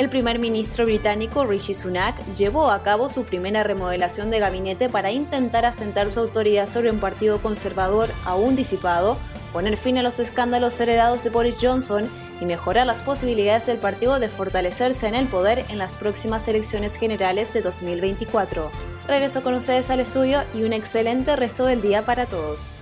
El 0.00 0.08
primer 0.08 0.38
ministro 0.38 0.86
británico 0.86 1.44
Rishi 1.44 1.74
Sunak 1.74 2.16
llevó 2.34 2.70
a 2.70 2.82
cabo 2.82 3.10
su 3.10 3.24
primera 3.24 3.64
remodelación 3.64 4.30
de 4.30 4.38
gabinete 4.38 4.88
para 4.88 5.10
intentar 5.10 5.66
asentar 5.66 6.10
su 6.10 6.20
autoridad 6.20 6.70
sobre 6.70 6.90
un 6.90 7.00
partido 7.00 7.36
conservador 7.42 8.08
aún 8.24 8.56
disipado, 8.56 9.18
poner 9.52 9.76
fin 9.76 9.98
a 9.98 10.02
los 10.02 10.18
escándalos 10.18 10.80
heredados 10.80 11.22
de 11.22 11.28
Boris 11.28 11.58
Johnson 11.60 12.08
y 12.40 12.46
mejorar 12.46 12.86
las 12.86 13.02
posibilidades 13.02 13.66
del 13.66 13.76
partido 13.76 14.18
de 14.18 14.28
fortalecerse 14.28 15.06
en 15.06 15.16
el 15.16 15.28
poder 15.28 15.66
en 15.68 15.76
las 15.76 15.98
próximas 15.98 16.48
elecciones 16.48 16.96
generales 16.96 17.52
de 17.52 17.60
2024. 17.60 18.70
Regreso 19.06 19.42
con 19.42 19.52
ustedes 19.52 19.90
al 19.90 20.00
estudio 20.00 20.44
y 20.54 20.62
un 20.62 20.72
excelente 20.72 21.36
resto 21.36 21.66
del 21.66 21.82
día 21.82 22.06
para 22.06 22.24
todos. 22.24 22.72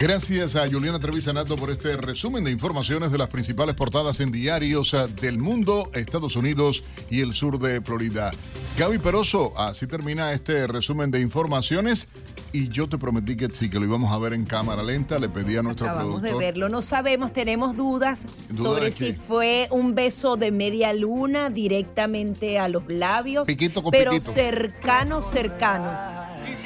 Gracias 0.00 0.56
a 0.56 0.66
Juliana 0.66 0.98
Trevisanato 0.98 1.56
por 1.56 1.68
este 1.70 1.94
resumen 1.98 2.42
de 2.42 2.50
informaciones 2.50 3.12
de 3.12 3.18
las 3.18 3.28
principales 3.28 3.74
portadas 3.74 4.20
en 4.20 4.32
diarios 4.32 4.94
eh, 4.94 5.06
del 5.20 5.36
mundo, 5.36 5.90
Estados 5.92 6.36
Unidos 6.36 6.82
y 7.10 7.20
el 7.20 7.34
sur 7.34 7.58
de 7.58 7.82
Florida. 7.82 8.30
Gaby 8.78 8.98
Peroso, 8.98 9.52
así 9.58 9.86
termina 9.86 10.32
este 10.32 10.66
resumen 10.66 11.10
de 11.10 11.20
informaciones. 11.20 12.08
Y 12.52 12.68
yo 12.70 12.88
te 12.88 12.96
prometí 12.96 13.36
que 13.36 13.48
sí, 13.52 13.68
que 13.68 13.78
lo 13.78 13.84
íbamos 13.84 14.10
a 14.10 14.16
ver 14.18 14.32
en 14.32 14.46
cámara 14.46 14.82
lenta. 14.82 15.18
Le 15.18 15.28
pedí 15.28 15.56
a 15.58 15.62
nuestro 15.62 15.86
Acabamos 15.86 16.20
productor. 16.20 16.40
de 16.40 16.46
verlo, 16.46 16.68
no 16.70 16.80
sabemos, 16.80 17.32
tenemos 17.34 17.76
dudas 17.76 18.24
¿Duda 18.48 18.70
sobre 18.70 18.92
si 18.92 19.12
fue 19.12 19.68
un 19.70 19.94
beso 19.94 20.36
de 20.36 20.50
media 20.50 20.94
luna 20.94 21.50
directamente 21.50 22.58
a 22.58 22.68
los 22.68 22.84
labios, 22.88 23.44
Piquito 23.46 23.82
con 23.82 23.92
pero 23.92 24.12
piquito. 24.12 24.32
cercano, 24.32 25.20
cercano. 25.20 25.92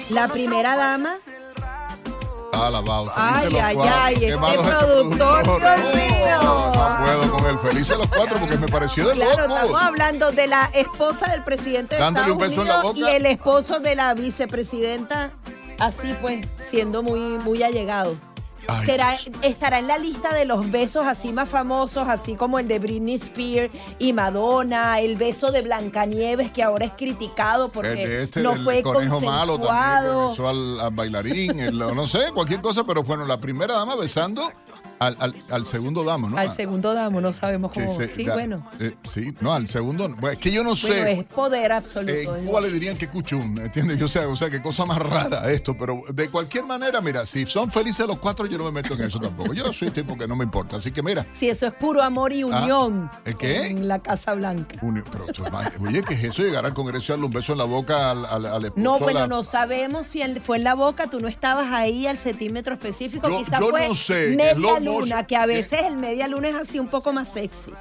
La 0.08 0.28
primera 0.28 0.76
dama, 0.76 1.16
Alabado. 2.62 3.10
Ay, 3.14 3.50
los 3.50 3.60
ay, 3.60 3.74
cuatro. 3.74 3.94
ay, 4.02 4.14
Qué 4.20 4.36
malo 4.36 4.60
es 4.62 4.68
este 4.68 4.78
productor, 4.78 5.42
productor. 5.42 5.80
Dios 5.80 5.94
mío. 5.96 6.42
No, 6.42 6.72
no 6.72 7.04
puedo 7.04 7.30
con 7.36 7.46
él. 7.50 7.58
Felices 7.60 7.98
los 7.98 8.06
cuatro 8.08 8.38
porque 8.40 8.58
me 8.58 8.68
pareció 8.68 9.08
de 9.08 9.14
claro, 9.14 9.42
loco. 9.42 9.54
estamos 9.56 9.82
hablando 9.82 10.32
de 10.32 10.46
la 10.46 10.64
esposa 10.74 11.26
del 11.30 11.42
presidente 11.44 11.94
de 11.96 12.00
Dándole 12.00 12.32
Estados 12.32 12.42
un 12.44 12.50
beso 12.50 12.62
en 12.62 12.68
la 12.68 12.80
Unidos 12.90 13.08
y 13.10 13.14
el 13.14 13.26
esposo 13.26 13.80
de 13.80 13.94
la 13.94 14.14
vicepresidenta, 14.14 15.30
así 15.78 16.14
pues, 16.20 16.46
siendo 16.68 17.02
muy, 17.02 17.20
muy 17.20 17.62
allegado. 17.62 18.16
Ay, 18.68 18.86
Será, 18.86 19.16
estará 19.42 19.78
en 19.78 19.86
la 19.88 19.98
lista 19.98 20.34
de 20.34 20.44
los 20.44 20.70
besos 20.70 21.06
así 21.06 21.32
más 21.32 21.48
famosos, 21.48 22.06
así 22.08 22.34
como 22.34 22.58
el 22.58 22.68
de 22.68 22.78
Britney 22.78 23.16
Spears 23.16 23.72
y 23.98 24.12
Madonna, 24.12 25.00
el 25.00 25.16
beso 25.16 25.50
de 25.52 25.62
Blancanieves 25.62 26.50
que 26.50 26.62
ahora 26.62 26.86
es 26.86 26.92
criticado 26.96 27.68
porque 27.68 28.22
este 28.22 28.40
no 28.42 28.54
fue 28.54 28.82
conejo 28.82 29.20
malo 29.20 29.58
también, 29.58 30.28
besó 30.30 30.48
al, 30.48 30.80
al 30.80 30.90
bailarín, 30.94 31.60
el- 31.60 31.78
no 31.78 32.06
sé, 32.06 32.32
cualquier 32.32 32.60
cosa, 32.60 32.84
pero 32.84 33.02
bueno, 33.02 33.24
la 33.24 33.38
primera 33.38 33.74
dama 33.74 33.96
besando 33.96 34.50
al, 34.98 35.16
al- 35.20 35.34
al 35.50 35.66
segundo 35.66 36.04
dama, 36.04 36.28
¿no? 36.30 36.36
Al 36.38 36.54
segundo 36.54 36.94
damo, 36.94 37.20
no 37.20 37.32
sabemos 37.32 37.72
cómo. 37.72 37.94
se- 37.94 38.08
sí, 38.08 38.24
da- 38.24 38.34
bueno. 38.34 38.66
eh, 38.80 38.94
sí, 39.02 39.34
no, 39.40 39.52
al 39.54 39.66
segundo, 39.68 40.08
bueno, 40.08 40.30
es 40.30 40.38
que 40.38 40.50
yo 40.50 40.62
no 40.62 40.70
Bueno, 40.74 40.76
sé. 41.04 41.12
es 41.12 41.24
poder 41.24 41.72
absoluto. 41.72 42.36
¿no? 42.36 42.44
Cuba 42.46 42.60
le 42.60 42.70
dirían 42.70 42.96
que 42.96 43.08
cuchum, 43.08 43.58
¿entiendes? 43.58 43.98
Yo 43.98 44.08
sé, 44.08 44.20
o 44.20 44.36
sea, 44.36 44.50
qué 44.50 44.60
cosa 44.62 44.84
más 44.86 44.98
rara 44.98 45.50
esto, 45.50 45.76
pero 45.78 46.02
de 46.12 46.28
cualquier 46.30 46.64
manera, 46.64 47.00
mira, 47.00 47.26
si 47.26 47.46
son 47.46 47.70
felices 47.70 48.06
los 48.06 48.18
cuatro, 48.18 48.46
yo 48.46 48.58
no 48.58 48.64
me 48.64 48.72
meto 48.72 48.94
en 48.94 49.02
eso 49.02 49.18
tampoco. 49.20 49.52
Yo 49.54 49.72
soy 49.72 49.90
tipo 49.90 50.16
que 50.16 50.26
no 50.26 50.36
me 50.36 50.44
importa, 50.44 50.76
así 50.76 50.90
que 50.90 51.02
mira, 51.02 51.26
Si 51.32 51.48
eso 51.48 51.66
es 51.66 51.74
puro 51.74 52.02
amor 52.02 52.32
y 52.32 52.42
Ah, 52.42 52.46
unión 52.46 53.10
¿el 53.24 53.36
qué? 53.36 53.66
en 53.68 53.88
la 53.88 53.98
Casa 54.00 54.34
Blanca. 54.34 54.76
Unio- 54.82 55.04
pero, 55.10 55.26
oye, 55.80 56.02
¿qué 56.02 56.14
es 56.14 56.24
eso? 56.24 56.42
Llegar 56.42 56.64
al 56.66 56.74
Congreso 56.74 57.04
y 57.04 57.08
darle 57.14 57.26
un 57.26 57.32
beso 57.32 57.52
en 57.52 57.58
la 57.58 57.64
boca 57.64 58.10
al, 58.10 58.24
al, 58.26 58.46
al 58.46 58.64
esposo 58.66 58.82
No, 58.82 58.98
bueno, 58.98 59.20
la- 59.20 59.26
no 59.26 59.42
sabemos 59.44 60.06
si 60.06 60.22
él 60.22 60.40
fue 60.40 60.56
en 60.58 60.64
la 60.64 60.74
boca, 60.74 61.08
tú 61.08 61.20
no 61.20 61.28
estabas 61.28 61.72
ahí 61.72 62.06
al 62.06 62.18
centímetro 62.18 62.74
específico, 62.74 63.28
Yo- 63.28 63.38
quizás 63.38 63.60
yo 63.60 63.68
fue 63.70 63.88
no 63.88 63.94
sé, 63.94 64.36
luna, 64.84 65.26
que 65.26 65.36
a 65.36 65.46
veces 65.46 65.80
el 65.86 65.96
media 65.98 66.28
luna 66.28 66.48
es 66.50 66.54
así 66.56 66.78
un 66.78 66.88
poco 66.88 67.12
más 67.12 67.28
sexy. 67.32 67.72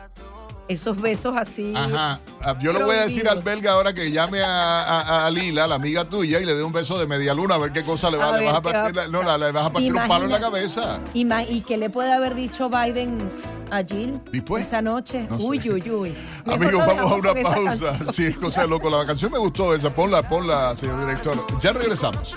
Esos 0.69 0.99
besos 1.01 1.35
así. 1.37 1.73
Ajá. 1.75 2.21
Ah, 2.41 2.57
Yo 2.61 2.71
le 2.71 2.81
voy 2.85 2.95
a 2.95 3.05
decir 3.05 3.27
al 3.27 3.43
belga 3.43 3.73
ahora 3.73 3.91
que 3.93 4.09
llame 4.11 4.41
a, 4.41 4.81
a- 4.81 5.25
a 5.25 5.29
Lila, 5.29 5.67
la 5.67 5.75
amiga 5.75 6.05
tuya, 6.09 6.39
y 6.39 6.45
le 6.45 6.55
dé 6.55 6.63
un 6.63 6.71
beso 6.71 6.97
de 6.97 7.05
media 7.05 7.33
luna 7.33 7.55
a 7.55 7.57
ver 7.57 7.73
qué 7.73 7.83
cosa 7.83 8.09
le, 8.09 8.15
va, 8.17 8.29
A 8.33 8.37
le 8.37 8.45
vas 8.45 8.53
a 8.55 8.59
va 8.61 8.71
partir. 8.71 9.09
no, 9.11 9.23
la- 9.23 9.37
le 9.37 9.51
vas 9.51 9.65
a 9.65 9.73
partir 9.73 9.93
un 9.93 10.07
palo 10.07 10.23
en 10.23 10.31
la 10.31 10.39
cabeza. 10.39 11.01
¿Y, 11.13 11.25
ma- 11.25 11.43
¿Y 11.43 11.61
qué 11.61 11.75
le 11.77 11.89
puede 11.89 12.13
haber 12.13 12.33
dicho 12.33 12.69
Biden 12.69 13.29
a 13.71 13.83
Jill 13.83 14.21
Después, 14.31 14.63
esta 14.63 14.81
noche? 14.81 15.27
no 15.29 15.35
uy, 15.35 15.59
uy, 15.69 15.91
uy. 15.91 16.15
Amigos, 16.45 16.87
vamos 16.87 17.11
a 17.11 17.15
una 17.15 17.33
pausa. 17.33 17.99
Sí, 18.13 18.23
es 18.27 18.37
cosa 18.37 18.61
de 18.61 18.69
loco. 18.69 18.89
La 18.89 19.05
canción 19.05 19.33
me 19.33 19.39
gustó 19.39 19.75
esa. 19.75 19.93
Ponla, 19.93 20.27
ponla, 20.29 20.77
señor 20.77 20.97
director. 21.01 21.45
Ya 21.59 21.73
regresamos. 21.73 22.33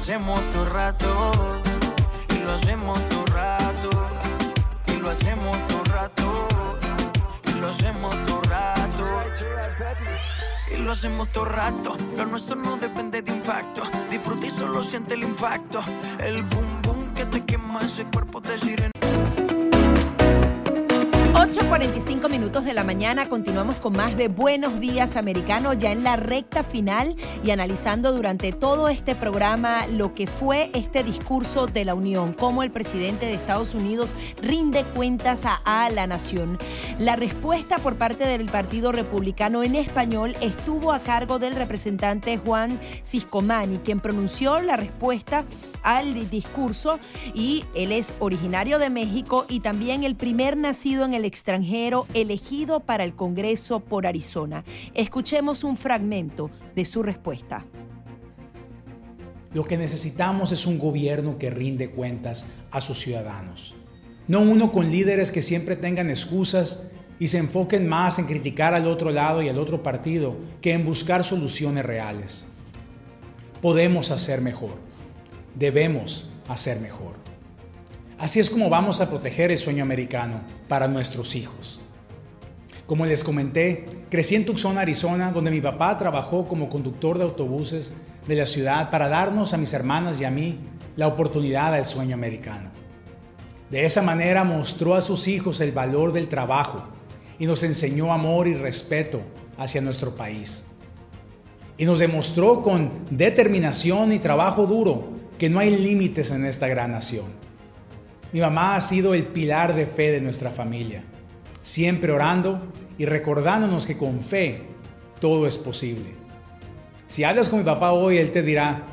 Hacemos 0.00 0.40
todo 0.50 0.64
rato. 0.64 1.30
Y 2.30 2.38
lo 2.38 2.52
hacemos 2.52 2.98
todo 3.08 3.26
rato. 3.26 3.90
Y 4.86 4.92
lo 4.92 5.10
hacemos 5.10 5.58
todo 5.68 5.84
rato. 5.84 6.48
Y 7.44 7.52
lo 7.60 7.68
hacemos 7.68 8.16
todo 8.24 8.40
rato. 8.42 9.04
Y 10.72 10.76
lo 10.78 10.92
hacemos 10.92 11.32
todo 11.32 11.44
rato. 11.44 11.96
Lo 12.16 12.24
nuestro 12.24 12.56
no 12.56 12.76
depende 12.78 13.20
de 13.20 13.32
impacto. 13.32 13.82
Disfruta 14.10 14.46
y 14.46 14.50
solo 14.50 14.82
siente 14.82 15.14
el 15.14 15.22
impacto. 15.22 15.80
El 16.18 16.42
boom 16.44 16.82
boom 16.82 17.14
que 17.14 17.26
te 17.26 17.44
quema 17.44 17.80
ese 17.80 18.04
cuerpo 18.04 18.40
de 18.40 18.58
sirena. 18.58 18.99
8.45 21.40 22.28
minutos 22.28 22.66
de 22.66 22.74
la 22.74 22.84
mañana, 22.84 23.30
continuamos 23.30 23.76
con 23.76 23.94
más 23.94 24.14
de 24.14 24.28
Buenos 24.28 24.78
Días 24.78 25.16
Americano, 25.16 25.72
ya 25.72 25.90
en 25.90 26.04
la 26.04 26.16
recta 26.16 26.62
final 26.62 27.16
y 27.42 27.50
analizando 27.50 28.12
durante 28.12 28.52
todo 28.52 28.90
este 28.90 29.14
programa 29.14 29.86
lo 29.86 30.14
que 30.14 30.26
fue 30.26 30.70
este 30.74 31.02
discurso 31.02 31.66
de 31.66 31.86
la 31.86 31.94
Unión, 31.94 32.34
cómo 32.34 32.62
el 32.62 32.70
presidente 32.70 33.24
de 33.24 33.32
Estados 33.32 33.74
Unidos 33.74 34.14
rinde 34.42 34.84
cuentas 34.84 35.46
a, 35.46 35.54
a 35.64 35.88
la 35.88 36.06
nación. 36.06 36.58
La 36.98 37.16
respuesta 37.16 37.78
por 37.78 37.96
parte 37.96 38.26
del 38.26 38.46
Partido 38.50 38.92
Republicano 38.92 39.62
en 39.62 39.76
español 39.76 40.36
estuvo 40.42 40.92
a 40.92 40.98
cargo 41.00 41.38
del 41.38 41.54
representante 41.56 42.36
Juan 42.36 42.78
Ciscomani, 43.02 43.78
quien 43.78 44.00
pronunció 44.00 44.60
la 44.60 44.76
respuesta 44.76 45.46
al 45.82 46.12
di- 46.12 46.26
discurso 46.26 47.00
y 47.32 47.64
él 47.74 47.92
es 47.92 48.12
originario 48.18 48.78
de 48.78 48.90
México 48.90 49.46
y 49.48 49.60
también 49.60 50.04
el 50.04 50.16
primer 50.16 50.58
nacido 50.58 51.06
en 51.06 51.14
el 51.14 51.29
extranjero 51.30 52.08
elegido 52.12 52.80
para 52.80 53.04
el 53.04 53.14
Congreso 53.14 53.78
por 53.78 54.04
Arizona. 54.04 54.64
Escuchemos 54.94 55.62
un 55.62 55.76
fragmento 55.76 56.50
de 56.74 56.84
su 56.84 57.04
respuesta. 57.04 57.64
Lo 59.54 59.64
que 59.64 59.78
necesitamos 59.78 60.50
es 60.50 60.66
un 60.66 60.80
gobierno 60.80 61.38
que 61.38 61.50
rinde 61.50 61.90
cuentas 61.90 62.46
a 62.72 62.80
sus 62.80 62.98
ciudadanos. 62.98 63.76
No 64.26 64.40
uno 64.40 64.72
con 64.72 64.90
líderes 64.90 65.30
que 65.30 65.40
siempre 65.40 65.76
tengan 65.76 66.10
excusas 66.10 66.88
y 67.20 67.28
se 67.28 67.38
enfoquen 67.38 67.86
más 67.86 68.18
en 68.18 68.26
criticar 68.26 68.74
al 68.74 68.88
otro 68.88 69.12
lado 69.12 69.40
y 69.40 69.48
al 69.48 69.58
otro 69.58 69.84
partido 69.84 70.34
que 70.60 70.72
en 70.72 70.84
buscar 70.84 71.24
soluciones 71.24 71.84
reales. 71.84 72.46
Podemos 73.62 74.10
hacer 74.10 74.40
mejor. 74.40 74.74
Debemos 75.54 76.28
hacer 76.48 76.80
mejor. 76.80 77.19
Así 78.20 78.38
es 78.38 78.50
como 78.50 78.68
vamos 78.68 79.00
a 79.00 79.08
proteger 79.08 79.50
el 79.50 79.56
sueño 79.56 79.82
americano 79.82 80.42
para 80.68 80.86
nuestros 80.86 81.34
hijos. 81.34 81.80
Como 82.86 83.06
les 83.06 83.24
comenté, 83.24 83.86
crecí 84.10 84.34
en 84.34 84.44
Tucson, 84.44 84.76
Arizona, 84.76 85.32
donde 85.32 85.50
mi 85.50 85.62
papá 85.62 85.96
trabajó 85.96 86.46
como 86.46 86.68
conductor 86.68 87.16
de 87.16 87.24
autobuses 87.24 87.94
de 88.28 88.34
la 88.34 88.44
ciudad 88.44 88.90
para 88.90 89.08
darnos 89.08 89.54
a 89.54 89.56
mis 89.56 89.72
hermanas 89.72 90.20
y 90.20 90.26
a 90.26 90.30
mí 90.30 90.58
la 90.96 91.06
oportunidad 91.06 91.72
del 91.72 91.86
sueño 91.86 92.12
americano. 92.12 92.68
De 93.70 93.86
esa 93.86 94.02
manera 94.02 94.44
mostró 94.44 94.96
a 94.96 95.00
sus 95.00 95.26
hijos 95.26 95.58
el 95.62 95.72
valor 95.72 96.12
del 96.12 96.28
trabajo 96.28 96.82
y 97.38 97.46
nos 97.46 97.62
enseñó 97.62 98.12
amor 98.12 98.48
y 98.48 98.54
respeto 98.54 99.22
hacia 99.56 99.80
nuestro 99.80 100.14
país. 100.14 100.66
Y 101.78 101.86
nos 101.86 102.00
demostró 102.00 102.60
con 102.60 102.90
determinación 103.10 104.12
y 104.12 104.18
trabajo 104.18 104.66
duro 104.66 105.08
que 105.38 105.48
no 105.48 105.58
hay 105.58 105.74
límites 105.74 106.30
en 106.30 106.44
esta 106.44 106.68
gran 106.68 106.92
nación. 106.92 107.39
Mi 108.32 108.40
mamá 108.40 108.76
ha 108.76 108.80
sido 108.80 109.12
el 109.12 109.26
pilar 109.26 109.74
de 109.74 109.86
fe 109.86 110.12
de 110.12 110.20
nuestra 110.20 110.50
familia, 110.50 111.02
siempre 111.62 112.12
orando 112.12 112.60
y 112.96 113.04
recordándonos 113.04 113.86
que 113.86 113.98
con 113.98 114.20
fe 114.20 114.62
todo 115.20 115.48
es 115.48 115.58
posible. 115.58 116.14
Si 117.08 117.24
hablas 117.24 117.48
con 117.48 117.58
mi 117.58 117.64
papá 117.64 117.90
hoy, 117.90 118.18
él 118.18 118.30
te 118.30 118.42
dirá, 118.42 118.84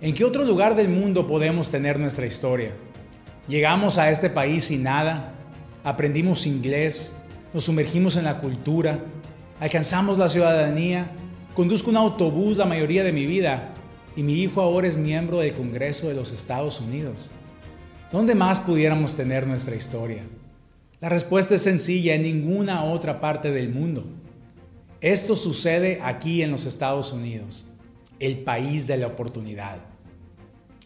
¿en 0.00 0.14
qué 0.14 0.24
otro 0.24 0.44
lugar 0.44 0.74
del 0.74 0.88
mundo 0.88 1.28
podemos 1.28 1.70
tener 1.70 2.00
nuestra 2.00 2.26
historia? 2.26 2.72
Llegamos 3.46 3.98
a 3.98 4.10
este 4.10 4.30
país 4.30 4.64
sin 4.64 4.82
nada, 4.82 5.32
aprendimos 5.84 6.44
inglés, 6.44 7.16
nos 7.54 7.66
sumergimos 7.66 8.16
en 8.16 8.24
la 8.24 8.38
cultura, 8.38 8.98
alcanzamos 9.60 10.18
la 10.18 10.28
ciudadanía, 10.28 11.12
conduzco 11.54 11.90
un 11.90 11.98
autobús 11.98 12.56
la 12.56 12.66
mayoría 12.66 13.04
de 13.04 13.12
mi 13.12 13.26
vida 13.26 13.74
y 14.16 14.24
mi 14.24 14.42
hijo 14.42 14.60
ahora 14.60 14.88
es 14.88 14.96
miembro 14.96 15.38
del 15.38 15.54
Congreso 15.54 16.08
de 16.08 16.14
los 16.14 16.32
Estados 16.32 16.80
Unidos. 16.80 17.30
¿Dónde 18.12 18.36
más 18.36 18.60
pudiéramos 18.60 19.16
tener 19.16 19.48
nuestra 19.48 19.74
historia? 19.74 20.22
La 21.00 21.08
respuesta 21.08 21.56
es 21.56 21.62
sencilla, 21.62 22.14
en 22.14 22.22
ninguna 22.22 22.84
otra 22.84 23.18
parte 23.18 23.50
del 23.50 23.68
mundo. 23.68 24.04
Esto 25.00 25.34
sucede 25.34 25.98
aquí 26.00 26.40
en 26.42 26.52
los 26.52 26.66
Estados 26.66 27.12
Unidos, 27.12 27.66
el 28.20 28.38
país 28.38 28.86
de 28.86 28.96
la 28.96 29.08
oportunidad. 29.08 29.78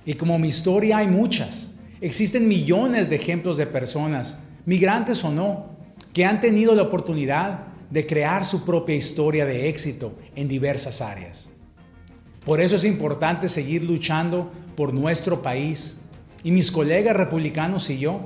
Y 0.06 0.14
como 0.14 0.38
mi 0.38 0.48
historia 0.48 0.96
hay 0.96 1.08
muchas, 1.08 1.74
existen 2.00 2.48
millones 2.48 3.10
de 3.10 3.16
ejemplos 3.16 3.58
de 3.58 3.66
personas, 3.66 4.38
migrantes 4.64 5.22
o 5.22 5.30
no, 5.30 5.66
que 6.14 6.24
han 6.24 6.40
tenido 6.40 6.74
la 6.74 6.84
oportunidad 6.84 7.66
de 7.90 8.06
crear 8.06 8.46
su 8.46 8.64
propia 8.64 8.96
historia 8.96 9.44
de 9.44 9.68
éxito 9.68 10.14
en 10.34 10.48
diversas 10.48 11.02
áreas. 11.02 11.50
Por 12.46 12.62
eso 12.62 12.76
es 12.76 12.84
importante 12.84 13.46
seguir 13.46 13.84
luchando 13.84 14.50
por 14.74 14.94
nuestro 14.94 15.42
país 15.42 15.99
y 16.42 16.52
mis 16.52 16.70
colegas 16.70 17.16
republicanos 17.16 17.90
y 17.90 17.98
yo 17.98 18.20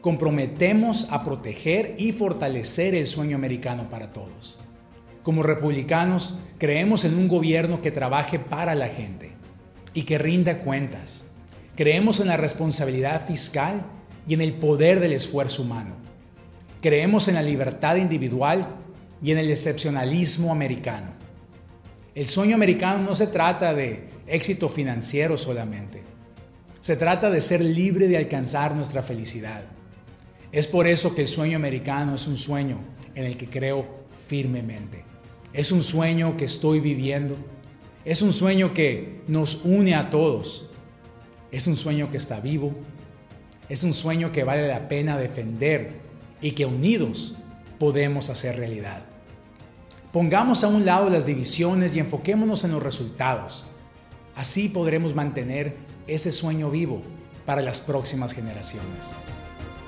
comprometemos 0.00 1.06
a 1.10 1.24
proteger 1.24 1.94
y 1.98 2.12
fortalecer 2.12 2.94
el 2.94 3.06
sueño 3.06 3.36
americano 3.36 3.88
para 3.88 4.12
todos. 4.12 4.58
Como 5.22 5.42
republicanos 5.42 6.38
creemos 6.58 7.04
en 7.04 7.14
un 7.14 7.28
gobierno 7.28 7.80
que 7.80 7.90
trabaje 7.90 8.38
para 8.38 8.74
la 8.74 8.88
gente 8.88 9.32
y 9.94 10.02
que 10.02 10.18
rinda 10.18 10.58
cuentas. 10.58 11.26
Creemos 11.76 12.20
en 12.20 12.26
la 12.26 12.36
responsabilidad 12.36 13.26
fiscal 13.26 13.86
y 14.28 14.34
en 14.34 14.42
el 14.42 14.54
poder 14.54 15.00
del 15.00 15.12
esfuerzo 15.12 15.62
humano. 15.62 15.96
Creemos 16.82 17.28
en 17.28 17.34
la 17.34 17.42
libertad 17.42 17.96
individual 17.96 18.68
y 19.22 19.32
en 19.32 19.38
el 19.38 19.50
excepcionalismo 19.50 20.52
americano. 20.52 21.12
El 22.14 22.26
sueño 22.26 22.54
americano 22.54 23.02
no 23.02 23.14
se 23.14 23.26
trata 23.26 23.74
de 23.74 24.08
éxito 24.26 24.68
financiero 24.68 25.36
solamente. 25.38 26.13
Se 26.84 26.96
trata 26.96 27.30
de 27.30 27.40
ser 27.40 27.64
libre 27.64 28.08
de 28.08 28.18
alcanzar 28.18 28.76
nuestra 28.76 29.02
felicidad. 29.02 29.62
Es 30.52 30.66
por 30.66 30.86
eso 30.86 31.14
que 31.14 31.22
el 31.22 31.28
sueño 31.28 31.56
americano 31.56 32.14
es 32.14 32.26
un 32.26 32.36
sueño 32.36 32.76
en 33.14 33.24
el 33.24 33.38
que 33.38 33.46
creo 33.46 33.86
firmemente. 34.26 35.02
Es 35.54 35.72
un 35.72 35.82
sueño 35.82 36.36
que 36.36 36.44
estoy 36.44 36.80
viviendo. 36.80 37.36
Es 38.04 38.20
un 38.20 38.34
sueño 38.34 38.74
que 38.74 39.22
nos 39.28 39.64
une 39.64 39.94
a 39.94 40.10
todos. 40.10 40.68
Es 41.50 41.66
un 41.66 41.76
sueño 41.76 42.10
que 42.10 42.18
está 42.18 42.40
vivo. 42.40 42.74
Es 43.70 43.82
un 43.82 43.94
sueño 43.94 44.30
que 44.30 44.44
vale 44.44 44.68
la 44.68 44.86
pena 44.86 45.16
defender 45.16 45.88
y 46.42 46.50
que 46.50 46.66
unidos 46.66 47.34
podemos 47.78 48.28
hacer 48.28 48.58
realidad. 48.58 49.06
Pongamos 50.12 50.62
a 50.64 50.68
un 50.68 50.84
lado 50.84 51.08
las 51.08 51.24
divisiones 51.24 51.96
y 51.96 52.00
enfoquémonos 52.00 52.62
en 52.62 52.72
los 52.72 52.82
resultados. 52.82 53.64
Así 54.36 54.68
podremos 54.68 55.14
mantener 55.14 55.93
ese 56.06 56.32
sueño 56.32 56.70
vivo 56.70 57.02
para 57.46 57.62
las 57.62 57.80
próximas 57.80 58.32
generaciones. 58.32 59.14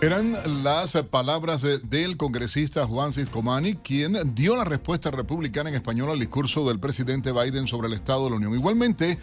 Eran 0.03 0.37
las 0.63 0.93
palabras 1.11 1.63
del 1.63 2.19
congresista 2.19 2.87
Juan 2.87 3.15
Ciscomani, 3.15 3.77
quien 3.77 4.35
dio 4.35 4.55
la 4.55 4.65
respuesta 4.65 5.11
republicana 5.11 5.71
en 5.71 5.77
español 5.77 6.11
al 6.11 6.21
discurso 6.21 6.69
del 6.69 6.79
presidente 6.79 7.33
Biden 7.33 7.67
sobre 7.67 7.89
el 7.89 7.95
Estado 7.95 8.25
de 8.25 8.31
la 8.31 8.37
Unión. 8.37 8.55
Igualmente, 8.55 9.19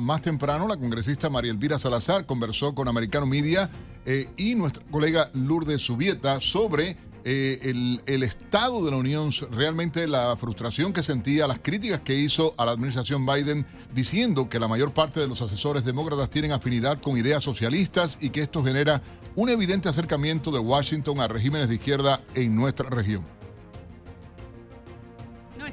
más 0.00 0.22
temprano, 0.22 0.66
la 0.66 0.76
congresista 0.76 1.30
María 1.30 1.52
Elvira 1.52 1.78
Salazar 1.78 2.26
conversó 2.26 2.74
con 2.74 2.88
Americano 2.88 3.24
Media 3.24 3.70
eh, 4.04 4.26
y 4.36 4.56
nuestra 4.56 4.82
colega 4.90 5.30
Lourdes 5.32 5.82
Subieta 5.82 6.40
sobre 6.40 6.96
eh, 7.28 7.72
el, 8.06 8.22
estado 8.22 8.84
de 8.84 8.92
la 8.92 8.98
Unión, 8.98 9.32
realmente 9.50 10.06
la 10.06 10.36
frustración 10.36 10.92
que 10.92 11.02
sentía, 11.02 11.48
las 11.48 11.58
críticas 11.58 12.00
que 12.02 12.14
hizo 12.14 12.54
a 12.56 12.64
la 12.64 12.70
administración 12.70 13.26
Biden, 13.26 13.66
diciendo 13.92 14.48
que 14.48 14.60
la 14.60 14.68
mayor 14.68 14.94
parte 14.94 15.18
de 15.18 15.26
los 15.26 15.42
asesores 15.42 15.84
demócratas 15.84 16.30
tienen 16.30 16.52
afinidad 16.52 17.00
con 17.00 17.18
ideas 17.18 17.42
socialistas 17.42 18.18
y 18.20 18.30
que 18.30 18.42
esto 18.42 18.62
genera 18.62 19.02
un 19.34 19.48
evidente 19.48 19.88
acercamiento 19.88 20.52
de 20.52 20.60
Washington 20.60 21.20
a 21.20 21.26
regímenes 21.26 21.68
de 21.68 21.74
izquierda 21.74 22.20
en 22.36 22.54
nuestra 22.54 22.88
región 22.90 23.35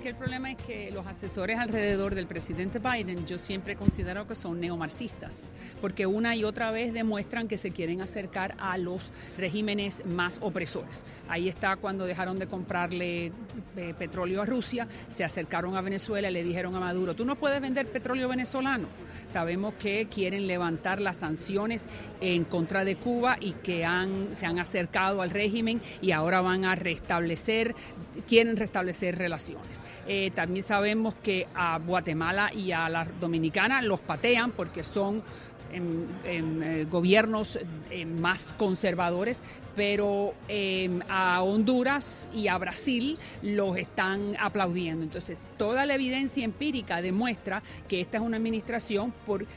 el 0.10 0.16
problema 0.16 0.52
es 0.52 0.58
que 0.58 0.92
los 0.92 1.08
asesores 1.08 1.60
alrededor 1.60 2.16
del 2.16 2.28
presidente 2.28 2.80
Biden 2.80 3.26
yo 3.26 3.38
siempre 3.38 3.76
considero 3.76 4.28
que 4.28 4.36
son 4.36 4.60
neomarxistas, 4.60 5.52
porque 5.82 6.06
una 6.06 6.36
y 6.36 6.44
otra 6.44 6.72
vez 6.72 6.94
demuestran 6.94 7.48
que 7.48 7.58
se 7.58 7.72
quieren 7.72 8.02
acercar 8.02 8.56
a 8.60 8.78
los 8.78 9.12
regímenes 9.38 10.06
más 10.06 10.40
opresores. 10.42 11.06
Ahí 11.30 11.48
está 11.48 11.76
cuando 11.78 12.06
dejaron 12.06 12.38
de 12.38 12.48
comprarle 12.48 13.32
eh, 13.78 13.94
petróleo 13.98 14.42
a 14.42 14.46
Rusia, 14.46 14.88
se 15.10 15.24
acercaron 15.24 15.78
a 15.78 15.82
Venezuela 15.82 16.30
y 16.30 16.34
le 16.34 16.44
dijeron 16.44 16.76
a 16.76 16.80
Maduro, 16.80 17.16
tú 17.16 17.26
no 17.26 17.36
puedes 17.36 17.62
vender 17.62 17.88
petróleo 17.88 18.28
venezolano. 18.28 18.88
Sabemos 19.26 19.74
que 19.76 20.08
quieren 20.08 20.48
levantar 20.48 21.00
las 21.00 21.18
sanciones 21.18 21.88
en 22.20 22.44
contra 22.44 22.84
de 22.84 22.96
Cuba 22.96 23.38
y 23.40 23.54
que 23.54 23.88
se 24.34 24.46
han 24.46 24.60
acercado 24.60 25.22
al 25.22 25.30
régimen 25.30 25.82
y 26.02 26.12
ahora 26.12 26.42
van 26.42 26.66
a 26.66 26.76
restablecer, 26.76 27.76
quieren 28.28 28.58
restablecer 28.58 29.18
relaciones. 29.18 29.84
Eh, 30.08 30.32
también 30.34 30.64
sabemos 30.64 31.16
que 31.16 31.48
a 31.56 31.80
Guatemala 31.80 32.52
y 32.54 32.72
a 32.72 32.90
la 32.90 33.06
Dominicana 33.20 33.82
los 33.82 34.00
patean 34.00 34.52
porque 34.52 34.84
son 34.84 35.24
en, 35.72 36.08
eh, 36.24 36.86
gobiernos 36.88 37.58
eh, 37.90 38.06
más 38.06 38.54
conservadores, 38.54 39.42
pero 39.76 40.36
a 41.10 41.42
Honduras 41.42 42.30
y 42.32 42.48
a 42.48 42.56
Brasil 42.60 43.18
los 43.42 43.78
están 43.78 44.36
aplaudiendo. 44.40 45.04
Entonces, 45.04 45.42
toda 45.58 45.88
la 45.88 45.96
evidencia 45.96 46.46
empírica 46.46 47.02
demuestra 47.02 47.64
que 47.88 48.02
esta 48.02 48.18
es 48.18 48.24
una 48.24 48.38
administración 48.38 49.12
por, 49.26 49.48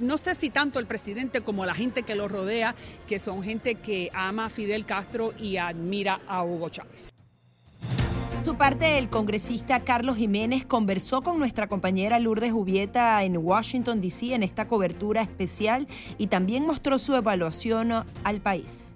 no 0.00 0.18
sé 0.18 0.34
si 0.34 0.50
tanto 0.50 0.80
el 0.80 0.86
presidente 0.86 1.40
como 1.42 1.64
la 1.64 1.74
gente 1.74 2.02
que 2.02 2.16
lo 2.16 2.26
rodea, 2.26 2.74
que 3.06 3.20
son 3.20 3.44
gente 3.44 3.76
que 3.76 4.10
ama 4.12 4.46
a 4.46 4.50
Fidel 4.50 4.86
Castro 4.86 5.34
y 5.38 5.58
admira 5.58 6.20
a 6.26 6.42
Hugo 6.42 6.68
Chávez 6.68 7.12
su 8.44 8.54
parte, 8.54 8.96
el 8.96 9.10
congresista 9.10 9.80
Carlos 9.80 10.16
Jiménez 10.16 10.64
conversó 10.64 11.20
con 11.20 11.38
nuestra 11.38 11.66
compañera 11.68 12.18
Lourdes 12.18 12.52
Jubieta 12.52 13.22
en 13.22 13.36
Washington, 13.36 14.00
D.C. 14.00 14.34
en 14.34 14.42
esta 14.42 14.66
cobertura 14.66 15.20
especial 15.20 15.86
y 16.16 16.28
también 16.28 16.66
mostró 16.66 16.98
su 16.98 17.14
evaluación 17.14 17.92
al 18.24 18.40
país. 18.40 18.89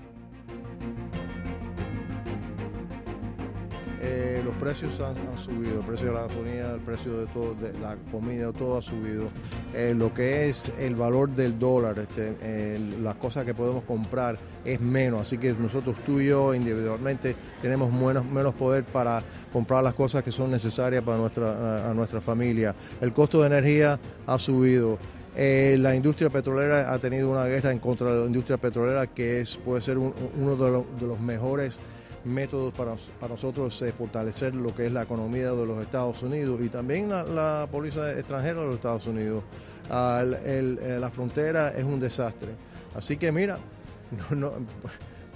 Los 4.44 4.54
precios 4.54 5.00
han, 5.00 5.16
subido, 5.38 5.80
el 5.80 5.86
precio 5.86 6.08
de 6.08 6.12
la 6.12 6.22
gasolina, 6.22 6.70
el 6.72 6.80
precio 6.80 7.18
de 7.18 7.26
todo, 7.26 7.54
de 7.54 7.72
la 7.78 7.96
comida, 8.12 8.52
todo 8.52 8.78
ha 8.78 8.82
subido. 8.82 9.28
Eh, 9.74 9.94
lo 9.96 10.12
que 10.12 10.48
es 10.48 10.70
el 10.78 10.94
valor 10.94 11.30
del 11.30 11.58
dólar, 11.58 11.98
este, 11.98 12.78
las 13.00 13.14
cosas 13.16 13.44
que 13.44 13.54
podemos 13.54 13.84
comprar 13.84 14.38
es 14.64 14.80
menos, 14.80 15.22
así 15.22 15.38
que 15.38 15.52
nosotros 15.54 15.96
tú 16.04 16.20
y 16.20 16.28
yo 16.28 16.54
individualmente 16.54 17.34
tenemos 17.62 17.92
menos, 17.92 18.24
menos 18.24 18.54
poder 18.54 18.84
para 18.84 19.22
comprar 19.52 19.82
las 19.82 19.94
cosas 19.94 20.22
que 20.22 20.30
son 20.30 20.50
necesarias 20.50 21.02
para 21.02 21.16
nuestra, 21.16 21.90
a, 21.90 21.94
nuestra 21.94 22.20
familia. 22.20 22.74
El 23.00 23.12
costo 23.12 23.40
de 23.40 23.46
energía 23.46 23.98
ha 24.26 24.38
subido. 24.38 24.98
Eh, 25.36 25.76
la 25.80 25.96
industria 25.96 26.30
petrolera 26.30 26.92
ha 26.92 26.98
tenido 26.98 27.28
una 27.28 27.44
guerra 27.46 27.72
en 27.72 27.80
contra 27.80 28.12
de 28.12 28.20
la 28.20 28.26
industria 28.26 28.56
petrolera 28.56 29.08
que 29.08 29.40
es, 29.40 29.56
puede 29.56 29.80
ser 29.80 29.98
uno 29.98 30.84
de 31.00 31.06
los 31.06 31.20
mejores 31.20 31.80
métodos 32.24 32.72
para, 32.72 32.96
nosotros 33.28 33.80
eh, 33.82 33.92
fortalecer 33.92 34.54
lo 34.54 34.74
que 34.74 34.86
es 34.86 34.92
la 34.92 35.02
economía 35.02 35.52
de 35.52 35.66
los 35.66 35.82
Estados 35.82 36.22
Unidos 36.22 36.60
y 36.62 36.68
también 36.68 37.08
la, 37.08 37.68
policía 37.70 38.12
extranjera 38.12 38.60
de 38.60 38.66
los 38.66 38.74
Estados 38.76 39.06
Unidos. 39.06 39.44
Eh, 39.90 40.98
la 41.00 41.10
frontera 41.10 41.70
es 41.70 41.84
un 41.84 42.00
desastre. 42.00 42.50
Así 42.94 43.16
que 43.16 43.32
mira, 43.32 43.58
no, 44.30 44.52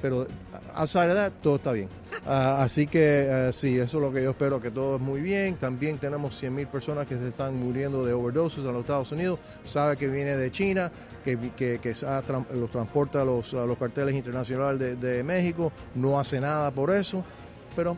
pero 0.01 0.27
a 0.75 0.85
edad 0.85 1.33
todo 1.43 1.57
está 1.57 1.73
bien. 1.73 1.89
Ah, 2.27 2.63
así 2.63 2.87
que 2.87 3.27
eh, 3.49 3.53
sí, 3.53 3.79
eso 3.79 3.99
es 3.99 4.03
lo 4.03 4.13
que 4.13 4.23
yo 4.23 4.31
espero, 4.31 4.61
que 4.61 4.71
todo 4.71 4.97
es 4.97 5.03
muy 5.03 5.21
bien. 5.21 5.57
También 5.57 5.99
tenemos 5.99 6.41
100.000 6.43 6.67
personas 6.69 7.07
que 7.07 7.17
se 7.17 7.29
están 7.29 7.59
muriendo 7.59 8.05
de 8.05 8.13
overdoses 8.13 8.65
en 8.65 8.73
los 8.73 8.81
Estados 8.81 9.11
Unidos. 9.13 9.39
Sabe 9.65 9.97
que 9.97 10.09
viene 10.09 10.37
de 10.37 10.51
China, 10.53 10.93
que, 11.25 11.39
que, 11.57 11.79
que 11.81 11.95
los 12.55 12.71
transporta 12.71 13.23
a 13.23 13.25
los, 13.25 13.55
a 13.55 13.67
los 13.67 13.79
carteles 13.79 14.15
internacionales 14.15 15.01
de, 15.01 15.23
México. 15.25 15.73
No 15.95 16.19
hace 16.19 16.41
nada 16.41 16.71
por 16.71 16.91
eso, 16.91 17.25
pero 17.75 17.97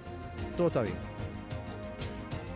todo 0.57 0.69
está 0.69 0.83
bien. 0.83 0.97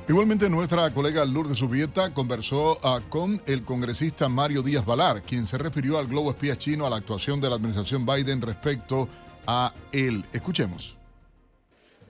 Igualmente 0.07 0.51
nuestra 0.51 0.93
colega 0.93 1.25
Lourdes 1.25 1.59
Subieta 1.59 2.13
conversó 2.13 2.79
ah, 2.83 3.01
con 3.09 3.41
el 3.47 3.65
congresista 3.65 4.29
Mario 4.29 4.63
Díaz 4.63 4.85
Valar, 4.85 5.23
quien 5.23 5.47
se 5.47 5.57
refirió 5.57 5.99
al 5.99 6.09
globo 6.09 6.31
espía 6.31 6.59
chino 6.59 6.87
a 6.87 6.91
la 6.91 6.97
actuación 6.97 7.41
de 7.41 7.49
la 7.49 7.57
administración 7.57 8.05
Biden 8.05 8.43
respecto 8.43 9.09
a 9.47 9.73
él. 9.93 10.25
Escuchemos. 10.33 10.97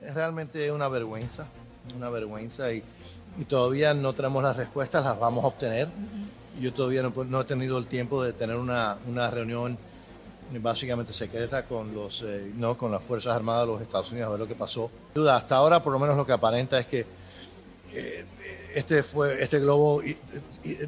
Es 0.01 0.13
realmente 0.13 0.71
una 0.71 0.87
vergüenza, 0.87 1.47
una 1.95 2.09
vergüenza 2.09 2.71
y, 2.73 2.83
todavía 3.47 3.93
no 3.93 4.13
tenemos 4.13 4.43
las 4.43 4.55
respuestas, 4.55 5.03
las 5.03 5.19
vamos 5.19 5.43
a 5.43 5.47
obtener. 5.47 5.89
Yo 6.59 6.73
todavía 6.73 7.03
no, 7.03 7.41
he 7.41 7.45
tenido 7.45 7.77
el 7.77 7.87
tiempo 7.87 8.23
de 8.23 8.33
tener 8.33 8.55
una, 8.55 8.97
reunión 9.31 9.77
básicamente 10.59 11.11
secreta 11.11 11.65
con 11.65 11.93
los 11.95 12.21
eh, 12.21 12.51
no 12.55 12.77
con 12.77 12.91
las 12.91 13.03
fuerzas 13.03 13.35
armadas 13.35 13.65
de 13.65 13.73
los 13.73 13.81
Estados 13.81 14.11
Unidos 14.11 14.27
a 14.27 14.31
ver 14.31 14.39
lo 14.39 14.47
que 14.47 14.55
pasó. 14.55 14.89
Hasta 15.29 15.55
ahora, 15.55 15.81
por 15.81 15.91
lo 15.91 15.99
menos 15.99 16.15
lo 16.15 16.25
que 16.25 16.33
aparenta 16.33 16.77
es 16.77 16.85
que 16.85 17.05
eh, 17.91 18.25
este 18.75 19.03
fue 19.03 19.41
este 19.41 19.59
globo 19.59 20.01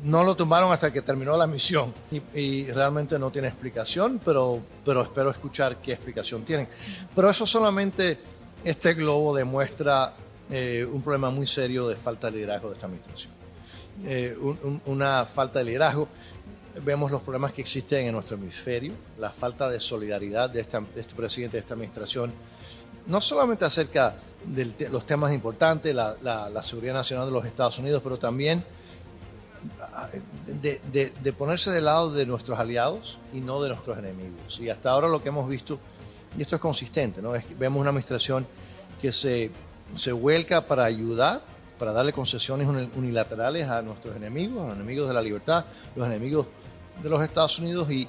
no 0.03 0.23
lo 0.23 0.35
tumbaron 0.35 0.71
hasta 0.71 0.91
que 0.91 1.01
terminó 1.01 1.37
la 1.37 1.47
misión 1.47 1.93
y, 2.33 2.65
realmente 2.71 3.19
no 3.19 3.31
tiene 3.31 3.47
explicación, 3.47 4.19
pero, 4.23 4.59
pero 4.83 5.01
espero 5.01 5.29
escuchar 5.29 5.77
qué 5.77 5.93
explicación 5.93 6.43
tienen. 6.43 6.67
Pero 7.15 7.29
eso 7.29 7.45
solamente, 7.45 8.17
este 8.63 8.93
globo 8.93 9.35
demuestra 9.35 10.13
eh, 10.49 10.87
un 10.89 11.01
problema 11.01 11.29
muy 11.29 11.45
serio 11.45 11.87
de 11.87 11.95
falta 11.95 12.27
de 12.27 12.37
liderazgo 12.37 12.69
de 12.69 12.75
esta 12.75 12.87
administración. 12.87 13.33
Eh, 14.05 14.35
una 14.85 15.25
falta 15.25 15.59
de 15.59 15.65
liderazgo. 15.65 16.07
vemos 16.83 17.11
los 17.11 17.21
problemas 17.21 17.51
que 17.51 17.61
existen 17.61 18.05
en 18.05 18.13
nuestro 18.13 18.37
hemisferio, 18.37 18.93
la 19.17 19.31
falta 19.31 19.69
de 19.69 19.79
solidaridad 19.79 20.49
de, 20.49 20.61
esta, 20.61 20.79
de 20.79 21.01
este 21.01 21.15
presidente, 21.15 21.57
de 21.57 21.61
esta 21.61 21.73
administración, 21.73 22.31
no 23.07 23.19
solamente 23.19 23.65
acerca 23.65 24.15
de 24.45 24.89
los 24.91 25.05
temas 25.05 25.33
importantes, 25.33 25.93
la, 25.95 26.15
la, 26.21 26.49
la, 26.49 26.61
seguridad 26.61 26.93
nacional 26.93 27.25
de 27.25 27.33
los 27.33 27.45
Estados 27.45 27.79
Unidos, 27.79 28.01
pero 28.03 28.19
también 28.19 28.63
de, 30.61 30.79
de, 30.91 31.11
de, 31.21 31.33
ponerse 31.33 31.71
del 31.71 31.85
lado 31.85 32.11
de 32.13 32.25
nuestros 32.25 32.59
aliados 32.59 33.17
y 33.33 33.39
no 33.39 33.61
de 33.61 33.69
nuestros 33.69 33.97
enemigos. 33.97 34.59
Y 34.59 34.69
hasta 34.69 34.91
ahora 34.91 35.07
lo 35.07 35.21
que 35.21 35.29
hemos 35.29 35.49
visto, 35.49 35.79
y 36.37 36.41
esto 36.41 36.55
es 36.55 36.61
consistente, 36.61 37.21
¿no? 37.21 37.35
Es 37.35 37.45
que 37.45 37.55
vemos 37.55 37.81
una 37.81 37.89
administración 37.89 38.45
que 39.01 39.11
se, 39.11 39.51
se 39.95 40.11
vuelca 40.11 40.61
para 40.61 40.85
ayudar, 40.85 41.41
para 41.77 41.93
darle 41.93 42.13
concesiones 42.13 42.67
unilaterales 42.95 43.67
a 43.67 43.81
nuestros 43.81 44.15
enemigos, 44.15 44.63
a 44.63 44.67
los 44.69 44.75
enemigos 44.75 45.07
de 45.07 45.13
la 45.13 45.21
libertad, 45.21 45.65
los 45.95 46.07
enemigos 46.07 46.47
de 47.01 47.09
los 47.09 47.21
Estados 47.21 47.59
Unidos 47.59 47.89
y, 47.91 48.07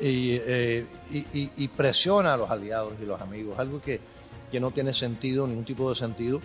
y, 0.00 0.38
eh, 0.46 0.86
y, 1.10 1.50
y 1.56 1.68
presiona 1.68 2.34
a 2.34 2.36
los 2.36 2.50
aliados 2.50 2.94
y 3.02 3.06
los 3.06 3.20
amigos, 3.20 3.58
algo 3.58 3.80
que, 3.80 4.00
que 4.50 4.60
no 4.60 4.70
tiene 4.70 4.92
sentido, 4.92 5.46
ningún 5.46 5.64
tipo 5.64 5.88
de 5.88 5.96
sentido, 5.96 6.40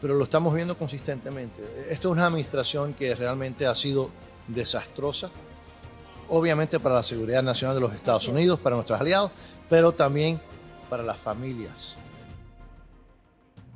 pero 0.00 0.14
lo 0.14 0.24
estamos 0.24 0.54
viendo 0.54 0.76
consistentemente. 0.76 1.62
Esto 1.90 2.08
es 2.08 2.12
una 2.12 2.26
administración 2.26 2.94
que 2.94 3.14
realmente 3.14 3.66
ha 3.66 3.74
sido 3.74 4.10
desastrosa, 4.48 5.30
obviamente 6.28 6.78
para 6.78 6.96
la 6.96 7.02
seguridad 7.02 7.42
nacional 7.42 7.76
de 7.76 7.80
los 7.80 7.94
Estados 7.94 8.28
Unidos, 8.28 8.60
para 8.60 8.76
nuestros 8.76 9.00
aliados, 9.00 9.30
pero 9.68 9.92
también 9.92 10.40
para 10.88 11.02
las 11.02 11.16
familias 11.16 11.96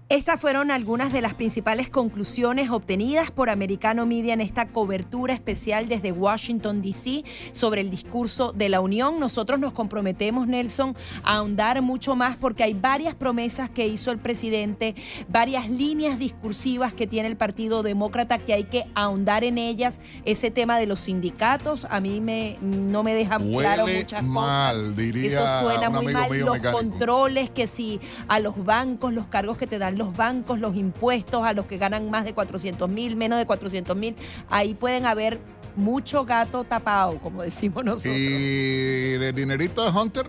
estas 0.09 0.41
fueron 0.41 0.71
algunas 0.71 1.13
de 1.13 1.21
las 1.21 1.35
principales 1.35 1.91
conclusiones 1.91 2.71
obtenidas 2.71 3.33
por 3.33 3.51
Americano 3.51 4.07
Media 4.07 4.35
en 4.35 4.41
esta 4.41 4.69
cobertura 4.69 5.35
especial 5.35 5.89
desde 5.89 6.13
Washington, 6.13 6.81
D.C. 6.81 7.25
sobre 7.51 7.81
el 7.81 7.91
discurso 7.91 8.53
de 8.53 8.69
la 8.69 8.81
Unión. 8.81 9.19
Nosotros 9.19 9.59
nos 9.59 9.73
comprometemos, 9.73 10.47
Nelson, 10.47 10.95
a 11.25 11.39
ahondar 11.39 11.83
mucho 11.83 12.15
más 12.15 12.37
porque 12.37 12.63
hay 12.63 12.75
varias 12.75 13.17
promesas 13.17 13.69
que 13.69 13.89
hizo 13.89 14.13
el 14.13 14.19
presidente, 14.19 14.95
varias 15.29 15.69
líneas 15.69 16.21
discursivas 16.21 16.95
que 16.95 17.09
tiene 17.09 17.29
el 17.29 17.37
Partido 17.37 17.83
Demócrata 17.83 18.39
que 18.39 18.53
hay 18.53 18.65
que 18.65 18.85
ahondar 18.95 19.43
en 19.43 19.59
ellas. 19.59 20.01
Ese 20.25 20.53
tema 20.53 20.79
de 20.79 20.87
los 20.87 21.01
sindicatos 21.01 21.85
a 21.91 21.99
mí 21.99 22.21
me, 22.21 22.59
no 22.61 23.03
me 23.03 23.13
deja 23.13 23.39
Huele 23.39 23.59
claro 23.59 23.87
muchas 23.89 24.23
mal, 24.23 24.77
cosas. 24.77 24.97
Diría 24.97 25.27
Eso 25.27 25.61
suena 25.63 25.91
muy 25.91 26.13
mal. 26.13 26.31
Los 26.31 26.59
mecánico. 26.59 26.79
controles, 26.79 27.51
que 27.51 27.67
si 27.67 27.99
a 28.29 28.39
los 28.39 28.65
bancos, 28.65 29.13
los 29.13 29.27
cargos 29.27 29.59
que 29.59 29.67
te 29.67 29.79
dan 29.79 29.96
los 29.97 30.17
bancos, 30.17 30.61
los 30.61 30.77
impuestos 30.77 31.45
a 31.45 31.53
los 31.53 31.67
que 31.67 31.79
ganan 31.79 32.11
más 32.11 32.25
de 32.25 32.35
400 32.35 32.89
mil, 32.89 33.17
menos 33.17 33.39
de 33.39 33.47
400 33.47 33.97
mil, 33.97 34.17
ahí 34.49 34.75
pueden 34.75 35.07
haber 35.07 35.41
mucho 35.77 36.25
gato 36.25 36.65
tapado, 36.65 37.19
como 37.19 37.43
decimos 37.43 37.85
nosotros. 37.85 38.17
¿Y 38.17 39.19
de 39.19 39.33
dinerito 39.33 39.85
de 39.85 39.99
Hunter? 39.99 40.27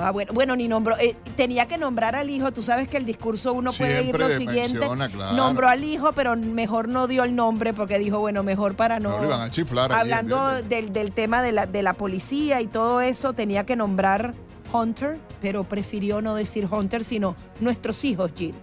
Ah, 0.00 0.12
bueno, 0.12 0.32
bueno, 0.32 0.54
ni 0.54 0.68
nombró, 0.68 0.96
eh, 0.98 1.16
tenía 1.36 1.66
que 1.66 1.76
nombrar 1.76 2.14
al 2.14 2.30
hijo, 2.30 2.52
tú 2.52 2.62
sabes 2.62 2.86
que 2.86 2.96
el 2.96 3.04
discurso 3.04 3.52
uno 3.52 3.72
puede 3.72 4.02
Siempre 4.02 4.24
ir 4.26 4.30
lo 4.30 4.36
siguiente. 4.36 4.78
claro. 5.12 5.36
Nombró 5.36 5.68
al 5.68 5.82
hijo, 5.82 6.12
pero 6.12 6.36
mejor 6.36 6.86
no 6.86 7.08
dio 7.08 7.24
el 7.24 7.34
nombre 7.34 7.72
porque 7.74 7.98
dijo, 7.98 8.20
bueno, 8.20 8.44
mejor 8.44 8.76
para 8.76 9.00
no... 9.00 9.10
No, 9.10 9.20
le 9.20 9.26
iban 9.26 9.40
a 9.40 9.50
chiflar 9.50 9.92
Hablando 9.92 10.62
del, 10.62 10.92
del 10.92 11.10
tema 11.10 11.42
de 11.42 11.50
la, 11.50 11.66
de 11.66 11.82
la 11.82 11.94
policía 11.94 12.60
y 12.60 12.68
todo 12.68 13.00
eso, 13.00 13.32
tenía 13.32 13.66
que 13.66 13.74
nombrar 13.74 14.34
Hunter, 14.72 15.18
pero 15.42 15.64
prefirió 15.64 16.22
no 16.22 16.36
decir 16.36 16.68
Hunter, 16.70 17.02
sino 17.02 17.34
nuestros 17.58 18.04
hijos, 18.04 18.30
Jill. 18.36 18.54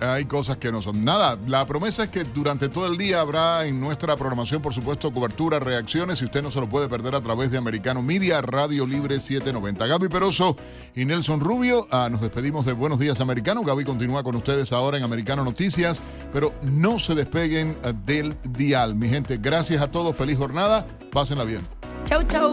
Hay 0.00 0.24
cosas 0.24 0.56
que 0.56 0.72
no 0.72 0.80
son. 0.80 1.04
Nada, 1.04 1.38
la 1.46 1.66
promesa 1.66 2.04
es 2.04 2.08
que 2.08 2.24
durante 2.24 2.70
todo 2.70 2.86
el 2.86 2.96
día 2.96 3.20
habrá 3.20 3.66
en 3.66 3.78
nuestra 3.78 4.16
programación, 4.16 4.62
por 4.62 4.72
supuesto, 4.72 5.12
cobertura, 5.12 5.58
reacciones, 5.58 6.22
y 6.22 6.24
usted 6.24 6.42
no 6.42 6.50
se 6.50 6.58
lo 6.58 6.68
puede 6.68 6.88
perder 6.88 7.14
a 7.14 7.20
través 7.20 7.50
de 7.50 7.58
Americano 7.58 8.02
Media, 8.02 8.40
Radio 8.40 8.86
Libre 8.86 9.20
790. 9.20 9.86
Gaby 9.86 10.08
Peroso 10.08 10.56
y 10.94 11.04
Nelson 11.04 11.40
Rubio, 11.40 11.86
ah, 11.90 12.08
nos 12.10 12.22
despedimos 12.22 12.64
de 12.64 12.72
Buenos 12.72 12.98
Días 12.98 13.20
Americano. 13.20 13.62
Gaby 13.62 13.84
continúa 13.84 14.22
con 14.22 14.36
ustedes 14.36 14.72
ahora 14.72 14.96
en 14.96 15.04
Americano 15.04 15.44
Noticias, 15.44 16.02
pero 16.32 16.54
no 16.62 16.98
se 16.98 17.14
despeguen 17.14 17.76
ah, 17.84 17.92
del 17.92 18.36
dial. 18.50 18.94
Mi 18.94 19.08
gente, 19.08 19.36
gracias 19.36 19.82
a 19.82 19.90
todos, 19.90 20.16
feliz 20.16 20.38
jornada, 20.38 20.86
pásenla 21.12 21.44
bien. 21.44 21.60
Chau, 22.06 22.22
chau. 22.22 22.50